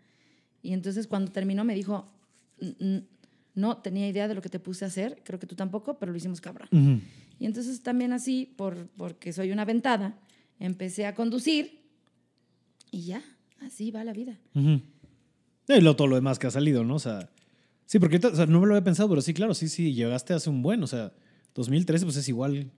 Y 0.63 0.73
entonces 0.73 1.05
cuando 1.07 1.31
terminó 1.31 1.63
me 1.63 1.75
dijo, 1.75 2.11
"N- 2.59 2.75
n- 2.79 3.03
no 3.53 3.77
tenía 3.77 4.07
idea 4.09 4.27
de 4.27 4.33
lo 4.33 4.41
que 4.41 4.49
te 4.49 4.59
puse 4.59 4.85
a 4.85 4.87
hacer, 4.87 5.21
creo 5.23 5.39
que 5.39 5.45
tú 5.47 5.55
tampoco, 5.55 5.99
pero 5.99 6.11
lo 6.11 6.17
hicimos 6.17 6.41
cabrón. 6.41 6.67
Ujú. 6.71 7.01
Y 7.39 7.45
entonces 7.45 7.81
también 7.83 8.11
así, 8.11 8.51
por, 8.57 8.87
porque 8.97 9.31
soy 9.33 9.51
una 9.51 9.65
ventada, 9.65 10.17
empecé 10.59 11.05
a 11.05 11.13
conducir 11.13 11.81
y 12.91 13.03
ya, 13.03 13.21
así 13.61 13.91
va 13.91 14.03
la 14.03 14.13
vida. 14.13 14.37
Ujú. 14.53 14.81
Y 15.67 15.81
lo, 15.81 15.95
todo 15.95 16.07
lo 16.07 16.15
demás 16.15 16.37
que 16.39 16.47
ha 16.47 16.51
salido, 16.51 16.83
¿no? 16.83 16.95
O 16.95 16.99
sea, 16.99 17.29
sí, 17.85 17.99
porque 17.99 18.15
ahorita, 18.17 18.27
o 18.29 18.35
sea, 18.35 18.45
no 18.45 18.59
me 18.61 18.67
lo 18.67 18.75
había 18.75 18.83
pensado, 18.83 19.09
pero 19.09 19.21
sí, 19.21 19.33
claro, 19.33 19.53
sí, 19.53 19.67
sí, 19.67 19.93
llegaste 19.93 20.33
hace 20.33 20.49
un 20.49 20.61
buen, 20.61 20.83
o 20.83 20.87
sea, 20.87 21.11
2013, 21.55 22.05
pues 22.05 22.17
es 22.17 22.27
igual, 22.29 22.71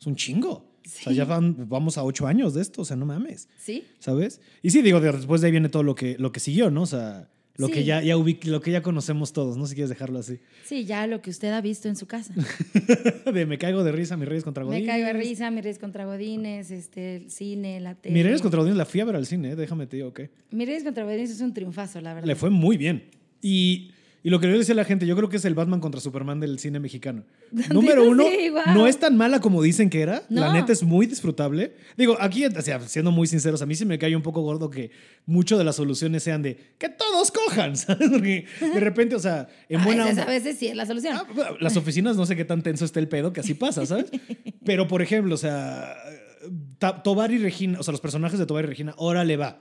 es 0.00 0.06
un 0.06 0.16
chingo. 0.16 0.70
O 0.86 0.88
sea, 0.88 1.12
ya 1.14 1.24
van- 1.24 1.68
vamos 1.70 1.96
a 1.96 2.04
ocho 2.04 2.26
años 2.26 2.52
de 2.52 2.60
esto, 2.60 2.82
o 2.82 2.84
sea, 2.84 2.96
no 2.96 3.06
mames, 3.06 3.48
¿Sí? 3.58 3.84
¿sabes? 3.98 4.40
Y 4.62 4.68
sí, 4.70 4.82
digo, 4.82 5.00
de- 5.00 5.12
después 5.12 5.40
de 5.40 5.46
ahí 5.46 5.50
viene 5.52 5.70
todo 5.70 5.82
lo 5.82 5.94
que, 5.94 6.16
lo 6.18 6.30
que 6.32 6.40
siguió, 6.40 6.70
¿no? 6.70 6.82
O 6.82 6.86
sea, 6.86 7.30
lo, 7.56 7.68
que 7.68 7.84
ya, 7.84 8.02
ya 8.02 8.16
ubic- 8.16 8.44
lo 8.46 8.60
que 8.60 8.70
ya 8.72 8.82
conocemos 8.82 9.32
todos, 9.32 9.56
¿no? 9.56 9.66
Si 9.66 9.74
quieres 9.74 9.88
dejarlo 9.90 10.18
así. 10.18 10.38
Sí, 10.64 10.84
ya 10.84 11.06
lo 11.06 11.22
que 11.22 11.30
usted 11.30 11.52
ha 11.52 11.60
visto 11.60 11.88
en 11.88 11.96
su 11.96 12.06
casa. 12.06 12.34
de 13.32 13.46
me 13.46 13.58
caigo 13.58 13.84
de 13.84 13.92
risa, 13.92 14.16
mis 14.16 14.28
reyes 14.28 14.44
contra 14.44 14.64
Me 14.64 14.68
Godines. 14.70 14.88
caigo 14.88 15.06
de 15.06 15.12
risa, 15.12 15.50
mis 15.50 15.62
reyes 15.62 15.78
contra 15.78 16.04
Godines, 16.04 16.70
este, 16.70 17.16
el 17.16 17.30
cine, 17.30 17.80
la 17.80 17.94
tele. 17.94 18.14
Mis 18.14 18.24
reyes 18.24 18.42
contra 18.42 18.58
Godines 18.60 18.76
la 18.76 18.84
fui 18.86 19.00
a 19.00 19.04
ver 19.04 19.16
al 19.16 19.26
cine, 19.26 19.52
¿eh? 19.52 19.56
déjame 19.56 19.86
te 19.86 19.96
digo, 19.96 20.08
¿ok? 20.08 20.20
Mis 20.50 20.66
reyes 20.66 20.82
contra 20.84 21.04
Godines 21.04 21.30
es 21.30 21.40
un 21.40 21.54
triunfazo, 21.54 22.00
la 22.00 22.14
verdad. 22.14 22.26
Le 22.26 22.34
fue 22.34 22.50
muy 22.50 22.76
bien. 22.76 23.04
Y, 23.40 23.92
Y 24.26 24.30
lo 24.30 24.40
que 24.40 24.46
yo 24.46 24.52
le 24.52 24.58
decía 24.60 24.72
a 24.72 24.76
la 24.76 24.84
gente, 24.86 25.06
yo 25.06 25.14
creo 25.16 25.28
que 25.28 25.36
es 25.36 25.44
el 25.44 25.54
Batman 25.54 25.80
contra 25.80 26.00
Superman 26.00 26.40
del 26.40 26.58
cine 26.58 26.80
mexicano. 26.80 27.24
Número 27.70 28.08
uno, 28.08 28.24
Sí, 28.24 28.50
no 28.74 28.86
es 28.86 28.98
tan 28.98 29.16
mala 29.18 29.38
como 29.40 29.60
dicen 29.62 29.90
que 29.90 30.00
era. 30.00 30.22
La 30.30 30.50
neta 30.52 30.72
es 30.72 30.82
muy 30.82 31.04
disfrutable. 31.06 31.74
Digo, 31.96 32.16
aquí, 32.18 32.46
o 32.46 32.62
sea, 32.62 32.80
siendo 32.80 33.10
muy 33.12 33.26
sinceros, 33.26 33.60
a 33.60 33.66
mí 33.66 33.74
sí 33.74 33.84
me 33.84 33.98
cae 33.98 34.16
un 34.16 34.22
poco 34.22 34.40
gordo 34.40 34.70
que 34.70 34.90
mucho 35.26 35.58
de 35.58 35.64
las 35.64 35.76
soluciones 35.76 36.22
sean 36.22 36.40
de 36.40 36.56
que 36.78 36.88
todos 36.88 37.30
cojan, 37.30 37.76
¿sabes? 37.76 38.08
Porque 38.10 38.46
de 38.60 38.80
repente, 38.80 39.14
o 39.14 39.18
sea, 39.20 39.46
en 39.68 39.80
A 39.80 39.84
buena 39.84 40.04
veces, 40.04 40.18
onda- 40.18 40.30
a 40.30 40.34
veces 40.34 40.58
sí 40.58 40.68
es 40.68 40.74
la 40.76 40.86
solución. 40.86 41.14
Ah, 41.16 41.26
las 41.60 41.76
oficinas 41.76 42.16
no 42.16 42.24
sé 42.24 42.34
qué 42.34 42.46
tan 42.46 42.62
tenso 42.62 42.86
está 42.86 43.00
el 43.00 43.08
pedo, 43.08 43.32
que 43.34 43.40
así 43.40 43.52
pasa, 43.52 43.84
¿sabes? 43.84 44.06
Pero, 44.64 44.88
por 44.88 45.02
ejemplo, 45.02 45.34
o 45.34 45.38
sea, 45.38 45.94
Tobar 47.04 47.30
y 47.30 47.36
Regina, 47.38 47.78
o 47.78 47.82
sea, 47.82 47.92
los 47.92 48.00
personajes 48.00 48.38
de 48.38 48.46
Tobar 48.46 48.64
y 48.64 48.68
Regina, 48.68 48.94
ahora 48.98 49.22
le 49.24 49.36
va. 49.36 49.60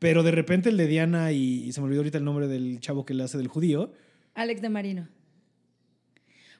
Pero 0.00 0.22
de 0.24 0.32
repente 0.32 0.70
el 0.70 0.76
de 0.76 0.86
Diana 0.88 1.30
y, 1.30 1.62
y 1.64 1.72
se 1.72 1.80
me 1.80 1.86
olvidó 1.86 2.00
ahorita 2.00 2.18
el 2.18 2.24
nombre 2.24 2.48
del 2.48 2.80
chavo 2.80 3.04
que 3.06 3.14
le 3.14 3.22
hace 3.22 3.38
del 3.38 3.46
judío. 3.48 3.92
Alex 4.34 4.60
de 4.62 4.68
Marino. 4.68 5.08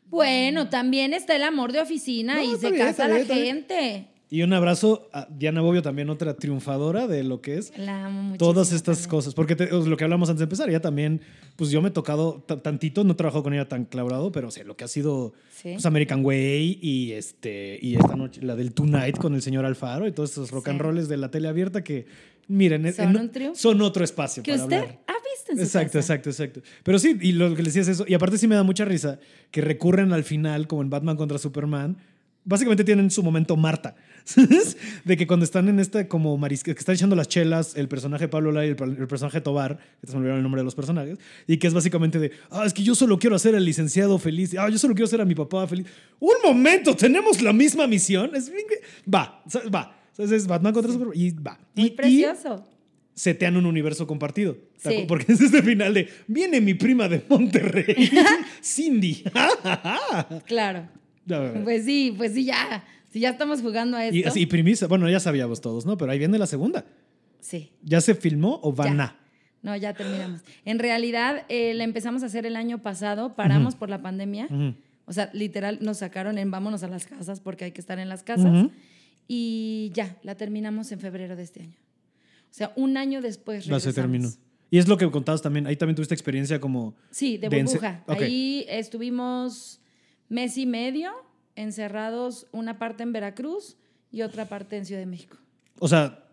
Bueno, 0.08 0.68
también 0.68 1.14
está 1.14 1.36
el 1.36 1.42
amor 1.42 1.72
de 1.72 1.80
oficina 1.80 2.34
No, 2.36 2.42
y 2.42 2.56
se 2.58 2.70
bien, 2.70 2.84
casa 2.86 3.06
la 3.08 3.24
gente. 3.24 4.08
Y 4.32 4.42
un 4.42 4.52
abrazo 4.52 5.08
a 5.12 5.26
Diana 5.28 5.60
Bobbio, 5.60 5.82
también 5.82 6.08
otra 6.08 6.34
triunfadora 6.36 7.08
de 7.08 7.24
lo 7.24 7.40
que 7.40 7.56
es 7.58 7.76
La 7.76 8.06
amo 8.06 8.36
todas 8.36 8.70
estas 8.70 9.08
cosas. 9.08 9.34
Porque 9.34 9.56
te- 9.56 9.68
lo 9.70 9.96
que 9.96 10.04
hablamos 10.04 10.28
antes 10.28 10.38
de 10.40 10.44
empezar, 10.44 10.68
ella 10.68 10.80
también, 10.80 11.20
pues 11.56 11.70
yo 11.70 11.82
me 11.82 11.88
he 11.88 11.92
tocado 11.92 12.42
ta- 12.46 12.62
tantito, 12.62 13.02
no 13.02 13.12
he 13.12 13.16
trabajado 13.16 13.42
con 13.42 13.54
ella 13.54 13.68
tan 13.68 13.84
clavado, 13.86 14.30
pero 14.30 14.48
o 14.48 14.50
sea, 14.52 14.62
lo 14.64 14.76
que 14.76 14.84
ha 14.84 14.88
sido 14.88 15.32
Sí. 15.56 15.72
pues, 15.72 15.84
American 15.86 16.24
Way 16.24 16.78
y, 16.80 17.12
este, 17.12 17.78
y 17.82 17.96
esta 17.96 18.14
noche, 18.14 18.40
la 18.42 18.54
del 18.54 18.72
Tonight 18.72 19.16
con 19.18 19.34
el 19.34 19.42
señor 19.42 19.64
Alfaro 19.64 20.06
y 20.06 20.12
todos 20.12 20.30
estos 20.30 20.50
rock 20.52 20.68
and 20.68 20.80
rolls 20.80 21.08
de 21.08 21.16
la 21.16 21.30
tele 21.32 21.48
abierta 21.48 21.82
que, 21.82 22.06
miren, 22.50 22.92
Son 22.92 23.08
en- 23.10 23.16
un 23.16 23.30
triunfo. 23.30 23.58
son 23.58 23.80
otro 23.82 24.04
espacio. 24.04 24.42
Que 24.42 24.52
para 24.52 24.62
usted 24.64 24.76
hablar. 24.78 24.98
ha 25.06 25.12
visto 25.12 25.52
en 25.52 25.56
su 25.58 25.62
Exacto, 25.64 25.98
casa. 25.98 26.14
exacto, 26.14 26.30
exacto. 26.30 26.60
Pero 26.82 26.98
sí, 26.98 27.16
y 27.20 27.32
lo 27.32 27.54
que 27.54 27.62
les 27.62 27.74
decía 27.74 27.82
es 27.82 27.88
eso. 27.88 28.04
Y 28.08 28.14
aparte 28.14 28.38
sí 28.38 28.46
me 28.48 28.54
da 28.54 28.62
mucha 28.62 28.84
risa 28.84 29.18
que 29.50 29.60
recurren 29.60 30.12
al 30.12 30.24
final, 30.24 30.66
como 30.66 30.82
en 30.82 30.90
Batman 30.90 31.16
contra 31.16 31.38
Superman, 31.38 31.96
básicamente 32.44 32.84
tienen 32.84 33.10
su 33.10 33.22
momento 33.22 33.56
Marta. 33.56 33.94
¿sabes? 34.24 34.76
De 35.04 35.16
que 35.16 35.26
cuando 35.26 35.44
están 35.44 35.68
en 35.68 35.80
esta 35.80 36.06
como 36.06 36.36
marisca, 36.36 36.72
que 36.74 36.78
están 36.78 36.94
echando 36.94 37.16
las 37.16 37.26
chelas, 37.26 37.74
el 37.74 37.88
personaje 37.88 38.24
de 38.24 38.28
Pablo 38.28 38.52
Lai 38.52 38.66
y 38.66 38.70
el, 38.70 38.76
per- 38.76 38.88
el 38.88 39.08
personaje 39.08 39.38
de 39.38 39.40
Tobar, 39.40 39.78
que 40.00 40.06
se 40.06 40.12
me 40.12 40.18
olvidaron 40.18 40.38
el 40.38 40.42
nombre 40.42 40.60
de 40.60 40.64
los 40.66 40.74
personajes, 40.74 41.18
y 41.46 41.56
que 41.56 41.66
es 41.66 41.72
básicamente 41.74 42.18
de, 42.18 42.30
ah, 42.50 42.64
es 42.66 42.74
que 42.74 42.82
yo 42.82 42.94
solo 42.94 43.18
quiero 43.18 43.34
hacer 43.34 43.56
al 43.56 43.64
licenciado 43.64 44.18
feliz, 44.18 44.54
ah, 44.58 44.68
yo 44.68 44.78
solo 44.78 44.94
quiero 44.94 45.06
hacer 45.06 45.20
a 45.22 45.24
mi 45.24 45.34
papá 45.34 45.66
feliz. 45.66 45.86
Un 46.20 46.34
momento, 46.44 46.94
tenemos 46.94 47.40
la 47.40 47.52
misma 47.54 47.86
misión. 47.86 48.30
Es, 48.36 48.50
bien 48.52 48.66
que- 48.68 49.10
va, 49.10 49.42
va. 49.74 49.99
¿Sabes? 50.12 50.32
Es 50.32 50.46
Batman 50.46 50.72
contra 50.72 50.92
Superman 50.92 51.16
y 51.16 51.30
va. 51.30 51.58
Muy 51.74 51.84
Y- 51.84 51.88
y- 51.88 51.90
precioso. 51.90 52.66
setean 53.14 53.56
un 53.56 53.66
universo 53.66 54.06
compartido. 54.06 54.56
Sí. 54.78 55.04
Porque 55.06 55.32
es 55.32 55.40
este 55.40 55.62
final 55.62 55.92
de, 55.94 56.08
viene 56.26 56.60
mi 56.60 56.74
prima 56.74 57.06
de 57.08 57.22
Monterrey, 57.28 58.10
Cindy. 58.62 59.22
Claro. 60.46 60.88
y, 61.26 61.58
Pues 61.64 61.84
sí, 61.84 62.14
pues 62.16 62.32
sí, 62.34 62.44
ya. 62.44 62.84
Si 63.12 63.20
ya 63.20 63.30
estamos 63.30 63.60
jugando 63.60 63.96
a 63.96 64.06
esto. 64.06 64.38
y 64.38 64.46
premisa, 64.46 64.86
bueno, 64.86 65.08
ya 65.10 65.20
sabíamos 65.20 65.60
todos, 65.60 65.84
¿no? 65.84 65.96
Pero 65.96 66.12
ahí 66.12 66.18
viene 66.18 66.38
la 66.38 66.46
segunda. 66.46 66.84
Sí. 67.40 67.72
¿Ya 67.82 68.00
se 68.00 68.14
filmó 68.14 68.60
o 68.62 68.72
van 68.72 68.96
Ya. 68.96 69.02
a? 69.04 69.16
No, 69.62 69.76
ya 69.76 69.92
terminamos. 69.94 70.40
En 70.64 70.78
realidad, 70.78 71.44
eh, 71.48 71.74
la 71.74 71.84
empezamos 71.84 72.22
a 72.22 72.26
hacer 72.26 72.46
el 72.46 72.56
año 72.56 72.78
pasado, 72.82 73.34
paramos 73.36 73.74
por 73.74 73.90
la 73.90 74.00
pandemia. 74.00 74.48
O 75.06 75.12
sea, 75.12 75.28
literal, 75.34 75.78
nos 75.82 75.98
sacaron 75.98 76.38
en 76.38 76.50
vámonos 76.50 76.82
a 76.84 76.88
las 76.88 77.06
casas 77.06 77.40
porque 77.40 77.64
hay 77.66 77.72
que 77.72 77.80
estar 77.80 77.98
en 77.98 78.08
las 78.08 78.22
casas. 78.22 78.68
Y 79.32 79.92
ya, 79.94 80.16
la 80.24 80.34
terminamos 80.34 80.90
en 80.90 80.98
febrero 80.98 81.36
de 81.36 81.44
este 81.44 81.62
año. 81.62 81.76
O 82.50 82.52
sea, 82.52 82.72
un 82.74 82.96
año 82.96 83.22
después. 83.22 83.64
Ya 83.64 83.78
se 83.78 83.90
regresamos. 83.90 83.94
terminó. 83.94 84.28
Y 84.72 84.78
es 84.78 84.88
lo 84.88 84.96
que 84.96 85.08
contabas 85.08 85.40
también, 85.40 85.68
ahí 85.68 85.76
también 85.76 85.94
tuviste 85.94 86.14
experiencia 86.14 86.58
como... 86.60 86.96
Sí, 87.12 87.38
de 87.38 87.48
De 87.48 87.62
burbuja. 87.62 88.02
Ok. 88.08 88.22
Ahí 88.22 88.66
estuvimos 88.68 89.80
mes 90.28 90.56
y 90.58 90.66
medio 90.66 91.12
encerrados, 91.54 92.48
una 92.50 92.78
parte 92.80 93.04
en 93.04 93.12
Veracruz 93.12 93.76
y 94.10 94.22
otra 94.22 94.48
parte 94.48 94.76
en 94.76 94.84
Ciudad 94.84 95.00
de 95.00 95.06
México. 95.06 95.36
O 95.78 95.86
sea, 95.86 96.24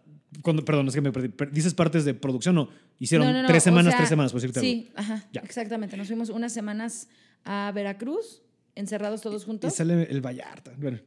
cuando, 0.41 0.65
perdón, 0.65 0.87
es 0.87 0.95
que 0.95 1.01
me 1.01 1.11
perdí. 1.11 1.29
Per- 1.29 1.51
¿Dices 1.51 1.75
partes 1.75 2.03
de 2.03 2.15
producción 2.15 2.55
no? 2.55 2.69
Hicieron 2.99 3.27
No, 3.27 3.33
no, 3.33 3.41
no, 3.43 3.47
tres 3.47 3.61
o 3.61 3.65
semanas, 3.65 3.91
sea, 3.91 3.97
tres 3.97 4.09
semanas, 4.09 4.31
por 4.31 4.41
decirte 4.41 4.59
Sí, 4.59 4.89
ajá, 4.95 5.23
Ya. 5.33 5.41
exactamente. 5.41 5.97
Nos 5.97 6.07
fuimos 6.07 6.29
unas 6.29 6.51
semanas 6.51 7.09
a 7.43 7.71
Veracruz, 7.75 8.41
encerrados 8.73 9.21
todos 9.21 9.43
algo. 9.43 9.43
Y 9.43 9.51
juntos. 9.51 9.73
sale 9.75 10.03
el 10.09 10.19
Vallarta. 10.21 10.73
Bueno, 10.77 10.99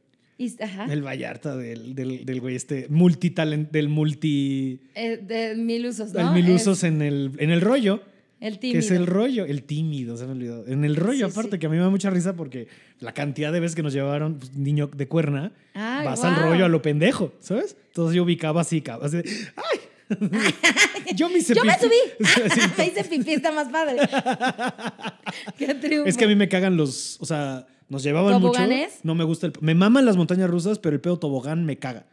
Y, 0.43 0.55
ajá, 0.63 0.85
el 0.91 1.03
Vallarta 1.05 1.55
del, 1.55 1.93
del, 1.93 2.25
del 2.25 2.41
güey 2.41 2.55
este 2.55 2.87
multitalent, 2.89 3.71
del 3.71 3.89
multi... 3.89 4.79
eh, 4.95 5.17
de 5.21 5.55
mil 5.55 5.85
usos, 5.85 6.13
¿no? 6.13 6.19
El 6.19 6.33
mil 6.33 6.49
Es 6.55 6.61
usos 6.63 6.83
en 6.83 7.01
el, 7.01 7.31
en 7.37 7.51
el 7.51 7.61
rollo. 7.61 8.01
el 8.39 8.53
Que 8.55 8.59
tímido. 8.59 8.79
es 8.79 8.89
el 8.91 9.05
rollo, 9.05 9.45
el 9.45 9.63
tímido, 9.63 10.17
se 10.17 10.25
me 10.25 10.31
olvidó. 10.31 10.65
En 10.67 10.83
el 10.83 10.95
rollo, 10.95 11.27
Sí, 11.27 11.31
aparte, 11.31 11.51
sí. 11.57 11.59
que 11.59 11.65
a 11.67 11.69
mí 11.69 11.77
me 11.77 11.83
da 11.83 11.89
mucha 11.89 12.09
risa 12.09 12.35
porque 12.35 12.67
la 12.99 13.13
cantidad 13.13 13.51
de 13.53 13.59
veces 13.59 13.75
que 13.75 13.83
nos 13.83 13.93
llevaron, 13.93 14.39
pues, 14.39 14.53
niño 14.55 14.87
de 14.87 15.07
cuerna, 15.07 15.51
Ay, 15.75 16.05
vas 16.05 16.23
al 16.23 16.35
rollo 16.37 16.65
a 16.65 16.69
lo 16.69 16.81
pendejo, 16.81 17.33
¿sabes? 17.39 17.77
Entonces 17.87 18.15
yo 18.15 18.23
ubicaba 18.23 18.61
así, 18.61 18.83
así 19.01 19.17
¡ay! 19.17 19.79
yo 21.15 21.29
me 21.29 21.37
hice 21.37 21.53
¡Yo 21.53 21.63
me 21.63 21.73
subí! 21.77 21.95
Me 22.77 22.87
hice 22.87 23.03
pipí, 23.05 23.31
está 23.33 23.51
más 23.51 23.69
padre. 23.69 23.97
¡Qué 25.57 25.73
triunfo! 25.75 26.07
es 26.09 26.17
que 26.17 26.25
a 26.25 26.27
mí 26.27 26.35
me 26.35 26.49
cagan 26.49 26.75
los, 26.77 27.17
o 27.21 27.25
sea, 27.25 27.67
nos 27.91 28.03
llevaban 28.03 28.41
mucho. 28.41 28.59
No 29.03 29.15
me 29.15 29.23
gusta 29.23 29.47
el, 29.47 29.53
me 29.61 29.75
maman 29.75 30.05
las 30.05 30.17
montañas 30.17 30.49
rusas, 30.49 30.79
pero 30.79 30.95
el 30.95 31.01
pedo 31.01 31.19
tobogán 31.19 31.65
me 31.65 31.77
caga. 31.77 32.05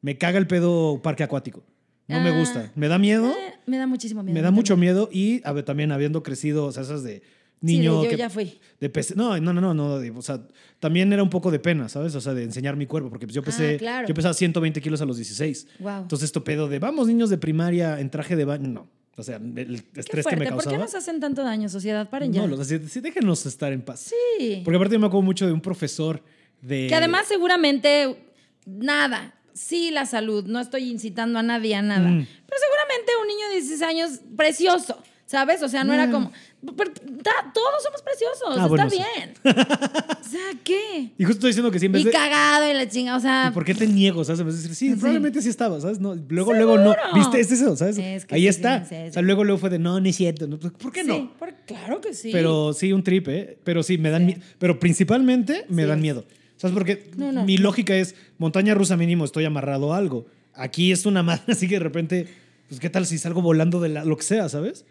Me 0.00 0.16
caga 0.18 0.38
el 0.38 0.46
pedo 0.46 1.00
parque 1.02 1.22
acuático. 1.22 1.62
No 2.08 2.20
me 2.20 2.30
Ah. 2.30 2.38
gusta. 2.38 2.72
Me 2.74 2.88
da 2.88 2.98
miedo. 2.98 3.28
Eh, 3.30 3.54
me 3.66 3.76
da 3.78 3.86
muchísimo 3.86 4.22
miedo. 4.22 4.34
Me 4.34 4.42
da 4.42 4.50
mucho 4.50 4.76
miedo 4.76 5.08
y 5.12 5.40
a 5.44 5.52
ver, 5.52 5.64
también 5.64 5.92
habiendo 5.92 6.22
crecido, 6.22 6.64
o 6.66 6.72
sea, 6.72 6.82
esas 6.82 7.02
de 7.04 7.20
Sí, 7.20 7.66
niño 7.78 7.98
de 7.98 8.04
yo 8.04 8.10
que 8.10 8.16
ya 8.16 8.28
fui. 8.28 8.58
de 8.80 8.90
no, 9.14 9.38
no, 9.38 9.52
no, 9.52 9.60
no, 9.60 9.72
no, 9.74 9.98
de- 10.00 10.10
o 10.10 10.20
sea, 10.22 10.40
también 10.80 11.12
era 11.12 11.22
un 11.22 11.30
poco 11.30 11.50
de 11.52 11.60
pena, 11.60 11.88
¿sabes? 11.88 12.12
O 12.16 12.20
sea, 12.20 12.34
de 12.34 12.42
enseñar 12.42 12.74
mi 12.76 12.86
cuerpo, 12.86 13.08
porque 13.08 13.26
pues, 13.26 13.34
yo 13.36 13.42
pesé, 13.44 13.74
Ah, 13.76 13.78
claro. 13.78 14.08
yo 14.08 14.14
pesaba 14.14 14.34
120 14.34 14.80
kilos 14.80 15.00
a 15.00 15.04
los 15.04 15.16
16. 15.16 15.68
Wow. 15.78 15.98
Entonces, 16.02 16.24
esto 16.26 16.42
pedo 16.42 16.68
de, 16.68 16.80
vamos, 16.80 17.06
niños 17.06 17.30
de 17.30 17.38
primaria 17.38 18.00
en 18.00 18.10
traje 18.10 18.34
de 18.34 18.44
baño, 18.44 18.66
no. 18.68 18.88
O 19.16 19.22
sea, 19.22 19.36
el 19.36 19.82
estrés 19.94 20.24
que 20.26 20.36
me 20.36 20.46
fuerte. 20.46 20.54
¿Por 20.54 20.62
qué 20.64 20.70
causaba. 20.70 20.78
nos 20.78 20.94
hacen 20.94 21.20
tanto 21.20 21.42
daño, 21.42 21.68
sociedad? 21.68 22.08
Paren 22.08 22.32
ya. 22.32 22.40
No, 22.40 22.46
los 22.56 22.66
sí, 22.66 22.78
déjenos 23.00 23.44
estar 23.46 23.72
en 23.72 23.82
paz. 23.82 24.10
Sí. 24.38 24.62
Porque 24.64 24.76
aparte 24.76 24.94
yo 24.94 25.00
me 25.00 25.06
acuerdo 25.06 25.22
mucho 25.22 25.46
de 25.46 25.52
un 25.52 25.60
profesor 25.60 26.22
de... 26.62 26.86
Que 26.88 26.94
además 26.94 27.26
seguramente 27.28 28.32
nada, 28.64 29.34
sí 29.52 29.90
la 29.90 30.06
salud, 30.06 30.44
no 30.46 30.60
estoy 30.60 30.90
incitando 30.90 31.38
a 31.38 31.42
nadie 31.42 31.74
a 31.74 31.82
nada, 31.82 32.08
Mm. 32.08 32.26
pero 32.46 32.60
seguramente 32.60 33.12
un 33.20 33.28
niño 33.28 33.48
de 33.48 33.54
16 33.56 33.82
años 33.82 34.20
precioso, 34.36 35.02
¿sabes? 35.32 35.62
O 35.62 35.68
sea, 35.68 35.82
no 35.82 35.94
era 35.94 36.06
Mm. 36.08 36.12
como, 36.12 36.30
pero 36.76 36.90
ta- 36.92 37.50
todos 37.54 37.82
somos 37.82 38.02
preciosos, 38.02 38.48
Ah, 38.50 38.54
está 38.56 38.66
bueno, 38.66 38.90
sí. 38.90 38.98
bien. 38.98 39.32
o 40.20 40.28
sea, 40.28 40.40
¿qué? 40.62 41.10
Y 41.18 41.24
justo 41.24 41.48
estoy 41.48 41.48
diciendo 41.50 41.70
que 41.70 41.78
sí, 41.78 41.86
Y 41.86 42.04
cagado 42.12 42.70
y 42.70 42.74
la 42.74 42.86
chinga, 42.88 43.16
o 43.16 43.20
sea, 43.20 43.48
¿Y 43.50 43.54
por 43.54 43.64
qué 43.64 43.74
te 43.74 43.86
niego? 43.86 44.22
¿Sabes? 44.24 44.44
Decir, 44.44 44.74
sí, 44.74 44.90
Sí. 44.90 44.94
probablemente 44.96 45.40
sí 45.40 45.48
estaba, 45.48 45.80
¿sabes? 45.80 46.00
No, 46.00 46.14
luego, 46.28 46.52
luego 46.52 46.76
no. 46.76 46.94
¿Viste? 47.14 47.40
Es 47.40 47.50
eso, 47.50 47.74
¿sabes? 47.76 47.96
Es 47.98 48.26
que 48.26 48.34
Ahí 48.34 48.46
está. 48.46 48.84
O 49.08 49.12
sea, 49.12 49.22
luego, 49.22 49.42
luego 49.44 49.58
fue 49.58 49.70
de, 49.70 49.78
no, 49.78 49.98
cierto. 50.12 50.46
No, 50.46 50.58
pues, 50.58 50.72
¿Por 50.74 50.92
qué 50.92 51.02
no? 51.04 51.32
por- 51.38 51.54
claro 51.66 52.00
que 52.02 52.12
sí. 52.12 52.28
Pero 52.30 52.74
sí, 52.74 52.92
un 52.92 53.02
trip, 53.02 53.26
¿eh? 53.28 53.58
Pero 53.64 53.82
sí, 53.82 53.96
me 53.98 54.10
dan 54.10 54.26
miedo. 54.26 54.40
Pero 54.58 54.78
principalmente 54.78 55.64
me 55.70 55.86
dan 55.86 56.00
miedo. 56.00 56.24
¿Sabes? 56.58 56.74
Porque 56.74 57.10
No, 57.16 57.32
no, 57.32 57.44
mi 57.44 57.56
lógica 57.56 57.96
es, 57.96 58.14
montaña 58.38 58.74
rusa 58.74 58.96
mínimo, 58.96 59.24
estoy 59.24 59.44
amarrado 59.46 59.94
a 59.94 59.96
algo. 59.96 60.26
Aquí 60.54 60.92
es 60.92 61.06
una 61.06 61.22
madre, 61.22 61.42
así 61.52 61.66
que 61.66 61.74
de 61.76 61.80
repente, 61.80 62.28
pues, 62.68 62.78
¿qué 62.78 62.88
tal 62.90 63.06
si 63.06 63.18
salgo 63.18 63.42
volando 63.42 63.80
de 63.80 63.88
la- 63.88 64.04
lo 64.04 64.16
que 64.16 64.22
sea, 64.22 64.48
¿sabes? 64.48 64.84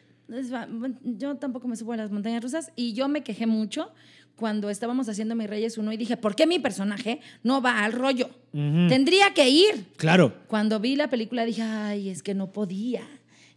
Yo 1.04 1.36
tampoco 1.36 1.68
me 1.68 1.76
subo 1.76 1.94
a 1.94 1.98
las 1.98 2.12
montañas 2.12 2.42
rusas 2.44 2.72
y 2.76 2.94
yo 2.94 3.08
me 3.08 3.22
quejé 3.24 3.48
mucho 3.48 3.92
cuando 4.36 4.70
estábamos 4.70 5.08
haciendo 5.10 5.36
Mi 5.36 5.46
Reyes 5.46 5.78
1 5.78 5.92
y 5.94 5.98
dije, 5.98 6.18
¿por 6.18 6.36
qué 6.36 6.48
mi 6.48 6.58
personaje 6.60 7.20
no 7.44 7.62
va 7.62 7.84
al 7.84 7.92
rollo? 7.94 8.30
Tendría 8.52 9.34
que 9.34 9.50
ir. 9.50 9.86
Claro. 9.98 10.34
Cuando 10.48 10.80
vi 10.80 10.96
la 10.96 11.10
película 11.10 11.46
dije, 11.46 11.62
ay, 11.62 12.10
es 12.10 12.24
que 12.24 12.34
no 12.34 12.52
podía. 12.52 13.02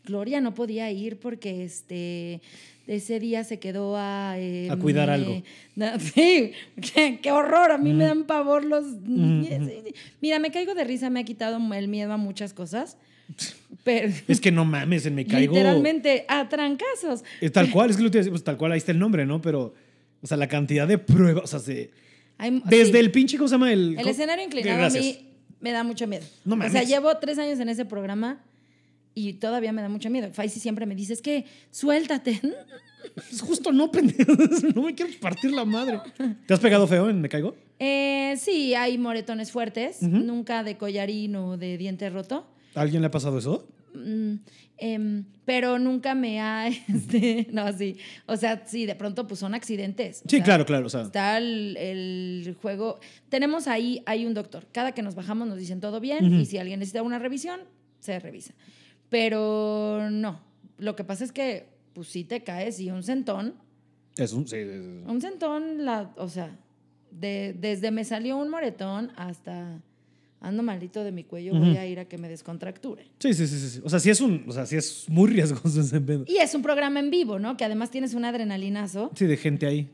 Gloria 0.04 0.40
no 0.42 0.52
podía 0.52 0.90
ir 0.90 1.18
porque 1.18 1.64
este, 1.64 2.42
ese 2.86 3.18
día 3.20 3.42
se 3.44 3.58
quedó 3.58 3.96
a... 3.96 4.34
eh, 4.38 4.68
A 4.70 4.76
cuidar 4.76 5.08
eh, 5.08 5.12
algo. 5.12 5.42
na- 5.76 5.98
sí, 5.98 6.52
qué, 6.94 7.20
qué 7.22 7.32
horror, 7.32 7.70
a 7.72 7.78
mí 7.78 7.94
me 7.94 8.04
dan 8.04 8.24
pavor 8.24 8.64
los... 8.66 8.84
Mira, 10.20 10.38
me 10.40 10.50
caigo 10.50 10.74
de 10.74 10.84
risa, 10.84 11.08
me 11.08 11.20
ha 11.20 11.24
quitado 11.24 11.58
el 11.74 11.88
miedo 11.88 12.12
a 12.12 12.16
muchas 12.18 12.52
cosas, 12.52 12.98
pero 13.82 14.12
Es 14.28 14.40
que 14.40 14.50
no 14.52 14.64
mames, 14.64 15.10
me 15.10 15.26
caigo. 15.26 15.52
literalmente 15.54 16.24
a 16.28 16.48
trancazos. 16.48 17.24
Es 17.40 17.52
tal 17.52 17.70
cual, 17.70 17.90
es 17.90 17.96
que 17.96 18.02
lo 18.02 18.10
te 18.10 18.24
pues 18.30 18.44
tal 18.44 18.56
cual, 18.56 18.72
ahí 18.72 18.78
está 18.78 18.92
el 18.92 18.98
nombre, 18.98 19.26
¿no? 19.26 19.40
Pero, 19.42 19.74
o 20.22 20.26
sea, 20.26 20.36
la 20.36 20.48
cantidad 20.48 20.86
de 20.88 20.98
pruebas, 20.98 21.44
o 21.44 21.46
sea, 21.46 21.60
se- 21.60 21.90
Hay- 22.38 22.62
desde 22.66 22.92
sí. 22.92 22.98
el 22.98 23.10
pinche, 23.10 23.36
¿cómo 23.36 23.48
se 23.48 23.54
llama? 23.54 23.72
El, 23.72 23.96
El 23.98 24.08
escenario 24.08 24.44
inclinado 24.44 24.78
Gracias. 24.78 25.04
a 25.04 25.06
mí 25.06 25.18
me 25.60 25.72
da 25.72 25.82
mucho 25.84 26.06
miedo. 26.06 26.24
No 26.44 26.54
o 26.56 26.58
sea, 26.60 26.68
mames. 26.68 26.88
llevo 26.88 27.16
tres 27.18 27.38
años 27.38 27.58
en 27.60 27.68
ese 27.68 27.84
programa 27.84 28.42
y 29.14 29.34
todavía 29.34 29.72
me 29.72 29.82
da 29.82 29.88
mucho 29.88 30.10
miedo. 30.10 30.28
Faisy 30.32 30.60
siempre 30.60 30.86
me 30.86 30.94
dice, 30.94 31.12
es 31.12 31.22
que 31.22 31.44
suéltate. 31.70 32.40
Es 33.30 33.42
justo 33.42 33.70
no, 33.70 33.90
pendejo. 33.92 34.32
No 34.74 34.80
me 34.82 34.94
quiero 34.94 35.12
partir 35.20 35.52
la 35.52 35.66
madre. 35.66 36.00
¿Te 36.46 36.54
has 36.54 36.58
pegado 36.60 36.86
feo 36.86 37.10
en 37.10 37.20
Me 37.20 37.28
Caigo? 37.28 37.54
Eh, 37.78 38.34
sí, 38.38 38.74
hay 38.74 38.96
moretones 38.96 39.52
fuertes, 39.52 40.00
nunca 40.00 40.64
de 40.64 40.78
collarín 40.78 41.36
o 41.36 41.58
de 41.58 41.76
diente 41.76 42.08
roto. 42.08 42.46
¿A 42.74 42.80
alguien 42.80 43.02
le 43.02 43.06
ha 43.06 43.10
pasado 43.10 43.38
eso? 43.38 43.68
mm, 43.94 44.34
em, 44.78 45.24
pero 45.44 45.78
nunca 45.78 46.14
me 46.14 46.40
ha, 46.40 46.66
este, 46.88 47.46
no, 47.52 47.72
sí, 47.72 47.96
o 48.26 48.36
sea, 48.36 48.64
sí, 48.66 48.86
de 48.86 48.94
pronto 48.96 49.26
pues 49.26 49.38
son 49.40 49.54
accidentes. 49.54 50.22
o 50.24 50.28
Sí, 50.28 50.36
sea, 50.36 50.44
claro, 50.44 50.66
claro. 50.66 50.86
O 50.86 50.88
sea, 50.88 51.02
Está 51.02 51.38
el, 51.38 51.76
el 51.76 52.56
juego. 52.60 52.98
Tenemos 53.28 53.68
ahí, 53.68 54.02
hay 54.06 54.26
un 54.26 54.34
doctor. 54.34 54.66
Cada 54.72 54.92
que 54.92 55.02
nos 55.02 55.14
bajamos 55.14 55.46
nos 55.46 55.58
dicen 55.58 55.80
todo 55.80 56.00
bien 56.00 56.32
y 56.40 56.46
si 56.46 56.58
alguien 56.58 56.80
necesita 56.80 57.02
una 57.02 57.18
revisión, 57.18 57.60
se 58.00 58.18
revisa. 58.18 58.54
Pero 59.08 60.08
no. 60.10 60.40
Lo 60.78 60.96
que 60.96 61.04
pasa 61.04 61.22
es 61.24 61.30
que, 61.32 61.68
pues 61.92 62.08
sí 62.08 62.24
te 62.24 62.42
caes 62.42 62.80
y 62.80 62.90
un 62.90 63.02
sentón, 63.04 63.54
es 64.16 64.32
un. 64.32 64.46
Sí, 64.48 64.56
sí. 64.64 65.02
un 65.06 65.20
sentón, 65.20 65.84
la, 65.84 66.12
o 66.16 66.28
sea, 66.28 66.56
de, 67.12 67.54
desde 67.58 67.90
me 67.92 68.04
salió 68.04 68.36
un 68.36 68.48
moretón 68.48 69.12
hasta 69.16 69.80
ando 70.46 70.62
malito 70.62 71.02
de 71.04 71.12
mi 71.12 71.24
cuello, 71.24 71.54
voy 71.54 71.76
a 71.76 71.86
ir 71.86 71.98
a 71.98 72.04
que 72.04 72.18
me 72.18 72.28
descontracture. 72.28 73.04
Sí, 73.18 73.34
sí, 73.34 73.46
sí, 73.46 73.58
sí, 73.58 73.68
sí. 73.70 73.80
O 73.84 73.88
sea, 73.90 73.98
sí 74.00 74.10
es 74.10 74.20
un. 74.20 74.44
O 74.46 74.52
sea, 74.52 74.66
sí 74.66 74.76
es 74.76 75.04
muy 75.08 75.30
riesgoso 75.30 75.80
ese 75.80 76.00
pedo. 76.00 76.24
Y 76.26 76.36
es 76.36 76.54
un 76.54 76.62
programa 76.62 77.00
en 77.00 77.10
vivo, 77.10 77.38
¿no? 77.38 77.56
Que 77.56 77.64
además 77.64 77.90
tienes 77.90 78.14
un 78.14 78.24
adrenalinazo, 78.24 79.10
Sí, 79.16 79.26
de 79.26 79.36
gente 79.36 79.66
ahí. 79.66 79.88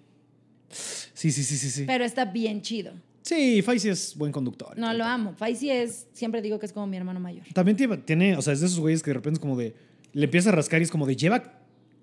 Sí, 0.71 1.31
sí, 1.33 1.43
sí, 1.43 1.57
sí, 1.57 1.71
sí. 1.71 1.85
pero 1.87 2.05
está 2.05 2.25
bien 2.27 2.63
chido. 2.63 2.93
Sí, 3.23 3.61
Faisy 3.63 3.89
es 3.91 4.17
buen 4.17 4.33
conductor. 4.33 4.77
No, 4.79 4.93
lo 4.95 5.05
amo. 5.05 5.35
Faisy 5.35 5.71
es, 5.71 6.07
siempre 6.13 6.41
digo 6.43 6.59
que 6.59 6.67
es 6.67 6.73
como 6.73 6.87
mi 6.87 6.97
hermano 6.97 7.21
mayor. 7.21 7.45
También 7.53 7.77
tiene, 8.05 8.37
o 8.37 8.43
sea, 8.43 8.53
es 8.55 8.61
de 8.61 8.67
esos 8.67 8.81
güeyes 8.81 9.03
que 9.03 9.11
de 9.11 9.15
repente 9.15 9.35
es 9.37 9.41
como 9.41 9.57
de. 9.57 9.75
Le 10.13 10.25
empieza 10.25 10.49
a 10.49 10.53
rascar 10.53 10.81
y 10.81 10.85
es 10.85 10.91
como 10.91 11.07
de, 11.07 11.17
¿lleva 11.17 11.61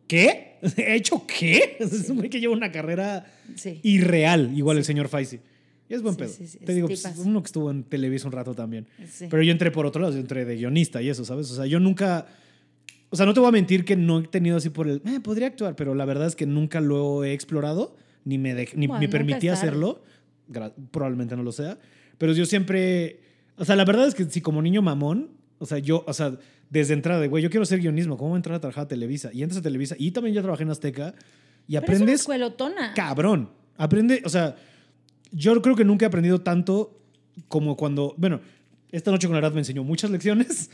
qué? 0.08 0.58
¿He 0.78 0.96
hecho 0.96 1.26
qué? 1.28 1.78
Es 1.80 2.10
un 2.10 2.18
güey 2.18 2.30
que 2.30 2.40
lleva 2.40 2.54
una 2.54 2.72
carrera 2.72 3.26
Sí. 3.56 3.80
irreal, 3.84 4.52
igual 4.56 4.78
el 4.78 4.86
señor 4.86 5.08
Faisy. 5.10 5.40
Y 5.90 5.94
es 5.94 6.02
buen 6.02 6.16
Sí, 6.16 6.20
pedo. 6.20 6.30
sí, 6.30 6.48
sí, 6.48 6.58
Te 6.60 6.74
digo, 6.74 6.88
pues, 6.88 7.06
uno 7.24 7.42
que 7.42 7.46
estuvo 7.48 7.72
en 7.72 7.84
Televisa 7.84 8.28
un 8.28 8.34
rato 8.34 8.54
también. 8.54 8.88
Pero 9.30 9.42
yo 9.42 9.52
entré 9.52 9.72
por 9.72 9.86
otro 9.86 10.02
lado, 10.02 10.14
yo 10.14 10.20
entré 10.20 10.44
de 10.46 10.56
guionista 10.56 11.02
y 11.02 11.10
eso, 11.10 11.24
¿sabes? 11.26 11.50
O 11.52 11.56
sea, 11.56 11.66
yo 11.66 11.80
nunca. 11.80 12.28
O 13.10 13.16
sea, 13.16 13.26
no 13.26 13.34
te 13.34 13.40
voy 13.40 13.48
a 13.50 13.52
mentir 13.54 13.86
que 13.86 13.96
no 13.96 14.20
he 14.20 14.28
tenido 14.28 14.58
así 14.58 14.70
por 14.70 14.88
el. 14.88 15.02
Eh, 15.06 15.20
podría 15.22 15.48
actuar, 15.48 15.76
pero 15.76 15.96
la 15.96 16.04
verdad 16.06 16.28
es 16.28 16.36
que 16.36 16.46
nunca 16.46 16.82
lo 16.82 17.24
he 17.24 17.32
explorado, 17.34 17.96
ni 18.26 18.38
me, 18.38 18.54
ni 18.76 18.88
Bueno, 18.88 19.00
me 19.00 19.08
tarde. 19.08 19.50
hacerlo. 19.52 20.04
Probablemente 20.92 21.36
no 21.36 21.44
lo 21.44 21.52
sea. 21.52 21.78
Pero 22.18 22.34
yo 22.34 22.46
siempre. 22.46 23.22
O 23.58 23.66
sea, 23.66 23.76
la 23.76 23.86
verdad 23.86 24.08
es 24.08 24.16
que 24.16 24.26
si 24.26 24.42
como 24.42 24.62
niño 24.62 24.82
mamón, 24.82 25.32
o 25.60 25.66
sea, 25.66 25.80
yo, 25.80 26.04
o 26.06 26.14
sea, 26.14 26.38
desde 26.70 26.94
entrada 26.94 27.22
de, 27.22 27.28
güey, 27.28 27.44
yo 27.44 27.50
quiero 27.50 27.66
ser 27.66 27.80
guionismo, 27.80 28.18
¿cómo 28.18 28.30
voy 28.30 28.36
a 28.36 28.40
entrar 28.40 28.56
a 28.56 28.60
trabajar 28.60 28.84
a 28.84 28.88
Televisa? 28.88 29.32
Y 29.34 29.42
entras 29.42 29.60
a 29.60 29.62
Televisa, 29.64 29.96
y 29.98 30.12
también 30.12 30.36
yo 30.36 30.42
trabajé 30.42 30.64
en 30.64 30.70
Azteca, 30.70 31.16
y 31.68 31.78
Pero 31.80 31.94
es 31.94 32.00
una 32.02 32.04
aprendes 32.04 32.28
cabrón. 32.94 33.50
Aprende, 33.78 34.22
o 34.26 34.30
sea, 34.30 34.56
yo 35.38 35.62
creo 35.62 35.76
que 35.76 35.86
nunca 35.86 36.06
he 36.06 36.08
aprendido 36.08 36.42
tanto 36.42 37.00
como 37.48 37.78
cuando, 37.78 38.16
bueno, 38.18 38.40
esta 38.92 39.12
noche 39.12 39.28
con 39.28 39.36
la 39.36 39.42
edad 39.42 39.54
me 39.54 39.60
enseñó 39.60 39.84
muchas 39.84 40.10
lecciones, 40.12 40.70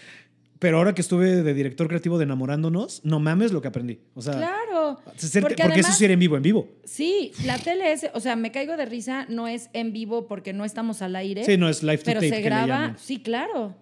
pero 0.59 0.77
ahora 0.77 0.95
que 0.95 1.01
estuve 1.01 1.43
de 1.43 1.53
director 1.53 1.87
creativo 1.89 2.17
de 2.17 2.23
Enamorándonos, 2.23 3.01
no 3.03 3.19
mames 3.19 3.51
lo 3.51 3.61
que 3.61 3.67
aprendí. 3.67 3.99
O 4.15 4.21
sea, 4.21 4.33
Claro. 4.37 4.99
porque, 5.03 5.41
Porque, 5.41 5.53
eso 5.63 5.71
además, 5.73 5.97
sí 5.97 6.05
era 6.05 6.13
en 6.13 6.19
vivo, 6.19 6.37
en 6.37 6.43
vivo. 6.43 6.69
sí, 6.85 7.31
la 7.45 7.57
tele 7.59 7.91
es, 7.91 8.05
o 8.13 8.19
sea, 8.21 8.35
me 8.37 8.51
caigo 8.51 8.77
de 8.77 8.85
risa, 8.85 9.25
no 9.29 9.47
es 9.49 9.69
en 9.73 9.91
vivo 9.91 10.25
porque 10.27 10.53
no 10.53 10.63
estamos 10.63 11.01
al 11.01 11.15
aire. 11.17 11.43
Sí, 11.43 11.57
no 11.57 11.67
es 11.67 11.83
live 11.83 11.97
to 11.97 12.03
pero 12.05 12.21
tape 12.21 12.29
se 12.29 12.41
graba, 12.41 12.95
sí, 12.97 13.19
claro. 13.19 13.75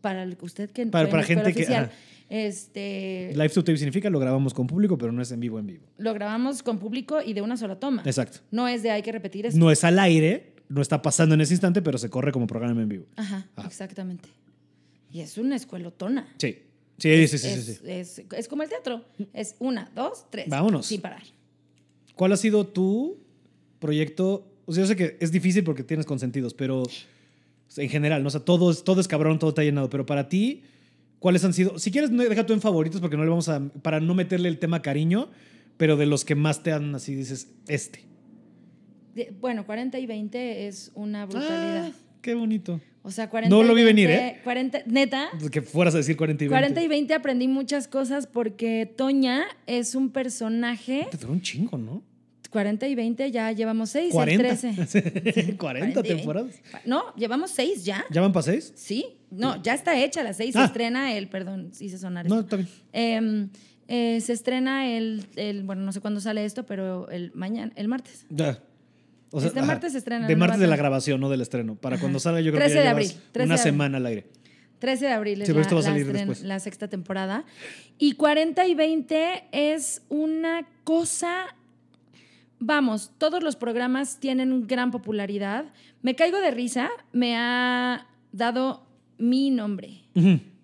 Para 0.00 0.26
usted 0.40 0.70
que 0.70 0.86
Para- 0.86 1.08
para 1.08 1.22
gente 1.22 1.52
que- 1.54 1.64
ajá. 1.74 1.90
Este 2.28 3.30
Live 3.34 3.50
to 3.50 3.62
tape 3.64 3.76
significa 3.78 4.10
lo 4.10 4.18
grabamos 4.18 4.52
con 4.54 4.66
público, 4.66 4.98
pero 4.98 5.12
no 5.12 5.22
es 5.22 5.30
en 5.32 5.40
vivo, 5.40 5.58
en 5.58 5.66
vivo. 5.66 5.84
lo 5.98 6.12
grabamos 6.14 6.62
con 6.62 6.78
público 6.78 7.22
y 7.22 7.32
de 7.32 7.42
una 7.42 7.56
sola 7.56 7.78
toma. 7.78 8.02
Exacto. 8.04 8.38
No 8.50 8.66
es 8.68 8.82
de 8.82 8.90
hay 8.90 9.02
que 9.02 9.12
repetir 9.12 9.46
esto. 9.46 9.58
No 9.58 9.70
es 9.70 9.84
al 9.84 9.98
aire, 9.98 10.54
no 10.68 10.82
está 10.82 11.02
pasando 11.02 11.34
en 11.34 11.40
ese 11.40 11.54
instante, 11.54 11.82
pero 11.82 11.98
se 11.98 12.10
corre 12.10 12.32
como 12.32 12.46
programa 12.46 12.82
en 12.82 12.88
vivo. 12.88 13.06
Ajá, 13.16 13.46
Ah. 13.56 13.64
exactamente. 13.66 14.28
Y 15.12 15.20
es 15.20 15.38
una 15.38 15.56
escuelotona. 15.56 16.28
Sí. 16.38 16.58
Sí, 16.98 17.26
sí, 17.28 17.38
sí, 17.38 17.38
sí, 17.38 17.48
es, 17.48 17.64
sí. 18.14 18.22
es- 18.22 18.22
es 18.38 18.48
como 18.48 18.62
el 18.62 18.68
teatro. 18.70 19.04
Es 19.34 19.54
una, 19.58 19.90
dos, 19.94 20.24
tres. 20.30 20.48
Vámonos. 20.48 20.86
Sin 20.86 21.00
parar. 21.00 21.22
¿Cuál 22.14 22.32
ha 22.32 22.36
sido 22.36 22.66
tu 22.66 23.18
proyecto? 23.78 24.50
O 24.64 24.72
sea, 24.72 24.82
yo 24.82 24.88
sé 24.88 24.96
que 24.96 25.16
es 25.20 25.30
difícil 25.30 25.62
porque 25.62 25.82
tienes 25.84 26.06
consentidos, 26.06 26.54
pero 26.54 26.84
sea, 27.68 27.84
en 27.84 27.90
general, 27.90 28.22
¿no? 28.22 28.28
O 28.28 28.30
sea, 28.30 28.40
todo 28.40 28.70
es, 28.70 28.82
todo 28.82 29.00
es 29.00 29.08
cabrón, 29.08 29.38
todo 29.38 29.50
está 29.50 29.62
llenado. 29.62 29.90
Pero 29.90 30.06
para 30.06 30.28
ti, 30.28 30.62
¿cuáles 31.18 31.44
han 31.44 31.52
sido? 31.52 31.78
Si 31.78 31.90
quieres, 31.90 32.10
deja 32.10 32.46
tú 32.46 32.52
en 32.52 32.60
favoritos 32.60 33.00
porque 33.00 33.16
no 33.16 33.24
le 33.24 33.30
vamos 33.30 33.48
a. 33.48 33.60
Para 33.82 34.00
no 34.00 34.14
meterle 34.14 34.48
el 34.48 34.58
tema 34.58 34.82
cariño, 34.82 35.30
pero 35.76 35.96
de 35.96 36.06
los 36.06 36.24
que 36.24 36.34
más 36.34 36.62
te 36.62 36.72
han 36.72 36.94
así 36.94 37.14
dices, 37.14 37.48
este. 37.68 38.04
De- 39.14 39.34
bueno, 39.40 39.64
40 39.66 39.98
y 39.98 40.06
20 40.06 40.66
es 40.68 40.92
una 40.94 41.26
brutalidad. 41.26 41.86
Ah, 41.88 41.92
qué 42.20 42.34
bonito. 42.34 42.80
O 43.02 43.10
sea, 43.12 43.30
40 43.30 43.54
No 43.54 43.62
lo 43.62 43.72
vi 43.72 43.84
20, 43.84 44.02
venir, 44.04 44.10
¿eh? 44.10 44.40
40, 44.42 44.82
neta, 44.86 45.28
Que 45.52 45.62
fueras 45.62 45.94
a 45.94 45.98
decir 45.98 46.16
40 46.16 46.42
y 46.42 46.48
20. 46.48 46.52
40 46.60 46.82
y 46.82 46.88
20 46.88 47.14
aprendí 47.14 47.46
muchas 47.46 47.86
cosas 47.86 48.26
porque 48.26 48.92
Toña 48.96 49.44
es 49.66 49.94
un 49.94 50.10
personaje. 50.10 51.06
Te 51.10 51.16
duró 51.16 51.32
un 51.32 51.40
chingo, 51.40 51.78
¿no? 51.78 52.02
40 52.48 52.86
y 52.88 52.94
20 52.94 53.30
ya 53.30 53.52
llevamos 53.52 53.90
6, 53.90 54.12
40. 54.12 54.48
el 54.50 54.76
13. 54.76 55.56
40 55.56 56.02
temporadas. 56.02 56.54
No, 56.84 57.14
llevamos 57.16 57.50
6 57.50 57.84
ya. 57.84 58.04
¿Ya 58.10 58.20
van 58.20 58.32
para 58.32 58.42
seis? 58.44 58.72
Sí, 58.76 59.16
no, 59.30 59.62
ya 59.62 59.74
está 59.74 59.98
hecha 59.98 60.22
la 60.22 60.32
6. 60.32 60.52
Se 60.52 60.58
Ah. 60.58 60.64
estrena 60.64 61.12
el, 61.16 61.28
perdón, 61.28 61.70
hice 61.80 61.98
sonar 61.98 62.28
No, 62.28 62.40
está 62.40 62.56
bien. 62.56 62.68
Em, 62.92 63.48
eh, 63.88 64.20
se 64.20 64.32
estrena 64.32 64.88
el, 64.96 65.24
el, 65.36 65.62
bueno, 65.64 65.82
no 65.82 65.92
sé 65.92 66.00
cuándo 66.00 66.20
sale 66.20 66.44
esto, 66.44 66.66
pero 66.66 67.08
el 67.10 67.32
mañana, 67.34 67.72
el 67.76 67.88
martes. 67.88 68.26
Ya. 68.30 68.60
O 69.32 69.40
Este 69.40 69.60
martes 69.60 69.92
se 69.92 69.98
estrena, 69.98 70.26
De 70.28 70.36
martes 70.36 70.60
de 70.60 70.66
la 70.68 70.76
grabación, 70.76 71.20
no 71.20 71.28
del 71.28 71.40
estreno. 71.40 71.74
Para 71.74 71.96
Ajá. 71.96 72.02
cuando 72.02 72.18
salga, 72.20 72.40
yo 72.40 72.52
creo 72.52 72.60
13 72.60 72.72
que 72.74 72.78
ya 72.78 72.82
de 72.84 72.88
abril, 72.88 73.08
13 73.32 73.46
una 73.46 73.54
de 73.56 73.60
abril. 73.60 73.72
semana 73.72 73.96
al 73.98 74.06
aire. 74.06 74.26
13 74.78 75.06
de 75.06 75.12
abril 75.12 75.40
es 75.42 75.48
Sí, 75.48 75.54
la, 75.54 75.60
esto 75.62 75.74
va 75.74 75.80
a 75.80 75.84
la 75.84 75.88
salir 75.90 76.06
estren- 76.06 76.12
después. 76.12 76.42
la 76.42 76.60
sexta 76.60 76.88
temporada. 76.88 77.44
Y 77.98 78.12
40 78.12 78.66
y 78.66 78.74
20 78.74 79.44
es 79.52 80.02
una 80.08 80.68
cosa... 80.84 81.46
Vamos, 82.58 83.10
todos 83.18 83.42
los 83.42 83.56
programas 83.56 84.18
tienen 84.18 84.66
gran 84.66 84.90
popularidad. 84.90 85.66
Me 86.02 86.14
caigo 86.14 86.38
de 86.38 86.50
risa, 86.50 86.90
me 87.12 87.36
ha 87.36 88.06
dado 88.32 88.86
mi 89.18 89.50
nombre. 89.50 90.04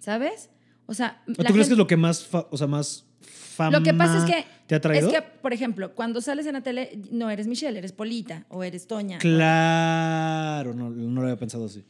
¿sabes? 0.02 0.51
O 0.86 0.94
sea, 0.94 1.23
¿Tú 1.27 1.43
la 1.43 1.51
crees 1.51 1.69
que 1.69 1.74
es 1.74 1.78
lo 1.78 1.86
que 1.86 1.97
más, 1.97 2.28
o 2.32 2.56
sea, 2.56 2.66
más 2.66 3.05
fama 3.20 3.78
Lo 3.78 3.85
que 3.85 3.94
pasa 3.94 4.19
es 4.19 4.24
que, 4.24 4.44
te 4.66 4.74
ha 4.74 4.81
traído? 4.81 5.09
es 5.09 5.14
que, 5.14 5.23
por 5.23 5.52
ejemplo, 5.52 5.94
cuando 5.94 6.20
sales 6.20 6.44
en 6.47 6.55
la 6.55 6.62
tele, 6.62 6.98
no 7.10 7.31
eres 7.31 7.47
Michelle, 7.47 7.78
eres 7.78 7.93
Polita 7.93 8.44
o 8.48 8.64
eres 8.64 8.89
Toña. 8.89 9.19
Claro, 9.19 10.74
no, 10.74 10.90
no 10.90 11.20
lo 11.20 11.28
había 11.28 11.39
pensado 11.39 11.66
así. 11.66 11.85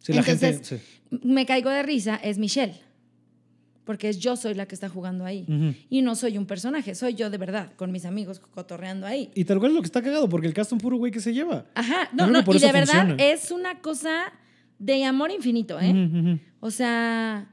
Sí, 0.00 0.12
la 0.12 0.20
Entonces, 0.20 0.68
gente... 0.68 0.84
sí. 1.10 1.20
me 1.22 1.46
caigo 1.46 1.70
de 1.70 1.84
risa, 1.84 2.16
es 2.16 2.38
Michelle. 2.38 2.74
Porque 3.84 4.08
es 4.08 4.18
yo 4.18 4.36
soy 4.36 4.54
la 4.54 4.66
que 4.66 4.74
está 4.74 4.88
jugando 4.88 5.24
ahí. 5.24 5.46
Y 5.90 6.02
no 6.02 6.14
soy 6.14 6.38
un 6.38 6.46
personaje, 6.46 6.94
soy 6.94 7.14
yo 7.14 7.30
de 7.30 7.38
verdad, 7.38 7.72
con 7.76 7.92
mis 7.92 8.04
amigos 8.04 8.40
cotorreando 8.40 9.06
ahí. 9.06 9.30
Y 9.34 9.44
tal 9.44 9.58
cual 9.58 9.72
es 9.72 9.76
lo 9.76 9.82
que 9.82 9.86
está 9.86 10.02
cagado, 10.02 10.28
porque 10.28 10.46
el 10.46 10.54
cast 10.54 10.68
es 10.68 10.72
un 10.72 10.78
puro 10.78 10.96
güey 10.96 11.12
que 11.12 11.20
se 11.20 11.32
lleva. 11.32 11.66
Ajá, 11.74 12.08
no, 12.12 12.26
no, 12.26 12.40
y 12.40 12.58
de 12.58 12.72
verdad 12.72 13.06
funciona. 13.08 13.16
es 13.18 13.50
una 13.50 13.80
cosa 13.80 14.32
de 14.78 15.04
amor 15.04 15.30
infinito, 15.30 15.78
¿eh? 15.80 16.40
O 16.60 16.70
sea, 16.70 17.50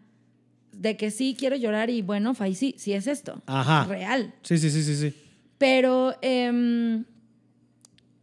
de 0.72 0.98
que 0.98 1.12
sí 1.12 1.36
quiero 1.38 1.56
llorar 1.56 1.90
y 1.90 2.02
bueno, 2.02 2.34
Fai, 2.34 2.56
sí, 2.56 2.76
sí 2.78 2.94
es 2.94 3.08
esto. 3.08 3.41
Ajá. 3.45 3.86
Real. 3.86 4.34
Sí, 4.41 4.58
sí, 4.58 4.70
sí, 4.70 4.84
sí, 4.84 4.95
sí. 4.95 5.14
Pero 5.58 6.16
em, 6.22 7.03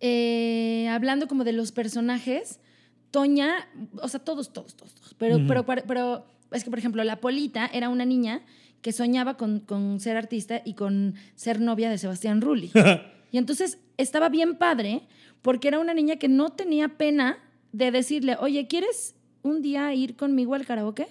eh, 0.00 0.88
hablando 0.88 1.28
como 1.28 1.44
de 1.44 1.52
los 1.52 1.72
personajes, 1.72 2.58
Toña, 3.10 3.68
o 4.02 4.08
sea, 4.08 4.20
todos, 4.20 4.52
todos, 4.52 4.74
todos, 4.74 4.94
todos. 4.94 5.14
Pero, 5.18 5.46
pero, 5.46 5.64
pero 5.64 6.26
es 6.52 6.64
que, 6.64 6.70
por 6.70 6.78
ejemplo, 6.78 7.04
la 7.04 7.20
Polita 7.20 7.66
era 7.72 7.88
una 7.88 8.04
niña 8.04 8.42
que 8.82 8.92
soñaba 8.92 9.36
con, 9.36 9.60
con 9.60 10.00
ser 10.00 10.16
artista 10.16 10.62
y 10.64 10.74
con 10.74 11.14
ser 11.34 11.60
novia 11.60 11.90
de 11.90 11.98
Sebastián 11.98 12.40
Rulli. 12.40 12.70
y 13.32 13.38
entonces 13.38 13.78
estaba 13.96 14.28
bien 14.28 14.56
padre 14.56 15.02
porque 15.42 15.68
era 15.68 15.78
una 15.78 15.94
niña 15.94 16.16
que 16.16 16.28
no 16.28 16.50
tenía 16.50 16.96
pena 16.96 17.38
de 17.72 17.90
decirle, 17.90 18.36
oye, 18.40 18.66
¿quieres 18.66 19.14
un 19.42 19.62
día 19.62 19.92
ir 19.94 20.16
conmigo 20.16 20.54
al 20.54 20.66
karaoke? 20.66 21.06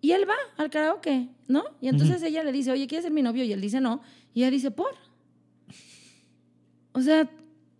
Y 0.00 0.12
él 0.12 0.28
va 0.28 0.34
al 0.56 0.70
karaoke, 0.70 1.28
¿no? 1.48 1.64
Y 1.80 1.88
entonces 1.88 2.22
ella 2.22 2.42
le 2.42 2.52
dice, 2.52 2.72
oye, 2.72 2.86
¿quieres 2.86 3.04
ser 3.04 3.12
mi 3.12 3.22
novio? 3.22 3.44
Y 3.44 3.52
él 3.52 3.60
dice 3.60 3.80
no. 3.80 4.02
Y 4.34 4.40
ella 4.40 4.50
dice, 4.50 4.70
¿por? 4.70 4.94
O 6.92 7.00
sea, 7.00 7.28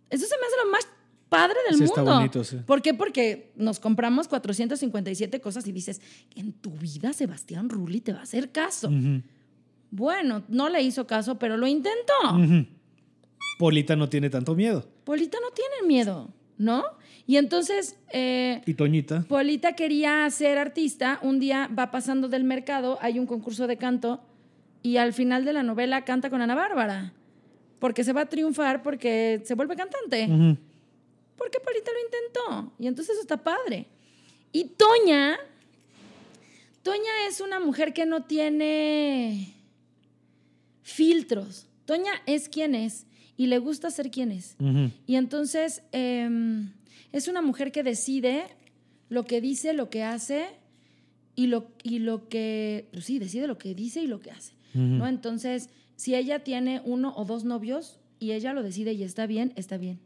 eso 0.09 0.25
se 0.25 0.35
me 0.37 0.45
hace 0.45 0.65
lo 0.65 0.71
más 0.71 0.87
padre 1.33 1.55
del 1.69 1.77
Sí, 1.77 1.83
mundo. 1.83 2.01
está 2.01 2.13
bonito, 2.15 2.43
sí. 2.43 2.57
¿Por 2.65 2.81
qué? 2.81 2.93
Porque 2.93 3.51
nos 3.55 3.79
compramos 3.79 4.27
457 4.27 5.41
cosas 5.41 5.67
y 5.67 5.71
dices, 5.71 6.01
en 6.35 6.53
tu 6.53 6.71
vida 6.71 7.13
Sebastián 7.13 7.69
Rulli 7.69 8.01
te 8.01 8.13
va 8.13 8.19
a 8.19 8.23
hacer 8.23 8.51
caso. 8.51 8.89
Bueno, 9.91 10.43
no 10.47 10.69
le 10.69 10.81
hizo 10.81 11.05
caso, 11.05 11.37
pero 11.37 11.57
lo 11.57 11.67
intentó. 11.67 12.13
Polita 13.59 13.95
no 13.95 14.09
tiene 14.09 14.29
tanto 14.29 14.55
miedo. 14.55 14.87
Polita 15.03 15.37
no 15.41 15.51
tiene 15.51 15.87
miedo, 15.87 16.29
¿no? 16.57 16.83
Y 17.27 17.37
entonces... 17.37 17.97
eh, 18.11 18.61
Y 18.65 18.73
Toñita. 18.73 19.23
Polita 19.29 19.73
quería 19.73 20.29
ser 20.29 20.57
artista, 20.57 21.19
un 21.21 21.39
día 21.39 21.69
va 21.77 21.91
pasando 21.91 22.27
del 22.27 22.43
mercado, 22.43 22.97
hay 23.01 23.19
un 23.19 23.27
concurso 23.27 23.67
de 23.67 23.77
canto 23.77 24.21
y 24.81 24.97
al 24.97 25.13
final 25.13 25.45
de 25.45 25.53
la 25.53 25.63
novela 25.63 26.03
canta 26.03 26.29
con 26.29 26.41
Ana 26.41 26.55
Bárbara, 26.55 27.13
porque 27.79 28.03
se 28.03 28.11
va 28.11 28.21
a 28.21 28.25
triunfar 28.25 28.81
porque 28.83 29.41
se 29.45 29.53
vuelve 29.55 29.75
cantante. 29.75 30.57
Porque 31.37 31.59
Polita 31.59 31.91
lo 31.91 31.99
intentó 31.99 32.73
y 32.79 32.87
entonces 32.87 33.13
eso 33.13 33.21
está 33.21 33.43
padre. 33.43 33.87
Y 34.51 34.65
Toña, 34.65 35.37
Toña 36.83 37.27
es 37.27 37.41
una 37.41 37.59
mujer 37.59 37.93
que 37.93 38.05
no 38.05 38.23
tiene 38.23 39.55
filtros. 40.83 41.67
Toña 41.85 42.11
es 42.25 42.49
quien 42.49 42.75
es 42.75 43.07
y 43.35 43.47
le 43.47 43.57
gusta 43.57 43.89
ser 43.89 44.11
quien 44.11 44.31
es. 44.31 44.55
Y 45.07 45.15
entonces 45.15 45.81
em, 45.91 46.71
es 47.11 47.27
una 47.27 47.41
mujer 47.41 47.71
que 47.71 47.83
decide 47.83 48.45
lo 49.09 49.25
que 49.25 49.41
dice, 49.41 49.73
lo 49.73 49.89
que 49.89 50.03
hace 50.03 50.47
y 51.35 51.47
lo, 51.47 51.71
y 51.83 51.99
lo 51.99 52.29
que, 52.29 52.89
pues 52.91 53.05
sí, 53.05 53.19
decide 53.19 53.47
lo 53.47 53.57
que 53.57 53.73
dice 53.73 54.01
y 54.01 54.07
lo 54.07 54.19
que 54.19 54.31
hace. 54.31 54.53
¿no? 54.73 55.07
Entonces, 55.07 55.69
si 55.95 56.15
ella 56.15 56.43
tiene 56.43 56.81
uno 56.85 57.13
o 57.15 57.25
dos 57.25 57.43
novios 57.43 57.99
y 58.19 58.31
ella 58.31 58.53
lo 58.53 58.63
decide 58.63 58.93
y 58.93 59.03
está 59.03 59.25
bien, 59.25 59.53
está 59.55 59.77
bien. 59.77 59.99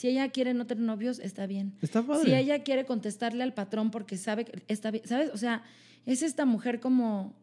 Si 0.00 0.08
ella 0.08 0.30
quiere 0.30 0.54
no 0.54 0.66
tener 0.66 0.82
novios, 0.82 1.18
está 1.18 1.46
bien. 1.46 1.74
Está 1.82 2.02
padre. 2.02 2.24
Si 2.24 2.34
ella 2.34 2.62
quiere 2.62 2.86
contestarle 2.86 3.42
al 3.42 3.52
patrón 3.52 3.90
porque 3.90 4.16
sabe 4.16 4.46
que 4.46 4.62
está 4.66 4.90
bien, 4.90 5.06
¿sabes? 5.06 5.28
O 5.34 5.36
sea, 5.36 5.62
es 6.06 6.22
esta 6.22 6.46
mujer 6.46 6.80
como, 6.80 7.34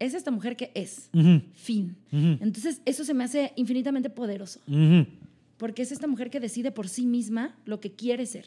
es 0.00 0.14
esta 0.14 0.32
mujer 0.32 0.56
que 0.56 0.72
es. 0.74 1.08
Fin. 1.54 1.96
Entonces, 2.10 2.82
eso 2.84 3.04
se 3.04 3.14
me 3.14 3.22
hace 3.22 3.52
infinitamente 3.54 4.10
poderoso 4.10 4.58
porque 5.56 5.82
es 5.82 5.92
esta 5.92 6.08
mujer 6.08 6.30
que 6.30 6.40
decide 6.40 6.72
por 6.72 6.88
sí 6.88 7.06
misma 7.06 7.54
lo 7.64 7.78
que 7.78 7.92
quiere 7.92 8.26
ser. 8.26 8.46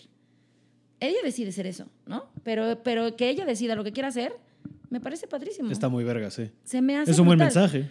Ella 0.99 1.19
decide 1.23 1.53
ser 1.53 1.67
eso, 1.67 1.87
¿no? 2.05 2.25
Pero, 2.43 2.83
pero 2.83 3.15
que 3.15 3.29
ella 3.29 3.45
decida 3.45 3.75
lo 3.75 3.85
que 3.85 3.93
quiera 3.93 4.09
hacer, 4.09 4.33
me 4.89 4.99
parece 4.99 5.27
padrísimo. 5.27 5.71
Está 5.71 5.87
muy 5.87 6.03
verga, 6.03 6.31
sí. 6.31 6.51
Se 6.65 6.81
me 6.81 6.97
hace 6.97 7.11
Es 7.11 7.19
un 7.19 7.27
buen 7.27 7.39
mensaje. 7.39 7.89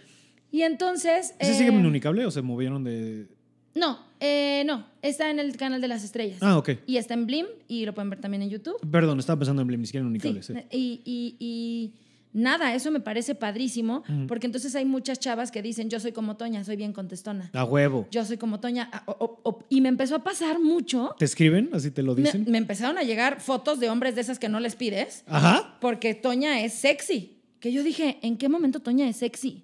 Y 0.51 0.61
entonces... 0.61 1.33
¿Ese 1.39 1.53
eh, 1.53 1.55
sigue 1.55 2.25
o 2.25 2.29
se 2.31 2.43
movieron 2.43 2.83
de...? 2.83 3.27
No, 3.73 4.10
eh, 4.21 4.63
no. 4.65 4.85
Está 5.01 5.29
en 5.31 5.39
el 5.39 5.57
canal 5.57 5.81
de 5.81 5.87
las 5.89 6.03
estrellas. 6.05 6.37
Ah, 6.41 6.57
ok. 6.57 6.69
Y 6.87 6.95
está 6.97 7.13
en 7.15 7.25
Blim 7.25 7.47
y 7.67 7.85
lo 7.85 7.93
pueden 7.93 8.09
ver 8.09 8.21
también 8.21 8.43
en 8.43 8.49
YouTube. 8.49 8.77
Perdón, 8.89 9.19
estaba 9.19 9.39
pensando 9.39 9.61
en 9.61 9.67
Blim, 9.67 9.81
ni 9.81 9.87
siquiera 9.87 10.03
en 10.03 10.07
Unicable, 10.09 10.41
sí. 10.43 10.53
Sí, 10.53 10.59
Y, 10.71 11.01
y- 11.05 11.35
y 11.39 11.93
nada, 12.33 12.73
eso 12.73 12.91
me 12.91 12.99
parece 13.01 13.35
padrísimo, 13.35 14.03
porque 14.27 14.45
entonces 14.45 14.73
hay 14.75 14.85
muchas 14.85 15.19
chavas 15.19 15.51
que 15.51 15.61
dicen, 15.61 15.89
yo 15.89 15.99
soy 15.99 16.11
como 16.13 16.37
Toña, 16.37 16.63
soy 16.63 16.77
bien 16.77 16.93
contestona. 16.93 17.49
A 17.53 17.65
huevo. 17.65 18.07
Yo 18.11 18.23
soy 18.23 18.37
como 18.37 18.59
Toña. 18.61 18.89
o- 19.07 19.11
o- 19.19 19.39
o- 19.43 19.65
y 19.69 19.81
me 19.81 19.89
empezó 19.89 20.15
a 20.15 20.23
pasar 20.23 20.59
mucho. 20.59 21.13
¿Te 21.19 21.25
escriben? 21.25 21.69
¿Así 21.73 21.91
te 21.91 22.03
lo 22.03 22.15
Me, 22.15 22.21
dicen? 22.21 22.45
me 22.47 22.57
empezaron 22.57 22.97
a 22.97 23.03
llegar 23.03 23.41
fotos 23.41 23.79
de 23.81 23.89
hombres 23.89 24.15
de 24.15 24.21
esas 24.21 24.39
que 24.39 24.47
no 24.49 24.59
les 24.61 24.75
pides, 24.75 25.23
Ajá. 25.27 25.77
porque 25.81 26.13
Toña 26.13 26.61
es 26.63 26.73
sexy. 26.73 27.37
Que 27.59 27.71
yo 27.73 27.83
dije, 27.83 28.17
¿en 28.21 28.37
qué 28.37 28.47
momento 28.49 28.79
Toña 28.79 29.09
es 29.09 29.17
sexy? 29.17 29.63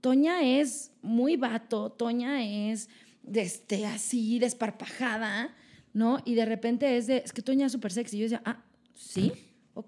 Toña 0.00 0.42
es 0.42 0.90
muy 1.00 1.36
vato, 1.36 1.90
Toña 1.90 2.44
es 2.44 2.90
este, 3.32 3.86
así, 3.86 4.38
desparpajada, 4.38 5.54
¿no? 5.92 6.18
Y 6.24 6.34
de 6.34 6.44
repente 6.44 6.96
es 6.96 7.06
de, 7.06 7.18
es 7.24 7.32
que 7.32 7.42
Toña 7.42 7.66
es 7.66 7.72
súper 7.72 7.92
sexy. 7.92 8.18
Yo 8.18 8.24
decía, 8.24 8.42
ah, 8.44 8.62
sí. 8.94 9.32
O- 9.74 9.84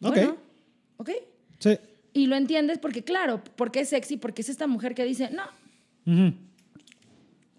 bueno, 0.00 0.36
ok. 0.96 1.10
Sí. 1.58 1.78
Y 2.12 2.26
lo 2.26 2.36
entiendes 2.36 2.78
porque, 2.78 3.02
claro, 3.04 3.42
porque 3.56 3.80
es 3.80 3.88
sexy, 3.88 4.16
porque 4.16 4.42
es 4.42 4.48
esta 4.48 4.66
mujer 4.66 4.94
que 4.94 5.04
dice, 5.04 5.30
no, 5.30 5.44
Ujú. 6.06 6.34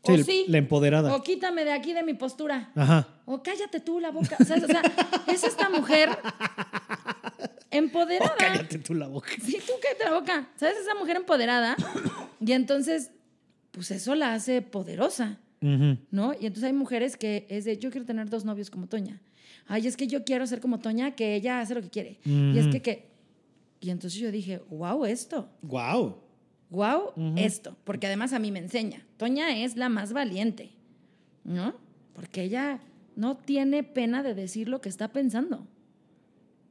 o 0.03 0.15
Sí, 0.17 0.23
sí, 0.23 0.45
la 0.47 0.57
empoderada. 0.59 1.15
o 1.15 1.23
quítame 1.23 1.63
de 1.65 1.71
aquí 1.71 1.93
de 1.93 2.03
mi 2.03 2.13
postura. 2.13 2.71
Ajá. 2.75 3.07
O 3.25 3.41
cállate 3.41 3.79
tú 3.79 3.99
la 3.99 4.11
boca. 4.11 4.35
O 4.39 4.43
sea, 4.43 4.57
es 5.27 5.43
esta 5.43 5.69
mujer 5.69 6.09
empoderada. 7.71 8.35
Cállate 8.37 8.79
tú 8.79 8.93
la 8.93 9.07
boca. 9.07 9.29
Sí, 9.41 9.57
tú 9.65 9.73
cállate 9.81 10.03
la 10.05 10.19
boca. 10.19 10.49
¿Sabes? 10.55 10.77
Esa 10.77 10.95
mujer 10.95 11.15
empoderada. 11.17 11.75
Y 12.39 12.51
entonces, 12.51 13.11
pues 13.73 13.91
eso 13.91 14.15
la 14.15 14.33
hace 14.33 14.61
poderosa. 14.61 15.39
¿no? 16.11 16.33
Y 16.33 16.45
entonces 16.45 16.65
hay 16.65 16.73
mujeres 16.73 17.15
que 17.15 17.47
es 17.49 17.63
de, 17.63 17.77
yo 17.77 17.89
quiero 17.89 18.05
tener 18.05 18.29
dos 18.29 18.43
novios 18.43 18.69
como 18.69 18.87
Toña. 18.87 19.21
Ay, 19.65 19.87
es 19.87 19.95
que 19.95 20.07
yo 20.07 20.25
quiero 20.25 20.45
ser 20.45 20.59
como 20.59 20.79
Toña, 20.79 21.15
que 21.15 21.35
ella 21.35 21.61
hace 21.61 21.73
lo 21.73 21.81
que 21.81 21.89
quiere. 21.89 22.19
Y 22.25 22.57
es 22.57 22.67
que, 22.67 22.81
que... 22.81 23.07
Y 23.79 23.89
entonces 23.89 24.19
yo 24.19 24.31
dije, 24.31 24.61
wow, 24.69 25.05
esto. 25.05 25.49
Guau. 25.61 26.17
Wow, 26.69 27.13
esto. 27.37 27.77
Porque 27.83 28.07
además 28.07 28.33
a 28.33 28.39
mí 28.39 28.51
me 28.51 28.59
enseña. 28.59 29.05
Toña 29.17 29.57
es 29.57 29.77
la 29.77 29.89
más 29.89 30.11
valiente, 30.11 30.71
¿no? 31.43 31.75
Porque 32.13 32.43
ella 32.43 32.79
no 33.15 33.37
tiene 33.37 33.83
pena 33.83 34.21
de 34.21 34.33
decir 34.33 34.67
lo 34.67 34.81
que 34.81 34.89
está 34.89 35.09
pensando. 35.09 35.67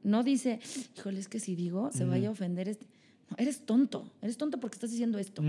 No 0.03 0.23
dice, 0.23 0.59
híjole, 0.97 1.19
es 1.19 1.27
que 1.27 1.39
si 1.39 1.55
digo, 1.55 1.91
se 1.91 2.05
vaya 2.05 2.27
a 2.27 2.31
ofender. 2.31 2.67
Este. 2.67 2.85
No, 3.29 3.37
eres 3.39 3.65
tonto. 3.65 4.11
Eres 4.21 4.37
tonto 4.37 4.59
porque 4.59 4.75
estás 4.75 4.91
diciendo 4.91 5.17
esto. 5.17 5.41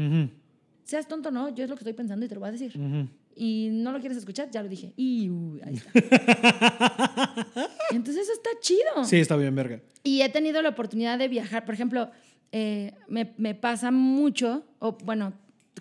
Seas 0.85 1.09
tonto 1.09 1.31
o 1.31 1.33
no, 1.33 1.55
yo 1.55 1.65
es 1.65 1.71
lo 1.71 1.77
que 1.77 1.81
estoy 1.81 1.95
pensando 1.95 2.25
y 2.25 2.29
te 2.29 2.35
lo 2.35 2.41
voy 2.41 2.51
a 2.51 2.53
decir. 2.53 2.73
ujú. 2.79 3.09
Y 3.37 3.71
no 3.73 3.91
lo 3.91 3.99
quieres 3.99 4.17
escuchar, 4.19 4.49
ya 4.53 4.63
lo 4.63 4.69
dije. 4.69 4.93
Y 4.97 5.29
uy, 5.29 5.61
ahí 5.65 5.75
está. 5.75 5.91
Entonces 7.91 8.23
eso 8.25 8.33
está 8.33 8.51
chido. 8.61 9.05
Sí, 9.05 9.17
está 9.17 9.37
bien, 9.37 9.55
verga. 9.55 9.81
Y 10.05 10.23
he 10.23 10.29
tenido 10.29 10.63
la 10.63 10.69
oportunidad 10.69 11.19
de 11.19 11.27
viajar. 11.29 11.65
Por 11.65 11.75
ejemplo, 11.75 12.11
eh, 12.53 12.93
me, 13.09 13.35
me 13.37 13.55
pasa 13.57 13.91
mucho, 13.91 14.65
o 14.79 14.93
bueno, 15.05 15.33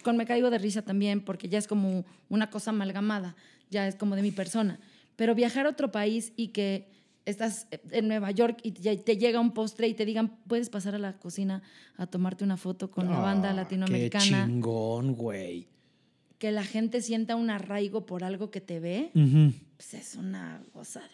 con 0.03 0.17
Me 0.17 0.25
Caigo 0.25 0.49
de 0.49 0.57
Risa 0.57 0.81
también, 0.81 1.21
porque 1.23 1.47
ya 1.49 1.59
es 1.59 1.67
como 1.67 2.05
una 2.30 2.49
cosa 2.49 2.71
amalgamada, 2.71 3.35
ya 3.69 3.88
es 3.88 3.95
como 3.95 4.15
de 4.15 4.23
mi 4.23 4.31
persona. 4.31 4.80
Pero 5.15 5.35
viajar 5.35 5.67
a 5.67 5.69
otro 5.69 5.91
país 5.91 6.34
y 6.35 6.47
que 6.49 6.88
estás 7.26 7.68
en 7.91 8.08
Nueva 8.08 8.32
York 8.32 8.60
y 8.64 8.72
te, 8.72 9.18
llega 9.18 9.40
un 9.40 9.54
postre 9.54 9.88
y 9.88 9.94
te 9.94 10.06
digan, 10.06 10.38
puedes 10.48 10.70
pasar 10.70 10.95
a 10.95 11.00
la 11.00 11.18
cocina 11.20 11.62
a 11.98 12.08
tomarte 12.08 12.44
una 12.44 12.58
foto 12.58 12.91
con 12.91 13.10
la 13.10 13.20
banda 13.20 13.52
Ah, 13.52 13.54
latinoamericana. 13.54 14.45
Qué 14.45 14.52
chingón, 14.52 15.16
güey. 15.16 15.68
Que 16.38 16.52
la 16.52 16.64
gente 16.64 17.02
sienta 17.02 17.36
un 17.36 17.50
arraigo 17.50 18.06
por 18.06 18.24
algo 18.24 18.52
que 18.52 18.60
te 18.62 18.80
ve, 18.80 19.12
pues 19.78 19.94
es 19.94 20.16
una 20.16 20.62
gozada. 20.74 21.08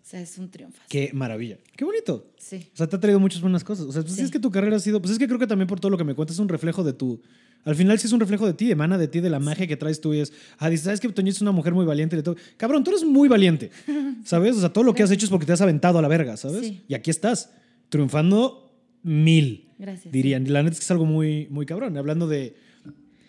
O 0.00 0.04
sea, 0.04 0.20
es 0.20 0.36
un 0.38 0.50
triunfo. 0.50 0.82
Qué 0.88 1.10
maravilla. 1.14 1.58
Qué 1.76 1.84
bonito. 1.84 2.30
Sí. 2.36 2.68
O 2.74 2.76
sea, 2.76 2.86
te 2.88 2.96
ha 2.96 3.00
traído 3.00 3.18
muchas 3.20 3.40
buenas 3.40 3.64
cosas. 3.64 3.86
O 3.86 3.92
sea, 3.92 4.02
pues 4.02 4.14
Sí. 4.14 4.22
es 4.22 4.30
que 4.30 4.38
tu 4.40 4.50
carrera 4.50 4.76
ha 4.76 4.80
sido. 4.80 5.00
Pues 5.00 5.12
es 5.12 5.18
que 5.18 5.26
creo 5.26 5.38
que 5.38 5.46
también 5.46 5.66
por 5.68 5.80
todo 5.80 5.90
lo 5.90 5.96
que 5.98 6.04
me 6.04 6.14
cuentas 6.14 6.36
es 6.36 6.40
un 6.40 6.48
reflejo 6.48 6.84
de 6.84 6.92
tu. 6.92 7.22
Al 7.64 7.76
final 7.76 7.98
sí 7.98 8.06
es 8.08 8.12
un 8.12 8.18
reflejo 8.20 8.46
de 8.46 8.54
ti, 8.54 8.70
emana 8.70 8.98
de 8.98 9.06
ti, 9.08 9.20
de 9.20 9.30
la 9.30 9.38
magia 9.38 9.66
que 9.66 9.76
traes 9.76 10.00
tú. 10.00 10.12
Y 10.14 10.18
es. 10.20 10.32
Ah, 10.58 10.68
dices, 10.68 10.84
¿sabes 10.84 11.00
que 11.00 11.08
Toño 11.08 11.30
es 11.30 11.40
una 11.40 11.52
mujer 11.52 11.74
muy 11.74 11.84
valiente? 11.84 12.20
todo. 12.22 12.36
Cabrón, 12.56 12.82
tú 12.82 12.90
eres 12.90 13.04
muy 13.04 13.28
valiente. 13.28 13.70
¿Sabes? 14.24 14.56
O 14.56 14.60
sea, 14.60 14.72
todo 14.72 14.82
lo 14.84 14.94
que 14.94 15.02
has 15.02 15.10
hecho 15.10 15.26
es 15.26 15.30
porque 15.30 15.46
te 15.46 15.52
has 15.52 15.60
aventado 15.60 15.98
a 15.98 16.02
la 16.02 16.08
verga, 16.08 16.36
¿sabes? 16.36 16.66
Sí. 16.66 16.82
Y 16.88 16.94
aquí 16.94 17.10
estás, 17.10 17.50
triunfando 17.88 18.72
mil. 19.02 19.68
Gracias. 19.78 20.12
Dirían. 20.12 20.52
La 20.52 20.62
neta 20.62 20.72
es 20.74 20.80
que 20.80 20.84
es 20.84 20.90
algo 20.90 21.06
muy, 21.06 21.46
muy 21.50 21.64
cabrón. 21.66 21.96
Hablando 21.96 22.26
de. 22.26 22.56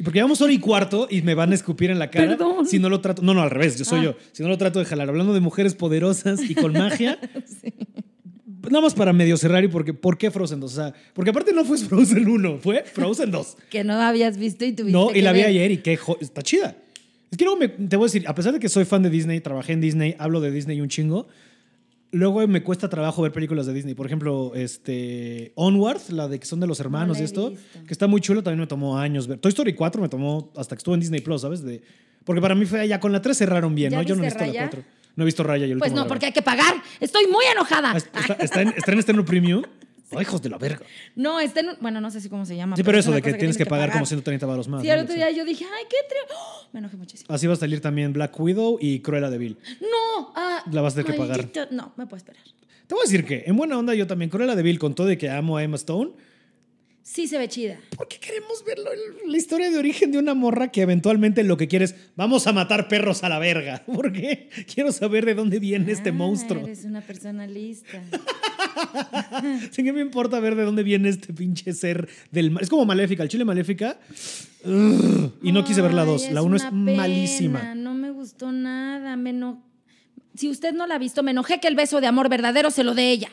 Porque 0.04 0.18
llevamos 0.18 0.42
hora 0.42 0.52
y 0.52 0.60
cuarto 0.60 1.08
y 1.10 1.22
me 1.22 1.34
van 1.36 1.52
a 1.52 1.56
escupir 1.56 1.90
en 1.92 2.00
la 2.00 2.10
cara. 2.10 2.30
Perdón. 2.30 2.66
Si 2.68 2.80
no 2.80 2.90
lo 2.90 3.00
trato. 3.02 3.22
No, 3.22 3.34
no, 3.34 3.42
al 3.42 3.52
revés, 3.52 3.78
yo 3.78 3.86
soy 3.86 4.00
Ah. 4.00 4.04
yo. 4.04 4.16
Si 4.32 4.42
no 4.44 4.50
lo 4.50 4.58
trato 4.58 4.80
de 4.80 4.86
jalar. 4.86 5.08
Hablando 5.10 5.34
de 5.34 5.40
mujeres 5.40 5.76
poderosas 5.76 6.42
y 6.50 6.56
con 6.56 6.74
magia. 6.74 7.20
Nada 8.72 8.82
más 8.82 8.94
para 8.94 9.12
medio 9.14 9.36
cerrar 9.38 9.64
y 9.64 9.68
porque, 9.68 9.94
¿por 9.94 10.18
qué 10.18 10.32
Frozen 10.32 10.60
2? 10.60 10.72
O 10.72 10.76
sea, 10.76 10.94
porque 11.14 11.30
aparte 11.32 11.52
no 11.54 11.66
fue 11.66 11.78
Frozen 11.90 12.28
1, 12.28 12.58
fue 12.60 12.84
Frozen 12.84 13.32
2. 13.32 13.58
Que 13.70 13.84
no 13.84 13.94
habías 13.94 14.38
visto 14.38 14.64
y 14.66 14.72
tuviste 14.74 14.98
No, 14.98 15.10
y 15.12 15.14
que 15.16 15.22
la 15.22 15.32
vi 15.34 15.40
ver. 15.40 15.48
ayer 15.50 15.72
y 15.72 15.78
qué 15.78 15.98
jo- 15.98 16.18
está 16.22 16.42
chida. 16.42 16.76
Es 17.32 17.38
que 17.38 17.44
luego 17.46 17.60
me- 17.60 17.68
te 17.68 17.96
voy 17.98 18.06
a 18.06 18.08
decir, 18.08 18.26
a 18.28 18.36
pesar 18.36 18.54
de 18.54 18.60
que 18.60 18.70
soy 18.70 18.86
fan 18.86 19.04
de 19.04 19.10
Disney, 19.10 19.42
trabajé 19.42 19.74
en 19.74 19.82
Disney, 19.82 20.16
hablo 20.20 20.40
de 20.40 20.52
Disney 20.52 20.80
un 20.82 20.88
chingo, 20.88 21.28
luego 22.12 22.46
me 22.48 22.62
cuesta 22.64 22.90
trabajo 22.90 23.22
ver 23.24 23.32
películas 23.32 23.66
de 23.66 23.74
Disney. 23.74 23.96
Por 23.96 24.06
ejemplo, 24.06 24.52
este 24.56 25.52
Onward, 25.56 26.02
la 26.10 26.28
de 26.28 26.40
que 26.40 26.46
son 26.46 26.60
de 26.60 26.68
los 26.68 26.80
hermanos 26.80 27.18
la 27.18 27.22
y 27.24 27.26
esto, 27.26 27.50
visto. 27.52 27.66
que 27.88 27.94
está 27.94 28.08
muy 28.08 28.22
chulo, 28.22 28.44
también 28.44 28.60
me 28.62 28.68
tomó 28.68 28.98
años 29.00 29.28
ver. 29.28 29.40
Toy 29.40 29.50
Story 29.50 29.74
4 29.74 30.02
me 30.02 30.10
tomó 30.10 30.52
hasta 30.56 30.76
que 30.76 30.80
estuvo 30.80 30.94
en 30.96 31.02
Disney 31.02 31.22
Plus, 31.22 31.42
¿sabes? 31.42 31.64
De, 31.64 31.82
porque 32.24 32.40
para 32.42 32.56
mí 32.56 32.66
fue 32.66 32.88
ya 32.88 33.00
con 33.00 33.12
la 33.12 33.22
3 33.22 33.36
cerraron 33.36 33.74
bien, 33.76 33.92
¿Ya 33.92 33.98
¿no? 33.98 34.04
Yo 34.04 34.16
no 34.16 34.22
viste 34.22 34.40
visto 34.46 34.54
la 34.60 34.62
Raya? 34.66 34.70
4. 34.72 35.03
No 35.16 35.24
he 35.24 35.26
visto 35.26 35.44
Raya. 35.44 35.66
yo 35.66 35.74
el 35.74 35.80
Pues 35.80 35.94
no, 35.94 36.08
porque 36.08 36.28
hay 36.28 36.32
que 36.32 36.42
pagar. 36.42 36.76
Estoy 37.00 37.28
muy 37.28 37.46
enojada. 37.46 37.92
Ah, 37.92 37.98
Está, 37.98 38.34
está 38.34 38.62
en, 38.62 38.70
está 38.70 38.92
en 38.92 39.00
estreno 39.00 39.26
premium. 39.26 39.64
Hijos 40.22 40.42
de 40.42 40.50
la 40.50 40.58
verga. 40.58 40.86
No, 41.16 41.40
está 41.40 41.62
en 41.62 41.70
bueno, 41.82 42.00
no 42.02 42.12
sé 42.12 42.22
si 42.22 42.30
cómo 42.30 42.46
se 42.46 42.56
llama. 42.56 42.76
Sí, 42.76 42.84
pero 42.84 42.98
es 42.98 43.06
eso 43.06 43.14
de 43.14 43.22
que 43.22 43.34
tienes 43.34 43.58
que 43.58 43.66
pagar 43.66 43.92
como 43.92 44.06
130 44.06 44.46
baros 44.46 44.68
más. 44.68 44.82
Sí, 44.82 44.88
¿no? 44.88 44.94
el 44.94 45.00
otro 45.02 45.16
día 45.16 45.32
yo 45.32 45.46
dije, 45.46 45.66
ay, 45.66 45.86
qué 45.90 45.98
trio. 46.08 46.38
¡Oh! 46.38 46.68
Me 46.74 46.80
enojé 46.80 46.98
muchísimo. 46.98 47.34
Así 47.34 47.48
va 47.48 47.54
a 47.54 47.58
salir 47.58 47.82
también 47.82 48.14
Black 48.14 48.40
Widow 48.40 48.78
y 48.80 49.00
Cruella 49.00 49.30
de 49.30 49.38
Vil. 49.38 49.58
No, 49.82 50.34
ah, 50.36 50.64
La 50.72 50.82
vas 50.82 50.94
a 50.94 50.98
tener 50.98 51.12
que 51.12 51.18
pagar. 51.18 51.50
No, 51.72 51.94
me 51.98 52.06
puedo 52.06 52.18
esperar. 52.18 52.44
Te 52.88 52.96
voy 52.96 53.02
a 53.02 53.06
decir 53.06 53.26
que, 53.26 53.44
en 53.46 53.56
buena 53.56 53.78
onda, 53.78 53.94
yo 53.94 54.08
también, 54.08 54.30
Cruella 54.30 54.56
de 54.56 54.64
Vil, 54.64 54.80
con 54.80 54.94
todo 54.94 55.08
de 55.08 55.18
que 55.18 55.30
amo 55.30 55.58
a 55.58 55.64
Emma 55.64 55.76
Stone, 55.78 56.12
Sí 57.06 57.28
se 57.28 57.38
ve 57.38 57.50
chida. 57.50 57.78
¿por 57.98 58.08
qué 58.08 58.18
queremos 58.18 58.64
ver 58.66 58.78
la 59.28 59.38
historia 59.38 59.70
de 59.70 59.78
origen 59.78 60.12
de 60.14 60.18
una 60.20 60.34
morra 60.34 60.70
que 60.72 60.82
eventualmente 60.82 61.44
lo 61.44 61.58
que 61.58 61.68
quiere 61.68 61.84
es 61.86 61.96
vamos 62.16 62.48
a 62.48 62.54
matar 62.54 62.88
perros 62.88 63.24
a 63.26 63.30
la 63.30 63.40
verga? 63.40 63.84
¿Por 63.94 64.14
qué? 64.14 64.50
Quiero 64.74 64.92
saber 64.94 65.26
de 65.26 65.36
dónde 65.36 65.60
viene 65.60 65.92
este 65.92 66.10
Ah, 66.10 66.14
monstruo. 66.14 66.64
Eres 66.64 66.86
una 66.86 67.02
persona 67.02 67.46
lista. 67.46 68.02
¿Sí 69.72 69.84
que 69.84 69.92
me 69.92 70.00
importa 70.02 70.40
ver 70.40 70.56
de 70.56 70.64
dónde 70.64 70.84
viene 70.84 71.10
este 71.10 71.34
pinche 71.34 71.74
ser 71.74 72.08
del 72.32 72.52
mal? 72.52 72.64
Es 72.64 72.70
como 72.70 72.86
Maléfica, 72.86 73.22
el 73.24 73.30
chile 73.30 73.44
Maléfica. 73.46 74.00
Ugh, 74.66 75.34
y 75.44 75.52
no 75.52 75.64
quise 75.66 75.82
ver 75.82 75.94
la 75.94 76.04
Ay, 76.04 76.08
2. 76.08 76.32
La 76.32 76.42
1 76.42 76.56
es 76.56 76.64
pena, 76.64 76.74
malísima. 76.96 77.76
No 77.76 77.94
me 77.94 78.12
gustó 78.12 78.52
nada. 78.54 79.18
Me 79.18 79.32
eno- 79.32 79.62
Si 80.36 80.50
usted 80.50 80.74
no 80.74 80.88
la 80.88 80.96
ha 80.96 81.00
visto, 81.00 81.22
me 81.22 81.32
enojé 81.32 81.60
que 81.60 81.68
el 81.68 81.76
beso 81.76 82.00
de 82.00 82.08
amor 82.08 82.30
verdadero 82.30 82.72
se 82.72 82.84
lo 82.86 82.94
dé 82.96 83.12
ella. 83.12 83.30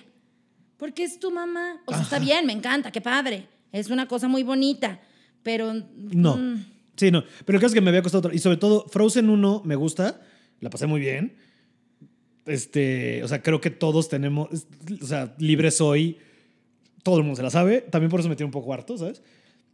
Porque 0.77 1.05
es 1.05 1.21
tu 1.21 1.31
mamá. 1.31 1.81
O 1.87 1.93
sea, 1.93 2.03
está 2.03 2.19
bien, 2.19 2.47
me 2.47 2.53
encanta, 2.53 2.91
qué 2.91 3.01
padre. 3.01 3.47
Es 3.73 3.91
una 3.91 4.07
cosa 4.09 4.29
muy 4.29 4.43
bonita. 4.43 5.01
Pero. 5.43 5.73
No. 5.97 6.37
mm, 6.37 6.65
Sí, 6.97 7.11
no. 7.11 7.25
Pero 7.47 7.57
el 7.57 7.61
caso 7.63 7.69
es 7.69 7.75
que 7.75 7.81
me 7.81 7.89
había 7.89 8.03
costado. 8.03 8.21
otra- 8.21 8.35
Y 8.35 8.39
sobre 8.39 8.57
todo, 8.59 8.87
Frozen 8.89 9.31
1 9.31 9.63
me 9.65 9.75
gusta. 9.77 10.21
La 10.61 10.69
pasé 10.71 10.87
muy 10.87 11.01
bien. 11.01 11.35
este, 12.47 13.23
o 13.23 13.29
sea, 13.29 13.43
creo 13.43 13.61
que 13.61 13.71
todos 13.71 14.09
tenemos, 14.09 14.49
o 15.01 15.07
sea, 15.07 15.35
libre 15.39 15.71
soy, 15.71 16.17
todo 17.03 17.19
el 17.19 17.23
mundo 17.23 17.37
se 17.37 17.43
la 17.43 17.51
sabe, 17.51 17.81
también 17.83 18.11
por 18.11 18.19
eso 18.21 18.29
me 18.29 18.35
tiene 18.35 18.47
un 18.47 18.53
poco 18.53 18.73
harto, 18.73 18.97
¿sabes? 18.99 19.23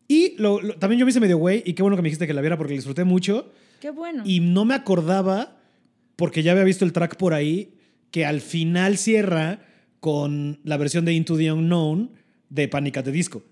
Y 0.09 0.37
lo- 0.37 0.61
lo- 0.61 0.75
también 0.75 0.99
yo 0.99 1.07
me 1.07 1.11
hice 1.11 1.21
medio 1.21 1.39
güey, 1.39 1.63
y 1.65 1.73
qué 1.73 1.83
bueno 1.83 1.97
que 1.97 2.03
me 2.03 2.09
dijiste 2.09 2.27
que 2.27 2.35
la 2.35 2.41
viera 2.43 2.57
porque 2.59 2.73
la 2.75 2.79
disfruté 2.79 3.05
mucho, 3.05 3.51
Qué 3.81 3.91
bueno. 3.91 4.25
y 4.27 4.41
no 4.41 4.65
me 4.65 4.75
acordaba, 4.75 5.57
porque 6.17 6.43
ya 6.43 6.53
había 6.53 6.65
visto 6.65 6.85
el 6.85 6.93
track 6.93 7.17
por 7.17 7.35
ahí, 7.35 7.75
que 8.11 8.27
al 8.27 8.41
final 8.41 8.99
cierra 8.99 9.65
con 10.01 10.61
la 10.65 10.77
versión 10.77 11.05
de 11.05 11.13
Into 11.15 11.37
the 11.37 11.53
Unknown 11.53 12.11
de 12.51 12.69
Panic 12.69 12.99
at 12.99 13.05
the 13.05 13.13
Disco. 13.13 13.43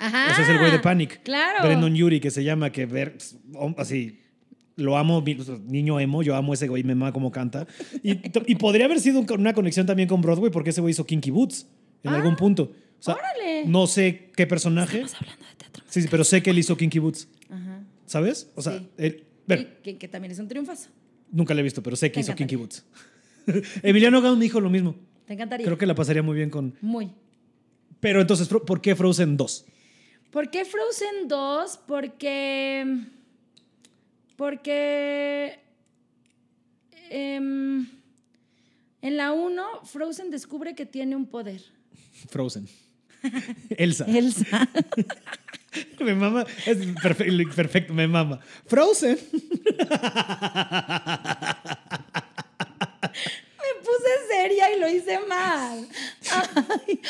Ajá. 0.00 0.32
O 0.32 0.34
sea, 0.34 0.44
es 0.44 0.50
el 0.50 0.58
güey 0.58 0.70
de 0.72 0.78
Panic. 0.80 1.22
Claro. 1.22 1.64
Brendan 1.64 1.94
Yuri, 1.94 2.18
que 2.20 2.30
se 2.30 2.42
llama, 2.42 2.70
que 2.72 2.86
ver, 2.86 3.16
así, 3.76 4.18
lo 4.76 4.96
amo, 4.96 5.20
mi- 5.20 5.36
niño 5.66 6.00
emo, 6.00 6.22
yo 6.22 6.34
amo 6.34 6.54
ese 6.54 6.66
güey, 6.68 6.82
me 6.82 6.94
mama 6.94 7.12
cómo 7.12 7.30
canta. 7.30 7.66
Y, 8.02 8.12
y 8.50 8.54
podría 8.56 8.86
haber 8.86 8.98
sido 9.00 9.20
un- 9.20 9.30
una 9.38 9.52
conexión 9.52 9.86
también 9.86 10.08
con 10.08 10.20
Broadway, 10.22 10.50
porque 10.50 10.70
ese 10.70 10.80
güey 10.80 10.92
hizo 10.92 11.04
Kinky 11.06 11.30
Boots 11.30 11.66
en 12.02 12.12
Ah, 12.12 12.16
algún 12.16 12.34
punto. 12.36 12.72
O 12.98 13.02
sea, 13.02 13.14
órale. 13.14 13.64
no 13.66 13.86
sé 13.86 14.30
qué 14.36 14.46
personaje. 14.46 15.02
Estamos 15.02 15.22
hablando 15.22 15.44
de 15.46 15.54
teatro. 15.56 15.84
Sí, 15.88 16.02
sí, 16.02 16.08
pero 16.10 16.24
sé 16.24 16.42
que 16.42 16.50
él 16.50 16.58
hizo 16.58 16.76
Kinky 16.76 16.98
Boots. 16.98 17.28
Ajá. 17.50 17.82
¿Sabes? 18.06 18.50
O 18.56 18.62
sea, 18.62 18.78
Sí. 18.78 18.88
él- 18.98 19.24
Y 19.48 19.64
que, 19.82 19.98
que 19.98 20.08
también 20.08 20.32
es 20.32 20.38
un 20.38 20.48
triunfazo. 20.48 20.88
nunca 21.32 21.52
lo 21.54 21.60
he 21.60 21.62
visto, 21.62 21.82
pero 21.82 21.94
sé 21.96 22.10
que 22.10 22.20
hizo 22.20 22.34
Kinky. 22.34 22.56
Boots. 22.56 22.84
Emiliano 23.82 24.20
Gauss 24.22 24.36
me 24.38 24.44
dijo 24.44 24.60
lo 24.60 24.70
mismo. 24.70 24.94
Te 25.26 25.34
encantaría. 25.34 25.64
Creo 25.66 25.78
que 25.78 25.86
la 25.86 25.94
pasaría 25.94 26.22
muy 26.22 26.36
bien 26.36 26.50
con. 26.50 26.74
Muy. 26.80 27.10
Pero 28.00 28.20
entonces, 28.20 28.48
¿por 28.48 28.80
qué 28.80 28.94
Frozen 28.96 29.36
2? 29.36 29.66
¿Por 30.30 30.50
qué 30.50 30.64
Frozen 30.64 31.28
2? 31.28 31.80
Porque. 31.86 33.04
Porque. 34.36 35.58
em, 37.10 37.86
en 39.02 39.16
la 39.16 39.32
1, 39.32 39.84
Frozen 39.84 40.30
descubre 40.30 40.74
que 40.74 40.86
tiene 40.86 41.16
un 41.16 41.26
poder. 41.26 41.62
Frozen. 42.28 42.68
Elsa. 43.76 44.04
Elsa. 44.06 44.68
Me 46.00 46.14
mama. 46.14 46.44
Es 46.66 46.78
perfecto, 47.00 47.54
perfecto, 47.54 47.94
me 47.94 48.08
mama. 48.08 48.40
Frozen. 48.66 49.18
Me 49.32 49.80
puse 53.80 54.12
seria 54.28 54.74
y 54.74 54.80
lo 54.80 54.88
hice 54.88 55.20
mal. 55.28 55.86
Ay, 56.30 57.00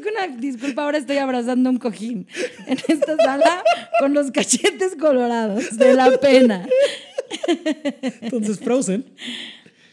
ofrezco 0.00 0.08
una 0.08 0.36
disculpa, 0.36 0.84
ahora 0.84 0.98
estoy 0.98 1.18
abrazando 1.18 1.70
un 1.70 1.78
cojín 1.78 2.26
en 2.66 2.78
esta 2.88 3.16
sala 3.16 3.62
con 3.98 4.14
los 4.14 4.30
cachetes 4.30 4.96
colorados 4.96 5.76
de 5.76 5.94
la 5.94 6.18
pena. 6.18 6.66
Entonces, 8.20 8.58
Frozen. 8.58 9.04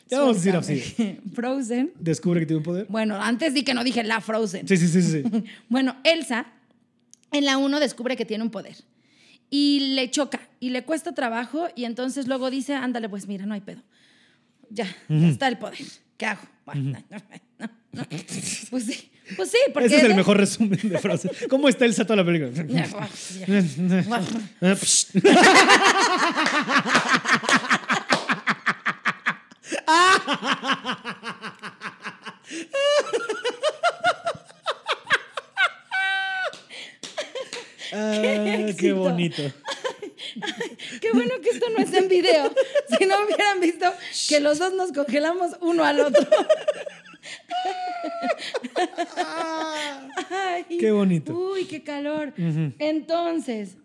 Ya 0.09 0.19
vamos 0.19 0.37
a 0.37 0.39
decir 0.39 0.55
así. 0.55 1.19
Frozen. 1.33 1.91
Descubre 1.99 2.39
que 2.39 2.45
tiene 2.45 2.59
un 2.59 2.63
poder. 2.63 2.85
Bueno, 2.89 3.21
antes 3.21 3.53
di 3.53 3.63
que 3.63 3.73
no 3.73 3.83
dije 3.83 4.03
la 4.03 4.21
Frozen. 4.21 4.67
Sí, 4.67 4.77
sí, 4.77 4.87
sí, 4.87 5.01
sí. 5.01 5.23
Bueno, 5.69 5.97
Elsa 6.03 6.47
en 7.31 7.45
la 7.45 7.57
1 7.57 7.79
descubre 7.79 8.15
que 8.15 8.25
tiene 8.25 8.43
un 8.43 8.49
poder 8.49 8.75
y 9.49 9.93
le 9.95 10.09
choca 10.09 10.39
y 10.59 10.69
le 10.69 10.83
cuesta 10.83 11.13
trabajo 11.13 11.67
y 11.75 11.83
entonces 11.85 12.27
luego 12.27 12.49
dice, 12.49 12.73
ándale, 12.73 13.09
pues 13.09 13.27
mira, 13.27 13.45
no 13.45 13.53
hay 13.53 13.61
pedo. 13.61 13.81
Ya, 14.69 14.87
ya 15.07 15.27
está 15.27 15.47
el 15.47 15.57
poder. 15.57 15.79
¿Qué 16.17 16.25
hago? 16.25 16.41
Bueno, 16.65 16.99
no, 17.09 17.17
no, 17.59 17.67
no. 17.91 18.03
Pues 18.69 18.85
sí, 18.85 19.09
pues 19.35 19.51
sí, 19.51 19.57
porque... 19.73 19.87
Ese 19.87 19.97
es 19.97 20.03
el 20.03 20.15
mejor 20.15 20.37
resumen 20.37 20.79
de 20.83 20.97
Frozen. 20.99 21.31
¿Cómo 21.49 21.69
está 21.69 21.85
Elsa 21.85 22.05
toda 22.05 22.17
la 22.17 22.25
película? 22.25 22.51
Ah, 37.93 38.19
qué 38.21 38.69
éxito. 38.69 38.95
bonito. 38.95 39.41
Qué 41.01 41.11
bueno 41.13 41.35
que 41.41 41.49
esto 41.49 41.65
no 41.69 41.83
es 41.83 41.93
en 41.93 42.07
video. 42.07 42.53
Si 42.97 43.05
no 43.05 43.15
hubieran 43.23 43.59
visto 43.59 43.91
que 44.29 44.39
los 44.39 44.59
dos 44.59 44.73
nos 44.73 44.91
congelamos 44.91 45.55
uno 45.61 45.83
al 45.83 45.99
otro. 46.01 46.27
Ay, 50.29 50.65
Qué 50.79 50.91
bonito. 50.91 51.33
Uy, 51.37 51.65
qué 51.65 51.83
calor. 51.83 52.33
Entonces, 52.79 53.77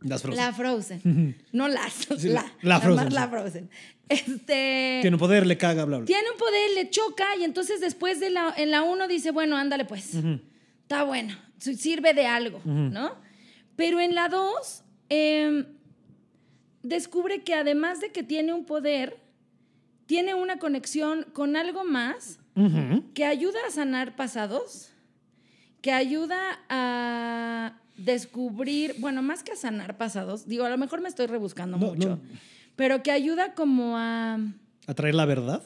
Las 0.00 0.22
Frozen. 0.22 0.36
la 0.44 0.52
Frozen. 0.52 1.36
No 1.52 1.68
las. 1.68 1.92
Sí, 2.18 2.28
la, 2.28 2.80
Frozen, 2.80 2.94
más 3.04 3.12
la. 3.12 3.28
Frozen. 3.28 3.70
Este. 4.08 4.98
Tiene 5.00 5.14
un 5.14 5.18
poder, 5.18 5.46
le 5.46 5.56
caga, 5.56 5.84
bla, 5.84 5.98
bla. 5.98 6.06
Tiene 6.06 6.30
un 6.30 6.36
poder, 6.38 6.70
le 6.74 6.90
choca 6.90 7.24
y 7.38 7.44
entonces 7.44 7.80
después 7.80 8.20
de 8.20 8.30
la, 8.30 8.52
en 8.56 8.70
la 8.70 8.82
uno 8.82 9.08
dice, 9.08 9.30
bueno, 9.30 9.56
ándale 9.56 9.84
pues, 9.86 10.14
está 10.82 11.04
bueno, 11.04 11.34
si- 11.58 11.74
sirve 11.76 12.12
de 12.12 12.26
algo, 12.26 12.60
¿no? 12.64 13.14
Pero 13.76 14.00
en 14.00 14.14
la 14.14 14.28
dos 14.28 14.82
em, 15.08 15.64
descubre 16.82 17.42
que 17.42 17.54
además 17.54 18.00
de 18.02 18.12
que 18.12 18.22
tiene 18.22 18.52
un 18.52 18.66
poder, 18.66 19.16
tiene 20.06 20.34
una 20.34 20.58
conexión 20.58 21.24
con 21.32 21.56
algo 21.56 21.84
más 21.84 22.38
Que 23.14 23.24
ayuda 23.24 23.58
a 23.66 23.70
sanar 23.70 24.14
pasados, 24.16 24.90
que 25.80 25.92
ayuda 25.92 26.38
a 26.68 27.80
descubrir, 27.96 28.94
bueno, 28.98 29.22
más 29.22 29.42
que 29.42 29.52
a 29.52 29.56
sanar 29.56 29.96
pasados, 29.96 30.46
digo, 30.46 30.64
a 30.64 30.70
lo 30.70 30.78
mejor 30.78 31.00
me 31.00 31.08
estoy 31.08 31.26
rebuscando 31.26 31.76
No, 31.78 31.86
mucho, 31.88 32.08
no. 32.10 32.20
pero 32.76 33.02
que 33.02 33.10
ayuda 33.12 33.54
como 33.54 33.96
a... 33.96 34.38
¿A 34.86 34.94
traer 34.94 35.14
la 35.14 35.24
verdad? 35.24 35.62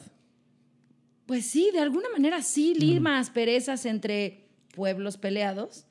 Pues 1.25 1.45
sí, 1.45 1.69
de 1.73 1.79
alguna 1.79 2.09
manera 2.09 2.41
sí, 2.41 2.73
lima 2.73 3.19
asperezas 3.19 3.85
entre 3.85 4.47
pueblos 4.75 5.17
peleados, 5.17 5.85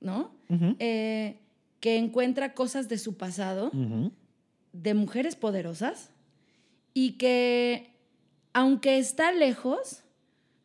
¿no? 0.00 0.32
Eh, 0.78 1.36
que 1.78 1.96
encuentra 1.96 2.54
cosas 2.54 2.88
de 2.88 2.98
su 2.98 3.16
pasado, 3.16 3.70
de 4.72 4.94
mujeres 4.94 5.36
poderosas, 5.36 6.10
y 6.92 7.12
que 7.12 7.94
aunque 8.52 8.98
está 8.98 9.30
lejos, 9.32 10.02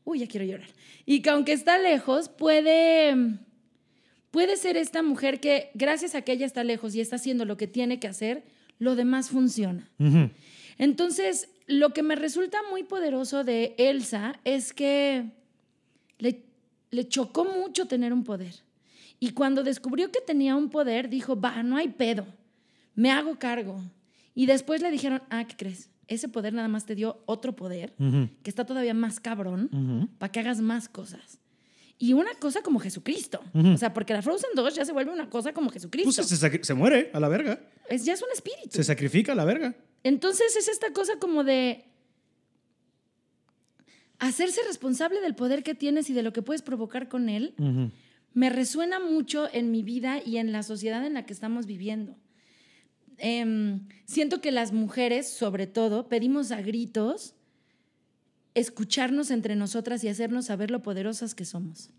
uy, 0.06 0.20
ya 0.20 0.28
quiero 0.28 0.46
llorar, 0.46 0.70
y 1.06 1.22
que 1.22 1.30
aunque 1.30 1.52
está 1.52 1.78
lejos, 1.78 2.30
puede, 2.30 3.38
puede 4.32 4.56
ser 4.56 4.78
esta 4.78 5.04
mujer 5.04 5.40
que 5.40 5.72
gracias 5.74 6.16
a 6.16 6.22
que 6.22 6.32
ella 6.32 6.46
está 6.46 6.64
lejos 6.64 6.96
y 6.96 7.02
está 7.02 7.18
haciendo 7.18 7.44
lo 7.44 7.58
que 7.58 7.68
tiene 7.68 8.00
que 8.00 8.08
hacer, 8.08 8.44
lo 8.80 8.96
demás 8.96 9.30
funciona. 9.30 9.90
Entonces, 10.78 11.50
lo 11.68 11.94
que 11.94 12.04
me 12.04 12.16
resulta 12.16 12.60
muy 12.70 12.84
poderoso 12.84 13.44
de 13.44 13.76
Elsa 13.78 14.40
es 14.44 14.74
que 14.74 15.26
le, 16.20 16.44
le 16.92 17.08
chocó 17.08 17.46
mucho 17.46 17.88
tener 17.88 18.14
un 18.14 18.24
poder. 18.24 18.54
Y 19.20 19.32
cuando 19.32 19.64
descubrió 19.64 20.12
que 20.12 20.20
tenía 20.22 20.56
un 20.56 20.70
poder, 20.70 21.10
dijo, 21.10 21.40
va, 21.40 21.64
no 21.64 21.78
hay 21.78 21.88
pedo, 21.88 22.26
me 22.94 23.12
hago 23.12 23.40
cargo. 23.40 23.82
Y 24.36 24.46
después 24.46 24.82
le 24.82 24.92
dijeron, 24.92 25.22
ah, 25.30 25.48
¿qué 25.48 25.56
crees? 25.56 25.90
Ese 26.08 26.30
poder 26.30 26.54
nada 26.54 26.68
más 26.68 26.86
te 26.86 26.96
dio 26.96 27.24
otro 27.26 27.56
poder, 27.56 27.94
que 27.98 28.50
está 28.50 28.66
todavía 28.66 28.94
más 28.94 29.20
cabrón, 29.20 30.10
para 30.18 30.32
que 30.32 30.40
hagas 30.40 30.62
más 30.62 30.88
cosas. 30.90 31.40
Y 31.98 32.14
una 32.14 32.34
cosa 32.36 32.62
como 32.62 32.80
Jesucristo. 32.80 33.42
Ujú. 33.54 33.70
O 33.70 33.78
sea, 33.78 33.94
porque 33.94 34.14
la 34.14 34.22
Frozen 34.22 34.50
2 34.54 34.76
ya 34.76 34.84
se 34.84 34.92
vuelve 34.92 35.14
una 35.14 35.30
cosa 35.30 35.54
como 35.54 35.70
Jesucristo. 35.70 36.24
Pues 36.28 36.68
se, 36.68 36.74
muere 36.74 37.10
a 37.14 37.22
la 37.22 37.30
verga. 37.30 37.62
es, 37.90 38.04
ya 38.04 38.14
es 38.14 38.22
un 38.22 38.28
espíritu. 38.34 38.72
Se 38.72 38.84
sacrifica 38.84 39.32
a 39.32 39.36
la 39.36 39.46
verga. 39.46 39.76
Entonces 40.04 40.56
es 40.58 40.68
esta 40.68 40.92
cosa 40.92 41.20
como 41.20 41.46
de 41.46 41.86
hacerse 44.20 44.62
responsable 44.68 45.22
del 45.22 45.36
poder 45.36 45.64
que 45.64 45.76
tienes 45.76 46.10
y 46.10 46.14
de 46.14 46.24
lo 46.24 46.34
que 46.34 46.42
puedes 46.42 46.62
provocar 46.62 47.08
con 47.08 47.30
él, 47.30 47.56
me 48.34 48.50
resuena 48.50 49.00
mucho 49.00 49.48
en 49.52 49.72
mi 49.72 49.82
vida 49.82 50.22
y 50.24 50.38
en 50.38 50.52
la 50.52 50.64
sociedad 50.64 51.06
en 51.06 51.14
la 51.14 51.26
que 51.26 51.34
estamos 51.34 51.66
viviendo. 51.66 52.16
Em, 53.18 53.88
siento 54.06 54.42
que 54.42 54.52
las 54.52 54.74
mujeres, 54.74 55.30
sobre 55.30 55.68
todo, 55.68 56.08
pedimos 56.10 56.52
a 56.52 56.62
gritos 56.62 57.36
escucharnos 58.54 59.32
entre 59.32 59.56
nosotras 59.56 60.04
y 60.04 60.08
hacernos 60.08 60.46
saber 60.46 60.72
lo 60.72 60.82
poderosas 60.82 61.36
que 61.36 61.46
somos. 61.46 61.90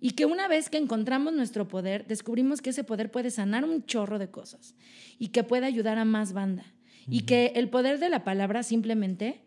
Y 0.00 0.10
que 0.10 0.26
una 0.26 0.48
vez 0.48 0.70
que 0.70 0.76
encontramos 0.78 1.32
nuestro 1.32 1.66
poder, 1.66 2.06
descubrimos 2.06 2.60
que 2.60 2.70
ese 2.70 2.84
poder 2.84 3.10
puede 3.10 3.30
sanar 3.30 3.64
un 3.64 3.84
chorro 3.84 4.18
de 4.18 4.28
cosas 4.28 4.74
y 5.18 5.28
que 5.28 5.44
puede 5.44 5.66
ayudar 5.66 5.98
a 5.98 6.04
más 6.04 6.32
banda. 6.32 6.64
Y 7.06 7.22
que 7.22 7.52
el 7.56 7.68
poder 7.68 7.98
de 7.98 8.08
la 8.08 8.24
palabra 8.24 8.62
simplemente 8.62 9.42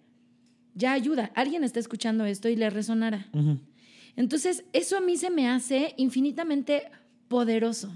ya 0.76 0.94
ayuda. 0.94 1.32
Alguien 1.34 1.64
está 1.64 1.80
escuchando 1.80 2.26
esto 2.26 2.50
y 2.50 2.56
le 2.56 2.70
resonará. 2.70 3.28
Entonces, 4.16 4.64
eso 4.74 4.98
a 4.98 5.02
mí 5.02 5.18
se 5.18 5.32
me 5.32 5.50
hace 5.50 5.94
infinitamente 5.98 6.90
poderoso. 7.28 7.92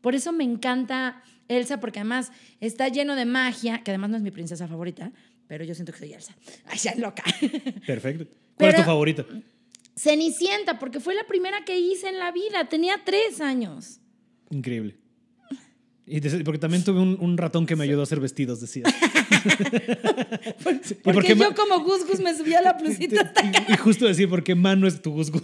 Por 0.00 0.14
eso 0.14 0.32
me 0.32 0.44
encanta 0.44 1.22
Elsa, 1.48 1.80
porque 1.80 1.98
además 2.00 2.30
está 2.60 2.88
lleno 2.88 3.16
de 3.16 3.24
magia, 3.26 3.82
que 3.82 3.90
además 3.90 4.10
no 4.10 4.16
es 4.16 4.22
mi 4.22 4.30
princesa 4.30 4.66
favorita, 4.68 5.12
pero 5.46 5.64
yo 5.64 5.74
siento 5.74 5.92
que 5.92 5.98
soy 5.98 6.12
Elsa. 6.12 6.34
Ay, 6.66 6.78
ya 6.78 6.94
loca. 6.96 7.22
Perfecto. 7.86 8.24
¿Cuál 8.56 8.70
es 8.70 8.76
tu 8.76 8.80
Pero- 8.80 8.84
favorita? 8.84 9.24
Cenicienta, 9.96 10.78
porque 10.80 10.98
fue 10.98 11.14
la 11.14 11.24
primera 11.24 11.64
que 11.64 11.78
hice 11.78 12.08
en 12.08 12.18
la 12.18 12.32
vida. 12.32 12.68
Tenía 12.68 13.02
tres 13.04 13.40
años. 13.40 14.00
Increíble. 14.50 14.96
Y 16.06 16.20
porque 16.42 16.58
también 16.58 16.84
tuve 16.84 17.00
un, 17.00 17.16
un 17.20 17.38
ratón 17.38 17.64
que 17.64 17.76
me 17.76 17.84
ayudó 17.84 18.00
a 18.00 18.02
hacer 18.02 18.20
vestidos, 18.20 18.60
decía. 18.60 18.82
Porque 20.64 20.94
porque 21.02 21.34
yo 21.36 21.54
como 21.54 21.80
Gus 21.84 22.06
Gus 22.06 22.20
me 22.20 22.34
subía 22.34 22.60
la 22.62 22.72
blusita 22.80 23.22
hasta 23.22 23.46
acá. 23.46 23.64
y, 23.68 23.72
y 23.72 23.76
justo 23.76 24.06
decir, 24.06 24.28
porque 24.28 24.54
Mano 24.54 24.86
es 24.86 25.00
tu 25.02 25.12
Gus 25.12 25.30
Gus. 25.30 25.42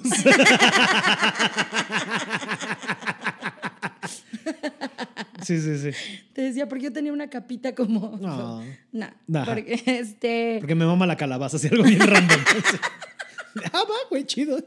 Sí, 5.43 5.61
sí, 5.61 5.79
sí. 5.79 5.91
Te 6.33 6.43
decía, 6.43 6.69
porque 6.69 6.85
yo 6.85 6.93
tenía 6.93 7.13
una 7.13 7.29
capita 7.31 7.75
como... 7.75 8.19
No. 8.21 8.63
No, 8.93 9.07
Ajá. 9.41 9.55
porque 9.55 9.83
este... 9.87 10.57
Porque 10.61 10.75
me 10.75 10.87
mama 10.87 11.07
la 11.07 11.17
calabaza, 11.17 11.57
así 11.57 11.69
algo 11.69 11.85
bien 11.85 12.01
random. 12.01 12.41
ah, 13.73 13.83
va, 13.85 13.95
güey, 14.11 14.25
chido. 14.25 14.59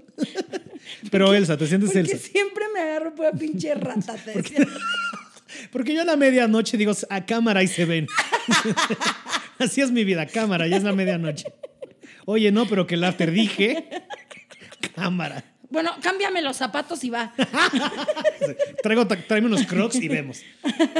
Pero 1.11 1.33
Elsa, 1.33 1.57
te 1.57 1.67
sientes 1.67 1.91
Porque 1.91 2.11
Elsa. 2.11 2.17
siempre 2.17 2.65
me 2.73 2.81
agarro 2.81 3.15
por 3.15 3.37
pinche 3.37 3.73
rata, 3.75 4.15
te 4.15 4.31
decía. 4.33 4.67
Porque 5.71 5.93
yo 5.93 6.01
a 6.01 6.05
la 6.05 6.15
medianoche 6.15 6.77
digo, 6.77 6.93
a 7.09 7.25
cámara 7.25 7.61
y 7.63 7.67
se 7.67 7.85
ven. 7.85 8.07
Así 9.59 9.81
es 9.81 9.91
mi 9.91 10.03
vida, 10.03 10.25
cámara, 10.25 10.67
ya 10.67 10.77
es 10.77 10.83
la 10.83 10.93
medianoche. 10.93 11.45
Oye, 12.25 12.51
no, 12.51 12.67
pero 12.67 12.87
que 12.87 12.95
el 12.95 13.03
after 13.03 13.31
dije, 13.31 13.87
cámara. 14.95 15.43
Bueno, 15.73 15.89
cámbiame 16.03 16.43
los 16.43 16.55
zapatos 16.57 17.03
y 17.03 17.09
va. 17.09 17.33
Traigo, 18.83 19.07
tráeme 19.07 19.47
unos 19.47 19.65
crocs 19.65 19.95
y 19.95 20.07
vemos. 20.07 20.43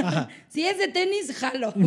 Ajá. 0.03 0.29
Si 0.49 0.65
es 0.65 0.79
de 0.79 0.87
tenis, 0.87 1.31
jalo. 1.37 1.71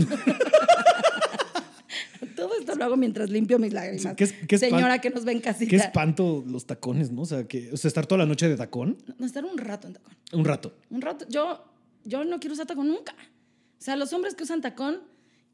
Todo 2.37 2.51
esto 2.59 2.77
lo 2.77 2.85
hago 2.85 2.97
mientras 2.97 3.29
limpio 3.29 3.59
mis 3.59 3.73
lágrimas. 3.73 4.15
¿Qué 4.15 4.23
es- 4.25 4.33
qué 4.47 4.55
es 4.55 4.61
Señora 4.61 5.01
que 5.01 5.11
nos 5.11 5.25
ve 5.25 5.33
en 5.33 5.41
casita. 5.41 5.69
Qué 5.69 5.77
espanto 5.77 6.45
los 6.47 6.65
tacones, 6.67 7.11
¿no? 7.11 7.23
O 7.23 7.27
sea, 7.27 7.49
que, 7.49 7.73
o 7.73 7.77
sea, 7.77 7.89
estar 7.89 8.07
toda 8.07 8.19
la 8.21 8.27
noche 8.27 8.49
de 8.49 8.57
tacón, 8.57 8.97
No, 9.19 9.27
estar 9.27 9.45
un 9.45 9.59
rato 9.59 9.89
en 9.89 9.95
tacón. 9.95 10.15
un 10.33 10.45
rato. 10.45 10.73
Un 10.91 11.01
rato. 11.03 11.27
Yo, 11.29 11.65
yo 12.05 12.25
no 12.25 12.39
quiero 12.39 12.55
usar 12.55 12.67
tacón 12.67 12.87
nunca. 12.87 13.15
O 13.19 13.83
sea, 13.83 13.97
los 13.97 14.13
hombres 14.13 14.35
que 14.37 14.45
usan 14.45 14.61
tacón, 14.61 15.01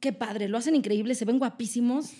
qué 0.00 0.12
padre, 0.12 0.48
lo 0.48 0.58
hacen 0.58 0.74
increíble, 0.76 1.14
se 1.14 1.24
ven 1.24 1.38
guapísimos, 1.38 2.10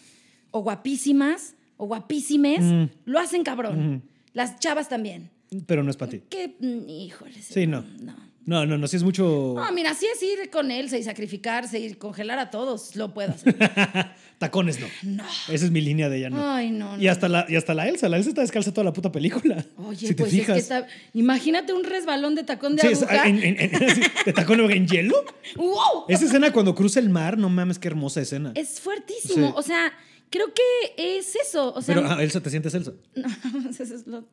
o 0.53 0.61
guapísimas, 0.63 1.55
o 1.77 1.87
guapísimes. 1.87 2.63
Mm. 2.63 2.85
Lo 3.05 3.19
hacen 3.19 3.43
cabrón. 3.45 4.03
Las 4.33 4.59
chavas 4.59 4.89
también. 4.89 5.31
Pero 5.67 5.83
no 5.83 5.91
es 5.91 5.97
para 5.97 6.11
ti. 6.13 6.23
Que, 6.31 6.57
mm, 6.59 6.89
híjole. 6.89 7.41
Sí, 7.43 7.67
no. 7.67 7.85
No. 8.01 8.33
No, 8.45 8.67
no, 8.67 8.77
no, 8.77 8.89
sí 8.89 8.97
es 8.97 9.05
mucho 9.05 9.55
No, 9.57 9.71
mira, 9.73 9.95
sí 9.95 10.05
es 10.13 10.21
ir 10.21 10.51
con 10.51 10.73
él 10.73 10.93
y 10.93 11.03
sacrificarse 11.05 11.79
y 11.79 11.95
congelar 11.95 12.41
a 12.41 12.51
todos, 12.51 12.97
lo 12.97 13.15
puedo 13.15 13.31
hacer. 13.31 13.55
tacones, 14.39 14.81
no. 14.81 14.89
No. 15.05 15.23
Esa 15.49 15.65
es 15.67 15.71
mi 15.71 15.81
línea 15.81 16.09
de 16.09 16.19
ella, 16.19 16.31
no. 16.31 16.53
Ay, 16.53 16.73
no, 16.73 16.97
no. 16.97 17.03
Y 17.03 17.07
hasta 17.07 17.29
la, 17.29 17.47
y 17.49 17.55
hasta 17.55 17.73
la 17.73 17.87
Elsa, 17.89 18.09
la 18.09 18.17
Elsa 18.17 18.31
está 18.31 18.41
descalza 18.41 18.73
toda 18.73 18.83
la 18.85 18.93
puta 18.93 19.13
película. 19.13 19.65
Oye, 19.77 20.09
si 20.09 20.15
te 20.15 20.15
pues 20.25 20.33
fijas. 20.33 20.49
es 20.49 20.55
que 20.55 20.75
está... 20.75 20.87
Imagínate 21.15 21.73
un 21.73 21.85
resbalón 21.85 22.35
de 22.35 22.43
tacón 22.43 22.75
de 22.75 22.83
Sí, 22.83 22.89
aguja. 22.89 23.29
en, 23.29 23.41
en- 23.45 23.61
en- 23.61 23.85
así, 23.91 24.01
de 24.27 24.33
tacón 24.33 24.59
en 24.73 24.89
hielo. 24.89 25.15
¡Wow! 25.57 26.07
Esa 26.09 26.25
escena 26.25 26.53
cuando 26.53 26.75
cruza 26.75 26.99
el 26.99 27.11
mar, 27.11 27.39
no 27.39 27.49
mames, 27.49 27.79
qué 27.79 27.87
hermosa 27.87 28.21
escena. 28.23 28.51
Es 28.57 28.81
fuertísimo. 28.81 29.49
Sí. 29.51 29.55
O 29.55 29.63
sea, 29.63 29.93
creo 30.33 30.49
que 30.53 31.19
es 31.19 31.37
eso. 31.37 31.73
O 31.75 31.81
sea, 31.83 31.95
Pero, 31.95 32.09
ah, 32.09 32.21
Elsa, 32.21 32.41
¿te 32.43 32.51
sientes 32.51 32.75
Elsa? 32.75 32.93
no, 33.15 33.71
eso 33.71 33.83
es, 33.85 34.07
lo- 34.09 34.27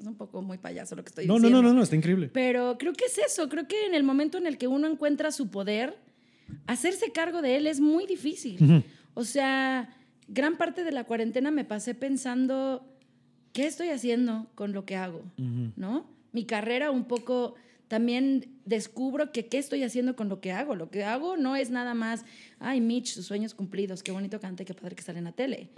es 0.00 0.06
un 0.06 0.14
poco 0.16 0.40
muy 0.42 0.58
payaso 0.58 0.94
lo 0.94 1.02
que 1.02 1.08
estoy 1.08 1.26
No, 1.26 1.32
no, 1.34 1.38
diciendo. 1.40 1.62
no, 1.62 1.68
no, 1.70 1.74
no, 1.74 1.82
está 1.82 1.96
increíble. 1.96 2.30
Pero 2.32 2.76
creo 2.78 2.92
que 2.92 3.06
es 3.06 3.18
eso. 3.18 3.48
Creo 3.48 3.66
que 3.66 3.86
en 3.86 3.94
el 3.94 4.04
momento 4.04 4.38
en 4.38 4.46
el 4.46 4.58
que 4.58 4.68
uno 4.68 4.86
encuentra 4.86 5.32
su 5.32 5.50
poder, 5.50 5.96
hacerse 6.66 7.10
cargo 7.10 7.42
de 7.42 7.56
él 7.56 7.66
es 7.66 7.80
muy 7.80 8.06
difícil. 8.06 8.84
O 9.14 9.24
sea, 9.24 9.92
gran 10.28 10.56
parte 10.56 10.84
de 10.84 10.92
la 10.92 11.04
cuarentena 11.04 11.50
me 11.50 11.64
pasé 11.64 11.94
pensando, 11.94 12.86
¿qué 13.52 13.66
estoy 13.66 13.88
haciendo 13.88 14.46
con 14.54 14.72
lo 14.72 14.84
que 14.84 14.94
hago? 14.96 15.22
¿No? 15.76 16.06
Mi 16.32 16.44
carrera 16.44 16.90
un 16.90 17.04
poco 17.06 17.54
también 17.88 18.60
descubro 18.66 19.32
que 19.32 19.46
qué 19.46 19.58
estoy 19.58 19.82
haciendo 19.82 20.14
con 20.14 20.28
lo 20.28 20.40
que 20.40 20.52
hago. 20.52 20.74
Lo 20.76 20.90
que 20.90 21.04
hago 21.04 21.36
no 21.36 21.56
es 21.56 21.70
nada 21.70 21.94
más, 21.94 22.24
ay, 22.58 22.80
Mitch, 22.82 23.08
sus 23.14 23.24
sueños 23.26 23.54
cumplidos, 23.54 24.02
qué 24.02 24.12
bonito 24.12 24.38
cante, 24.40 24.64
qué 24.66 24.74
padre 24.74 24.94
que 24.94 25.02
sale 25.02 25.18
en 25.18 25.24
la 25.24 25.32
tele. 25.32 25.70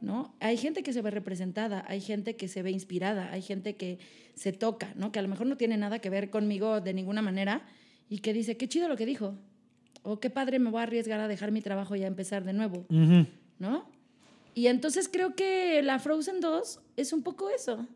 ¿no? 0.00 0.34
Hay 0.40 0.56
gente 0.58 0.82
que 0.82 0.92
se 0.92 1.00
ve 1.02 1.10
representada, 1.10 1.84
hay 1.88 2.00
gente 2.02 2.36
que 2.36 2.48
se 2.48 2.62
ve 2.62 2.70
inspirada, 2.70 3.32
hay 3.32 3.40
gente 3.42 3.76
que 3.76 3.98
se 4.34 4.52
toca, 4.52 4.92
¿no? 4.96 5.10
Que 5.10 5.18
a 5.18 5.22
lo 5.22 5.28
mejor 5.28 5.46
no 5.46 5.56
tiene 5.56 5.76
nada 5.78 5.98
que 6.00 6.10
ver 6.10 6.28
conmigo 6.30 6.80
de 6.80 6.92
ninguna 6.92 7.22
manera 7.22 7.62
y 8.10 8.18
que 8.18 8.32
dice, 8.34 8.56
qué 8.58 8.68
chido 8.68 8.88
lo 8.88 8.96
que 8.96 9.06
dijo. 9.06 9.34
O 10.02 10.20
qué 10.20 10.28
padre 10.28 10.58
me 10.58 10.68
voy 10.70 10.80
a 10.80 10.82
arriesgar 10.82 11.18
a 11.20 11.28
dejar 11.28 11.50
mi 11.50 11.62
trabajo 11.62 11.96
y 11.96 12.02
a 12.02 12.06
empezar 12.06 12.44
de 12.44 12.52
nuevo. 12.52 12.84
¿no? 13.58 13.88
Y 14.54 14.66
entonces 14.66 15.08
creo 15.10 15.34
que 15.34 15.80
la 15.82 15.98
Frozen 15.98 16.40
2 16.40 16.80
es 16.98 17.12
un 17.14 17.22
poco 17.22 17.48
eso. 17.48 17.88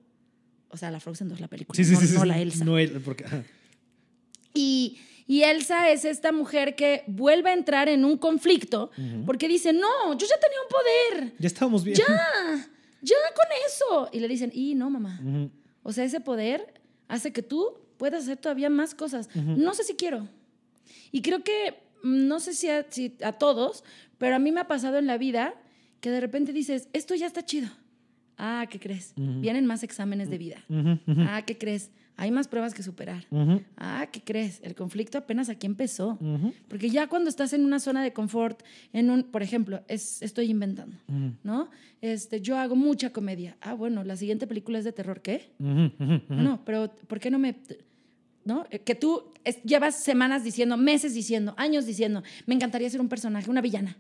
O 0.71 0.77
sea, 0.79 0.91
la 0.91 1.01
Frozen 1.01 1.29
2, 1.29 1.41
la 1.41 1.49
película, 1.49 1.77
Sí, 1.77 1.85
sí, 1.85 1.93
no, 1.93 2.01
sí, 2.01 2.15
no 2.15 2.25
la 2.25 2.39
Elsa. 2.39 2.65
No 2.65 2.79
el- 2.79 3.01
porque. 3.01 3.25
Y, 4.59 4.99
y 5.27 5.43
Elsa 5.43 5.91
es 5.91 6.05
esta 6.05 6.33
mujer 6.33 6.75
que 6.75 7.05
vuelve 7.07 7.51
a 7.51 7.53
entrar 7.53 7.89
en 7.89 8.05
un 8.05 8.19
conflicto 8.19 8.91
porque 9.27 9.47
dice, 9.47 9.73
no, 9.73 10.13
yo 10.17 10.27
ya 10.27 10.39
tenía 10.41 10.59
un 10.63 10.69
poder. 10.69 11.35
Ya 11.39 11.47
estábamos 11.47 11.85
bien. 11.85 11.97
ya, 11.97 12.07
ya 13.03 13.17
con 13.35 13.47
eso. 13.67 14.09
Y 14.13 14.21
le 14.21 14.29
dicen, 14.29 14.51
y 14.53 14.75
no, 14.75 14.91
mamá. 14.91 15.21
O 15.83 15.93
sea, 15.93 16.05
ese 16.05 16.21
poder 16.21 16.75
hace 17.07 17.33
que 17.33 17.43
tú 17.43 17.75
puedas 17.99 18.25
hacer 18.25 18.39
todavía 18.39 18.71
más 18.71 18.95
cosas. 18.95 19.29
No 19.35 19.75
sé 19.75 19.85
si 19.85 19.95
quiero. 19.95 20.29
Y 21.13 21.23
creo 21.23 21.45
que, 21.45 21.75
mm, 22.03 22.27
no 22.27 22.41
sé 22.41 22.55
si 22.55 22.69
a, 22.69 22.87
si 22.91 23.15
a 23.23 23.33
todos, 23.33 23.85
pero 24.19 24.37
a 24.37 24.39
mí 24.39 24.51
me 24.51 24.61
ha 24.61 24.67
pasado 24.67 24.99
en 24.99 25.07
la 25.07 25.19
vida 25.19 25.55
que 26.01 26.11
de 26.11 26.21
repente 26.21 26.53
dices, 26.53 26.89
esto 26.93 27.15
ya 27.15 27.27
está 27.27 27.45
chido. 27.45 27.69
Ah, 28.37 28.67
¿qué 28.71 28.79
crees? 28.79 29.13
Vienen 29.17 29.67
más 29.67 29.83
exámenes 29.83 30.31
de 30.31 30.39
vida. 30.39 30.65
Ah, 31.29 31.43
¿qué 31.45 31.59
crees? 31.59 31.91
Hay 32.21 32.33
más 32.33 32.49
pruebas 32.49 32.75
que 32.75 32.83
superar. 32.83 33.25
Ah, 33.77 34.09
¿qué 34.11 34.21
crees? 34.23 34.61
El 34.65 34.75
conflicto 34.75 35.19
apenas 35.19 35.49
aquí 35.49 35.67
empezó. 35.67 36.19
Porque 36.67 36.91
ya 36.91 37.07
cuando 37.07 37.31
estás 37.31 37.53
en 37.53 37.65
una 37.65 37.79
zona 37.79 38.03
de 38.03 38.13
confort, 38.13 38.61
en 38.93 39.09
un, 39.11 39.23
por 39.23 39.43
ejemplo, 39.43 39.83
es, 39.87 40.21
estoy 40.21 40.51
inventando, 40.51 40.97
¿no? 41.45 41.71
Este, 42.01 42.41
yo 42.41 42.59
hago 42.59 42.75
mucha 42.75 43.11
comedia. 43.13 43.57
Ah, 43.61 43.75
bueno, 43.75 44.03
la 44.03 44.17
siguiente 44.17 44.47
película 44.49 44.79
es 44.81 44.85
de 44.85 44.93
terror, 44.93 45.23
¿qué? 45.23 45.53
ujú. 45.61 46.21
No, 46.29 46.65
pero 46.65 46.91
¿por 47.07 47.21
qué 47.21 47.31
no 47.31 47.39
me... 47.39 47.55
¿No? 48.45 48.65
Eh, 48.71 48.79
Que 48.81 48.95
tú 48.97 49.31
es- 49.45 49.63
llevas 49.63 50.03
semanas 50.03 50.43
diciendo, 50.43 50.77
meses 50.77 51.15
diciendo, 51.15 51.55
años 51.57 51.87
diciendo, 51.87 52.23
me 52.47 52.55
encantaría 52.55 52.89
ser 52.91 53.01
un 53.01 53.09
personaje, 53.09 53.49
una 53.51 53.61
villana. 53.61 53.97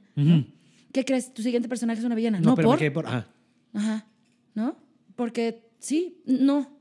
¿Qué 0.92 1.04
crees? 1.04 1.32
¿Tu 1.34 1.42
siguiente 1.42 1.68
personaje 1.68 2.00
es 2.00 2.04
una 2.04 2.14
villana? 2.16 2.40
No, 2.40 2.50
No, 2.50 2.54
pero 2.56 2.68
por... 2.70 2.92
por. 2.92 3.06
Ajá. 3.06 3.28
Ajá. 3.74 4.06
¿No? 4.54 4.76
Porque 5.16 5.62
sí, 5.78 6.22
no. 6.26 6.77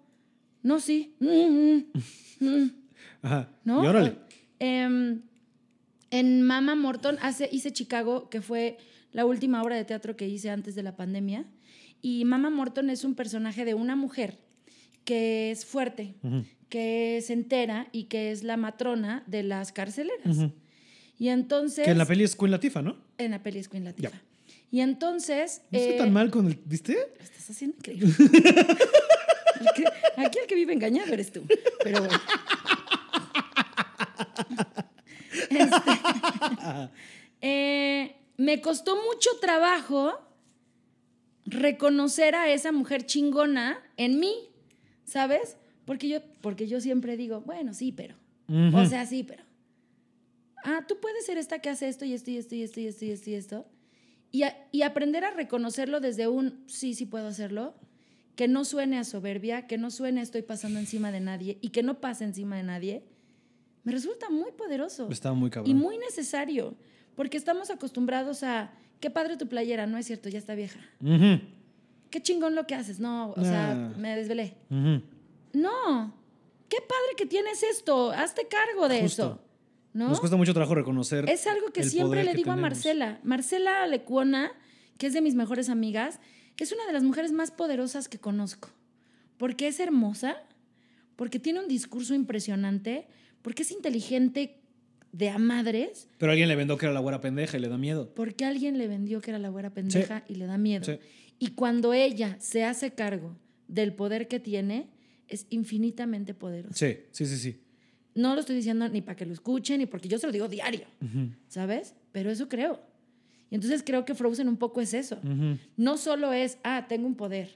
No, 0.63 0.79
sí. 0.79 1.15
Mm, 1.19 1.27
mm, 1.27 2.45
mm. 2.47 2.71
Ajá. 3.21 3.49
¿no? 3.63 3.84
Y 3.84 3.88
órale. 3.88 4.15
Em, 4.59 5.21
en 6.11 6.41
Mama 6.41 6.75
Morton 6.75 7.17
hace, 7.21 7.49
hice 7.51 7.71
Chicago, 7.71 8.29
que 8.29 8.41
fue 8.41 8.77
la 9.11 9.25
última 9.25 9.61
obra 9.61 9.75
de 9.75 9.85
teatro 9.85 10.15
que 10.15 10.27
hice 10.27 10.49
antes 10.49 10.75
de 10.75 10.84
la 10.84 10.95
pandemia. 10.95 11.45
Y 12.01 12.25
Mama 12.25 12.49
Morton 12.49 12.89
es 12.89 13.03
un 13.03 13.15
personaje 13.15 13.65
de 13.65 13.73
una 13.73 13.95
mujer 13.95 14.39
que 15.03 15.51
es 15.51 15.65
fuerte, 15.65 16.15
que 16.69 17.23
se 17.25 17.34
entera 17.34 17.88
y 17.91 18.03
que 18.03 18.31
es 18.31 18.43
la 18.43 18.57
matrona 18.57 19.23
de 19.25 19.43
las 19.43 19.71
carceleras. 19.71 20.38
Y 21.17 21.29
entonces... 21.29 21.85
Que 21.85 21.91
en 21.91 21.97
la 21.97 22.05
peli 22.05 22.23
es 22.23 22.35
Queen 22.35 22.51
Latifah, 22.51 22.81
¿no? 22.81 22.97
en 23.17 23.31
la 23.31 23.41
peli 23.41 23.59
es 23.59 23.69
Queen 23.69 23.85
Latifah. 23.85 24.11
Ya. 24.11 24.21
Y 24.69 24.81
entonces... 24.81 25.61
No 25.71 25.79
estoy 25.79 25.95
eh, 25.95 25.97
tan 25.97 26.13
mal 26.13 26.29
con 26.29 26.47
el. 26.47 26.59
¿Viste? 26.65 26.93
lo 26.93 27.23
estás 27.23 27.49
haciendo 27.49 27.77
increíble. 27.77 28.13
Que- 29.78 30.22
aquí 30.26 30.40
el 30.40 30.48
que 30.48 30.56
vive 30.56 30.74
engañado 30.74 31.14
eres 31.14 31.32
tú. 31.32 31.45
Pero 31.84 31.99
bueno. 32.02 32.20
Este, 35.49 35.91
eh, 37.41 38.16
me 38.38 38.62
costó 38.62 38.95
mucho 38.95 39.30
trabajo 39.40 40.20
reconocer 41.45 42.36
a 42.36 42.49
esa 42.52 42.72
mujer 42.72 43.06
chingona 43.06 43.80
en 43.98 44.20
mí, 44.20 44.34
¿sabes? 45.06 45.58
Porque 45.86 46.08
yo, 46.10 46.20
porque 46.41 46.68
yo 46.68 46.82
siempre 46.82 47.16
digo, 47.18 47.41
bueno, 47.41 47.74
sí, 47.74 47.91
pero. 47.91 48.16
O 48.74 48.86
sea, 48.86 49.06
sí, 49.06 49.24
pero. 49.24 49.44
Ah, 50.64 50.84
tú 50.88 50.99
puedes 50.99 51.26
ser 51.26 51.38
esta 51.38 51.60
que 51.60 51.70
hace 51.70 51.88
esto 51.88 52.06
y 52.06 52.14
esto 52.14 52.32
y 52.32 52.38
esto 52.38 52.56
y 52.56 52.64
esto 52.64 52.80
y 52.82 52.88
esto 52.88 53.06
y 53.06 53.12
esto 53.12 53.30
y 53.30 53.34
esto. 53.36 53.66
Y, 54.32 54.44
a- 54.44 54.68
y 54.72 54.82
aprender 54.82 55.24
a 55.24 55.32
reconocerlo 55.32 55.99
desde 56.02 56.28
un 56.28 56.64
sí, 56.68 56.94
sí 56.94 57.06
puedo 57.06 57.28
hacerlo, 57.28 57.76
que 58.38 58.47
no 58.47 58.64
suene 58.64 58.99
a 58.99 59.03
soberbia, 59.03 59.65
que 59.65 59.80
no 59.80 59.89
suene 59.89 60.19
a 60.22 60.23
estoy 60.23 60.43
pasando 60.43 60.77
encima 60.80 61.11
de 61.11 61.19
nadie 61.19 61.57
y 61.59 61.69
que 61.69 61.81
no 61.81 61.99
pase 61.99 62.23
encima 62.23 62.55
de 62.55 62.64
nadie, 62.64 63.03
me 63.84 63.91
resulta 63.91 64.30
muy 64.30 64.51
poderoso 64.51 65.09
Estaba 65.11 65.34
muy 65.34 65.49
cabrón. 65.49 65.69
y 65.69 65.73
muy 65.73 65.97
necesario, 65.97 66.76
porque 67.15 67.35
estamos 67.35 67.72
acostumbrados 67.72 68.43
a, 68.43 68.72
qué 68.99 69.09
padre 69.09 69.38
tu 69.38 69.47
playera, 69.47 69.88
no 69.88 69.97
es 69.97 70.05
cierto, 70.05 70.30
ya 70.30 70.38
está 70.38 70.53
vieja. 70.53 70.80
Ujú, 71.01 71.41
Qué 72.11 72.22
chingón 72.22 72.53
lo 72.53 72.68
que 72.68 72.76
haces, 72.76 72.99
no, 72.99 73.31
o 73.31 73.43
sea, 73.43 73.91
me 73.97 74.15
desvelé. 74.15 74.55
No, 74.69 76.14
qué 76.69 76.77
padre 76.77 77.15
que 77.18 77.26
tienes 77.26 77.64
esto, 77.64 78.11
hazte 78.11 78.47
cargo 78.47 78.88
de 78.88 79.01
Justo. 79.01 79.23
eso. 79.23 79.41
¿No? 79.93 80.09
Nos 80.09 80.19
cuesta 80.19 80.38
mucho 80.38 80.53
trabajo 80.53 80.76
reconocer. 80.76 81.27
Es 81.27 81.47
algo 81.47 81.72
que 81.73 81.84
siempre 81.84 82.23
le 82.23 82.31
que 82.31 82.38
digo 82.38 82.51
a. 82.51 82.55
Marcela. 82.55 83.19
Marcela 83.23 83.88
Lecuona, 83.88 84.51
que 84.99 85.07
es 85.07 85.14
de 85.14 85.22
mis 85.22 85.34
mejores 85.34 85.69
amigas, 85.69 86.19
es 86.63 86.71
una 86.71 86.85
de 86.85 86.93
las 86.93 87.03
mujeres 87.03 87.31
más 87.31 87.51
poderosas 87.51 88.07
que 88.09 88.19
conozco. 88.19 88.69
Porque 89.38 89.67
es 89.67 89.79
hermosa, 89.79 90.38
porque 91.15 91.39
tiene 91.39 91.59
un 91.59 91.67
discurso 91.67 92.15
impresionante, 92.15 93.07
porque 93.41 93.63
es 93.63 93.71
inteligente 93.71 94.59
de 95.11 95.29
a 95.29 95.38
madres 95.38 96.09
Pero 96.17 96.31
alguien 96.31 96.49
le 96.49 96.55
vendó 96.55 96.77
que 96.77 96.85
era 96.85 96.93
la 96.93 96.99
güera 96.99 97.21
pendeja 97.21 97.57
y 97.57 97.61
le 97.61 97.69
da 97.69 97.77
miedo. 97.77 98.13
porque 98.13 98.45
alguien 98.45 98.77
le 98.77 98.88
vendió 98.88 99.21
que 99.21 99.31
era 99.31 99.39
la 99.39 99.49
güera 99.49 99.73
pendeja 99.73 100.23
y 100.27 100.35
le 100.35 100.45
da 100.45 100.57
miedo. 100.57 100.84
Sí. 100.85 100.99
Y 101.39 101.51
cuando 101.51 101.93
ella 101.93 102.35
se 102.39 102.63
hace 102.65 102.91
cargo 102.91 103.38
del 103.67 103.93
poder 103.93 104.27
que 104.27 104.39
tiene, 104.39 104.88
es 105.27 105.45
infinitamente 105.49 106.34
poderoso. 106.34 106.73
Sí, 106.75 106.97
sí, 107.11 107.25
sí, 107.25 107.38
sí. 107.38 107.61
No 108.15 108.34
lo 108.34 108.41
estoy 108.41 108.55
diciendo 108.55 108.89
ni 108.89 109.01
para 109.01 109.15
que 109.15 109.25
lo 109.25 109.34
escuchen, 109.34 109.77
ni 109.79 109.85
porque 109.85 110.07
yo 110.07 110.17
se 110.17 110.25
lo 110.25 110.34
digo 110.34 110.47
diario, 110.47 110.88
¿sabes? 111.47 111.93
Pero 112.11 112.31
eso 112.31 112.49
creo. 112.49 112.81
Y 113.49 113.56
entonces 113.56 113.84
creo 113.86 114.06
que 114.06 114.15
Frozen 114.15 114.49
un 114.49 114.57
poco 114.57 114.82
es 114.82 114.94
eso. 114.94 115.19
No 115.78 115.98
solo 115.98 116.34
es, 116.34 116.57
ah, 116.64 116.86
tengo 116.88 117.07
un 117.07 117.15
poder. 117.15 117.56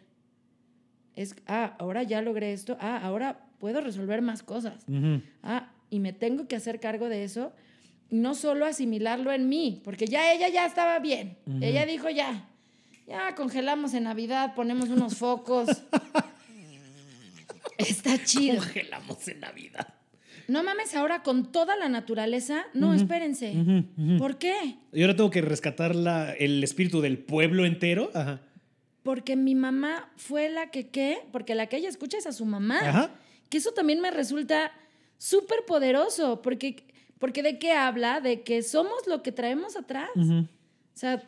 Es, 1.15 1.35
ah, 1.47 1.75
ahora 1.79 2.03
ya 2.03 2.21
logré 2.21 2.53
esto. 2.53 2.77
Ah, 2.79 2.99
ahora 3.03 3.45
puedo 3.59 3.81
resolver 3.81 4.21
más 4.21 4.43
cosas. 4.43 4.85
Ah, 5.43 5.71
y 5.89 5.99
me 5.99 6.13
tengo 6.13 6.47
que 6.47 6.55
hacer 6.55 6.79
cargo 6.79 7.09
de 7.09 7.23
eso. 7.23 7.53
No 8.09 8.35
solo 8.35 8.65
asimilarlo 8.65 9.31
en 9.31 9.47
mí, 9.47 9.81
porque 9.83 10.05
ya 10.05 10.33
ella 10.33 10.49
ya 10.49 10.65
estaba 10.65 10.99
bien. 10.99 11.37
Ella 11.61 11.85
dijo 11.85 12.09
ya. 12.09 12.47
Ya 13.07 13.35
congelamos 13.35 13.93
en 13.93 14.03
Navidad, 14.03 14.53
ponemos 14.55 14.89
unos 14.89 15.17
focos. 15.17 15.67
Está 17.77 18.23
chido. 18.23 18.57
Congelamos 18.57 19.27
en 19.27 19.39
Navidad. 19.41 20.00
No 20.51 20.63
mames, 20.63 20.93
ahora 20.95 21.23
con 21.23 21.51
toda 21.51 21.75
la 21.77 21.87
naturaleza. 21.87 22.65
No, 22.73 22.93
espérense. 22.93 23.53
¿Por 24.17 24.37
qué? 24.37 24.75
Y 24.91 25.01
ahora 25.01 25.15
tengo 25.15 25.29
que 25.29 25.41
rescatar 25.41 25.95
la- 25.95 26.33
el 26.33 26.63
espíritu 26.63 26.99
del 27.01 27.17
pueblo 27.19 27.65
entero. 27.65 28.09
Ajá. 28.13 28.41
Porque 29.03 29.35
mi 29.35 29.55
mamá 29.55 30.11
fue 30.17 30.49
la 30.49 30.69
que 30.69 30.89
qué, 30.89 31.19
porque 31.31 31.55
la 31.55 31.67
que 31.67 31.77
ella 31.77 31.89
escucha 31.89 32.17
es 32.17 32.27
a 32.27 32.33
su 32.33 32.45
mamá. 32.45 32.79
Ajá. 32.81 33.11
Que 33.49 33.57
eso 33.59 33.71
también 33.71 34.01
me 34.01 34.11
resulta 34.11 34.71
súper 35.17 35.59
poderoso, 35.65 36.41
porque, 36.41 36.85
porque 37.17 37.43
de 37.43 37.57
qué 37.57 37.71
habla, 37.71 38.19
de 38.21 38.41
que 38.41 38.61
somos 38.61 39.07
lo 39.07 39.23
que 39.23 39.31
traemos 39.31 39.75
atrás. 39.77 40.09
O 40.17 40.45
sea, 40.93 41.23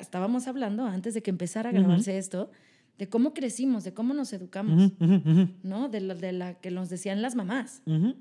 estábamos 0.00 0.48
hablando 0.48 0.84
antes 0.84 1.14
de 1.14 1.22
que 1.22 1.30
empezara 1.30 1.70
a 1.70 1.72
grabarse 1.72 2.18
esto, 2.18 2.50
de 2.98 3.08
cómo 3.08 3.32
crecimos, 3.34 3.84
de 3.84 3.94
cómo 3.94 4.14
nos 4.14 4.32
educamos, 4.32 4.92
¿no? 5.62 5.88
De, 5.88 6.00
lo- 6.00 6.14
de 6.14 6.32
la 6.32 6.54
que 6.60 6.70
nos 6.70 6.88
decían 6.88 7.22
las 7.22 7.34
mamás. 7.36 7.82
ujú. 7.86 8.14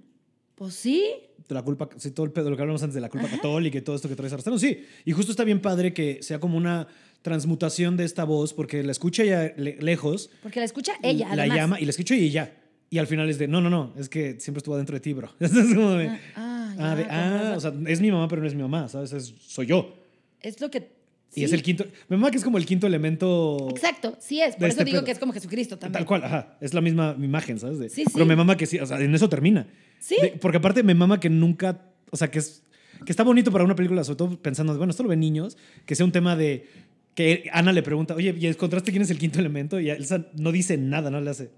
Pues 0.62 0.76
sí, 0.76 1.04
De 1.50 1.56
la 1.56 1.64
culpa, 1.64 1.90
sí, 1.98 2.12
todo 2.12 2.24
el 2.28 2.32
pedo, 2.32 2.52
lo 2.52 2.56
que 2.56 2.62
hablamos 2.62 2.84
antes 2.84 2.94
de 2.94 3.02
la 3.02 3.10
culpa 3.10 3.28
católica 3.28 3.80
y 3.80 3.82
todo 3.82 3.96
esto 3.96 4.08
que 4.08 4.16
traes 4.16 4.32
arrastrando. 4.32 4.60
Sí, 4.60 4.86
y 5.06 5.12
justo 5.12 5.32
está 5.32 5.44
bien 5.44 5.60
padre 5.60 5.92
que 5.92 6.22
sea 6.22 6.40
como 6.40 6.56
una 6.56 6.88
transmutación 7.24 7.98
de 7.98 8.04
esta 8.04 8.26
voz, 8.26 8.54
porque 8.54 8.84
la 8.84 8.92
escucha 8.92 9.24
ya 9.24 9.52
le- 9.58 9.78
lejos, 9.82 10.30
porque 10.44 10.60
la 10.60 10.66
escucha 10.68 10.94
ella, 11.02 11.26
la 11.36 11.42
además. 11.44 11.58
llama 11.58 11.80
y 11.80 11.86
la 11.86 11.90
escucho 11.90 12.14
y 12.14 12.30
ya. 12.30 12.56
Y 12.92 13.00
al 13.00 13.08
final 13.08 13.28
es 13.28 13.40
de, 13.40 13.48
no, 13.48 13.60
no, 13.60 13.72
no, 13.72 13.92
es 13.98 14.08
que 14.08 14.40
siempre 14.40 14.60
estuvo 14.60 14.78
dentro 14.78 14.94
de 14.94 15.00
ti, 15.00 15.14
bro. 15.14 15.32
es 15.40 15.52
como 15.52 15.94
de, 15.94 16.10
Ah, 16.10 16.20
ah, 16.36 16.76
ah, 16.78 16.78
ya, 16.78 16.96
de, 16.96 17.04
con 17.06 17.12
ah, 17.12 17.54
o 17.58 17.60
sea, 17.60 17.74
es 17.88 18.00
mi 18.00 18.12
mamá, 18.12 18.28
pero 18.28 18.44
no 18.44 18.48
es 18.48 18.54
mi 18.54 18.62
mamá, 18.62 18.88
¿sabes? 18.88 19.12
Es- 19.14 19.34
soy 19.48 19.66
yo. 19.66 19.96
Es 20.42 20.62
lo 20.62 20.70
que... 20.70 21.01
Y 21.34 21.44
es 21.46 21.50
sí. 21.52 21.56
el 21.56 21.64
quinto, 21.64 21.86
mi 22.10 22.18
mamá 22.18 22.30
que 22.30 22.38
es 22.38 22.44
como 22.44 22.58
el 22.58 22.66
quinto 22.66 22.88
elemento. 22.88 23.68
Exacto, 23.72 24.18
sí 24.20 24.42
es. 24.42 24.56
Por 24.56 24.66
eso 24.68 24.72
este 24.80 24.84
digo 24.86 24.98
pedo. 24.98 25.06
que 25.06 25.12
es 25.12 25.20
como 25.20 25.32
Jesucristo 25.34 25.78
también. 25.78 25.94
Tal 26.00 26.06
cual, 26.06 26.24
ajá. 26.26 26.58
Es 26.60 26.74
la 26.74 26.82
misma 26.82 27.16
imagen, 27.20 27.58
¿sabes? 27.60 27.80
De- 27.80 27.90
Sí, 27.90 28.04
Pero 28.12 28.26
sí. 28.26 28.30
me 28.30 28.36
mama 28.36 28.58
que 28.58 28.66
sí, 28.66 28.80
o 28.80 28.86
sea, 28.86 29.00
en 29.00 29.16
eso 29.16 29.30
termina. 29.30 29.68
Sí. 30.00 30.16
De- 30.22 30.30
porque 30.32 30.58
aparte 30.58 30.84
me 30.84 30.94
mama 30.94 31.20
que 31.20 31.30
nunca, 31.30 31.82
o 32.10 32.18
sea, 32.18 32.30
que 32.30 32.40
es 32.40 32.64
que 33.06 33.12
está 33.12 33.24
bonito 33.24 33.52
para 33.52 33.64
una 33.64 33.76
película, 33.76 34.04
sobre 34.04 34.18
todo 34.18 34.42
pensando, 34.42 34.78
bueno, 34.78 34.92
esto 34.92 35.02
lo 35.04 35.10
ven 35.10 35.20
niños, 35.22 35.58
que 35.86 35.96
sea 35.96 36.06
un 36.06 36.12
tema 36.12 36.36
de 36.36 36.68
que 37.16 37.50
Ana 37.52 37.72
le 37.74 37.82
pregunta, 37.82 38.14
oye, 38.14 38.36
¿y 38.38 38.46
encontraste 38.48 38.92
quién 38.92 39.02
es 39.04 39.10
el 39.10 39.18
quinto 39.18 39.40
elemento? 39.40 39.80
Y 39.80 39.90
Elsa 39.90 40.28
no 40.36 40.52
dice 40.52 40.78
nada, 40.78 41.10
no 41.10 41.20
le 41.22 41.30
hace. 41.30 41.50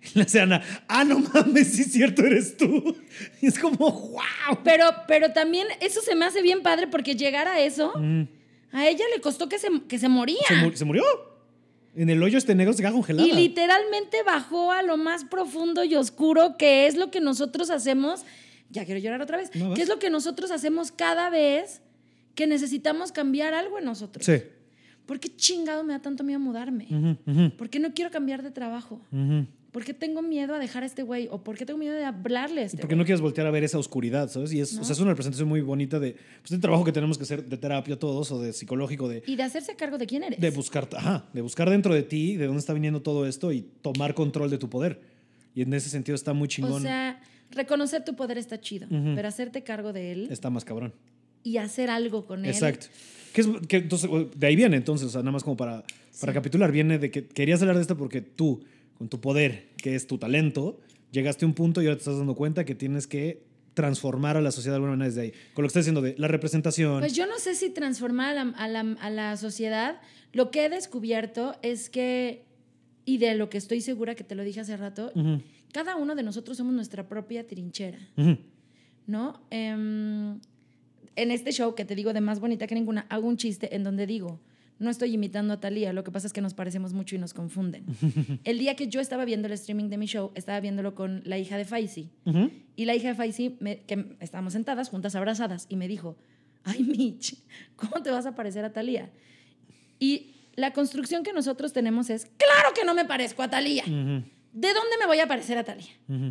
Le 0.14 0.22
hace 0.22 0.38
a 0.38 0.44
Ana, 0.44 0.62
ah, 0.86 1.02
no 1.04 1.18
mames, 1.18 1.68
sí 1.72 1.82
es 1.82 1.92
cierto, 1.92 2.24
eres 2.24 2.56
tú. 2.56 2.96
Y 3.42 3.46
es 3.46 3.58
como, 3.58 3.76
wow. 3.78 4.58
Pero, 4.62 4.84
pero 5.08 5.32
también 5.32 5.66
eso 5.80 6.00
se 6.02 6.14
me 6.14 6.24
hace 6.24 6.40
bien 6.42 6.62
padre 6.62 6.86
porque 6.86 7.14
llegar 7.16 7.48
a 7.48 7.60
eso, 7.60 7.92
a 8.72 8.86
ella 8.88 9.04
le 9.14 9.20
costó 9.20 9.48
que 9.48 9.58
se, 9.58 9.68
que 9.88 9.98
se 9.98 10.08
moría. 10.08 10.38
Se, 10.46 10.54
mu- 10.56 10.72
se 10.76 10.84
murió. 10.84 11.02
En 11.96 12.10
el 12.10 12.22
hoyo 12.22 12.38
este 12.38 12.54
negro 12.54 12.72
se 12.74 12.82
queda 12.82 12.92
congelada. 12.92 13.26
Y 13.26 13.32
literalmente 13.32 14.22
bajó 14.24 14.70
a 14.72 14.82
lo 14.82 14.96
más 14.96 15.24
profundo 15.24 15.82
y 15.84 15.94
oscuro, 15.96 16.56
que 16.56 16.86
es 16.86 16.96
lo 16.96 17.10
que 17.10 17.20
nosotros 17.20 17.70
hacemos. 17.70 18.24
Ya 18.70 18.84
quiero 18.84 19.00
llorar 19.00 19.20
otra 19.22 19.36
vez. 19.38 19.50
No, 19.56 19.74
que 19.74 19.82
es 19.82 19.88
lo 19.88 19.98
que 19.98 20.10
nosotros 20.10 20.50
hacemos 20.50 20.92
cada 20.92 21.30
vez 21.30 21.80
que 22.34 22.46
necesitamos 22.46 23.10
cambiar 23.10 23.52
algo 23.54 23.78
en 23.78 23.84
nosotros. 23.86 24.24
Sí. 24.24 24.42
¿Por 25.06 25.18
qué 25.18 25.34
chingado 25.34 25.82
me 25.82 25.94
da 25.94 26.00
tanto 26.00 26.22
miedo 26.22 26.38
mudarme? 26.38 26.86
Ujú, 27.26 27.56
¿Por 27.56 27.70
qué 27.70 27.78
no 27.80 27.92
quiero 27.94 28.10
cambiar 28.10 28.42
de 28.42 28.50
trabajo? 28.50 29.00
¿Por 29.72 29.84
qué 29.84 29.92
tengo 29.92 30.22
miedo 30.22 30.54
a 30.54 30.58
dejar 30.58 30.82
a 30.82 30.86
este 30.86 31.02
güey? 31.02 31.28
¿O 31.30 31.44
por 31.44 31.56
qué 31.56 31.66
tengo 31.66 31.78
miedo 31.78 31.94
de 31.94 32.04
hablarle 32.04 32.62
a 32.62 32.64
este 32.64 32.78
Porque 32.78 32.94
güey? 32.94 33.00
no 33.00 33.04
quieres 33.04 33.20
voltear 33.20 33.46
a 33.46 33.50
ver 33.50 33.64
esa 33.64 33.78
oscuridad, 33.78 34.30
¿sabes? 34.30 34.52
Y 34.52 34.60
es, 34.60 34.78
o 34.78 34.84
sea, 34.84 34.94
es 34.94 35.00
una 35.00 35.10
representación 35.10 35.48
muy 35.48 35.60
bonita 35.60 36.00
de 36.00 36.16
pues, 36.40 36.50
del 36.50 36.60
trabajo 36.60 36.84
que 36.84 36.92
tenemos 36.92 37.18
que 37.18 37.24
hacer 37.24 37.44
de 37.44 37.56
terapia 37.58 37.98
todos 37.98 38.30
o 38.32 38.40
de 38.40 38.52
psicológico, 38.54 39.08
de, 39.08 39.22
Y 39.26 39.36
de 39.36 39.42
hacerse 39.42 39.76
cargo 39.76 39.98
de 39.98 40.06
quién 40.06 40.22
eres. 40.22 40.40
de 40.40 40.50
buscar, 40.50 40.88
ajá, 40.96 41.26
de 41.32 41.42
buscar 41.42 41.68
dentro 41.68 41.92
de 41.92 42.02
ti, 42.02 42.36
de 42.36 42.46
dónde 42.46 42.60
está 42.60 42.72
viniendo 42.72 43.02
todo 43.02 43.26
esto 43.26 43.52
y 43.52 43.62
tomar 43.82 44.14
control 44.14 44.48
de 44.48 44.56
tu 44.58 44.70
poder. 44.70 45.00
Y 45.54 45.62
en 45.62 45.72
ese 45.74 45.90
sentido 45.90 46.14
está 46.14 46.32
muy 46.32 46.48
chingón. 46.48 46.72
O 46.72 46.80
sea, 46.80 47.20
reconocer 47.50 48.04
tu 48.04 48.16
poder 48.16 48.38
está 48.38 48.60
chido, 48.60 48.86
pero 48.88 49.28
hacerte 49.28 49.62
cargo 49.64 49.92
de 49.92 50.12
él 50.12 50.28
está 50.30 50.48
más 50.50 50.64
cabrón. 50.64 50.94
y 51.42 51.58
hacer 51.58 51.90
algo 51.90 52.24
con 52.26 52.44
él. 52.44 52.50
Exacto. 52.50 52.86
Que 53.32 53.42
es, 53.42 53.48
que, 53.68 53.76
entonces, 53.76 54.08
de 54.34 54.46
ahí 54.46 54.56
viene, 54.56 54.76
entonces, 54.78 55.08
o 55.08 55.10
sea, 55.10 55.20
nada 55.20 55.32
más 55.32 55.44
como 55.44 55.56
para, 55.56 55.84
para 56.20 56.32
recapitular, 56.32 56.72
viene 56.72 56.98
de 56.98 57.10
que 57.10 57.26
querías 57.26 57.60
hablar 57.60 57.76
de 57.76 57.82
esto 57.82 57.96
porque 57.96 58.22
tú, 58.22 58.62
con 58.98 59.08
tu 59.08 59.20
poder, 59.20 59.68
que 59.76 59.94
es 59.94 60.06
tu 60.06 60.18
talento, 60.18 60.80
llegaste 61.12 61.44
a 61.44 61.48
un 61.48 61.54
punto 61.54 61.80
y 61.80 61.86
ahora 61.86 61.96
te 61.96 62.00
estás 62.00 62.18
dando 62.18 62.34
cuenta 62.34 62.64
que 62.64 62.74
tienes 62.74 63.06
que 63.06 63.46
transformar 63.74 64.36
a 64.36 64.40
la 64.40 64.50
sociedad 64.50 64.72
de 64.74 64.76
alguna 64.76 64.92
manera 64.92 65.06
desde 65.08 65.20
ahí. 65.20 65.30
Con 65.54 65.62
lo 65.62 65.66
que 65.68 65.68
estás 65.68 65.84
diciendo 65.84 66.02
de 66.02 66.16
la 66.18 66.26
representación. 66.26 66.98
Pues 66.98 67.14
yo 67.14 67.26
no 67.26 67.38
sé 67.38 67.54
si 67.54 67.70
transformar 67.70 68.36
a 68.36 68.44
la, 68.44 68.50
a 68.56 68.66
la- 68.68 68.96
a 69.00 69.10
la 69.10 69.36
sociedad. 69.36 70.00
Lo 70.32 70.50
que 70.50 70.64
he 70.64 70.68
descubierto 70.68 71.54
es 71.62 71.88
que, 71.88 72.44
y 73.04 73.18
de 73.18 73.34
lo 73.36 73.48
que 73.50 73.56
estoy 73.58 73.80
segura 73.80 74.16
que 74.16 74.24
te 74.24 74.34
lo 74.34 74.42
dije 74.42 74.60
hace 74.60 74.76
rato, 74.76 75.12
cada 75.72 75.94
uno 75.96 76.16
de 76.16 76.24
nosotros 76.24 76.56
somos 76.56 76.74
nuestra 76.74 77.08
propia 77.08 77.46
trinchera. 77.46 77.98
¿no? 79.06 79.40
Em, 79.50 80.40
en 81.16 81.30
este 81.30 81.52
show 81.52 81.74
que 81.74 81.84
te 81.84 81.94
digo 81.94 82.12
de 82.12 82.20
más 82.20 82.40
bonita 82.40 82.66
que 82.66 82.74
ninguna, 82.74 83.06
hago 83.08 83.26
un 83.28 83.36
chiste 83.36 83.74
en 83.74 83.84
donde 83.84 84.06
digo, 84.06 84.40
no 84.78 84.90
estoy 84.90 85.14
imitando 85.14 85.54
a 85.54 85.60
Talía, 85.60 85.92
lo 85.92 86.04
que 86.04 86.10
pasa 86.12 86.26
es 86.26 86.32
que 86.32 86.40
nos 86.40 86.54
parecemos 86.54 86.92
mucho 86.92 87.16
y 87.16 87.18
nos 87.18 87.34
confunden. 87.34 87.84
El 88.44 88.58
día 88.58 88.76
que 88.76 88.88
yo 88.88 89.00
estaba 89.00 89.24
viendo 89.24 89.46
el 89.46 89.52
streaming 89.54 89.88
de 89.88 89.96
mi 89.98 90.06
show, 90.06 90.30
estaba 90.34 90.60
viéndolo 90.60 90.94
con 90.94 91.22
la 91.24 91.36
hija 91.38 91.56
de 91.56 91.64
Faisy. 91.64 92.10
Y 92.76 92.84
la 92.84 92.94
hija 92.94 93.08
de 93.08 93.14
Faisy, 93.14 93.56
me- 93.60 93.80
que 93.84 94.16
estábamos 94.20 94.52
sentadas, 94.52 94.88
juntas, 94.88 95.14
abrazadas, 95.16 95.66
y 95.68 95.76
me 95.76 95.88
dijo, 95.88 96.16
ay, 96.64 96.84
Mitch, 96.84 97.36
¿cómo 97.76 98.02
te 98.02 98.10
vas 98.10 98.26
a 98.26 98.34
parecer 98.36 98.64
a 98.64 98.72
Talía? 98.72 99.10
Y 99.98 100.34
la 100.54 100.72
construcción 100.72 101.22
que 101.22 101.32
nosotros 101.32 101.72
tenemos 101.72 102.08
es, 102.10 102.26
claro 102.26 102.74
que 102.74 102.84
no 102.84 102.94
me 102.94 103.04
parezco 103.04 103.42
a 103.42 103.50
Talía. 103.50 103.84
¿De 103.84 104.68
dónde 104.72 104.96
me 105.00 105.06
voy 105.06 105.18
a 105.20 105.26
parecer 105.28 105.58
a 105.58 105.64
Talía? 105.64 105.90
No 106.08 106.26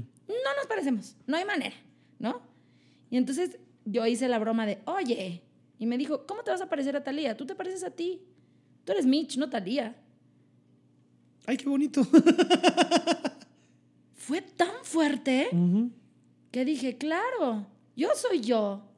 nos 0.57 0.67
parecemos, 0.67 1.15
no 1.27 1.37
hay 1.37 1.45
manera, 1.45 1.75
¿no? 2.19 2.41
Y 3.09 3.17
entonces 3.17 3.57
yo 3.85 4.05
hice 4.05 4.27
la 4.27 4.39
broma 4.39 4.65
de, 4.65 4.79
oye, 4.85 5.41
y 5.79 5.85
me 5.85 5.97
dijo, 5.97 6.25
¿cómo 6.25 6.43
te 6.43 6.51
vas 6.51 6.61
a 6.61 6.69
parecer 6.69 6.95
a 6.95 7.03
Talía? 7.03 7.37
Tú 7.37 7.45
te 7.45 7.55
pareces 7.55 7.83
a 7.83 7.91
ti. 7.91 8.21
Tú 8.87 8.93
eres 8.93 9.05
Mitch, 9.05 9.35
no 9.35 9.49
Talía. 9.49 9.93
Ay, 11.45 11.57
qué 11.57 11.67
bonito. 11.67 12.05
Fue 14.15 14.41
tan 14.41 14.71
fuerte 14.83 15.49
que 16.51 16.63
dije, 16.63 16.97
claro, 16.97 17.67
yo 17.97 18.07
soy 18.15 18.39
yo. 18.39 18.89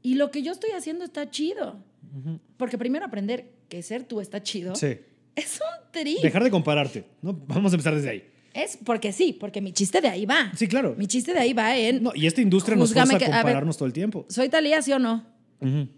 Y 0.00 0.14
lo 0.14 0.30
que 0.30 0.42
yo 0.42 0.52
estoy 0.52 0.70
haciendo 0.70 1.04
está 1.04 1.30
chido. 1.30 1.84
Porque 2.56 2.78
primero 2.78 3.04
aprender 3.04 3.52
que 3.68 3.82
ser 3.82 4.04
tú 4.04 4.22
está 4.22 4.42
chido. 4.42 4.74
Sí. 4.74 4.96
Es 5.36 5.60
un 5.60 5.90
tri. 5.90 6.16
Dejar 6.22 6.44
de 6.44 6.50
compararte, 6.50 7.04
¿no? 7.20 7.32
Vamos 7.34 7.72
a 7.72 7.74
empezar 7.74 7.92
desde 7.94 8.08
ahí. 8.08 8.30
Es 8.54 8.78
porque 8.84 9.10
sí, 9.12 9.36
porque 9.38 9.60
mi 9.60 9.72
chiste 9.72 10.00
de 10.00 10.06
ahí 10.08 10.24
va. 10.24 10.50
Sí, 10.56 10.66
claro. 10.68 10.94
Mi 10.96 11.08
chiste 11.08 11.32
de 11.34 11.40
ahí 11.40 11.52
va 11.52 11.76
en, 11.76 12.04
No, 12.04 12.12
y 12.14 12.26
esta 12.28 12.40
industria 12.40 12.76
nos 12.76 12.92
que- 12.92 13.00
a 13.00 13.02
a 13.02 13.06
ver. 13.06 13.18
compararnos 13.20 13.76
todo 13.76 13.86
el 13.86 13.92
tiempo. 13.92 14.24
¿soy 14.30 14.48
Talía, 14.48 14.80
sí 14.80 14.92
o 14.92 14.98
no? 15.00 15.26
Ujú. 15.60 15.88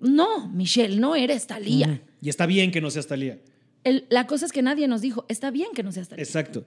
No, 0.00 0.48
Michelle, 0.48 0.96
no 0.98 1.16
eres 1.16 1.46
Talía. 1.46 2.00
Y 2.20 2.28
está 2.28 2.46
bien 2.46 2.70
que 2.70 2.80
no 2.80 2.90
seas 2.90 3.06
Talía. 3.06 3.38
El- 3.84 4.06
la 4.10 4.26
cosa 4.26 4.46
es 4.46 4.52
que 4.52 4.62
nadie 4.62 4.86
nos 4.88 5.00
dijo, 5.00 5.24
está 5.28 5.50
bien 5.50 5.68
que 5.74 5.82
no 5.82 5.92
seas 5.92 6.08
Talía. 6.08 6.22
Exacto. 6.24 6.64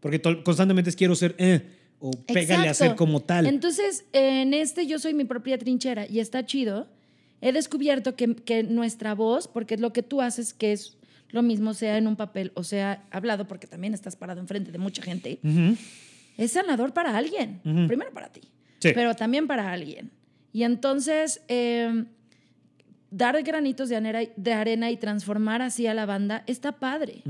Porque 0.00 0.20
constantemente 0.20 0.90
es 0.90 0.96
quiero 0.96 1.14
ser 1.14 1.34
eh, 1.38 1.60
o 2.00 2.10
pégale 2.10 2.64
a 2.68 2.70
Exacto. 2.72 2.90
ser 2.92 2.96
como 2.96 3.20
tal. 3.20 3.46
Entonces, 3.46 4.04
en 4.12 4.52
este 4.54 4.86
yo 4.86 4.98
soy 4.98 5.14
mi 5.14 5.24
propia 5.24 5.58
trinchera 5.58 6.06
y 6.08 6.18
está 6.20 6.44
chido. 6.44 6.88
He 7.40 7.52
descubierto 7.52 8.14
que, 8.16 8.34
que 8.36 8.62
nuestra 8.64 9.14
voz, 9.14 9.48
porque 9.48 9.74
es 9.74 9.80
lo 9.80 9.92
que 9.92 10.02
tú 10.02 10.20
haces, 10.20 10.54
que 10.54 10.72
es 10.72 10.96
lo 11.30 11.42
mismo, 11.42 11.72
sea 11.74 11.96
en 11.98 12.06
un 12.06 12.16
papel 12.16 12.52
o 12.54 12.62
sea 12.64 13.04
hablado, 13.10 13.46
porque 13.48 13.66
también 13.66 13.94
estás 13.94 14.16
parado 14.16 14.40
enfrente 14.40 14.70
de 14.70 14.78
mucha 14.78 15.02
gente, 15.02 15.40
es 16.36 16.52
sanador 16.52 16.92
para 16.92 17.16
alguien. 17.16 17.60
Primero 17.62 18.12
para 18.12 18.28
ti, 18.32 18.42
Sí. 18.80 18.90
pero 18.94 19.14
también 19.14 19.46
para 19.46 19.72
alguien. 19.72 20.10
Y 20.52 20.64
entonces, 20.64 21.42
eh, 21.48 22.04
dar 23.12 23.40
granitos 23.44 23.88
de 23.88 23.96
arena, 23.96 24.20
de 24.36 24.52
arena 24.52 24.90
y 24.90 24.96
transformar 24.96 25.62
así 25.62 25.86
a 25.86 25.94
la 25.94 26.04
banda 26.06 26.42
está 26.48 26.72
padre. 26.72 27.22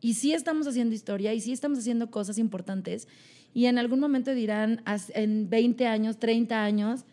Y 0.00 0.14
sí 0.14 0.32
estamos 0.32 0.66
haciendo 0.68 0.94
historia 0.94 1.32
y 1.34 1.40
sí 1.40 1.52
estamos 1.52 1.78
haciendo 1.80 2.10
cosas 2.10 2.38
importantes. 2.38 3.08
Y 3.54 3.66
en 3.66 3.78
algún 3.78 3.98
momento 3.98 4.32
dirán, 4.34 4.82
"As- 4.84 5.10
en 5.14 5.48
20 5.50 5.86
años, 5.86 6.18
30 6.18 6.62
años, 6.64 7.04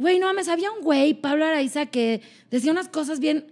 Güey, 0.00 0.20
no 0.20 0.26
mames, 0.28 0.46
había 0.46 0.70
un 0.70 0.80
güey, 0.84 1.12
Pablo 1.12 1.44
Araiza, 1.44 1.86
que 1.86 2.20
decía 2.52 2.70
unas 2.70 2.88
cosas 2.88 3.18
bien. 3.18 3.46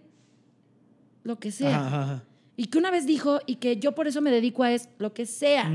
lo 1.25 1.41
que 1.41 1.51
sea. 1.51 1.71
Ajá, 1.77 1.87
ajá, 1.89 2.03
ajá. 2.03 2.25
Y 2.57 2.67
que 2.67 2.79
una 2.79 2.93
vez 2.93 3.05
dijo, 3.05 3.41
y 3.47 3.57
que 3.57 3.79
yo 3.79 3.97
por 3.97 4.07
eso 4.07 4.21
me 4.21 4.31
dedico 4.31 4.63
a 4.63 4.71
es 4.73 4.89
lo 4.99 5.13
que 5.13 5.27
sea. 5.27 5.69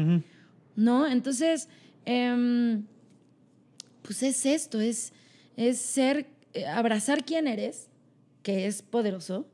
¿No? 0.78 1.06
Entonces, 1.06 1.68
em, 2.06 2.86
pues 4.02 4.24
es 4.24 4.46
esto, 4.46 4.80
es, 4.80 5.12
es 5.58 5.78
ser, 5.78 6.26
eh, 6.54 6.66
abrazar 6.66 7.26
quién 7.26 7.48
eres, 7.48 7.90
que 8.44 8.68
es 8.68 8.82
poderoso, 8.82 9.48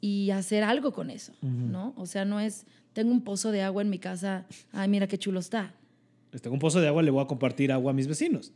y 0.00 0.30
hacer 0.30 0.64
algo 0.64 0.92
con 0.92 1.10
eso, 1.10 1.32
¿no? 1.42 1.92
O 1.96 2.06
sea, 2.06 2.24
no 2.24 2.40
es, 2.40 2.64
tengo 2.94 3.12
un 3.12 3.22
pozo 3.22 3.50
de 3.52 3.60
agua 3.62 3.82
en 3.82 3.90
mi 3.90 3.98
casa, 3.98 4.46
ay, 4.72 4.88
mira 4.88 5.06
qué 5.06 5.18
chulo 5.18 5.40
está. 5.40 5.74
Les 6.32 6.40
tengo 6.40 6.54
un 6.54 6.60
pozo 6.60 6.80
de 6.80 6.88
agua, 6.88 7.02
le 7.02 7.10
voy 7.10 7.22
a 7.22 7.26
compartir 7.26 7.70
agua 7.70 7.90
a 7.90 7.94
mis 7.94 8.06
vecinos, 8.06 8.52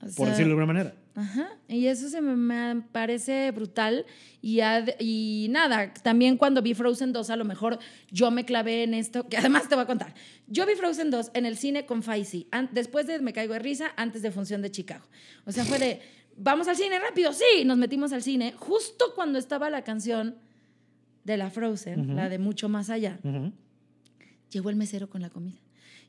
por 0.00 0.10
sea, 0.12 0.26
decirlo 0.26 0.54
de 0.54 0.60
alguna 0.60 0.66
manera. 0.66 0.94
Ajá, 1.14 1.48
y 1.66 1.86
eso 1.86 2.08
se 2.10 2.20
me, 2.20 2.36
me 2.36 2.82
parece 2.92 3.50
brutal. 3.52 4.04
Y, 4.42 4.60
ad- 4.60 4.90
y 5.00 5.48
nada, 5.50 5.92
también 5.94 6.36
cuando 6.36 6.62
vi 6.62 6.74
Frozen 6.74 7.12
2, 7.12 7.30
a 7.30 7.36
lo 7.36 7.44
mejor 7.44 7.78
yo 8.10 8.30
me 8.30 8.44
clavé 8.44 8.84
en 8.84 8.94
esto, 8.94 9.26
que 9.28 9.36
además 9.38 9.68
te 9.68 9.74
voy 9.74 9.82
a 9.82 9.86
contar. 9.86 10.14
Yo 10.46 10.64
vi 10.66 10.74
Frozen 10.74 11.10
2 11.10 11.30
en 11.34 11.46
el 11.46 11.56
cine 11.56 11.86
con 11.86 12.02
Faisy, 12.04 12.46
después 12.70 13.06
de 13.08 13.18
Me 13.20 13.32
Caigo 13.32 13.54
de 13.54 13.58
Risa, 13.60 13.92
antes 13.96 14.22
de 14.22 14.30
función 14.30 14.62
de 14.62 14.70
Chicago. 14.70 15.06
O 15.46 15.50
sea, 15.52 15.64
fue 15.64 15.78
de, 15.80 16.00
vamos 16.38 16.68
al 16.68 16.76
cine 16.76 16.98
rápido, 16.98 17.32
sí, 17.32 17.64
nos 17.64 17.78
metimos 17.78 18.12
al 18.12 18.22
cine, 18.22 18.54
justo 18.56 19.12
cuando 19.14 19.38
estaba 19.38 19.70
la 19.70 19.82
canción 19.82 20.36
de 21.24 21.36
la 21.36 21.50
Frozen, 21.50 22.16
la 22.16 22.28
de 22.28 22.38
Mucho 22.38 22.68
Más 22.68 22.90
Allá 22.90 23.18
Ujú. 23.22 23.52
llegó 24.50 24.70
el 24.70 24.76
mesero 24.76 25.10
con 25.10 25.20
la 25.20 25.30
comida. 25.30 25.58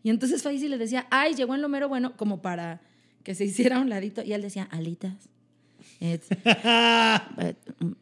Y 0.02 0.10
entonces 0.10 0.42
Faisy 0.44 0.70
le 0.70 0.78
decía, 0.78 1.08
ay, 1.12 1.36
llegó 1.36 1.56
el 1.56 1.68
mero 1.68 1.90
bueno, 1.90 2.16
como 2.16 2.42
para 2.42 2.80
que 3.24 3.36
se 3.36 3.44
hiciera 3.50 3.78
a 3.78 3.82
un 3.82 3.90
ladito. 3.90 4.24
Y 4.24 4.32
él 4.32 4.42
decía, 4.42 4.68
alitas. 4.72 5.28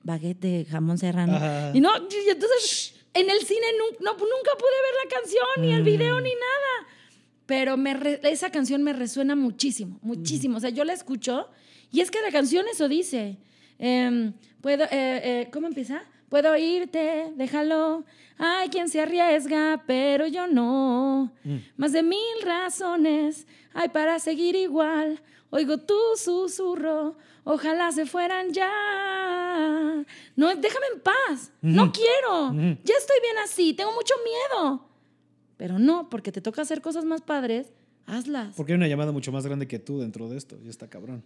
baguette 0.03 0.39
de 0.41 0.65
jamón 0.69 0.97
serrano. 0.97 1.39
Y 1.73 1.81
no, 1.81 1.89
y 1.97 2.29
entonces 2.29 2.93
en 3.13 3.29
el 3.29 3.39
cine 3.39 3.65
no, 3.79 4.11
nunca 4.11 4.51
pude 4.59 4.77
ver 4.85 4.95
la 5.03 5.09
canción, 5.15 5.45
ni 5.59 5.73
el 5.73 5.83
video, 5.83 6.19
ni 6.21 6.29
nada. 6.29 6.87
Pero 7.45 7.77
me 7.77 7.93
re- 7.93 8.19
esa 8.23 8.51
canción 8.51 8.83
me 8.83 8.93
resuena 8.93 9.35
muchísimo, 9.35 9.99
muchísimo. 10.01 10.57
O 10.57 10.59
sea, 10.59 10.69
yo 10.69 10.83
la 10.83 10.93
escucho 10.93 11.49
y 11.91 12.01
es 12.01 12.11
que 12.11 12.21
la 12.21 12.31
canción 12.31 12.65
eso 12.71 12.87
dice. 12.87 13.37
em, 13.79 14.33
puedo, 14.61 14.83
eh, 14.85 14.89
eh, 14.91 15.49
¿cómo 15.51 15.67
empieza? 15.67 16.01
Puedo 16.29 16.51
oírte, 16.51 17.31
déjalo. 17.35 18.03
Hay 18.37 18.69
quien 18.69 18.89
se 18.89 18.99
arriesga, 19.01 19.83
pero 19.87 20.27
yo 20.27 20.45
no. 20.47 21.31
Más 21.77 21.91
de 21.93 22.03
mil 22.03 22.41
razones 22.43 23.47
hay 23.73 23.89
para 23.89 24.19
seguir 24.19 24.55
igual. 24.55 25.21
Oigo 25.49 25.77
tu 25.77 25.95
susurro, 26.17 27.15
ojalá 27.45 27.91
se 27.93 28.05
fueran 28.05 28.51
ya. 28.51 28.69
No, 30.35 30.55
déjame 30.55 30.85
en 30.93 30.99
paz. 31.01 31.51
No 31.61 31.91
quiero. 31.91 32.53
Ya 32.83 32.93
estoy 32.97 33.21
bien 33.21 33.37
así, 33.43 33.73
tengo 33.73 33.93
mucho 33.93 34.13
miedo. 34.23 34.87
Pero 35.55 35.79
no, 35.79 36.09
porque 36.09 36.31
te 36.31 36.41
toca 36.41 36.61
hacer 36.61 36.81
cosas 36.81 37.05
más 37.05 37.21
padres, 37.21 37.71
hazlas. 38.05 38.53
Porque 38.55 38.73
hay 38.73 38.77
una 38.77 38.87
llamada 38.87 39.11
mucho 39.11 39.31
más 39.31 39.45
grande 39.45 39.67
que 39.67 39.79
tú 39.79 39.99
dentro 39.99 40.29
de 40.29 40.37
esto, 40.37 40.57
y 40.63 40.69
está 40.69 40.87
cabrón. 40.89 41.23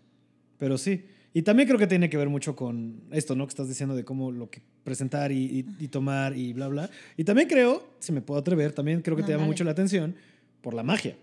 Pero 0.62 0.78
sí. 0.78 1.04
Y 1.34 1.42
también 1.42 1.66
creo 1.68 1.80
que 1.80 1.88
tiene 1.88 2.08
que 2.08 2.18
ver 2.18 2.30
mucho 2.30 2.56
con 2.56 3.02
esto, 3.12 3.36
¿no? 3.36 3.48
Que 3.48 3.50
estás 3.50 3.68
diciendo 3.68 3.96
de 3.96 4.04
cómo 4.06 4.32
lo 4.32 4.52
que 4.52 4.62
presentar 4.84 5.32
y, 5.32 5.38
y- 5.80 5.86
y 5.86 5.88
tomar 5.88 6.38
y 6.38 6.54
bla, 6.54 6.68
bla. 6.68 6.90
Y 7.18 7.24
también 7.24 7.48
creo, 7.48 7.96
si 8.00 8.12
me 8.12 8.22
puedo 8.22 8.40
atrever, 8.40 8.74
también 8.74 9.02
creo 9.02 9.16
que 9.16 9.22
No, 9.24 9.26
te 9.26 9.32
llama 9.32 9.42
dale. 9.44 9.52
mucho 9.52 9.64
la 9.64 9.72
atención 9.72 10.16
por 10.62 10.76
la 10.76 10.84
magia. 10.84 11.18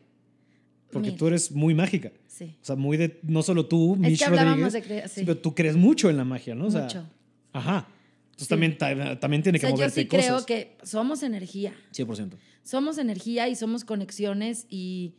Porque 0.91 1.09
Mira. 1.11 1.19
tú 1.19 1.27
eres 1.29 1.53
muy 1.53 1.73
mágica. 1.73 2.11
Sí. 2.27 2.57
O 2.61 2.65
sea, 2.65 2.75
muy 2.75 2.97
de, 2.97 3.21
no 3.23 3.43
solo 3.45 3.67
tú, 3.67 3.93
Es 3.95 4.01
Mish 4.01 4.19
que 4.19 4.25
hablábamos 4.25 4.73
Rodríguez, 4.73 5.03
de 5.03 5.09
sí. 5.09 5.21
pero 5.25 5.39
tú 5.39 5.55
crees 5.55 5.77
mucho 5.77 6.11
en 6.11 6.17
la 6.17 6.25
magia, 6.25 6.55
¿no? 6.57 6.67
O 6.67 6.71
sea, 6.71 6.83
Mucho. 6.83 7.07
Ajá. 7.53 7.87
Entonces 8.31 8.47
Sí. 8.47 8.49
también, 8.49 8.77
ta- 8.79 9.21
también 9.21 9.43
tiene 9.45 9.59
O 9.59 9.61
que 9.61 9.67
sea, 9.67 9.71
yo 9.71 9.77
moverte 9.77 10.01
sí 10.03 10.07
cosas. 10.09 10.25
creo 10.27 10.47
que 10.47 10.77
somos 10.85 11.23
energía. 11.23 11.75
100%. 11.93 12.37
Somos 12.65 12.99
energía 12.99 13.49
y 13.49 13.55
somos 13.55 13.85
conexiones 13.85 14.67
y 14.69 15.15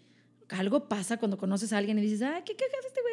algo 0.50 0.90
pasa 0.90 1.18
cuando 1.18 1.38
conoces 1.38 1.72
a 1.74 1.78
alguien 1.78 2.00
y 2.00 2.02
dices, 2.02 2.22
ay, 2.24 2.42
¿qué 2.46 2.56
cagas 2.56 2.86
este 2.88 3.02
güey? 3.02 3.09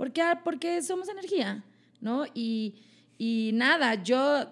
¿Por 0.00 0.12
qué? 0.12 0.22
Porque 0.42 0.80
somos 0.80 1.10
energía, 1.10 1.62
¿no? 2.00 2.24
Y, 2.32 2.76
y 3.18 3.50
nada, 3.52 4.02
yo 4.02 4.50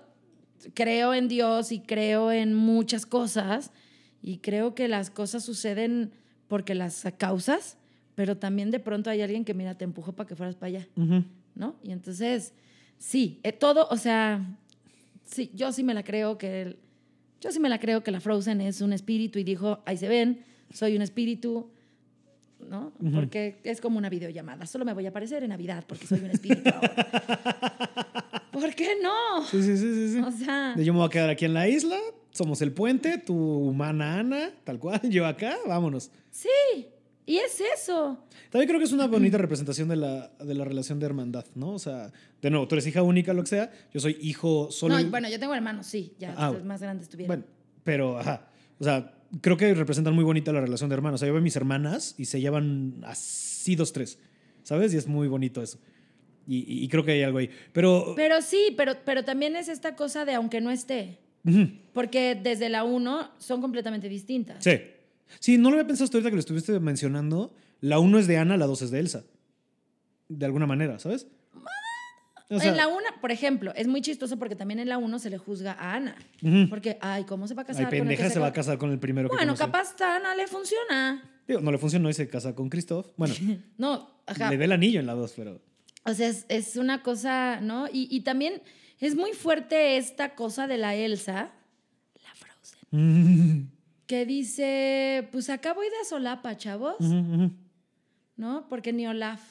creo 0.74 1.14
en 1.14 1.26
Dios 1.26 1.72
y 1.72 1.80
creo 1.80 2.30
en 2.30 2.52
muchas 2.54 3.06
cosas 3.06 3.70
y 4.22 4.36
creo 4.40 4.74
que 4.74 4.88
las 4.88 5.08
cosas 5.08 5.42
suceden 5.42 6.12
porque 6.48 6.74
las 6.74 7.02
causas, 7.16 7.78
pero 8.14 8.36
también 8.36 8.70
de 8.70 8.78
pronto 8.78 9.08
hay 9.08 9.22
alguien 9.22 9.46
que, 9.46 9.54
mira, 9.54 9.74
te 9.74 9.84
empujó 9.84 10.12
para 10.12 10.28
que 10.28 10.36
fueras 10.36 10.54
para 10.54 10.66
allá. 10.80 10.88
¿no? 11.54 11.76
Y 11.82 11.92
entonces, 11.92 12.52
sí, 12.98 13.40
eh, 13.42 13.52
todo, 13.52 13.88
o 13.90 13.96
sea, 13.96 14.44
sí, 15.24 15.50
yo 15.54 15.72
sí 15.72 15.82
me 15.82 15.94
la 15.94 16.02
creo 16.04 16.36
que, 16.36 16.60
el- 16.60 16.78
yo 17.40 17.50
sí 17.52 17.58
me 17.58 17.70
la 17.70 17.80
creo 17.80 18.02
que 18.02 18.10
la 18.10 18.20
Frozen 18.20 18.60
es 18.60 18.82
un 18.82 18.92
espíritu 18.92 19.38
y 19.38 19.44
dijo, 19.44 19.78
ahí 19.86 19.96
se 19.96 20.08
ven, 20.08 20.44
soy 20.74 20.94
un 20.94 21.00
espíritu, 21.00 21.70
¿no? 22.68 22.92
Porque 23.14 23.60
es 23.64 23.80
como 23.80 23.98
una 23.98 24.08
videollamada, 24.08 24.66
solo 24.66 24.84
me 24.84 24.92
voy 24.92 25.06
a 25.06 25.10
aparecer 25.10 25.42
en 25.42 25.50
Navidad 25.50 25.84
porque 25.86 26.06
soy 26.06 26.20
un 26.20 26.30
espíritu 26.30 26.70
ahora. 26.72 26.94
¿Por 28.52 28.74
qué 28.74 28.96
no? 29.02 29.44
Sí, 29.46 29.62
sí, 29.62 29.76
sí, 29.76 29.94
sí. 29.94 30.12
sí. 30.14 30.20
O 30.20 30.30
sea, 30.32 30.74
yo 30.76 30.92
me 30.92 30.98
voy 30.98 31.06
a 31.06 31.10
quedar 31.10 31.30
aquí 31.30 31.44
en 31.44 31.54
la 31.54 31.68
isla, 31.68 31.96
somos 32.30 32.60
el 32.62 32.72
puente, 32.72 33.18
tu 33.18 33.34
humana 33.36 34.18
Ana, 34.18 34.50
tal 34.64 34.78
cual, 34.78 35.00
yo 35.10 35.26
acá, 35.26 35.56
vámonos. 35.66 36.10
sí, 36.30 36.48
y 37.26 37.36
es 37.36 37.60
eso. 37.60 38.24
También 38.48 38.68
creo 38.68 38.78
que 38.80 38.86
es 38.86 38.92
una 38.92 39.06
bonita 39.06 39.36
representación 39.36 39.86
de 39.88 39.96
la, 39.96 40.28
de 40.38 40.54
la 40.54 40.64
relación 40.64 40.98
de 40.98 41.04
hermandad, 41.04 41.44
¿no? 41.54 41.72
O 41.74 41.78
sea, 41.78 42.10
de 42.40 42.48
nuevo, 42.50 42.66
tú 42.66 42.74
eres 42.74 42.86
hija 42.86 43.02
única, 43.02 43.34
lo 43.34 43.42
que 43.42 43.48
sea, 43.50 43.70
yo 43.92 44.00
soy 44.00 44.16
hijo 44.22 44.70
solo. 44.70 44.98
No, 44.98 45.10
bueno, 45.10 45.28
yo 45.28 45.38
tengo 45.38 45.54
hermanos, 45.54 45.86
sí, 45.86 46.14
ya, 46.18 46.34
Ah, 46.38 46.52
más 46.64 46.80
grandes 46.80 47.06
tuvieron. 47.10 47.28
Bueno, 47.28 47.44
pero, 47.84 48.18
ajá. 48.18 48.48
O 48.80 48.84
sea, 48.84 49.12
creo 49.40 49.56
que 49.56 49.72
representan 49.74 50.14
muy 50.14 50.24
bonita 50.24 50.52
la 50.52 50.60
relación 50.60 50.88
de 50.90 50.94
hermanos. 50.94 51.18
O 51.18 51.20
sea, 51.20 51.26
yo 51.28 51.32
veo 51.34 51.40
a 51.40 51.44
mis 51.44 51.56
hermanas 51.56 52.14
y 52.18 52.24
se 52.26 52.40
llevan 52.40 52.94
así 53.04 53.76
dos, 53.76 53.92
tres, 53.92 54.18
¿sabes? 54.62 54.92
Y 54.94 54.96
es 54.96 55.06
muy 55.06 55.28
bonito 55.28 55.62
eso. 55.62 55.78
Y, 56.46 56.58
y- 56.58 56.84
y 56.84 56.88
creo 56.88 57.04
que 57.04 57.12
hay 57.12 57.22
algo 57.22 57.38
ahí. 57.38 57.50
Pero, 57.72 58.14
Pero 58.16 58.40
sí, 58.42 58.74
pero, 58.76 58.94
pero 59.04 59.24
también 59.24 59.54
es 59.56 59.68
esta 59.68 59.96
cosa 59.96 60.24
de 60.24 60.34
aunque 60.34 60.60
no 60.60 60.70
esté. 60.70 61.18
ujú, 61.44 61.68
Porque 61.92 62.34
desde 62.34 62.68
la 62.68 62.84
1 62.84 63.30
son 63.38 63.60
completamente 63.60 64.08
distintas. 64.08 64.62
sí. 64.64 64.80
Sí, 65.40 65.58
no 65.58 65.68
lo 65.68 65.74
había 65.76 65.86
pensado 65.86 66.04
hasta 66.06 66.16
ahorita 66.16 66.30
que 66.30 66.36
lo 66.36 66.40
estuviste 66.40 66.80
mencionando. 66.80 67.52
La 67.82 67.98
uno 67.98 68.18
es 68.18 68.26
de 68.26 68.38
Ana, 68.38 68.56
la 68.56 68.64
dos 68.64 68.80
es 68.80 68.90
de 68.90 68.98
Elsa. 69.00 69.24
De 70.30 70.46
alguna 70.46 70.66
manera, 70.66 70.98
¿sabes? 70.98 71.26
O 72.50 72.58
sea, 72.58 72.70
en 72.70 72.76
la 72.78 72.88
1, 72.88 72.98
por 73.20 73.30
ejemplo, 73.30 73.72
es 73.76 73.86
muy 73.88 74.00
chistoso 74.00 74.38
porque 74.38 74.56
también 74.56 74.78
en 74.80 74.88
la 74.88 74.96
1 74.96 75.18
se 75.18 75.28
le 75.28 75.36
juzga 75.38 75.72
a 75.72 75.94
Ana. 75.94 76.16
Porque, 76.70 76.96
ay, 77.02 77.24
¿cómo 77.24 77.46
se 77.46 77.54
va 77.54 77.62
a 77.62 77.64
Ay, 77.64 77.66
casar 77.68 77.84
con 77.84 77.94
el 77.94 78.00
que 78.00 78.08
pendeja 78.08 78.30
se 78.30 78.38
va 78.40 78.46
a 78.46 78.50
ca- 78.52 78.54
casar 78.56 78.78
con 78.78 78.90
el 78.90 78.98
primero 78.98 79.28
que 79.28 79.36
Bueno, 79.36 79.54
capaz 79.54 79.94
a 80.00 80.16
Ana 80.16 80.34
le 80.34 80.46
funciona. 80.46 81.22
Digo, 81.46 81.60
no 81.60 81.70
le 81.72 81.78
funcionó 81.78 82.08
y 82.08 82.14
se 82.14 82.26
casa 82.28 82.54
con 82.54 82.68
Christoph. 82.70 83.06
Bueno, 83.16 83.34
No, 83.78 84.08
ajá. 84.26 84.50
le 84.50 84.56
ve 84.56 84.64
el 84.64 84.72
anillo 84.72 84.98
en 85.00 85.06
la 85.06 85.14
dos, 85.14 85.34
pero... 85.36 85.60
O 86.04 86.14
sea, 86.14 86.28
es, 86.28 86.46
es 86.48 86.76
una 86.76 87.02
cosa, 87.02 87.60
¿no? 87.60 87.86
Y, 87.86 88.08
y 88.10 88.20
también 88.22 88.62
es 88.98 89.14
muy 89.14 89.32
fuerte 89.32 89.98
esta 89.98 90.34
cosa 90.34 90.66
de 90.66 90.78
la 90.78 90.94
Elsa, 90.94 91.50
la 92.22 92.34
Frozen, 92.34 93.70
que 94.06 94.24
dice, 94.24 95.28
pues 95.32 95.50
acá 95.50 95.74
voy 95.74 95.86
de 95.86 96.08
solapa, 96.08 96.56
chavos, 96.56 96.96
¿no? 98.36 98.66
Porque 98.70 98.92
ni 98.94 99.06
Olaf. 99.06 99.42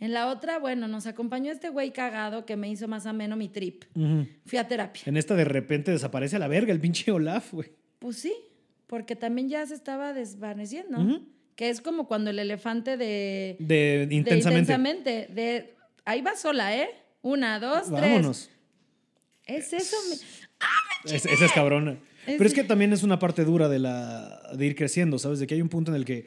En 0.00 0.12
la 0.12 0.28
otra, 0.28 0.58
bueno, 0.58 0.86
nos 0.86 1.06
acompañó 1.06 1.50
este 1.50 1.70
güey 1.70 1.92
cagado 1.92 2.46
que 2.46 2.56
me 2.56 2.68
hizo 2.70 2.86
más 2.86 3.04
ameno 3.06 3.36
mi 3.36 3.48
trip. 3.48 3.84
Fui 4.46 4.58
a 4.58 4.68
terapia. 4.68 5.02
En 5.06 5.16
esta 5.16 5.34
de 5.34 5.44
repente 5.44 5.90
desaparece 5.90 6.36
a 6.36 6.38
la 6.38 6.46
verga 6.48 6.72
el 6.72 6.80
pinche 6.80 7.10
Olaf, 7.10 7.52
güey. 7.52 7.72
Pues 7.98 8.16
sí, 8.18 8.32
porque 8.86 9.16
también 9.16 9.48
ya 9.48 9.66
se 9.66 9.74
estaba 9.74 10.12
desvaneciendo. 10.12 11.00
Ujú. 11.00 11.26
Que 11.56 11.68
es 11.70 11.80
como 11.80 12.06
cuando 12.06 12.30
el 12.30 12.38
elefante 12.38 12.96
de, 12.96 13.56
De 13.58 14.06
de 14.08 14.14
intensamente. 14.14 14.72
intensamente, 14.72 15.28
de 15.34 15.74
ahí 16.04 16.20
va 16.20 16.36
sola, 16.36 16.76
¿eh? 16.76 16.88
Una, 17.22 17.58
dos, 17.58 17.90
Vámonos. 17.90 18.48
tres. 19.44 19.66
Es 19.66 19.72
eso. 19.72 19.96
mi- 20.08 21.12
Es- 21.12 21.26
esa 21.26 21.44
es 21.46 21.52
cabrona. 21.52 21.98
Es- 22.26 22.36
Pero 22.36 22.44
es 22.44 22.54
que 22.54 22.62
también 22.62 22.92
es 22.92 23.02
una 23.02 23.18
parte 23.18 23.44
dura 23.44 23.68
de, 23.68 23.78
la, 23.80 24.40
de 24.56 24.66
ir 24.66 24.76
creciendo, 24.76 25.18
¿sabes? 25.18 25.40
De 25.40 25.46
que 25.48 25.54
hay 25.54 25.62
un 25.62 25.68
punto 25.68 25.90
en 25.90 25.96
el 25.96 26.04
que 26.04 26.26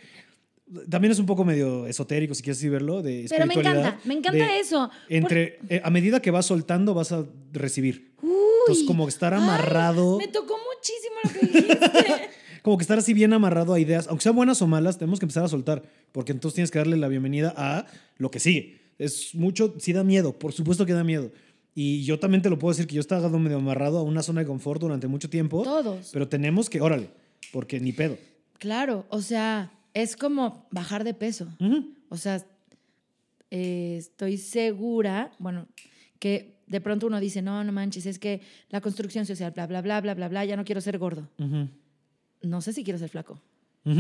también 0.90 1.12
es 1.12 1.20
un 1.20 1.26
poco 1.26 1.44
medio 1.44 1.86
esotérico, 1.86 2.34
si 2.34 2.44
quieres 2.44 2.58
así 2.58 2.70
verlo, 2.70 3.02
de 3.02 3.26
Pero 3.30 3.46
me 3.46 3.56
encanta, 3.56 4.00
me 4.06 4.14
encanta 4.14 4.46
de 4.46 4.60
eso. 4.60 4.90
Entre, 5.10 5.60
eh, 5.70 5.82
a 5.84 5.90
medida 5.90 6.22
que 6.22 6.32
vas 6.32 6.46
soltando, 6.46 6.94
vas 6.94 7.12
a 7.12 7.26
recibir. 7.52 8.14
Uy, 8.22 8.32
Entonces, 8.62 8.86
como 8.86 9.08
estar 9.08 9.34
ay, 9.34 9.42
amarrado, 9.42 10.18
me 10.18 10.28
tocó 10.28 10.58
muchísimo 10.58 11.16
lo 11.24 11.30
que 11.32 11.46
dijiste. 11.46 12.30
como 12.62 12.78
que 12.78 12.84
estar 12.84 12.98
así 12.98 13.14
bien 13.14 13.34
amarrado 13.34 13.74
a 13.74 13.80
ideas, 13.80 14.08
aunque 14.08 14.24
sean 14.24 14.36
buenas 14.36 14.62
o 14.62 14.68
malas, 14.68 14.98
tenemos 14.98 15.20
que 15.20 15.26
empezar 15.26 15.44
a 15.44 15.48
soltar, 15.48 15.84
porque 16.12 16.32
entonces 16.32 16.56
tienes 16.56 16.72
que 16.72 16.80
darle 16.80 16.98
la 16.98 17.08
bienvenida 17.08 17.54
a 17.58 17.86
lo 18.18 18.32
que 18.32 18.40
sigue. 18.40 18.80
Es 18.98 19.34
mucho, 19.34 19.74
sí 19.80 19.94
da 19.94 20.04
miedo, 20.04 20.38
por 20.38 20.54
supuesto 20.54 20.86
que 20.86 20.94
da 20.94 21.04
miedo. 21.04 21.32
Y 21.74 22.04
yo 22.04 22.20
también 22.20 22.42
te 22.42 22.50
lo 22.50 22.60
puedo 22.60 22.74
decir 22.74 22.86
que 22.86 22.96
yo 22.96 23.02
estaba 23.02 23.30
medio 23.30 23.58
amarrado 23.58 23.98
a 23.98 24.04
una 24.04 24.22
zona 24.22 24.42
de 24.42 24.48
confort 24.48 24.82
durante 24.82 25.08
mucho 25.08 25.30
tiempo. 25.30 25.64
Todos. 25.64 26.10
Pero 26.12 26.28
tenemos 26.28 26.70
que, 26.70 26.82
órale, 26.82 27.10
porque 27.52 27.80
ni 27.80 27.94
pedo. 27.94 28.18
Claro, 28.60 29.06
o 29.10 29.22
sea, 29.22 29.72
es 29.94 30.16
como 30.16 30.68
bajar 30.72 31.04
de 31.04 31.14
peso. 31.14 31.48
O 32.10 32.18
sea, 32.18 32.44
eh, 33.50 33.96
estoy 34.00 34.38
segura, 34.38 35.32
bueno, 35.40 35.68
que 36.20 36.56
de 36.68 36.80
pronto 36.82 37.08
uno 37.08 37.20
dice, 37.20 37.42
no, 37.42 37.64
no 37.64 37.72
manches, 37.72 38.06
es 38.06 38.18
que 38.20 38.42
la 38.70 38.80
construcción 38.82 39.26
social, 39.26 39.52
bla, 39.52 39.68
bla, 39.68 39.82
bla, 39.82 40.00
bla, 40.02 40.14
bla, 40.14 40.30
bla, 40.30 40.46
ya 40.46 40.56
no 40.56 40.64
quiero 40.64 40.82
ser 40.82 40.98
gordo. 40.98 41.28
No 42.42 42.62
sé 42.62 42.74
si 42.74 42.84
quiero 42.84 42.98
ser 43.00 43.10
flaco. 43.10 43.42
Sí, 43.84 43.94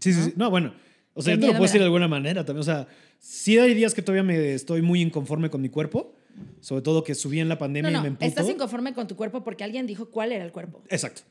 sí, 0.00 0.12
¿No? 0.12 0.24
sí. 0.24 0.32
No, 0.36 0.50
bueno. 0.50 0.72
O 1.12 1.22
sea, 1.22 1.34
yo 1.34 1.40
te 1.40 1.46
lo 1.46 1.52
puedo 1.52 1.64
decir 1.64 1.80
de 1.80 1.86
alguna 1.86 2.08
manera 2.08 2.44
también. 2.44 2.60
O 2.60 2.64
sea, 2.64 2.86
sí 3.18 3.58
hay 3.58 3.74
días 3.74 3.92
que 3.94 4.00
todavía 4.02 4.22
me 4.22 4.54
estoy 4.54 4.80
muy 4.80 5.02
inconforme 5.02 5.50
con 5.50 5.60
mi 5.60 5.68
cuerpo. 5.68 6.14
Sobre 6.60 6.80
todo 6.82 7.04
que 7.04 7.14
subí 7.14 7.40
en 7.40 7.48
la 7.48 7.56
No, 7.56 7.58
pandemia 7.58 7.90
y 7.90 8.00
me 8.00 8.08
emputo. 8.08 8.24
estás 8.24 8.48
inconforme 8.48 8.94
con 8.94 9.06
tu 9.06 9.16
cuerpo 9.16 9.42
porque 9.44 9.64
alguien 9.64 9.86
dijo 9.86 10.08
cuál 10.10 10.32
era 10.32 10.44
el 10.44 10.52
cuerpo. 10.52 10.82
Exacto. 10.88 11.22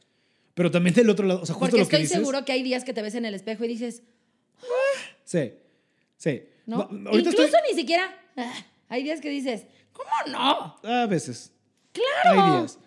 Pero 0.60 0.72
también 0.72 0.94
del 0.94 1.10
otro 1.10 1.26
lado, 1.26 1.42
o 1.42 1.46
sea, 1.46 1.56
justo 1.56 1.68
Porque 1.72 1.78
lo 1.78 1.88
que 1.88 1.96
estoy 1.96 2.02
dices. 2.02 2.18
seguro 2.18 2.44
que 2.44 2.52
hay 2.52 2.64
días 2.64 2.84
que 2.84 2.92
te 2.94 3.02
ves 3.02 3.16
en 3.16 3.24
el 3.24 3.34
espejo 3.34 3.64
y 3.64 3.70
dices, 3.70 4.04
Sí, 5.24 5.54
sí. 6.18 6.44
¿no? 6.66 6.82
Ahorita 6.82 7.30
Incluso 7.30 7.44
estoy- 7.46 7.62
ni 7.72 7.80
siquiera, 7.80 8.14
ah, 8.36 8.54
hay 8.90 9.04
días 9.04 9.22
que 9.22 9.30
dices, 9.30 9.68
¿cómo 9.94 10.10
no? 10.30 10.76
A 10.84 11.06
veces. 11.08 11.54
Claro. 11.94 12.42
Hay 12.42 12.60
días. 12.60 12.78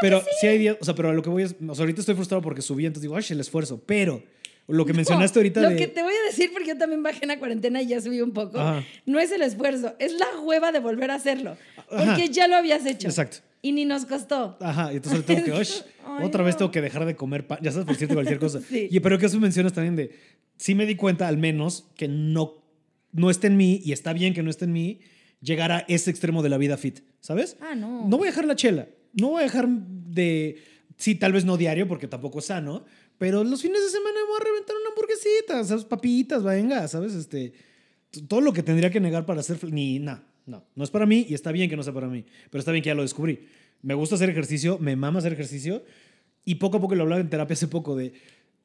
pero 0.00 0.22
sí. 0.40 0.46
hay 0.46 0.58
días, 0.58 0.76
o 0.80 0.84
sea, 0.84 0.94
pero 0.94 1.10
a 1.10 1.12
lo 1.14 1.20
que 1.22 1.28
voy 1.30 1.42
es, 1.42 1.56
o 1.68 1.74
sea, 1.74 1.82
ahorita 1.82 1.98
estoy 1.98 2.14
frustrado 2.14 2.42
porque 2.42 2.62
subí, 2.62 2.86
entonces 2.86 3.02
digo, 3.02 3.16
ay, 3.16 3.24
el 3.28 3.40
esfuerzo. 3.40 3.82
Pero 3.84 4.22
lo 4.68 4.84
que 4.84 4.92
mencionaste 4.92 5.38
ahorita 5.38 5.60
Lo 5.62 5.70
de... 5.70 5.76
que 5.76 5.86
te 5.86 6.02
voy 6.02 6.12
a 6.12 6.26
decir, 6.26 6.50
porque 6.52 6.68
yo 6.68 6.76
también 6.78 7.02
bajé 7.02 7.20
en 7.22 7.28
la 7.28 7.38
cuarentena 7.38 7.80
y 7.82 7.86
ya 7.86 8.00
subí 8.00 8.20
un 8.20 8.32
poco, 8.32 8.58
Ajá. 8.58 8.84
no 9.04 9.20
es 9.20 9.30
el 9.30 9.42
esfuerzo, 9.42 9.94
es 9.98 10.12
la 10.14 10.40
hueva 10.40 10.72
de 10.72 10.80
volver 10.80 11.10
a 11.10 11.14
hacerlo. 11.14 11.56
Ajá. 11.90 12.04
Porque 12.04 12.28
ya 12.30 12.48
lo 12.48 12.56
habías 12.56 12.84
hecho. 12.86 13.06
Exacto. 13.08 13.38
Y 13.62 13.72
ni 13.72 13.84
nos 13.84 14.04
costó. 14.06 14.56
Ajá, 14.60 14.92
y 14.92 14.96
entonces 14.96 15.24
tengo 15.24 15.44
que, 15.44 15.52
"Osh, 15.52 15.80
Ay, 16.06 16.24
otra 16.26 16.42
vez 16.44 16.54
no. 16.54 16.58
tengo 16.58 16.70
que 16.70 16.80
dejar 16.80 17.04
de 17.04 17.16
comer 17.16 17.46
pan, 17.46 17.58
ya 17.62 17.70
sabes, 17.72 17.86
por 17.86 17.96
cierto, 17.96 18.14
cualquier 18.14 18.38
cosa. 18.38 18.60
Sí. 18.68 18.88
Y, 18.90 19.00
pero 19.00 19.18
que 19.18 19.26
eso 19.26 19.38
mencionas 19.40 19.72
también 19.72 19.96
de, 19.96 20.10
sí 20.56 20.74
me 20.74 20.86
di 20.86 20.94
cuenta 20.96 21.26
al 21.28 21.36
menos 21.38 21.88
que 21.96 22.08
no, 22.08 22.62
no 23.12 23.30
está 23.30 23.46
en 23.46 23.56
mí, 23.56 23.80
y 23.84 23.92
está 23.92 24.12
bien 24.12 24.34
que 24.34 24.42
no 24.42 24.50
esté 24.50 24.64
en 24.66 24.72
mí, 24.72 25.00
llegar 25.40 25.70
a 25.72 25.84
ese 25.88 26.10
extremo 26.10 26.42
de 26.42 26.48
la 26.48 26.58
vida 26.58 26.76
fit, 26.76 27.00
¿sabes? 27.20 27.56
Ah, 27.60 27.74
no. 27.74 28.06
No 28.08 28.18
voy 28.18 28.28
a 28.28 28.30
dejar 28.30 28.44
la 28.46 28.56
chela, 28.56 28.88
no 29.12 29.30
voy 29.30 29.40
a 29.40 29.44
dejar 29.44 29.68
de, 29.68 30.56
sí, 30.96 31.14
tal 31.14 31.32
vez 31.32 31.44
no 31.44 31.56
diario, 31.56 31.86
porque 31.88 32.08
tampoco 32.08 32.38
es 32.40 32.46
sano, 32.46 32.84
pero 33.18 33.42
los 33.44 33.62
fines 33.62 33.82
de 33.82 33.88
semana 33.90 34.16
voy 34.28 34.36
a 34.40 34.44
reventar 34.44 34.76
una 34.80 34.90
hamburguesita, 34.90 35.64
¿sabes? 35.64 35.84
Papitas, 35.84 36.42
venga, 36.42 36.86
¿sabes? 36.88 37.14
Este, 37.14 37.52
todo 38.28 38.40
lo 38.40 38.52
que 38.52 38.62
tendría 38.62 38.90
que 38.90 39.00
negar 39.00 39.26
para 39.26 39.40
hacer, 39.40 39.58
ni, 39.72 39.98
nada, 39.98 40.24
no, 40.46 40.64
no 40.74 40.84
es 40.84 40.90
para 40.90 41.06
mí 41.06 41.26
y 41.28 41.34
está 41.34 41.52
bien 41.52 41.68
que 41.70 41.76
no 41.76 41.82
sea 41.82 41.92
para 41.92 42.08
mí, 42.08 42.24
pero 42.50 42.60
está 42.60 42.72
bien 42.72 42.82
que 42.82 42.88
ya 42.88 42.94
lo 42.94 43.02
descubrí. 43.02 43.48
Me 43.82 43.94
gusta 43.94 44.14
hacer 44.16 44.30
ejercicio, 44.30 44.78
me 44.78 44.96
mama 44.96 45.18
hacer 45.18 45.32
ejercicio 45.32 45.82
y 46.44 46.56
poco 46.56 46.78
a 46.78 46.80
poco 46.80 46.94
lo 46.94 47.02
hablaba 47.02 47.20
en 47.20 47.28
terapia 47.30 47.54
hace 47.54 47.68
poco 47.68 47.96
de, 47.96 48.12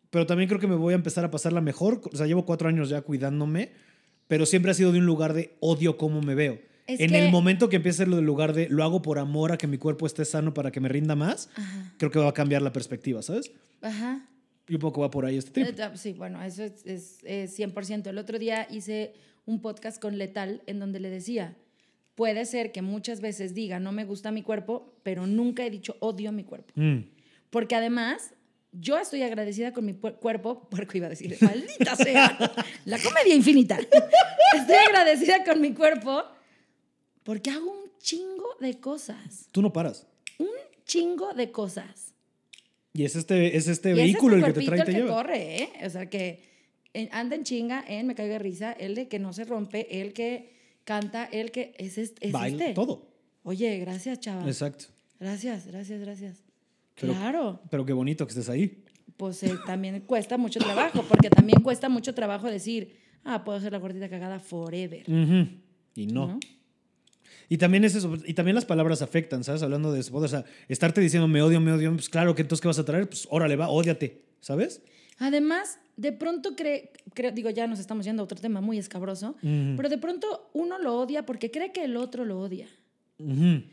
pero 0.09 0.25
también 0.25 0.47
creo 0.47 0.59
que 0.59 0.67
me 0.67 0.75
voy 0.75 0.93
a 0.93 0.95
empezar 0.95 1.23
a 1.25 1.31
pasarla 1.31 1.61
mejor, 1.61 2.01
o 2.11 2.15
sea, 2.15 2.27
llevo 2.27 2.45
cuatro 2.45 2.67
años 2.69 2.89
ya 2.89 3.01
cuidándome, 3.01 3.71
pero 4.27 4.45
siempre 4.45 4.71
ha 4.71 4.73
sido 4.73 4.91
de 4.91 4.99
un 4.99 5.05
lugar 5.05 5.33
de 5.33 5.55
odio 5.59 5.97
cómo 5.97 6.21
me 6.21 6.35
veo. 6.35 6.59
Es 6.87 6.99
en 6.99 7.11
que- 7.11 7.25
el 7.25 7.31
momento 7.31 7.69
que 7.69 7.77
empiece 7.77 8.05
lo 8.05 8.15
del 8.17 8.25
lugar 8.25 8.53
de 8.53 8.67
lo 8.69 8.83
hago 8.83 9.01
por 9.01 9.19
amor 9.19 9.51
a 9.51 9.57
que 9.57 9.67
mi 9.67 9.77
cuerpo 9.77 10.05
esté 10.05 10.25
sano 10.25 10.53
para 10.53 10.71
que 10.71 10.79
me 10.79 10.89
rinda 10.89 11.15
más, 11.15 11.49
Ajá. 11.55 11.93
creo 11.97 12.11
que 12.11 12.19
va 12.19 12.29
a 12.29 12.33
cambiar 12.33 12.61
la 12.61 12.73
perspectiva, 12.73 13.21
¿sabes? 13.21 13.51
Ajá. 13.81 14.27
Y 14.71 14.75
un 14.75 14.79
poco 14.79 15.01
va 15.01 15.11
por 15.11 15.25
ahí 15.25 15.35
este 15.37 15.59
Eh, 15.59 15.65
trip. 15.65 15.79
ah, 15.81 15.91
Sí, 15.97 16.13
bueno, 16.13 16.41
eso 16.41 16.63
es, 16.63 16.85
es, 16.85 17.17
es 17.25 17.59
100%. 17.59 18.07
El 18.07 18.17
otro 18.17 18.39
día 18.39 18.65
hice 18.71 19.13
un 19.45 19.61
podcast 19.61 20.01
con 20.01 20.17
Letal 20.17 20.61
en 20.65 20.79
donde 20.79 21.01
le 21.01 21.09
decía, 21.09 21.57
puede 22.15 22.45
ser 22.45 22.71
que 22.71 22.81
muchas 22.81 23.19
veces 23.19 23.53
diga, 23.53 23.81
no 23.81 23.91
me 23.91 24.05
gusta 24.05 24.31
mi 24.31 24.43
cuerpo, 24.43 24.93
pero 25.03 25.27
nunca 25.27 25.65
he 25.65 25.69
dicho 25.69 25.97
odio 25.99 26.31
mi 26.31 26.45
cuerpo. 26.45 26.71
Mm. 26.75 26.99
Porque 27.49 27.75
además, 27.75 28.33
yo 28.71 28.97
estoy 28.97 29.23
agradecida 29.23 29.73
con 29.73 29.83
mi 29.85 29.93
cuerpo, 29.93 30.69
puerco 30.69 30.95
iba 30.95 31.07
a 31.07 31.09
decir, 31.09 31.35
maldita 31.41 31.97
sea, 31.97 32.37
la 32.85 32.97
comedia 32.99 33.35
infinita. 33.35 33.77
Estoy 34.57 34.75
agradecida 34.87 35.43
con 35.43 35.59
mi 35.59 35.73
cuerpo 35.73 36.23
porque 37.23 37.49
hago 37.49 37.69
un 37.71 37.89
chingo 37.99 38.55
de 38.61 38.79
cosas, 38.79 39.47
Tú 39.51 39.61
no 39.61 39.73
paras. 39.73 40.07
un 40.37 40.47
chingo 40.85 41.33
de 41.33 41.51
cosas. 41.51 42.10
Y 42.93 43.05
es 43.05 43.15
este, 43.15 43.55
es 43.55 43.67
este 43.67 43.93
vehículo 43.93 44.35
es 44.37 44.43
el 44.43 44.49
este 44.49 44.59
que 44.59 44.65
te 44.65 44.65
trae 44.67 44.79
y 44.79 44.83
te 44.83 44.91
el 44.91 44.95
que 44.97 45.01
lleva. 45.03 45.15
corre, 45.15 45.63
¿eh? 45.63 45.69
O 45.85 45.89
sea, 45.89 46.09
que 46.09 46.43
anda 47.11 47.35
en 47.35 47.43
chinga, 47.43 47.83
en 47.87 48.07
Me 48.07 48.15
Caiga 48.15 48.33
de 48.33 48.39
Risa, 48.39 48.73
el 48.73 48.95
de 48.95 49.07
que 49.07 49.17
no 49.19 49.31
se 49.33 49.45
rompe, 49.45 50.01
el 50.01 50.11
que 50.13 50.53
canta, 50.83 51.23
el 51.25 51.51
que 51.51 51.73
es, 51.77 51.97
este- 51.97 52.27
es 52.27 52.33
Baila, 52.33 52.63
este. 52.65 52.73
todo. 52.75 53.07
Oye, 53.43 53.79
gracias, 53.79 54.19
chava. 54.19 54.45
Exacto. 54.45 54.85
Gracias, 55.19 55.67
gracias, 55.67 56.01
gracias. 56.01 56.43
Pero- 56.99 57.13
claro. 57.13 57.61
Pero 57.69 57.85
qué 57.85 57.93
bonito 57.93 58.25
que 58.25 58.31
estés 58.31 58.49
ahí. 58.49 58.83
Pues 59.17 59.41
eh, 59.43 59.53
también 59.65 60.01
cuesta 60.01 60.37
mucho 60.37 60.59
trabajo, 60.59 61.03
porque 61.07 61.29
también 61.29 61.61
cuesta 61.61 61.87
mucho 61.89 62.13
trabajo 62.13 62.49
decir, 62.49 62.97
ah, 63.23 63.43
puedo 63.43 63.59
ser 63.61 63.71
la 63.71 63.77
gordita 63.77 64.09
cagada 64.09 64.39
forever. 64.39 65.03
Ujú. 65.09 65.47
Y 65.95 66.07
no. 66.07 66.27
¿No? 66.27 66.39
Y 67.51 67.57
también 67.57 67.83
es 67.83 67.95
eso, 67.95 68.17
y 68.25 68.33
también 68.33 68.55
las 68.55 68.63
palabras 68.63 69.01
afectan, 69.01 69.43
¿sabes? 69.43 69.61
Hablando 69.61 69.91
de 69.91 69.99
eso, 69.99 70.15
o 70.15 70.25
sea, 70.25 70.45
estarte 70.69 71.01
diciendo 71.01 71.27
me 71.27 71.41
odio, 71.41 71.59
me 71.59 71.73
odio, 71.73 71.91
pues 71.93 72.07
claro 72.07 72.33
que 72.33 72.43
entonces 72.43 72.61
¿qué 72.61 72.69
vas 72.69 72.79
a 72.79 72.85
traer? 72.85 73.09
Pues 73.09 73.27
órale, 73.29 73.57
va, 73.57 73.67
ódiate, 73.67 74.21
¿sabes? 74.39 74.81
Además, 75.17 75.77
de 75.97 76.13
pronto 76.13 76.55
cree, 76.55 76.93
creo, 77.13 77.31
digo, 77.33 77.49
ya 77.49 77.67
nos 77.67 77.79
estamos 77.79 78.05
yendo 78.05 78.21
a 78.21 78.23
otro 78.23 78.39
tema 78.39 78.61
muy 78.61 78.77
escabroso, 78.77 79.35
pero 79.75 79.89
de 79.89 79.97
pronto 79.97 80.49
uno 80.53 80.79
lo 80.79 80.97
odia 80.97 81.25
porque 81.25 81.51
cree 81.51 81.73
que 81.73 81.83
el 81.83 81.97
otro 81.97 82.23
lo 82.23 82.39
odia. 82.39 82.67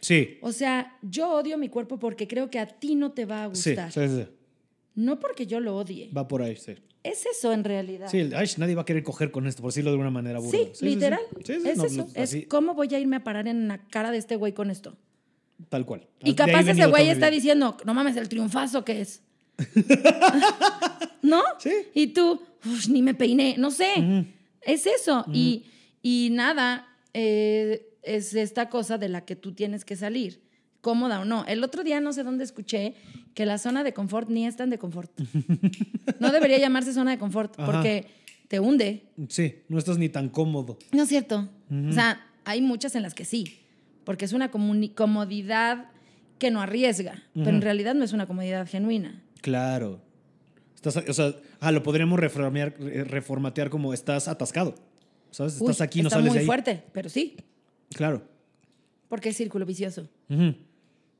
Sí. 0.01 0.39
O 0.43 0.51
sea, 0.51 0.99
yo 1.03 1.31
odio 1.31 1.57
mi 1.57 1.69
cuerpo 1.69 2.01
porque 2.01 2.27
creo 2.27 2.51
que 2.51 2.59
a 2.59 2.67
ti 2.67 2.97
no 2.97 3.13
te 3.13 3.27
va 3.27 3.45
a 3.45 3.55
Sí, 3.55 3.71
gustar. 3.71 3.93
sí, 3.93 4.09
sí. 4.09 4.27
No 4.97 5.21
porque 5.21 5.47
yo 5.47 5.61
lo 5.61 5.77
odie. 5.77 6.11
Va 6.15 6.27
por 6.27 6.43
ahí, 6.43 6.57
sí. 6.57 6.75
Es 7.11 7.25
eso 7.27 7.53
en 7.53 7.65
realidad. 7.65 8.09
Sí, 8.11 8.31
ay, 8.35 8.47
nadie 8.59 8.75
va 8.75 8.83
a 8.83 8.85
querer 8.85 9.03
coger 9.03 9.31
con 9.31 9.47
esto, 9.47 9.63
por 9.63 9.71
decirlo 9.71 9.91
de 9.93 9.97
una 9.99 10.11
manera 10.11 10.39
burda. 10.39 10.59
Sí, 10.75 10.85
literal. 10.85 11.21
Sí, 11.45 11.55
sí, 11.61 11.69
es 11.69 11.77
no, 11.79 11.85
eso. 11.85 12.07
es 12.15 12.23
así, 12.23 12.43
cómo 12.45 12.75
voy 12.75 12.95
a 12.95 12.99
irme 12.99 13.17
a 13.17 13.25
parar 13.25 13.49
en 13.49 13.69
la 13.69 13.79
cara 13.89 14.11
de 14.11 14.19
este 14.19 14.37
güey 14.37 14.53
con 14.53 14.71
esto. 14.71 14.97
tal 15.69 15.85
cual. 15.87 16.07
Y 16.23 16.35
capaz 16.35 16.69
ese 16.69 16.87
güey 16.87 17.09
está 17.09 17.31
diciendo, 17.31 17.77
no 17.85 17.95
mames, 17.95 18.17
el 18.17 18.29
triunfazo 18.29 18.85
que 18.85 19.01
es. 19.01 19.23
¿No? 21.23 21.43
Sí. 21.59 21.73
Y 21.95 22.09
tú, 22.09 22.41
"Uf, 22.65 22.89
ni 22.89 23.03
me 23.03 23.15
peiné, 23.15 23.57
no 23.59 23.71
sé. 23.71 23.93
Ujú. 23.99 24.27
Es 24.63 24.87
eso. 24.87 25.25
y, 25.33 25.65
y 26.03 26.29
nada, 26.33 26.87
eh, 27.15 27.89
es 28.03 28.35
esta 28.35 28.69
cosa 28.69 28.99
de 28.99 29.09
la 29.09 29.25
que 29.25 29.37
tú 29.37 29.53
tienes 29.53 29.85
que 29.85 29.97
salir, 29.97 30.41
cómoda 30.81 31.21
o 31.21 31.25
no. 31.25 31.45
El 31.47 31.65
otro 31.65 31.83
día 31.85 32.01
no 32.01 32.13
sé 32.13 32.23
dónde 32.23 32.45
escuché 32.45 32.95
que 33.39 33.47
la 33.47 33.57
zona 33.59 33.85
de 33.85 33.93
confort 33.95 34.29
ni 34.29 34.47
es 34.49 34.57
tan 34.57 34.69
de 34.69 34.79
confort. 34.79 35.13
No 36.19 36.33
debería 36.33 36.59
llamarse 36.59 36.93
zona 36.93 37.13
de 37.13 37.19
confort 37.19 37.55
Ajá. 37.57 37.71
porque 37.71 38.07
te 38.49 38.59
hunde. 38.59 39.05
Sí, 39.29 39.55
no 39.69 39.79
estás 39.79 39.97
ni 39.97 40.09
tan 40.09 40.29
cómodo. 40.29 40.77
No 40.91 41.05
es 41.05 41.09
cierto. 41.09 41.49
O 41.89 41.93
sea, 41.93 42.27
hay 42.45 42.61
muchas 42.63 42.97
en 42.97 43.03
las 43.03 43.15
que 43.15 43.25
sí, 43.25 43.61
porque 44.03 44.25
es 44.25 44.33
una 44.33 44.51
comodidad 44.51 45.87
que 46.41 46.51
no 46.51 46.61
arriesga, 46.61 47.23
pero 47.33 47.51
en 47.51 47.63
realidad 47.63 47.95
no 47.95 48.05
es 48.05 48.13
una 48.13 48.27
comodidad 48.27 48.67
genuina. 48.67 49.23
Claro. 49.41 50.01
Estás, 50.75 50.97
o 50.97 51.13
sea, 51.13 51.35
ah, 51.61 51.71
lo 51.71 51.85
podríamos 51.85 52.19
reformear- 52.19 52.75
re- 52.77 53.05
reformatear 53.05 53.71
como 53.71 53.95
estás 53.95 54.27
atascado. 54.27 54.75
¿Sabes? 55.31 55.61
Estás 55.61 55.81
aquí, 55.81 56.03
no 56.03 56.09
está 56.09 56.17
sales 56.17 56.31
muy 56.31 56.39
de 56.39 56.41
ahí. 56.41 56.47
fuerte, 56.47 56.83
pero 56.93 57.09
sí, 57.09 57.37
Claro. 57.95 58.23
porque 59.09 59.29
es 59.29 59.37
círculo 59.37 59.65
vicioso. 59.65 60.09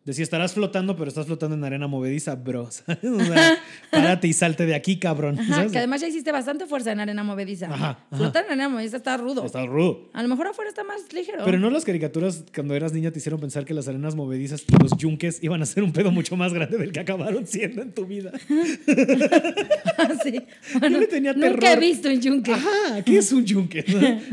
Decía, 0.09 0.23
estarás 0.23 0.55
flotando, 0.55 0.97
pero 0.97 1.09
estás 1.09 1.27
flotando 1.27 1.55
en 1.55 1.63
arena 1.65 1.87
movediza, 1.87 2.35
bro. 2.35 2.71
¿sabes? 2.71 2.99
O 3.05 3.21
sea, 3.23 3.59
párate 3.91 4.27
y 4.27 4.33
salte 4.33 4.65
de 4.65 4.75
aquí, 4.75 4.99
cabrón. 4.99 5.39
Ajá, 5.39 5.55
¿sabes? 5.57 5.73
que 5.73 5.77
además 5.77 6.01
ya 6.01 6.09
hiciste 6.09 6.33
bastante 6.33 6.65
fuerza 6.65 6.93
en 6.93 7.01
arena 7.01 7.23
movediza. 7.23 7.67
Ajá, 7.67 7.91
ajá. 8.11 8.17
Flotar 8.17 8.47
en 8.47 8.53
arena 8.53 8.71
movediza 8.71 8.97
está 8.97 9.19
rudo. 9.19 9.45
Está 9.45 9.67
rudo. 9.67 10.09
A 10.15 10.23
lo 10.23 10.29
mejor 10.31 10.47
afuera 10.47 10.71
está 10.71 10.83
más 10.83 11.13
ligero. 11.13 11.45
Pero 11.45 11.59
no 11.59 11.69
las 11.69 11.85
caricaturas 11.85 12.43
cuando 12.55 12.75
eras 12.75 12.95
niña 12.95 13.11
te 13.11 13.19
hicieron 13.19 13.39
pensar 13.39 13.67
que 13.67 13.75
las 13.75 13.87
arenas 13.87 14.15
movedizas 14.15 14.65
y 14.67 14.83
los 14.83 14.97
yunques 14.97 15.43
iban 15.43 15.61
a 15.61 15.67
ser 15.67 15.83
un 15.83 15.93
pedo 15.93 16.11
mucho 16.11 16.39
más 16.39 16.55
grande 16.55 16.79
del 16.79 16.91
que 16.91 17.01
acabaron 17.01 17.47
siendo 17.47 17.83
en 17.83 17.93
tu 17.93 18.07
vida. 18.07 18.33
sí. 20.23 20.41
Bueno, 20.81 21.01
le 21.01 21.07
tenía 21.07 21.35
nunca 21.35 21.59
terror. 21.61 21.83
he 21.83 21.87
visto 21.87 22.09
un 22.09 22.19
yunque. 22.21 22.53
Ajá, 22.55 23.03
¿qué 23.05 23.19
es 23.19 23.31
un 23.31 23.45
yunque? 23.45 23.85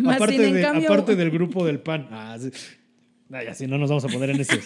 Aparte, 0.07 0.37
de- 0.37 0.61
cambio- 0.61 0.87
aparte 0.89 1.17
del 1.17 1.31
grupo 1.31 1.65
del 1.65 1.79
pan. 1.79 2.07
Ah, 2.11 2.37
sí. 2.39 2.49
Ah, 3.29 3.43
ya, 3.43 3.53
sí, 3.53 3.67
no 3.67 3.77
nos 3.77 3.89
vamos 3.89 4.05
a 4.05 4.07
poner 4.07 4.29
en 4.29 4.39
esos. 4.39 4.59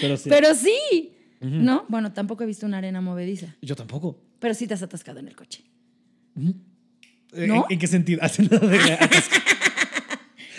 Pero 0.00 0.16
sí. 0.16 0.28
Pero 0.28 0.54
sí. 0.54 1.12
No, 1.40 1.84
bueno, 1.88 2.12
tampoco 2.12 2.44
he 2.44 2.46
visto 2.46 2.66
una 2.66 2.78
arena 2.78 3.00
movediza. 3.00 3.56
Yo 3.62 3.74
tampoco. 3.74 4.20
Pero 4.38 4.54
sí 4.54 4.66
te 4.66 4.74
has 4.74 4.82
atascado 4.82 5.18
en 5.20 5.28
el 5.28 5.36
coche. 5.36 5.64
Eh, 6.36 7.46
¿No? 7.46 7.66
¿En, 7.68 7.74
en 7.74 7.78
qué 7.78 7.86
sentido? 7.86 8.20
Hace 8.22 8.42
nada 8.44 8.66
de 8.66 8.92
atascar. 8.94 9.42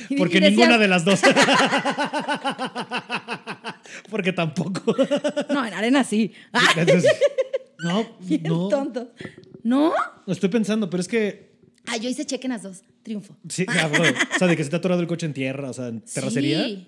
Y- 0.10 0.18
Porque 0.18 0.41
decías, 0.41 0.57
ninguna 0.57 0.77
de 0.77 0.88
las 0.89 1.05
dos. 1.05 1.22
Porque 4.10 4.34
tampoco. 4.34 4.95
No, 5.53 5.65
en 5.65 5.73
arena 5.73 6.03
sí. 6.03 6.31
Ah, 6.51 6.61
no, 7.80 8.18
bien 8.19 8.43
no. 8.43 8.68
tonto. 8.68 9.11
¿No? 9.64 9.93
Estoy 10.27 10.49
pensando, 10.49 10.89
pero 10.89 11.01
es 11.01 11.07
que. 11.07 11.53
Ah, 11.88 11.97
yo 11.97 12.10
hice 12.10 12.26
cheque 12.26 12.47
en 12.47 12.53
las 12.53 12.64
dos. 12.64 12.81
Triunfo. 13.01 13.35
Sí, 13.49 13.65
ya, 13.73 13.88
bro. 13.88 14.03
O 14.03 14.38
sea, 14.39 14.47
de 14.47 14.55
que 14.57 14.64
se 14.64 14.69
te 14.69 14.76
ha 14.76 14.80
atorado 14.80 15.01
el 15.01 15.07
coche 15.07 15.26
en 15.26 15.34
tierra, 15.34 15.69
o 15.69 15.73
sea, 15.73 15.88
en 15.88 16.01
terracería. 16.01 16.64
Sí. 16.65 16.88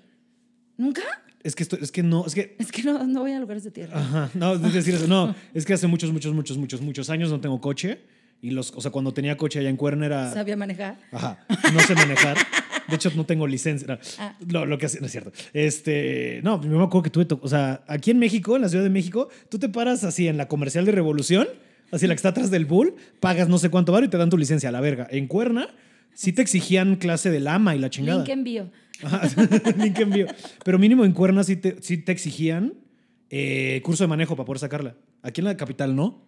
¿Nunca? 0.78 1.04
Es 1.46 1.56
que 1.56 1.64
esto, 1.64 1.78
es 1.80 1.92
que 1.92 2.04
no, 2.04 2.26
es 2.26 2.34
que. 2.36 2.56
Es 2.60 2.72
que 2.72 2.84
no, 2.84 3.06
no 3.06 3.22
voy 3.22 3.32
a 3.32 3.40
lugares 3.40 3.64
de 3.64 3.72
tierra. 3.72 3.98
Ajá, 4.00 4.30
no, 4.34 4.54
es 4.56 4.74
decir 4.74 4.96
eso. 4.96 5.08
No, 5.08 5.34
es 5.54 5.64
que 5.66 5.74
hace 5.74 5.88
muchos, 5.88 6.12
muchos, 6.12 6.34
muchos, 6.34 6.58
muchos, 6.58 6.82
muchos 6.82 7.10
años 7.10 7.30
no 7.30 7.40
tengo 7.40 7.62
coche 7.62 8.00
Y 8.42 8.50
los, 8.52 8.72
o 8.76 8.82
sea, 8.82 8.92
cuando 8.92 9.14
tenía 9.14 9.38
coche 9.38 9.60
allá 9.60 9.70
en 9.70 9.78
Cuerna 9.78 10.06
era. 10.08 10.34
¿Sabía 10.34 10.58
manejar? 10.58 10.98
Ajá. 11.12 11.46
No 11.74 11.80
sé 11.82 11.94
manejar. 11.96 12.36
De 12.88 12.96
hecho, 12.96 13.10
no 13.16 13.26
tengo 13.26 13.48
licencia. 13.48 13.88
No, 13.88 13.98
Ah. 14.20 14.36
lo, 14.48 14.66
lo 14.66 14.78
que 14.78 14.86
hace, 14.88 15.00
no 15.00 15.06
es 15.06 15.12
cierto. 15.12 15.32
Este, 15.54 16.42
no, 16.44 16.62
yo 16.62 16.70
me 16.78 16.84
acuerdo 16.84 17.04
que 17.04 17.10
tuve, 17.10 17.28
o 17.42 17.48
sea, 17.48 17.84
aquí 17.88 18.12
en 18.12 18.20
México, 18.20 18.56
en 18.56 18.62
la 18.62 18.70
Ciudad 18.70 18.84
de 18.84 18.90
México, 18.92 19.30
tú 19.50 19.58
te 19.58 19.70
paras 19.70 20.04
así 20.04 20.28
en 20.28 20.38
la 20.38 20.48
comercial 20.48 20.86
de 20.86 20.92
Revolución, 20.92 21.48
así 21.92 22.06
la 22.08 22.14
que 22.14 22.18
está 22.18 22.30
atrás 22.30 22.52
del 22.52 22.66
Bull, 22.66 22.94
pagas 23.20 23.50
no 23.50 23.58
sé 23.58 23.70
cuánto 23.70 23.92
bar 23.92 24.04
y 24.04 24.08
te 24.08 24.18
dan 24.18 24.30
tu 24.30 24.38
licencia 24.38 24.70
a 24.70 24.72
la 24.72 24.82
verga. 24.82 25.08
En 25.10 25.26
Cuerna, 25.28 25.70
sí 26.14 26.32
te 26.34 26.42
exigían 26.44 26.96
clase 26.98 27.32
del 27.32 27.48
ama 27.48 27.76
y 27.76 27.80
la 27.80 27.90
chingada. 27.90 28.20
Link 28.20 28.30
envío. 28.30 28.70
Link 29.78 30.00
envío. 30.00 30.28
Pero 30.64 30.80
mínimo 30.80 31.06
en 31.06 31.12
Cuerna 31.12 31.44
sí 31.44 31.56
te, 31.56 31.82
sí 31.82 31.98
te 31.98 32.12
exigían 32.12 32.74
eh, 33.30 33.82
curso 33.84 34.04
de 34.04 34.08
manejo 34.08 34.36
para 34.36 34.46
poder 34.46 34.60
sacarla. 34.60 34.96
Aquí 35.22 35.42
en 35.42 35.46
la 35.46 35.58
capital 35.58 35.96
no. 35.96 36.28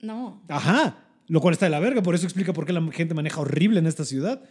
No. 0.00 0.42
Ajá. 0.48 0.98
Lo 1.26 1.40
cual 1.40 1.52
está 1.52 1.66
de 1.66 1.70
la 1.70 1.80
verga, 1.80 2.02
por 2.02 2.14
eso 2.14 2.26
explica 2.26 2.52
por 2.52 2.66
qué 2.66 2.72
la 2.72 2.82
gente 2.92 3.14
maneja 3.14 3.40
horrible 3.40 3.78
en 3.78 3.86
esta 3.86 4.04
ciudad. 4.04 4.42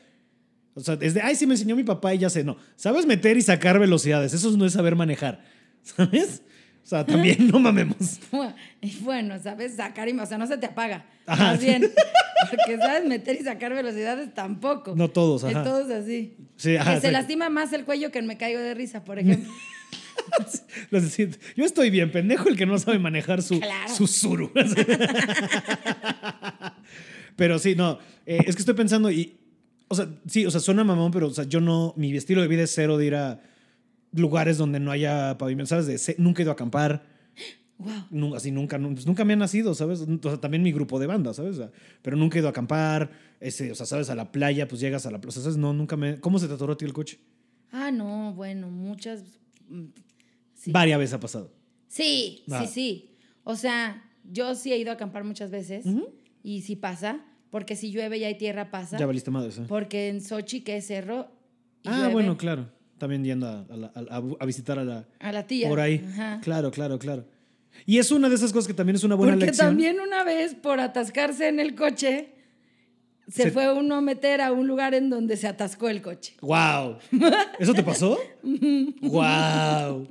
O 0.73 0.79
sea, 0.79 0.97
es 1.01 1.13
de, 1.13 1.21
ay, 1.21 1.35
sí 1.35 1.45
me 1.45 1.53
enseñó 1.53 1.75
mi 1.75 1.83
papá 1.83 2.13
y 2.15 2.19
ya 2.19 2.29
sé. 2.29 2.43
No, 2.43 2.57
sabes 2.75 3.05
meter 3.05 3.37
y 3.37 3.41
sacar 3.41 3.79
velocidades. 3.79 4.33
Eso 4.33 4.55
no 4.57 4.65
es 4.65 4.73
saber 4.73 4.95
manejar. 4.95 5.43
¿Sabes? 5.83 6.41
O 6.83 6.85
sea, 6.85 7.05
también 7.05 7.47
no 7.47 7.59
mamemos. 7.59 8.19
Y 8.81 8.97
bueno, 8.99 9.39
sabes 9.41 9.75
sacar 9.77 10.09
y 10.09 10.19
o 10.19 10.25
sea, 10.25 10.37
no 10.37 10.45
se 10.47 10.57
te 10.57 10.65
apaga. 10.65 11.05
Ajá. 11.25 11.51
Más 11.53 11.61
bien. 11.61 11.81
Porque 12.51 12.77
sabes 12.77 13.05
meter 13.07 13.37
y 13.39 13.43
sacar 13.43 13.73
velocidades 13.73 14.33
tampoco. 14.33 14.93
No 14.95 15.09
todos, 15.09 15.43
Es 15.43 15.55
ajá. 15.55 15.63
todos 15.63 15.89
así. 15.89 16.35
Sí, 16.57 16.75
ajá, 16.75 16.95
que 16.95 17.01
se 17.01 17.11
lastima 17.11 17.49
más 17.49 17.71
el 17.71 17.85
cuello 17.85 18.11
que 18.11 18.21
me 18.21 18.37
caigo 18.37 18.59
de 18.59 18.73
risa, 18.73 19.03
por 19.05 19.17
ejemplo. 19.19 19.49
Yo 21.55 21.65
estoy 21.65 21.89
bien, 21.89 22.11
pendejo 22.11 22.49
el 22.49 22.57
que 22.57 22.65
no 22.65 22.77
sabe 22.77 22.99
manejar 22.99 23.41
su, 23.41 23.59
Claro. 23.59 23.93
su 23.93 24.07
suru. 24.07 24.51
pero 27.35 27.59
sí, 27.59 27.75
no. 27.75 27.99
eh, 28.25 28.39
es 28.45 28.55
que 28.55 28.61
estoy 28.61 28.75
pensando 28.75 29.11
y. 29.11 29.37
O 29.89 29.95
sea, 29.95 30.07
sí, 30.27 30.45
o 30.45 30.51
sea, 30.51 30.59
suena 30.59 30.83
mamón, 30.83 31.11
pero 31.11 31.27
o 31.27 31.33
sea, 31.33 31.43
yo 31.45 31.61
no. 31.61 31.93
Mi 31.97 32.15
estilo 32.15 32.41
de 32.41 32.47
vida 32.47 32.63
es 32.63 32.73
cero 32.73 32.97
de 32.97 33.05
ir 33.05 33.15
a 33.15 33.41
lugares 34.13 34.57
donde 34.57 34.79
no 34.79 34.91
haya 34.91 35.37
pavimento, 35.37 35.69
¿sabes? 35.69 35.85
De, 35.87 36.15
nunca 36.17 36.41
he 36.41 36.43
ido 36.43 36.51
a 36.51 36.53
acampar. 36.53 37.03
wow. 37.77 38.35
Así 38.35 38.51
nunca, 38.51 38.77
nu- 38.77 38.93
pues 38.93 39.05
nunca 39.05 39.25
me 39.25 39.33
han 39.33 39.39
nacido, 39.39 39.73
¿sabes? 39.75 40.01
O 40.01 40.29
sea, 40.29 40.37
también 40.39 40.63
mi 40.63 40.71
grupo 40.71 40.99
de 40.99 41.07
banda, 41.07 41.33
¿sabes? 41.33 41.53
O 41.55 41.57
sea, 41.63 41.71
pero 42.01 42.15
nunca 42.15 42.37
he 42.37 42.39
ido 42.39 42.47
a 42.47 42.51
acampar, 42.51 43.11
ese, 43.39 43.71
o 43.71 43.75
sea, 43.75 43.85
¿sabes? 43.85 44.09
A 44.09 44.15
la 44.15 44.31
playa, 44.31 44.67
pues 44.67 44.79
llegas 44.79 45.05
a 45.05 45.11
la 45.11 45.19
plaza, 45.19 45.41
¿sabes? 45.41 45.57
No, 45.57 45.73
nunca 45.73 45.97
me... 45.97 46.19
¿Cómo 46.19 46.39
se 46.39 46.47
te 46.47 46.53
atoró 46.53 46.73
a 46.73 46.77
ti 46.77 46.85
el 46.85 46.93
coche? 46.93 47.19
Ah, 47.71 47.91
no, 47.91 48.33
bueno, 48.35 48.69
muchas. 48.69 49.23
mm, 49.67 49.85
Sí. 50.53 50.71
Varias 50.71 50.97
veces 50.99 51.13
ha 51.15 51.19
pasado. 51.19 51.51
Sí, 51.89 52.43
Ah. 52.49 52.61
sí, 52.65 52.71
sí. 52.73 53.15
O 53.43 53.55
sea, 53.55 54.09
yo 54.23 54.55
sí 54.55 54.71
he 54.71 54.77
ido 54.77 54.91
a 54.91 54.93
acampar 54.93 55.25
muchas 55.25 55.51
veces 55.51 55.85
y 56.41 56.61
sí 56.61 56.77
pasa, 56.77 57.25
porque 57.49 57.75
si 57.75 57.91
llueve 57.91 58.17
y 58.19 58.23
hay 58.23 58.37
tierra 58.37 58.71
pasa. 58.71 58.97
Ya 58.97 59.05
valiste 59.05 59.29
madre, 59.29 59.51
¿sí? 59.51 59.61
Porque 59.67 60.07
en 60.07 60.21
Sochi, 60.21 60.61
que 60.61 60.77
es 60.77 60.87
cerro, 60.87 61.27
y 61.81 61.89
Ah, 61.89 61.97
llueve 61.97 62.13
bueno, 62.13 62.37
claro. 62.37 62.69
También 63.03 63.25
yendo 63.25 63.47
a, 63.47 63.65
a 63.69 64.15
a- 64.15 64.23
a- 64.39 64.45
visitar 64.45 64.79
a 64.79 64.85
la... 64.85 65.05
a 65.19 65.31
la 65.33 65.45
tía. 65.45 65.67
Por 65.67 65.81
ahí. 65.81 66.01
Ajá. 66.13 66.39
Claro, 66.41 66.71
claro, 66.71 66.97
claro. 66.97 67.25
Y 67.85 67.97
es 67.97 68.11
una 68.11 68.29
de 68.29 68.35
esas 68.35 68.53
cosas 68.53 68.65
que 68.67 68.73
también 68.73 68.95
es 68.95 69.03
una 69.03 69.15
buena 69.15 69.33
Porque 69.33 69.47
lección. 69.47 69.67
también 69.67 69.99
una 69.99 70.23
vez, 70.23 70.55
por 70.55 70.79
atascarse 70.79 71.49
en 71.49 71.59
el 71.59 71.75
coche, 71.75 72.29
se, 73.27 73.43
Se- 73.43 73.51
fue 73.51 73.73
uno 73.73 73.95
a 73.95 74.01
meter 74.01 74.39
a 74.39 74.53
un 74.53 74.67
lugar 74.67 74.93
en 74.93 75.09
donde 75.09 75.35
se 75.35 75.47
atascó 75.47 75.89
el 75.89 76.01
coche. 76.01 76.33
¡Wow! 76.41 76.97
¿Eso 77.59 77.73
te 77.73 77.83
pasó? 77.83 78.17
¡Wow! 79.01 80.07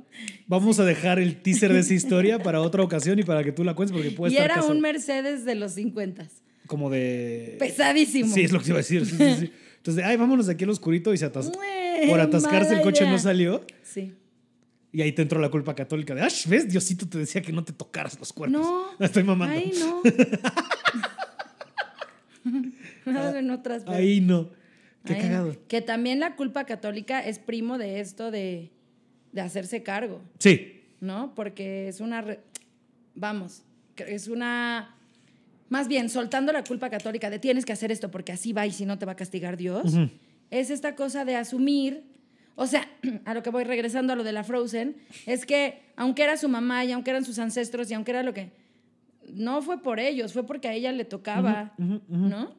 Vamos 0.47 0.79
a 0.79 0.85
dejar 0.85 1.19
el 1.19 1.41
teaser 1.41 1.73
de 1.73 1.79
esa 1.79 1.93
historia 1.93 2.39
para 2.39 2.61
otra 2.61 2.83
ocasión 2.83 3.17
y 3.19 3.23
para 3.23 3.43
que 3.43 3.51
tú 3.51 3.63
la 3.63 3.73
cuentes 3.73 3.95
porque 3.95 4.11
puede 4.11 4.33
y 4.33 4.35
estar 4.35 4.45
era 4.45 4.55
casado. 4.55 4.73
un 4.73 4.81
Mercedes 4.81 5.45
de 5.45 5.55
los 5.55 5.71
50. 5.73 6.27
como 6.67 6.89
de... 6.89 7.55
Pesadísimo. 7.59 8.33
Sí, 8.33 8.41
es 8.43 8.51
lo 8.51 8.59
que 8.59 8.67
iba 8.69 8.75
a 8.77 8.81
decir. 8.81 9.05
Sí, 9.05 9.15
sí, 9.17 9.35
sí. 9.39 9.51
Entonces, 9.77 10.03
ay, 10.05 10.15
vámonos 10.15 10.47
de 10.47 10.53
aquí 10.53 10.63
al 10.63 10.69
oscurito 10.69 11.13
y 11.13 11.17
se 11.17 11.25
atascó. 11.25 11.59
Por 12.09 12.19
atascarse 12.19 12.73
el 12.75 12.81
coche 12.81 13.03
idea. 13.03 13.11
no 13.13 13.19
salió. 13.19 13.65
Sí. 13.83 14.13
Y 14.91 15.01
ahí 15.01 15.11
te 15.11 15.21
entró 15.23 15.39
la 15.41 15.49
culpa 15.49 15.73
católica 15.75 16.13
de, 16.13 16.21
¡ah, 16.21 16.27
ves! 16.47 16.69
Diosito 16.69 17.07
te 17.09 17.17
decía 17.17 17.41
que 17.41 17.51
no 17.51 17.63
te 17.63 17.73
tocaras 17.73 18.19
los 18.19 18.31
cuernos. 18.31 18.61
No. 18.61 18.85
Estoy 19.05 19.23
mamando. 19.23 19.55
Ay, 19.57 19.71
no. 19.79 20.01
En 23.05 23.51
otras. 23.51 23.83
pero- 23.83 23.97
Ahí 23.97 24.21
no. 24.21 24.49
Qué 25.05 25.13
Ay, 25.15 25.21
cagado. 25.21 25.55
Que 25.67 25.81
también 25.81 26.19
la 26.19 26.35
culpa 26.35 26.63
católica 26.65 27.19
es 27.19 27.39
primo 27.39 27.77
de 27.77 27.99
esto 27.99 28.31
de, 28.31 28.71
de 29.33 29.41
hacerse 29.41 29.83
cargo, 29.83 30.21
Sí. 30.39 30.81
¿no? 31.01 31.33
Porque 31.35 31.89
es 31.89 31.99
una. 31.99 32.21
re- 32.21 32.39
Vamos, 33.15 33.63
es 33.97 34.27
una. 34.29 34.95
Más 35.69 35.87
bien, 35.87 36.07
soltando 36.09 36.53
la 36.53 36.63
culpa 36.63 36.89
católica 36.89 37.29
de 37.29 37.39
tienes 37.39 37.65
que 37.65 37.73
hacer 37.73 37.91
esto 37.91 38.09
porque 38.11 38.31
así 38.31 38.53
va 38.53 38.65
y 38.65 38.71
si 38.71 38.85
no 38.85 38.97
te 38.97 39.05
va 39.05 39.11
a 39.13 39.15
castigar 39.15 39.57
Dios. 39.57 39.93
Es 40.59 40.69
esta 40.69 40.95
cosa 40.95 41.25
de 41.25 41.35
asumir. 41.35 42.03
O 42.55 42.67
sea, 42.67 42.87
a 43.25 43.33
lo 43.33 43.41
que 43.43 43.49
voy 43.49 43.63
regresando 43.63 44.13
a 44.13 44.15
lo 44.15 44.23
de 44.23 44.31
la 44.31 44.43
Frozen, 44.43 44.95
es 45.25 45.45
que 45.45 45.81
aunque 45.95 46.23
era 46.23 46.37
su 46.37 46.47
mamá 46.49 46.85
y 46.85 46.91
aunque 46.91 47.09
eran 47.11 47.25
sus 47.25 47.39
ancestros 47.39 47.89
y 47.89 47.93
aunque 47.93 48.11
era 48.11 48.23
lo 48.23 48.33
que. 48.33 48.51
No 49.33 49.61
fue 49.61 49.81
por 49.81 49.99
ellos, 49.99 50.33
fue 50.33 50.45
porque 50.45 50.67
a 50.67 50.73
ella 50.73 50.91
le 50.91 51.05
tocaba. 51.05 51.73
¿no? 51.77 52.55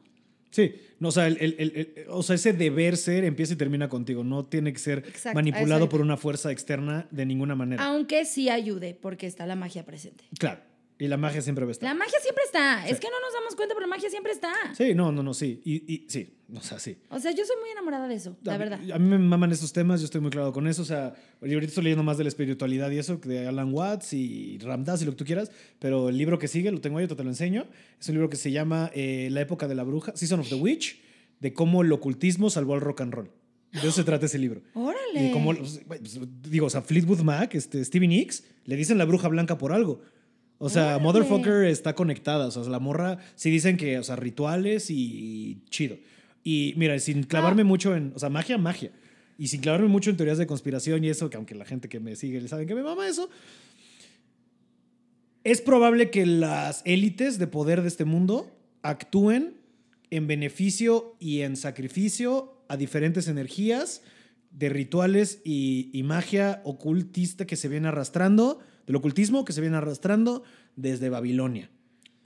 Sí, 0.49 0.73
no, 0.99 1.09
o, 1.09 1.11
sea, 1.11 1.27
el, 1.27 1.37
el- 1.41 1.55
el- 1.59 2.05
o 2.09 2.23
sea, 2.23 2.35
ese 2.35 2.53
deber 2.53 2.95
ser 2.97 3.23
empieza 3.25 3.53
y 3.53 3.57
termina 3.57 3.87
contigo. 3.89 4.23
No 4.23 4.45
tiene 4.45 4.71
que 4.73 4.79
ser 4.79 4.99
Exacto, 4.99 5.35
manipulado 5.35 5.89
por 5.89 5.99
una 6.01 6.15
fuerza 6.17 6.51
externa 6.51 7.07
de 7.11 7.25
ninguna 7.25 7.55
manera. 7.55 7.83
Aunque 7.85 8.23
sí 8.25 8.49
ayude, 8.49 8.97
porque 8.99 9.27
está 9.27 9.45
la 9.45 9.55
magia 9.55 9.85
presente. 9.85 10.23
Claro. 10.39 10.61
Y 10.97 11.07
la 11.09 11.17
magia 11.17 11.41
siempre 11.41 11.65
va 11.65 11.69
a 11.69 11.73
estar. 11.73 11.89
La 11.89 11.93
magia 11.93 12.17
siempre 12.21 12.43
está. 12.45 12.83
Sí. 12.85 12.93
Es 12.93 12.99
que 13.01 13.07
no 13.07 13.19
nos 13.19 13.33
damos 13.33 13.55
cuenta, 13.55 13.75
pero 13.75 13.85
la 13.85 13.93
magia 13.93 14.09
siempre 14.09 14.31
está. 14.31 14.53
Sí, 14.77 14.93
no, 14.93 15.11
no, 15.11 15.23
no, 15.23 15.33
sí. 15.33 15.61
Y, 15.65 15.93
y- 15.93 16.05
sí, 16.07 16.37
o 16.55 16.61
sea, 16.61 16.79
sí. 16.79 16.97
O 17.09 17.19
sea, 17.19 17.31
yo 17.31 17.43
soy 17.45 17.57
muy 17.59 17.69
enamorada 17.69 18.07
de 18.07 18.15
eso, 18.15 18.37
la 18.43 18.53
a, 18.53 18.57
verdad. 18.57 18.79
A 18.93 18.97
mí 18.97 19.09
me 19.09 19.17
maman 19.17 19.51
esos 19.51 19.73
temas, 19.73 19.99
yo 19.99 20.05
estoy 20.05 20.21
muy 20.21 20.29
claro 20.31 20.53
con 20.53 20.67
eso. 20.67 20.83
O 20.83 20.85
sea, 20.85 21.13
yo 21.41 21.53
ahorita 21.53 21.65
estoy 21.69 21.83
leyendo 21.83 22.03
más 22.03 22.17
de 22.17 22.23
la 22.23 22.29
espiritualidad 22.29 22.89
y 22.91 22.97
eso, 22.99 23.17
de 23.17 23.45
Alan 23.45 23.73
Watts 23.73 24.13
y 24.13 24.57
Ramdas 24.59 25.01
y 25.01 25.05
lo 25.05 25.11
que 25.11 25.17
tú 25.17 25.25
quieras, 25.25 25.51
pero 25.79 26.07
el 26.07 26.17
libro 26.17 26.39
que 26.39 26.47
sigue, 26.47 26.71
lo 26.71 26.79
tengo 26.79 26.97
ahí, 26.97 27.07
te 27.07 27.15
lo 27.23 27.29
enseño. 27.29 27.67
Es 27.99 28.07
un 28.07 28.15
libro 28.15 28.29
que 28.29 28.37
se 28.37 28.51
llama 28.51 28.89
eh, 28.93 29.27
La 29.31 29.41
época 29.41 29.67
de 29.67 29.75
la 29.75 29.83
bruja, 29.83 30.13
Season 30.15 30.39
of 30.39 30.47
the 30.47 30.55
Witch, 30.55 31.01
de 31.41 31.51
cómo 31.51 31.81
el 31.81 31.91
ocultismo 31.91 32.49
salvó 32.49 32.73
al 32.75 32.79
rock 32.81 33.01
and 33.01 33.13
roll. 33.13 33.31
De 33.73 33.79
eso 33.81 33.91
se 33.91 34.03
trata 34.05 34.27
ese 34.27 34.39
libro. 34.39 34.61
Órale. 34.73 35.27
Y 35.27 35.31
como, 35.33 35.53
pues, 35.53 35.81
pues, 35.85 36.19
digo, 36.49 36.67
o 36.67 36.69
sea, 36.69 36.81
Fleetwood 36.81 37.19
Mac, 37.23 37.53
este, 37.55 37.83
Stevie 37.83 38.07
Nicks, 38.07 38.45
le 38.63 38.77
dicen 38.77 38.97
la 38.97 39.03
bruja 39.03 39.27
blanca 39.27 39.57
por 39.57 39.73
algo. 39.73 39.99
O 40.57 40.69
sea. 40.69 40.97
Motherfucker 40.99 41.65
está 41.65 41.93
conectada. 41.95 42.47
O 42.47 42.51
sea, 42.51 42.63
la 42.63 42.79
morra 42.79 43.17
sí 43.35 43.49
dicen 43.49 43.77
que, 43.77 43.99
o 43.99 44.03
sea, 44.03 44.15
rituales 44.15 44.89
y, 44.89 44.95
y 44.95 45.61
chido. 45.69 45.97
Y 46.43 46.73
mira, 46.77 46.97
sin 46.99 47.23
clavarme 47.23 47.63
Ah. 47.63 47.65
mucho 47.65 47.95
en, 47.95 48.11
o 48.15 48.19
sea, 48.19 48.29
magia, 48.29 48.57
magia. 48.57 48.91
Y 49.37 49.47
sin 49.47 49.61
clavarme 49.61 49.87
mucho 49.87 50.09
en 50.09 50.17
teorías 50.17 50.37
de 50.37 50.47
conspiración 50.47 51.03
y 51.03 51.09
eso, 51.09 51.29
que 51.29 51.37
aunque 51.37 51.55
la 51.55 51.65
gente 51.65 51.89
que 51.89 51.99
me 51.99 52.15
sigue 52.15 52.39
le 52.39 52.47
saben 52.47 52.67
que 52.67 52.75
me 52.75 52.83
mama 52.83 53.07
eso, 53.07 53.29
es 55.43 55.61
probable 55.61 56.09
que 56.09 56.25
las 56.25 56.81
élites 56.85 57.37
de 57.37 57.47
poder 57.47 57.81
de 57.81 57.87
este 57.87 58.05
mundo 58.05 58.49
actúen 58.81 59.57
en 60.09 60.27
beneficio 60.27 61.15
y 61.19 61.41
en 61.41 61.55
sacrificio 61.55 62.63
a 62.67 62.77
diferentes 62.77 63.27
energías 63.27 64.01
de 64.51 64.69
rituales 64.69 65.41
y, 65.43 65.89
y 65.93 66.03
magia 66.03 66.61
ocultista 66.63 67.45
que 67.45 67.55
se 67.57 67.67
viene 67.67 67.89
arrastrando, 67.89 68.59
del 68.87 68.95
ocultismo 68.95 69.45
que 69.45 69.53
se 69.53 69.61
viene 69.61 69.77
arrastrando 69.77 70.43
desde 70.75 71.09
Babilonia. 71.09 71.69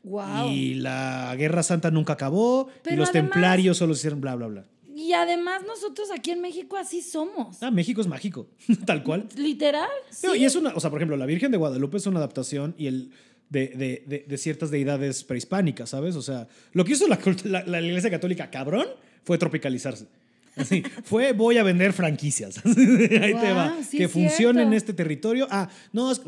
Wow. 0.04 0.50
Y 0.50 0.76
la 0.76 1.36
Guerra 1.38 1.62
Santa 1.64 1.92
nunca 1.92 2.14
acabó, 2.14 2.70
y 2.70 2.80
Pero 2.84 2.96
los 2.98 3.10
además- 3.10 3.32
templarios 3.32 3.78
solo 3.78 3.94
hicieron 3.94 4.22
bla, 4.22 4.36
bla, 4.36 4.48
bla. 4.48 4.66
Y 4.96 5.14
además 5.14 5.62
nosotros 5.66 6.10
aquí 6.14 6.32
en 6.32 6.42
México 6.42 6.76
así 6.78 7.02
somos. 7.02 7.62
Ah, 7.62 7.72
México 7.72 8.02
es 8.02 8.08
mágico, 8.08 8.48
tal 8.86 9.04
cual. 9.04 9.28
Literal. 9.38 9.88
Sí. 10.10 10.28
Y 10.38 10.46
es 10.46 10.56
una, 10.56 10.74
o 10.76 10.80
sea, 10.80 10.90
por 10.90 11.00
ejemplo, 11.00 11.16
la 11.18 11.26
Virgen 11.26 11.52
de 11.52 11.58
Guadalupe 11.58 11.98
es 11.98 12.06
una 12.06 12.18
adaptación 12.20 12.76
y 12.78 12.88
el 12.88 13.12
de, 13.50 13.68
de- 13.70 14.04
de- 14.08 14.26
de 14.28 14.38
ciertas 14.38 14.72
deidades 14.72 15.24
prehispánicas, 15.24 15.90
¿sabes? 15.90 16.16
O 16.16 16.22
sea, 16.22 16.48
lo 16.74 16.86
que 16.86 16.94
hizo 16.94 17.08
la, 17.08 17.18
la- 17.46 17.64
la 17.66 17.82
Iglesia 17.82 18.10
Católica, 18.10 18.50
cabrón, 18.52 18.86
fue 19.24 19.38
tropicalizarse. 19.38 20.08
Así, 20.56 20.82
fue 21.04 21.32
voy 21.34 21.58
a 21.58 21.64
vender 21.64 21.94
franquicias. 21.94 22.58
Ahí 22.66 23.34
te 23.34 23.54
va. 23.54 23.76
sí 23.88 23.98
que 23.98 24.04
es 24.06 24.12
funcione 24.12 24.62
en 24.64 24.74
este 24.74 24.94
territorio. 24.94 25.48
Ah, 25.50 25.70
no, 25.94 26.12
es- 26.12 26.22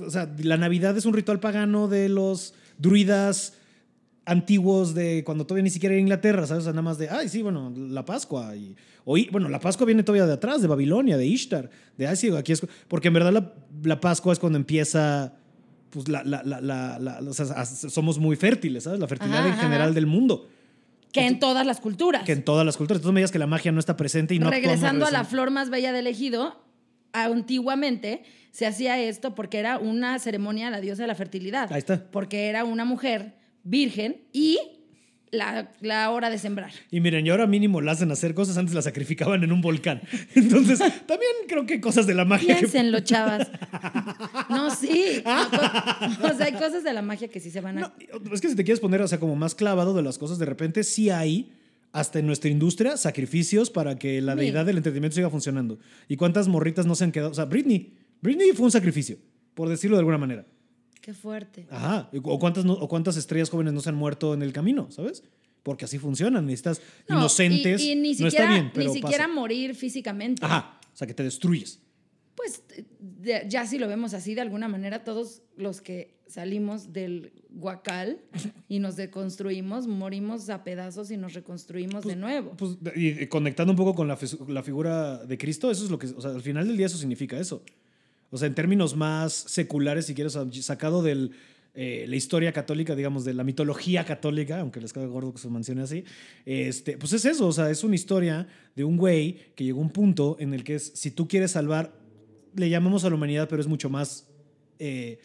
o 0.00 0.10
sea, 0.10 0.32
la 0.38 0.56
Navidad 0.56 0.96
es 0.96 1.06
un 1.06 1.14
ritual 1.14 1.40
pagano 1.40 1.88
de 1.88 2.08
los 2.08 2.54
druidas 2.78 3.54
antiguos 4.28 4.94
de 4.94 5.22
cuando 5.24 5.46
todavía 5.46 5.64
ni 5.64 5.70
siquiera 5.70 5.94
era 5.94 6.00
Inglaterra, 6.00 6.46
¿sabes? 6.46 6.62
O 6.62 6.64
sea, 6.64 6.72
nada 6.72 6.82
más 6.82 6.98
de, 6.98 7.08
ay, 7.08 7.28
sí, 7.28 7.42
bueno, 7.42 7.72
la 7.76 8.04
Pascua. 8.04 8.54
Y, 8.54 8.76
o, 9.04 9.16
bueno, 9.32 9.48
la 9.48 9.58
Pascua 9.58 9.86
viene 9.86 10.02
todavía 10.02 10.26
de 10.26 10.34
atrás, 10.34 10.60
de 10.60 10.68
Babilonia, 10.68 11.16
de 11.16 11.26
Ishtar, 11.26 11.70
de, 11.96 12.06
ay, 12.06 12.16
sí, 12.16 12.30
aquí 12.36 12.52
es. 12.52 12.62
Porque 12.88 13.08
en 13.08 13.14
verdad 13.14 13.32
la, 13.32 13.54
la 13.82 14.00
Pascua 14.00 14.32
es 14.32 14.38
cuando 14.38 14.58
empieza, 14.58 15.32
pues, 15.90 16.08
la, 16.08 16.22
la, 16.24 16.42
la, 16.42 17.20
o 17.26 17.32
sea, 17.32 17.64
somos 17.64 18.18
muy 18.18 18.36
fértiles, 18.36 18.84
¿sabes? 18.84 19.00
La 19.00 19.08
fertilidad 19.08 19.40
Ajá, 19.40 19.48
en 19.48 19.60
general 19.60 19.94
del 19.94 20.06
mundo, 20.06 20.46
que 21.12 21.26
en 21.26 21.38
todas 21.38 21.66
las 21.66 21.80
culturas. 21.80 22.24
que 22.24 22.32
en 22.32 22.44
todas 22.44 22.66
las 22.66 22.76
culturas. 22.76 22.98
Entonces 22.98 23.14
me 23.14 23.20
digas 23.20 23.32
que 23.32 23.38
la 23.38 23.46
magia 23.46 23.72
no 23.72 23.80
está 23.80 23.96
presente 23.96 24.34
y 24.34 24.38
no 24.38 24.50
Regresando 24.50 25.06
a 25.06 25.10
la 25.10 25.24
flor 25.24 25.50
más 25.50 25.70
bella 25.70 25.92
del 25.92 26.06
ejido, 26.06 26.60
antiguamente 27.24 28.22
se 28.50 28.66
hacía 28.66 29.00
esto 29.00 29.34
porque 29.34 29.58
era 29.58 29.78
una 29.78 30.18
ceremonia 30.18 30.68
a 30.68 30.70
la 30.70 30.80
diosa 30.80 31.02
de 31.02 31.08
la 31.08 31.14
fertilidad. 31.14 31.72
Ahí 31.72 31.78
está. 31.78 32.10
Porque 32.10 32.46
era 32.48 32.64
una 32.64 32.84
mujer 32.84 33.34
virgen 33.62 34.22
y 34.32 34.58
la, 35.30 35.70
la 35.82 36.10
hora 36.10 36.30
de 36.30 36.38
sembrar. 36.38 36.70
Y 36.90 37.00
miren, 37.00 37.26
y 37.26 37.30
ahora 37.30 37.46
mínimo 37.46 37.82
la 37.82 37.92
hacen 37.92 38.10
hacer 38.10 38.32
cosas, 38.34 38.56
antes 38.56 38.74
la 38.74 38.80
sacrificaban 38.80 39.44
en 39.44 39.52
un 39.52 39.60
volcán. 39.60 40.00
Entonces, 40.34 40.78
también 40.78 41.30
creo 41.46 41.66
que 41.66 41.80
cosas 41.82 42.06
de 42.06 42.14
la 42.14 42.24
magia. 42.24 42.54
que- 42.54 42.60
Piénsenlo, 42.60 43.00
chavas. 43.00 43.48
No, 44.48 44.74
sí. 44.74 45.22
No, 45.26 46.28
o 46.28 46.34
sea, 46.36 46.46
hay 46.46 46.52
cosas 46.54 46.82
de 46.82 46.92
la 46.94 47.02
magia 47.02 47.28
que 47.28 47.38
sí 47.40 47.50
se 47.50 47.60
van 47.60 47.76
a. 47.78 47.80
No, 47.82 47.92
es 48.32 48.40
que 48.40 48.48
si 48.48 48.56
te 48.56 48.64
quieres 48.64 48.80
poner, 48.80 49.02
o 49.02 49.08
sea, 49.08 49.20
como 49.20 49.36
más 49.36 49.54
clavado 49.54 49.92
de 49.94 50.02
las 50.02 50.16
cosas, 50.16 50.38
de 50.38 50.46
repente 50.46 50.82
sí 50.84 51.10
hay, 51.10 51.52
hasta 51.98 52.18
en 52.18 52.26
nuestra 52.26 52.50
industria, 52.50 52.96
sacrificios 52.96 53.70
para 53.70 53.98
que 53.98 54.20
la 54.20 54.34
Sí. 54.34 54.40
deidad 54.40 54.66
del 54.66 54.76
entretenimiento 54.78 55.14
siga 55.16 55.30
funcionando. 55.30 55.78
¿Y 56.08 56.16
cuántas 56.16 56.48
morritas 56.48 56.86
no 56.86 56.94
se 56.94 57.04
han 57.04 57.12
quedado? 57.12 57.30
O 57.30 57.34
sea, 57.34 57.44
Britney. 57.46 57.94
Britney 58.20 58.50
fue 58.52 58.64
un 58.66 58.70
sacrificio, 58.72 59.18
por 59.54 59.68
decirlo 59.68 59.96
de 59.96 60.00
alguna 60.00 60.18
manera. 60.18 60.46
Qué 61.00 61.14
fuerte. 61.14 61.66
Ajá. 61.70 62.10
O 62.22 62.38
cuántas, 62.38 62.64
no- 62.64 62.74
o 62.74 62.88
cuántas 62.88 63.16
estrellas 63.16 63.48
jóvenes 63.50 63.72
no 63.72 63.80
se 63.80 63.88
han 63.88 63.94
muerto 63.96 64.34
en 64.34 64.42
el 64.42 64.52
camino, 64.52 64.90
¿sabes? 64.90 65.22
Porque 65.62 65.84
así 65.84 65.98
funcionan. 65.98 66.46
Necesitas 66.46 66.80
No, 67.08 67.18
inocentes. 67.18 67.80
Y, 67.82 67.92
y 67.92 67.96
ni 67.96 68.10
no 68.10 68.14
siquiera, 68.14 68.44
está 68.44 68.52
bien, 68.52 68.70
pero 68.74 68.88
ni 68.92 68.94
siquiera 69.00 69.24
pasa. 69.24 69.34
morir 69.34 69.74
físicamente. 69.74 70.44
Ajá. 70.44 70.78
O 70.92 70.96
sea, 70.96 71.06
que 71.06 71.14
te 71.14 71.22
destruyes. 71.22 71.80
Pues 72.34 72.62
ya 73.48 73.66
si 73.66 73.78
lo 73.78 73.88
vemos 73.88 74.14
así, 74.14 74.34
de 74.34 74.40
alguna 74.42 74.68
manera, 74.68 75.02
todos 75.04 75.42
los 75.56 75.80
que 75.80 76.17
salimos 76.28 76.92
del 76.92 77.32
guacal 77.50 78.20
y 78.68 78.78
nos 78.78 78.96
deconstruimos, 78.96 79.86
morimos 79.86 80.48
a 80.50 80.62
pedazos 80.62 81.10
y 81.10 81.16
nos 81.16 81.34
reconstruimos 81.34 82.04
de 82.04 82.16
nuevo. 82.16 82.52
Pues, 82.56 82.76
y 82.94 83.26
conectando 83.26 83.72
un 83.72 83.76
poco 83.76 83.94
con 83.94 84.06
la, 84.06 84.16
figura 84.16 85.24
de 85.24 85.38
Cristo, 85.38 85.70
eso 85.70 85.84
es 85.84 85.90
lo 85.90 85.98
que, 85.98 86.06
o 86.06 86.20
sea, 86.20 86.30
al 86.30 86.42
final 86.42 86.66
del 86.68 86.76
día 86.76 86.86
eso 86.86 86.98
significa 86.98 87.38
eso. 87.38 87.62
O 88.30 88.36
sea, 88.36 88.46
en 88.46 88.54
términos 88.54 88.94
más 88.94 89.32
seculares, 89.32 90.06
si 90.06 90.14
quieres, 90.14 90.38
sacado 90.60 91.02
de 91.02 91.30
la 91.74 92.16
historia 92.16 92.52
católica, 92.52 92.94
digamos, 92.94 93.24
de 93.24 93.32
la 93.32 93.44
mitología 93.44 94.04
católica, 94.04 94.60
aunque 94.60 94.80
les 94.80 94.92
caga 94.92 95.06
gordo 95.06 95.32
que 95.32 95.38
se 95.38 95.48
mencione 95.48 95.82
así, 95.82 96.04
este, 96.44 96.98
pues 96.98 97.14
es 97.14 97.24
eso, 97.24 97.46
o 97.46 97.52
sea, 97.52 97.70
es 97.70 97.84
una 97.84 97.94
historia 97.94 98.46
de 98.76 98.84
un 98.84 98.98
güey 98.98 99.38
que 99.54 99.64
llegó 99.64 99.80
a 99.80 99.82
un 99.82 99.90
punto 99.90 100.36
en 100.40 100.52
el 100.52 100.62
que 100.62 100.74
es, 100.74 100.92
si 100.94 101.10
tú 101.10 101.26
quieres 101.26 101.52
salvar, 101.52 101.94
le 102.54 102.68
llamamos 102.68 103.04
a 103.04 103.08
la 103.08 103.14
humanidad, 103.14 103.48
pero 103.48 103.62
es 103.62 103.68
mucho 103.68 103.88
más... 103.88 104.28
eh, 104.78 105.18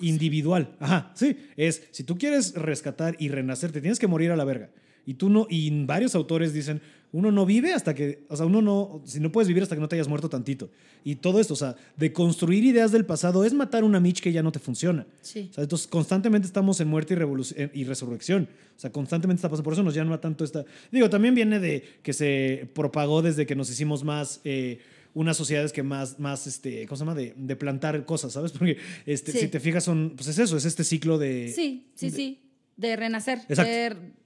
individual. 0.00 0.74
Ajá, 0.78 1.12
sí. 1.14 1.36
Es, 1.56 1.82
si 1.90 2.04
tú 2.04 2.18
quieres 2.18 2.54
rescatar 2.54 3.16
y 3.18 3.28
renacer, 3.28 3.72
te 3.72 3.80
tienes 3.80 3.98
que 3.98 4.06
morir 4.06 4.30
a 4.30 4.36
la 4.36 4.44
verga. 4.44 4.70
Y 5.06 5.14
tú 5.14 5.28
no, 5.28 5.46
y 5.48 5.84
varios 5.84 6.14
autores 6.14 6.52
dicen, 6.52 6.80
uno 7.12 7.32
no 7.32 7.44
vive 7.44 7.72
hasta 7.72 7.94
que, 7.94 8.22
o 8.28 8.36
sea, 8.36 8.46
uno 8.46 8.62
no, 8.62 9.02
si 9.04 9.18
no 9.18 9.32
puedes 9.32 9.48
vivir 9.48 9.62
hasta 9.62 9.74
que 9.74 9.80
no 9.80 9.88
te 9.88 9.96
hayas 9.96 10.08
muerto 10.08 10.28
tantito. 10.28 10.70
Y 11.02 11.16
todo 11.16 11.40
esto, 11.40 11.54
o 11.54 11.56
sea, 11.56 11.74
de 11.96 12.12
construir 12.12 12.64
ideas 12.64 12.92
del 12.92 13.04
pasado 13.04 13.44
es 13.44 13.52
matar 13.52 13.82
una 13.82 13.98
Mitch 13.98 14.20
que 14.20 14.32
ya 14.32 14.42
no 14.42 14.52
te 14.52 14.58
funciona. 14.58 15.06
Sí. 15.22 15.48
O 15.50 15.54
sea, 15.54 15.64
entonces 15.64 15.88
constantemente 15.88 16.46
estamos 16.46 16.80
en 16.80 16.88
muerte 16.88 17.14
y, 17.14 17.60
eh, 17.60 17.70
y 17.74 17.84
resurrección. 17.84 18.48
O 18.76 18.80
sea, 18.80 18.92
constantemente 18.92 19.38
está 19.38 19.48
pasando. 19.48 19.64
Por 19.64 19.72
eso 19.72 19.82
nos 19.82 19.94
llama 19.94 20.20
tanto 20.20 20.44
esta. 20.44 20.64
Digo, 20.92 21.10
también 21.10 21.34
viene 21.34 21.58
de 21.58 21.82
que 22.02 22.12
se 22.12 22.68
propagó 22.74 23.22
desde 23.22 23.46
que 23.46 23.56
nos 23.56 23.70
hicimos 23.70 24.04
más. 24.04 24.40
eh, 24.44 24.78
unas 25.14 25.36
sociedades 25.36 25.72
que 25.72 25.82
más, 25.82 26.18
más 26.18 26.46
este, 26.46 26.86
¿cómo 26.86 26.96
se 26.96 27.00
llama? 27.02 27.14
De, 27.14 27.34
de 27.36 27.56
plantar 27.56 28.04
cosas, 28.04 28.32
¿sabes? 28.32 28.52
Porque 28.58 28.76
este, 29.06 29.32
Sí. 29.32 29.38
si 29.38 29.48
te 29.48 29.60
fijas, 29.60 29.84
son, 29.84 30.12
pues 30.16 30.28
es 30.28 30.38
eso, 30.38 30.56
es 30.56 30.64
este 30.64 30.84
ciclo 30.84 31.18
de. 31.18 31.52
Sí, 31.54 31.90
sí, 31.94 32.10
sí. 32.10 32.40
De 32.76 32.96
renacer. 32.96 33.38
Exacto. 33.48 33.70
de- 33.70 34.20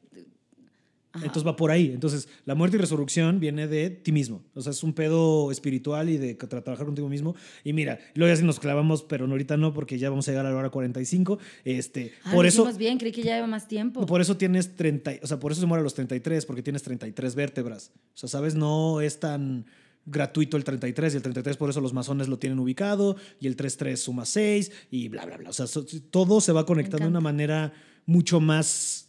Ajá. 1.17 1.27
Entonces 1.27 1.47
va 1.47 1.55
por 1.55 1.71
ahí. 1.71 1.93
Entonces, 1.95 2.29
la 2.45 2.57
muerte 2.57 2.77
y 2.77 2.81
resurrección 2.81 3.39
viene 3.39 3.69
de 3.69 3.89
ti 3.89 4.11
mismo. 4.11 4.43
O 4.53 4.61
sea, 4.61 4.73
es 4.73 4.83
un 4.83 4.95
pedo 4.95 5.53
espiritual 5.53 6.11
y 6.11 6.17
de 6.19 6.37
tra- 6.37 6.49
trabajar 6.61 6.87
contigo 6.87 7.09
mismo. 7.09 7.37
Y 7.63 7.73
mira, 7.73 8.01
luego 8.15 8.35
ya 8.35 8.37
si 8.37 8.43
nos 8.45 8.59
clavamos, 8.59 9.05
pero 9.05 9.25
ahorita 9.27 9.57
no, 9.57 9.73
porque 9.73 9.97
ya 9.97 10.11
vamos 10.11 10.27
a 10.27 10.33
llegar 10.33 10.45
a 10.47 10.51
la 10.51 10.57
hora 10.57 10.71
45. 10.71 11.39
Este, 11.65 12.11
Ah, 12.25 12.33
por 12.35 12.47
eso. 12.47 12.69
bien, 12.77 12.99
creí 12.99 13.13
que 13.13 13.23
ya 13.23 13.37
lleva 13.37 13.47
más 13.47 13.69
tiempo. 13.69 14.05
Por 14.07 14.21
eso 14.21 14.37
tienes 14.37 14.75
30, 14.75 15.13
o 15.23 15.27
sea, 15.29 15.39
por 15.39 15.53
eso 15.53 15.61
se 15.61 15.69
muere 15.69 15.83
a 15.83 15.85
los 15.85 15.95
33, 15.95 16.47
porque 16.47 16.65
tienes 16.65 16.83
33 16.83 17.37
vértebras. 17.37 17.93
O 18.15 18.17
sea, 18.19 18.29
¿sabes? 18.29 18.57
No 18.57 19.01
es 19.01 19.21
tan 19.21 19.67
gratuito 20.07 20.57
el 20.57 20.65
33 20.65 21.15
y 21.15 21.17
el 21.17 21.23
33 21.23 21.57
por 21.57 21.71
eso 21.71 21.81
los 21.81 21.93
masones 21.93 22.29
lo 22.29 22.39
tienen 22.39 22.59
ubicado 22.59 23.17
y 23.41 23.47
el 23.47 23.57
33 23.57 23.99
suma 24.01 24.25
6 24.27 24.71
y 24.91 25.09
bla, 25.09 25.25
bla, 25.27 25.37
bla. 25.39 25.51
O 25.51 25.53
sea, 25.53 25.67
todo 26.11 26.41
se 26.41 26.53
va 26.53 26.67
conectando 26.67 27.05
de 27.05 27.11
una 27.11 27.21
manera 27.21 27.73
mucho 28.07 28.41
más 28.41 29.09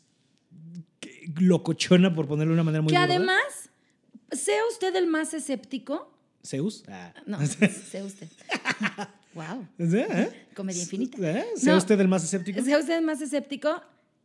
locochona, 1.39 2.13
por 2.13 2.27
ponerlo 2.27 2.51
de 2.53 2.55
una 2.55 2.63
manera 2.63 2.81
muy 2.81 2.91
que 2.91 2.97
además, 2.97 3.69
sea 4.31 4.59
usted 4.72 4.95
el 4.95 5.07
más 5.07 5.34
escéptico. 5.34 6.11
¿Zeus? 6.45 6.84
Ah. 6.88 7.13
No, 7.26 7.39
sea 7.47 8.03
usted. 8.03 8.27
wow. 9.34 9.67
¿Eh? 9.80 10.47
Comedia 10.55 10.81
infinita. 10.81 11.17
¿Eh? 11.19 11.45
¿Sea 11.55 11.73
No. 11.73 11.77
usted 11.80 11.99
el 11.99 12.07
más 12.07 12.23
escéptico? 12.23 12.61
Sea 12.63 12.77
usted 12.77 12.97
el 12.97 13.03
más 13.03 13.22
escéptico, 13.22 13.81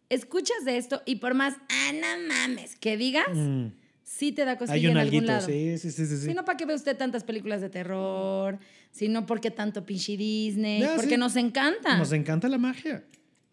escuchas 0.08 0.64
de 0.64 0.76
esto 0.76 1.02
y 1.06 1.16
por 1.16 1.34
más, 1.34 1.54
ah, 1.70 1.92
no 1.94 2.28
mames, 2.28 2.76
que 2.76 2.96
digas, 2.96 3.26
Mm. 3.34 3.68
Sí 4.16 4.32
te 4.32 4.44
da 4.44 4.58
cosilla 4.58 4.74
Hay 4.74 4.86
un 4.86 4.92
en 4.92 4.96
algún 4.98 5.14
alguito, 5.20 5.32
lado. 5.32 5.46
sí, 5.46 5.78
sí, 5.78 5.90
sí, 5.90 6.06
sí. 6.06 6.16
Si 6.18 6.34
no, 6.34 6.44
¿para 6.44 6.56
qué 6.56 6.66
ve 6.66 6.74
usted 6.74 6.96
tantas 6.96 7.22
películas 7.24 7.60
de 7.60 7.70
terror? 7.70 8.58
Si 8.90 9.08
no, 9.08 9.24
¿por 9.26 9.40
qué 9.40 9.50
tanto 9.50 9.84
pinche 9.86 10.16
Disney? 10.16 10.82
Ah, 10.82 10.92
Porque 10.96 11.14
sí. 11.14 11.16
nos 11.16 11.36
encanta. 11.36 11.96
Nos 11.96 12.12
encanta 12.12 12.48
la 12.48 12.58
magia. 12.58 13.04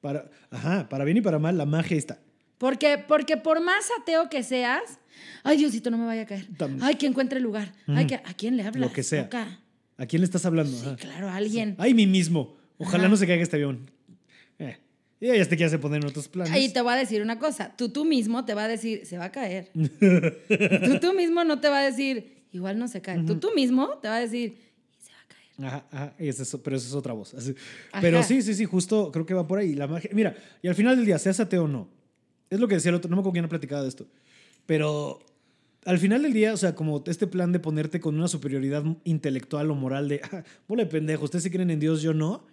Para, 0.02 0.30
ajá, 0.50 0.90
para 0.90 1.04
bien 1.06 1.18
y 1.18 1.22
para 1.22 1.38
mal, 1.40 1.58
la 1.58 1.66
magia 1.66 1.98
está. 1.98 2.20
Porque, 2.58 2.98
porque 3.08 3.38
por 3.38 3.62
más 3.62 3.86
ateo 4.02 4.30
que 4.30 4.42
seas, 4.42 4.82
ay, 5.44 5.58
Diosito, 5.58 5.92
no 5.92 5.98
me 5.98 6.06
vaya 6.06 6.24
a 6.24 6.26
caer. 6.26 6.48
Tam- 6.58 6.80
Ay, 6.82 6.96
que 6.96 7.06
encuentre 7.06 7.40
lugar. 7.40 7.74
Ay, 7.88 8.08
que, 8.08 8.16
¿a 8.16 8.34
quién 8.36 8.58
le 8.58 8.64
hablas? 8.64 8.82
Lo 8.90 8.92
que 8.94 9.04
sea. 9.04 9.24
Loca? 9.24 9.60
¿A 9.98 10.06
quién 10.08 10.22
le 10.22 10.26
estás 10.26 10.46
hablando? 10.46 10.76
Sí, 10.76 10.86
Ajá. 10.88 10.96
claro, 10.96 11.28
a 11.30 11.36
alguien. 11.36 11.76
Ay, 11.78 11.94
mí 11.94 12.08
mismo. 12.08 12.56
Ojalá 12.80 13.04
Ajá. 13.04 13.10
no 13.10 13.18
se 13.18 13.26
caiga 13.28 13.44
este 13.44 13.56
avión. 13.58 13.90
Y 15.20 15.28
ya 15.28 15.46
te 15.46 15.58
quieres 15.58 15.76
poner 15.80 16.02
en 16.02 16.10
otros 16.10 16.28
planes. 16.28 16.56
Y 16.62 16.72
te 16.72 16.82
voy 16.82 16.94
a 16.94 16.98
decir 16.98 17.22
una 17.22 17.40
cosa, 17.40 17.74
tú 17.76 17.90
tú 17.90 18.06
mismo 18.06 18.46
te 18.46 18.54
va 18.54 18.66
a 18.66 18.68
decir, 18.68 19.06
se 19.06 19.18
va 19.18 19.26
a 19.26 19.32
caer. 19.32 19.72
tú 19.74 21.00
tú 21.02 21.14
mismo 21.14 21.44
no 21.44 21.60
te 21.60 21.70
va 21.70 21.80
a 21.80 21.84
decir, 21.84 22.44
igual 22.52 22.78
no 22.78 22.88
se 22.88 23.02
cae. 23.02 23.24
Tú 23.24 23.36
tú 23.40 23.52
mismo 23.56 23.98
te 24.02 24.08
va 24.08 24.18
a 24.18 24.20
decir, 24.20 24.58
"Y 24.58 25.04
se 25.04 25.12
va 25.12 25.18
a 25.20 25.28
caer. 25.28 25.68
Ajá, 25.68 25.88
ajá, 25.92 26.14
es 26.20 26.40
eso, 26.40 26.62
pero 26.62 26.76
esa 26.76 26.88
es 26.88 26.94
otra 26.94 27.14
voz. 27.14 27.34
así. 27.34 27.56
Pero 28.00 28.22
sí, 28.22 28.42
sí, 28.44 28.54
sí, 28.54 28.66
justo 28.66 29.12
creo 29.12 29.26
que 29.26 29.34
va 29.34 29.48
por 29.48 29.58
ahí. 29.60 29.74
La 29.74 29.88
magia. 29.88 30.10
Mira, 30.14 30.36
y 30.62 30.68
al 30.68 30.76
final 30.76 30.96
del 30.96 31.06
día, 31.06 31.18
seas 31.18 31.40
ateo 31.40 31.64
o 31.64 31.68
no, 31.68 31.90
es 32.50 32.60
lo 32.60 32.68
que 32.68 32.76
decía 32.76 32.90
el 32.90 32.96
otro, 32.96 33.10
no 33.10 33.16
me 33.16 33.22
acuerdo 33.22 33.34
quién 33.34 33.46
ha 33.46 33.50
platicado 33.50 33.84
de 33.84 33.90
esto, 33.90 34.06
pero 34.68 35.20
al 35.86 35.98
final 36.00 36.22
del 36.22 36.34
día, 36.34 36.54
o 36.54 36.58
sea, 36.58 36.76
como 36.76 37.04
este 37.08 37.26
plan 37.28 37.52
de 37.54 37.60
ponerte 37.60 38.00
con 38.00 38.16
una 38.16 38.28
superioridad 38.28 38.84
intelectual 39.04 39.72
o 39.72 39.76
moral 39.76 40.10
de, 40.10 40.22
ah, 40.32 40.44
bola 40.68 40.84
de 40.84 40.90
pendejo, 40.92 41.24
ustedes 41.24 41.44
sí 41.44 41.50
creen 41.50 41.72
en 41.72 41.80
Dios, 41.80 42.02
yo 42.02 42.14
no, 42.14 42.46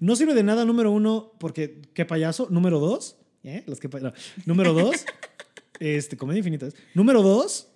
No 0.00 0.16
sirve 0.16 0.34
de 0.34 0.42
nada, 0.42 0.64
número 0.64 0.90
uno, 0.90 1.32
porque 1.38 1.80
qué 1.94 2.04
payaso. 2.04 2.48
Número 2.50 2.80
dos, 2.80 3.16
¿eh? 3.44 3.62
Los 3.66 3.78
que 3.78 3.88
no. 3.88 4.12
Número 4.44 4.72
dos, 4.72 5.04
este, 5.80 6.16
comedia 6.16 6.38
infinita. 6.38 6.68
Número 6.94 7.22
dos, 7.22 7.68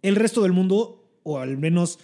el 0.00 0.16
resto 0.16 0.42
del 0.42 0.52
mundo, 0.52 1.18
o 1.22 1.38
al 1.38 1.58
menos 1.58 1.98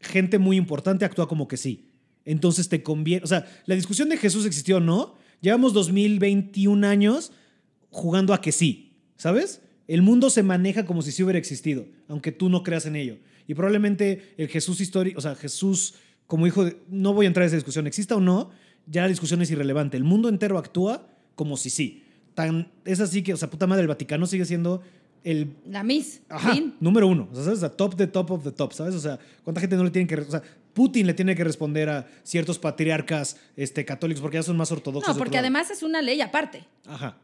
gente 0.00 0.38
muy 0.38 0.56
importante, 0.56 1.04
actúa 1.04 1.28
como 1.28 1.46
que 1.46 1.58
sí. 1.58 1.90
Entonces 2.24 2.70
te 2.70 2.82
conviene. 2.82 3.22
O 3.22 3.26
sea, 3.26 3.46
la 3.66 3.74
discusión 3.74 4.08
de 4.08 4.16
Jesús 4.16 4.46
existió 4.46 4.78
o 4.78 4.80
no, 4.80 5.14
llevamos 5.42 5.74
2021 5.74 6.86
años 6.86 7.32
jugando 7.90 8.32
a 8.32 8.40
que 8.40 8.50
sí, 8.50 8.96
¿sabes? 9.16 9.60
El 9.88 10.02
mundo 10.02 10.30
se 10.30 10.42
maneja 10.42 10.86
como 10.86 11.02
si 11.02 11.12
sí 11.12 11.22
hubiera 11.22 11.38
existido, 11.38 11.86
aunque 12.08 12.32
tú 12.32 12.48
no 12.48 12.62
creas 12.62 12.86
en 12.86 12.96
ello. 12.96 13.18
Y 13.46 13.54
probablemente 13.54 14.34
el 14.38 14.48
Jesús 14.48 14.80
histórico, 14.80 15.18
o 15.18 15.22
sea, 15.22 15.34
Jesús 15.34 15.94
como 16.26 16.46
hijo 16.46 16.64
de, 16.64 16.78
no 16.88 17.12
voy 17.12 17.26
a 17.26 17.28
entrar 17.28 17.44
en 17.44 17.48
esa 17.48 17.56
discusión, 17.56 17.86
exista 17.86 18.16
o 18.16 18.20
no, 18.20 18.50
ya 18.86 19.02
la 19.02 19.08
discusión 19.08 19.42
es 19.42 19.50
irrelevante. 19.50 19.96
El 19.96 20.04
mundo 20.04 20.28
entero 20.28 20.58
actúa 20.58 21.08
como 21.34 21.56
si 21.56 21.70
sí. 21.70 22.04
Tan, 22.34 22.70
es 22.84 23.00
así 23.00 23.22
que, 23.22 23.32
o 23.32 23.36
sea, 23.36 23.50
puta 23.50 23.66
madre, 23.66 23.82
el 23.82 23.88
Vaticano 23.88 24.26
sigue 24.26 24.44
siendo 24.44 24.82
el 25.24 25.54
La 25.68 25.82
Miss. 25.82 26.20
Ajá, 26.28 26.52
fin. 26.52 26.74
número 26.80 27.08
uno. 27.08 27.28
O 27.30 27.34
sea, 27.34 27.44
¿sabes? 27.44 27.58
O 27.58 27.60
sea, 27.60 27.70
top 27.70 27.96
de 27.96 28.06
top 28.06 28.30
of 28.30 28.44
the 28.44 28.52
top, 28.52 28.72
¿sabes? 28.72 28.94
O 28.94 29.00
sea, 29.00 29.18
¿cuánta 29.42 29.60
gente 29.60 29.76
no 29.76 29.84
le 29.84 29.90
tiene 29.90 30.06
que... 30.06 30.16
O 30.16 30.30
sea, 30.30 30.42
Putin 30.72 31.06
le 31.06 31.14
tiene 31.14 31.34
que 31.34 31.42
responder 31.42 31.88
a 31.88 32.06
ciertos 32.22 32.58
patriarcas 32.58 33.38
este, 33.56 33.84
católicos 33.84 34.20
porque 34.20 34.36
ya 34.36 34.42
son 34.42 34.56
más 34.56 34.70
ortodoxos. 34.70 35.14
No, 35.14 35.18
porque 35.18 35.38
además 35.38 35.70
es 35.70 35.82
una 35.82 36.02
ley 36.02 36.20
aparte. 36.20 36.64
Ajá. 36.86 37.16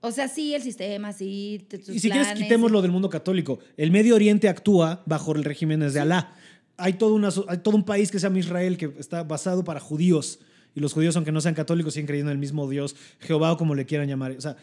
O 0.00 0.12
sea, 0.12 0.28
sí, 0.28 0.54
el 0.54 0.62
sistema, 0.62 1.12
sí, 1.12 1.66
tus 1.68 1.88
Y 1.88 1.98
si 1.98 2.08
quieres, 2.08 2.28
planes. 2.28 2.42
quitemos 2.44 2.70
lo 2.70 2.82
del 2.82 2.92
mundo 2.92 3.10
católico. 3.10 3.58
El 3.76 3.90
Medio 3.90 4.14
Oriente 4.14 4.48
actúa 4.48 5.02
bajo 5.06 5.34
el 5.34 5.42
régimen 5.42 5.80
de 5.80 6.00
Alá. 6.00 6.34
Hay 6.78 6.94
todo, 6.94 7.14
una, 7.14 7.28
hay 7.48 7.58
todo 7.58 7.76
un 7.76 7.84
país 7.84 8.10
que 8.10 8.18
se 8.18 8.26
llama 8.26 8.38
Israel 8.38 8.78
que 8.78 8.94
está 8.98 9.22
basado 9.22 9.64
para 9.64 9.80
judíos. 9.80 10.38
Y 10.74 10.80
los 10.80 10.92
judíos, 10.92 11.16
aunque 11.16 11.32
no 11.32 11.40
sean 11.40 11.54
católicos, 11.54 11.94
siguen 11.94 12.06
creyendo 12.06 12.30
en 12.30 12.36
el 12.36 12.40
mismo 12.40 12.68
Dios, 12.68 12.96
Jehová 13.20 13.52
o 13.52 13.56
como 13.56 13.74
le 13.74 13.84
quieran 13.84 14.08
llamar. 14.08 14.32
O 14.32 14.40
sea, 14.40 14.56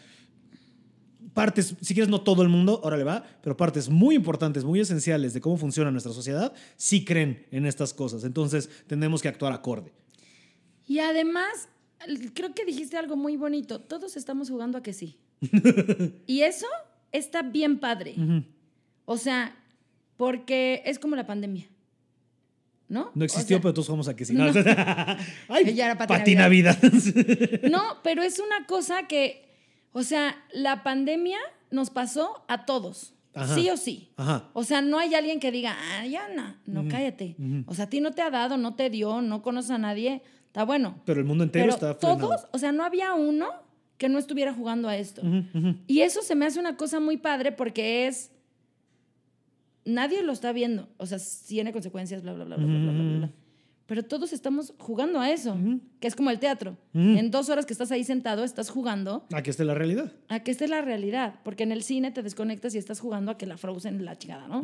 partes, 1.34 1.74
si 1.82 1.92
quieres, 1.92 2.08
no 2.08 2.22
todo 2.22 2.42
el 2.42 2.48
mundo, 2.48 2.80
ahora 2.82 2.96
le 2.96 3.04
va, 3.04 3.22
pero 3.42 3.56
partes 3.56 3.90
muy 3.90 4.14
importantes, 4.14 4.64
muy 4.64 4.80
esenciales 4.80 5.34
de 5.34 5.42
cómo 5.42 5.58
funciona 5.58 5.90
nuestra 5.90 6.14
sociedad, 6.14 6.54
sí 6.76 7.04
creen 7.04 7.46
en 7.50 7.66
estas 7.66 7.92
cosas. 7.92 8.24
Entonces, 8.24 8.70
tenemos 8.86 9.20
que 9.20 9.28
actuar 9.28 9.52
acorde. 9.52 9.92
Y 10.86 11.00
además, 11.00 11.68
creo 12.32 12.54
que 12.54 12.64
dijiste 12.64 12.96
algo 12.96 13.16
muy 13.16 13.36
bonito. 13.36 13.80
Todos 13.80 14.16
estamos 14.16 14.48
jugando 14.48 14.78
a 14.78 14.82
que 14.82 14.94
sí. 14.94 15.18
y 16.26 16.40
eso 16.40 16.66
está 17.12 17.42
bien 17.42 17.78
padre. 17.78 18.14
O 19.04 19.18
sea, 19.18 19.54
porque 20.16 20.82
es 20.86 20.98
como 20.98 21.16
la 21.16 21.26
pandemia. 21.26 21.68
¿No? 22.88 23.10
No 23.14 23.22
O 23.22 23.24
existió, 23.24 23.56
sea, 23.56 23.62
pero 23.62 23.74
todos 23.74 23.86
jugamos 23.86 24.08
a 24.08 24.14
que 24.14 24.24
sí. 24.24 24.32
No. 24.34 24.44
Ay, 25.48 25.74
Ya 25.74 25.86
era 25.86 26.06
patina 26.06 26.48
vida. 26.48 26.78
No, 27.70 27.82
pero 28.02 28.22
es 28.22 28.38
una 28.38 28.66
cosa 28.66 29.06
que 29.08 29.48
O 29.92 30.02
sea, 30.02 30.36
la 30.52 30.82
pandemia 30.82 31.38
nos 31.70 31.90
pasó 31.90 32.44
a 32.48 32.64
todos. 32.64 33.14
Ajá. 33.34 33.54
Sí 33.54 33.68
o 33.70 33.76
sí. 33.76 34.12
Ajá. 34.16 34.48
O 34.54 34.64
sea, 34.64 34.80
no 34.80 34.98
hay 34.98 35.14
alguien 35.14 35.40
que 35.40 35.50
diga, 35.50 35.76
ah, 35.78 36.06
ya 36.06 36.28
no, 36.28 36.54
no, 36.64 36.88
cállate. 36.88 37.36
O 37.66 37.74
sea, 37.74 37.84
a 37.84 37.88
ti 37.90 38.00
no 38.00 38.12
te 38.12 38.22
ha 38.22 38.30
dado, 38.30 38.56
no 38.56 38.74
te 38.76 38.88
dio, 38.88 39.20
no 39.20 39.42
conoces 39.42 39.72
a 39.72 39.78
nadie. 39.78 40.22
Está 40.46 40.64
bueno. 40.64 41.02
Pero 41.04 41.20
el 41.20 41.26
mundo 41.26 41.44
entero 41.44 41.64
Pero 41.64 41.74
está 41.74 41.94
frenado. 41.94 42.28
todos, 42.28 42.46
o 42.52 42.58
sea, 42.58 42.72
no 42.72 42.82
había 42.82 43.12
uno 43.12 43.48
que 43.98 44.08
no 44.08 44.18
estuviera 44.18 44.54
jugando 44.54 44.88
a 44.88 44.96
esto. 44.96 45.22
Y 45.86 46.00
eso 46.00 46.22
se 46.22 46.34
me 46.34 46.46
hace 46.46 46.58
una 46.60 46.76
cosa 46.76 47.00
muy 47.00 47.16
padre 47.18 47.52
porque 47.52 48.06
es 48.06 48.30
nadie 49.86 50.22
lo 50.22 50.32
está 50.32 50.52
viendo. 50.52 50.88
O 50.98 51.06
sea, 51.06 51.18
tiene 51.46 51.72
consecuencias, 51.72 52.22
bla, 52.22 52.34
bla, 52.34 52.44
bla, 52.44 52.56
bla, 52.56 52.66
mm. 52.66 52.82
bla, 52.82 52.92
bla, 52.92 53.18
bla, 53.18 53.30
Pero 53.86 54.02
todos 54.02 54.32
estamos 54.32 54.74
jugando 54.78 55.20
a 55.20 55.30
eso, 55.30 55.56
que 56.00 56.08
es 56.08 56.14
como 56.14 56.30
el 56.30 56.38
teatro. 56.38 56.76
Mm. 56.92 57.16
En 57.16 57.30
dos 57.30 57.48
horas 57.48 57.64
que 57.64 57.72
estás 57.72 57.90
ahí 57.92 58.04
sentado, 58.04 58.44
estás 58.44 58.68
jugando. 58.68 59.24
A 59.32 59.42
que 59.42 59.50
esté 59.50 59.64
la 59.64 59.74
realidad. 59.74 60.12
A 60.28 60.40
que 60.40 60.50
esté 60.50 60.68
la 60.68 60.82
realidad. 60.82 61.36
Porque 61.44 61.62
en 61.62 61.72
el 61.72 61.82
cine 61.82 62.10
te 62.10 62.22
desconectas 62.22 62.74
y 62.74 62.78
estás 62.78 63.00
jugando 63.00 63.30
a 63.30 63.38
que 63.38 63.46
la 63.46 63.56
frozen 63.56 64.04
la 64.04 64.18
chingada, 64.18 64.48
¿no? 64.48 64.62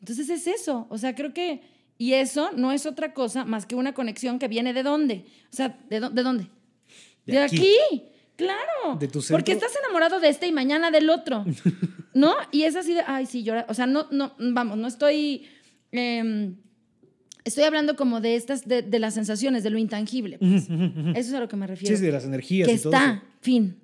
Entonces 0.00 0.28
es 0.30 0.46
eso. 0.46 0.86
O 0.88 0.98
sea, 0.98 1.14
creo 1.14 1.32
que. 1.32 1.62
Y 1.96 2.14
eso 2.14 2.50
no 2.56 2.72
es 2.72 2.86
otra 2.86 3.14
cosa 3.14 3.44
más 3.44 3.66
que 3.66 3.76
una 3.76 3.94
conexión 3.94 4.40
que 4.40 4.48
viene 4.48 4.72
de 4.72 4.82
dónde. 4.82 5.26
O 5.52 5.56
sea, 5.56 5.78
¿de, 5.88 6.00
de 6.00 6.22
dónde? 6.24 6.48
De, 7.24 7.38
aquí. 7.38 7.76
Claro. 8.36 8.96
De 8.98 9.06
tu 9.06 9.22
centro. 9.22 9.36
Porque 9.36 9.52
estás 9.52 9.72
enamorado 9.84 10.18
de 10.18 10.28
este 10.28 10.48
y 10.48 10.52
mañana 10.52 10.90
del 10.90 11.08
otro. 11.08 11.44
¿No? 12.14 12.32
Y 12.52 12.62
es 12.62 12.76
así 12.76 12.94
de, 12.94 13.00
ay, 13.06 13.26
sí, 13.26 13.42
llora. 13.42 13.66
O 13.68 13.74
sea, 13.74 13.86
no, 13.86 14.06
no, 14.10 14.34
vamos, 14.38 14.78
no 14.78 14.86
estoy. 14.88 15.46
em, 15.92 16.56
estoy 17.44 17.64
hablando 17.64 17.96
como 17.96 18.20
de 18.20 18.36
estas, 18.36 18.66
de, 18.66 18.82
de 18.82 18.98
las 18.98 19.14
sensaciones, 19.14 19.62
de 19.64 19.70
lo 19.70 19.78
intangible. 19.78 20.38
pues. 20.38 20.64
Eso 20.68 21.28
es 21.28 21.32
a 21.34 21.40
lo 21.40 21.48
que 21.48 21.56
me 21.56 21.66
refiero. 21.66 21.94
Sí, 21.94 22.00
sí, 22.00 22.06
de 22.06 22.12
las 22.12 22.24
energías 22.24 22.68
que 22.68 22.74
y 22.74 22.78
todo 22.78 22.92
está, 22.92 23.12
eso. 23.14 23.22
fin. 23.40 23.76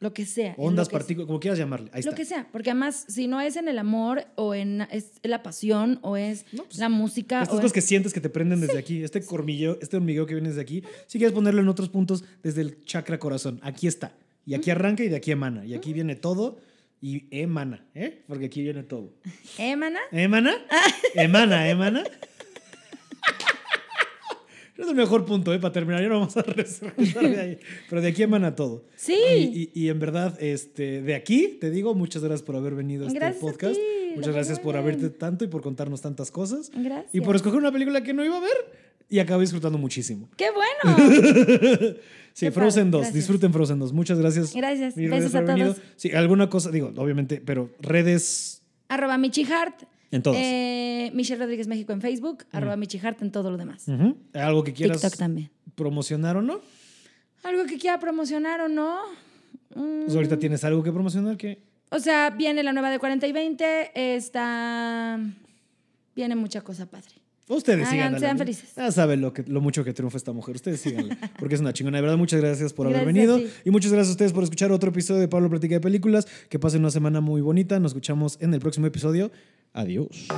Lo 0.00 0.12
que 0.12 0.26
sea. 0.26 0.56
Ondas, 0.58 0.88
partículas, 0.88 1.28
como 1.28 1.38
quieras 1.38 1.60
llamarle. 1.60 1.88
Ahí 1.92 2.02
lo 2.02 2.10
está. 2.10 2.16
que 2.16 2.24
sea, 2.24 2.48
porque 2.50 2.70
además, 2.70 3.04
si 3.06 3.28
no 3.28 3.40
es 3.40 3.54
en 3.54 3.68
el 3.68 3.78
amor 3.78 4.24
o 4.34 4.52
en 4.52 4.80
es 4.90 5.12
la 5.22 5.44
pasión 5.44 6.00
o 6.02 6.16
es 6.16 6.44
No, 6.52 6.64
pues, 6.64 6.78
la 6.78 6.88
música 6.88 7.36
Estas 7.42 7.50
o 7.54 7.58
cosas 7.58 7.66
es- 7.66 7.72
que 7.72 7.80
sientes 7.82 8.12
que 8.12 8.20
te 8.20 8.28
prenden 8.28 8.60
desde 8.60 8.76
aquí, 8.80 9.04
este 9.04 9.22
hormigueo, 9.30 9.78
este 9.80 9.96
hormigueo 9.98 10.26
que 10.26 10.34
viene 10.34 10.48
desde 10.48 10.60
aquí, 10.60 10.82
si 11.06 11.18
quieres 11.18 11.32
ponerlo 11.32 11.60
en 11.60 11.68
otros 11.68 11.88
puntos, 11.88 12.24
desde 12.42 12.62
el 12.62 12.84
chakra 12.84 13.20
corazón, 13.20 13.60
aquí 13.62 13.86
está. 13.86 14.12
Y 14.44 14.54
aquí 14.54 14.72
arranca 14.72 15.04
y 15.04 15.08
de 15.08 15.14
aquí 15.14 15.30
emana. 15.30 15.64
Y 15.64 15.72
aquí 15.74 15.92
viene 15.92 16.16
todo 16.16 16.58
y 17.02 17.26
emana, 17.30 17.84
¿eh? 17.94 18.22
Porque 18.26 18.46
aquí 18.46 18.62
viene 18.62 18.82
todo. 18.84 19.12
¿Eh, 19.58 19.76
mana? 19.76 19.98
¿Emana? 20.12 20.54
Emana, 21.14 21.68
emana. 21.68 22.04
Es 24.78 24.88
el 24.88 24.94
mejor 24.96 25.24
punto, 25.26 25.52
¿eh? 25.54 25.60
Para 25.60 25.70
terminar, 25.72 26.02
ya 26.02 26.08
no 26.08 26.18
vamos 26.18 26.36
a 26.36 26.42
de 26.42 27.40
ahí. 27.40 27.58
Pero 27.88 28.00
de 28.02 28.08
aquí 28.08 28.22
emana 28.24 28.56
todo. 28.56 28.84
Sí. 28.96 29.14
Y, 29.14 29.70
y- 29.74 29.84
y 29.84 29.88
en 29.90 29.98
verdad, 30.00 30.36
este, 30.42 31.02
de 31.02 31.14
aquí 31.14 31.58
te 31.60 31.70
digo, 31.70 31.94
muchas 31.94 32.22
gracias 32.24 32.42
por 32.42 32.56
haber 32.56 32.74
venido 32.74 33.04
a 33.04 33.06
este 33.06 33.18
Gracias 33.18 33.42
a 33.44 33.46
podcast. 33.46 33.74
ti, 33.76 33.80
muchas 34.16 34.34
gracias 34.34 34.58
por 34.58 34.76
haberte 34.76 35.10
tanto 35.10 35.44
y 35.44 35.48
por 35.48 35.62
contarnos 35.62 36.00
tantas 36.00 36.32
cosas. 36.32 36.70
Gracias. 36.74 37.14
Y 37.14 37.20
por 37.20 37.36
escoger 37.36 37.58
una 37.60 37.70
película 37.70 38.02
que 38.02 38.12
no 38.12 38.24
iba 38.24 38.38
a 38.38 38.40
ver 38.40 38.56
y 39.08 39.20
acabé 39.20 39.42
disfrutando 39.42 39.78
muchísimo. 39.78 40.28
¡Qué 40.36 40.48
bueno! 40.50 40.96
Sí, 42.34 42.46
Qué 42.46 42.52
Frozen 42.52 42.84
padre, 42.84 42.90
2. 42.90 43.00
gracias. 43.00 43.14
Disfruten 43.14 43.52
Frozen 43.52 43.78
2. 43.78 43.92
Muchas 43.92 44.18
gracias. 44.18 44.54
Gracias. 44.54 44.94
Besos 44.94 45.10
gracias 45.10 45.34
a 45.34 45.40
todos. 45.44 45.54
venido. 45.54 45.76
Sí, 45.96 46.10
alguna 46.12 46.48
cosa, 46.48 46.70
digo, 46.70 46.92
obviamente, 46.96 47.42
pero 47.44 47.70
redes 47.80 48.62
arroba 48.88 49.18
Michi 49.18 49.44
Hart. 49.44 49.82
en 50.10 50.22
todas. 50.22 50.40
Eh, 50.42 51.10
Michelle 51.14 51.40
Rodríguez 51.42 51.66
México 51.68 51.92
en 51.92 52.00
Facebook. 52.00 52.44
Arroba 52.52 52.76
Michi 52.76 52.98
Hart 52.98 53.20
en 53.22 53.30
todo 53.32 53.50
lo 53.50 53.56
demás. 53.58 53.86
Algo 54.34 54.64
que 54.64 54.72
quieras 54.72 55.00
TikTok 55.00 55.18
también. 55.18 55.50
promocionar 55.74 56.36
o 56.36 56.42
no. 56.42 56.60
¿Algo 57.44 57.64
que 57.64 57.76
quiera 57.78 57.98
promocionar 57.98 58.60
o 58.60 58.68
no? 58.68 58.98
Mm, 59.74 60.04
Pues 60.04 60.14
ahorita 60.14 60.38
tienes 60.38 60.62
algo 60.64 60.82
que 60.82 60.92
promocionar 60.92 61.36
que 61.36 61.62
O 61.90 61.98
sea, 61.98 62.30
viene 62.30 62.62
la 62.62 62.72
nueva 62.72 62.90
de 62.90 62.98
40 62.98 63.26
y 63.26 63.32
20. 63.32 64.14
Está... 64.14 65.18
Viene 66.14 66.36
mucha 66.36 66.60
cosa 66.60 66.86
padre. 66.86 67.21
Ustedes 67.48 67.86
Hagan, 67.86 67.92
síganla. 67.92 68.18
sean 68.18 68.38
felices. 68.38 68.70
Ya 68.76 68.90
saben 68.92 69.20
lo, 69.20 69.32
que, 69.32 69.42
lo 69.42 69.60
mucho 69.60 69.84
que 69.84 69.92
triunfa 69.92 70.16
esta 70.16 70.32
mujer. 70.32 70.54
Ustedes 70.56 70.80
síganla. 70.80 71.18
Porque 71.38 71.54
es 71.54 71.60
una 71.60 71.72
chingona. 71.72 71.98
De 71.98 72.02
verdad, 72.02 72.16
muchas 72.16 72.40
gracias 72.40 72.72
por 72.72 72.86
haber 72.86 73.04
Gracias 73.04 73.14
venido. 73.14 73.50
Y 73.64 73.70
muchas 73.70 73.92
gracias 73.92 74.08
a 74.08 74.12
ustedes 74.12 74.32
por 74.32 74.44
escuchar 74.44 74.72
otro 74.72 74.90
episodio 74.90 75.20
de 75.20 75.28
Pablo 75.28 75.50
Platica 75.50 75.74
de 75.74 75.80
Películas. 75.80 76.26
Que 76.48 76.58
pasen 76.58 76.80
una 76.80 76.90
semana 76.90 77.20
muy 77.20 77.40
bonita. 77.40 77.78
Nos 77.80 77.92
escuchamos 77.92 78.38
en 78.40 78.54
el 78.54 78.60
próximo 78.60 78.86
episodio. 78.86 79.30
Adiós. 79.72 80.28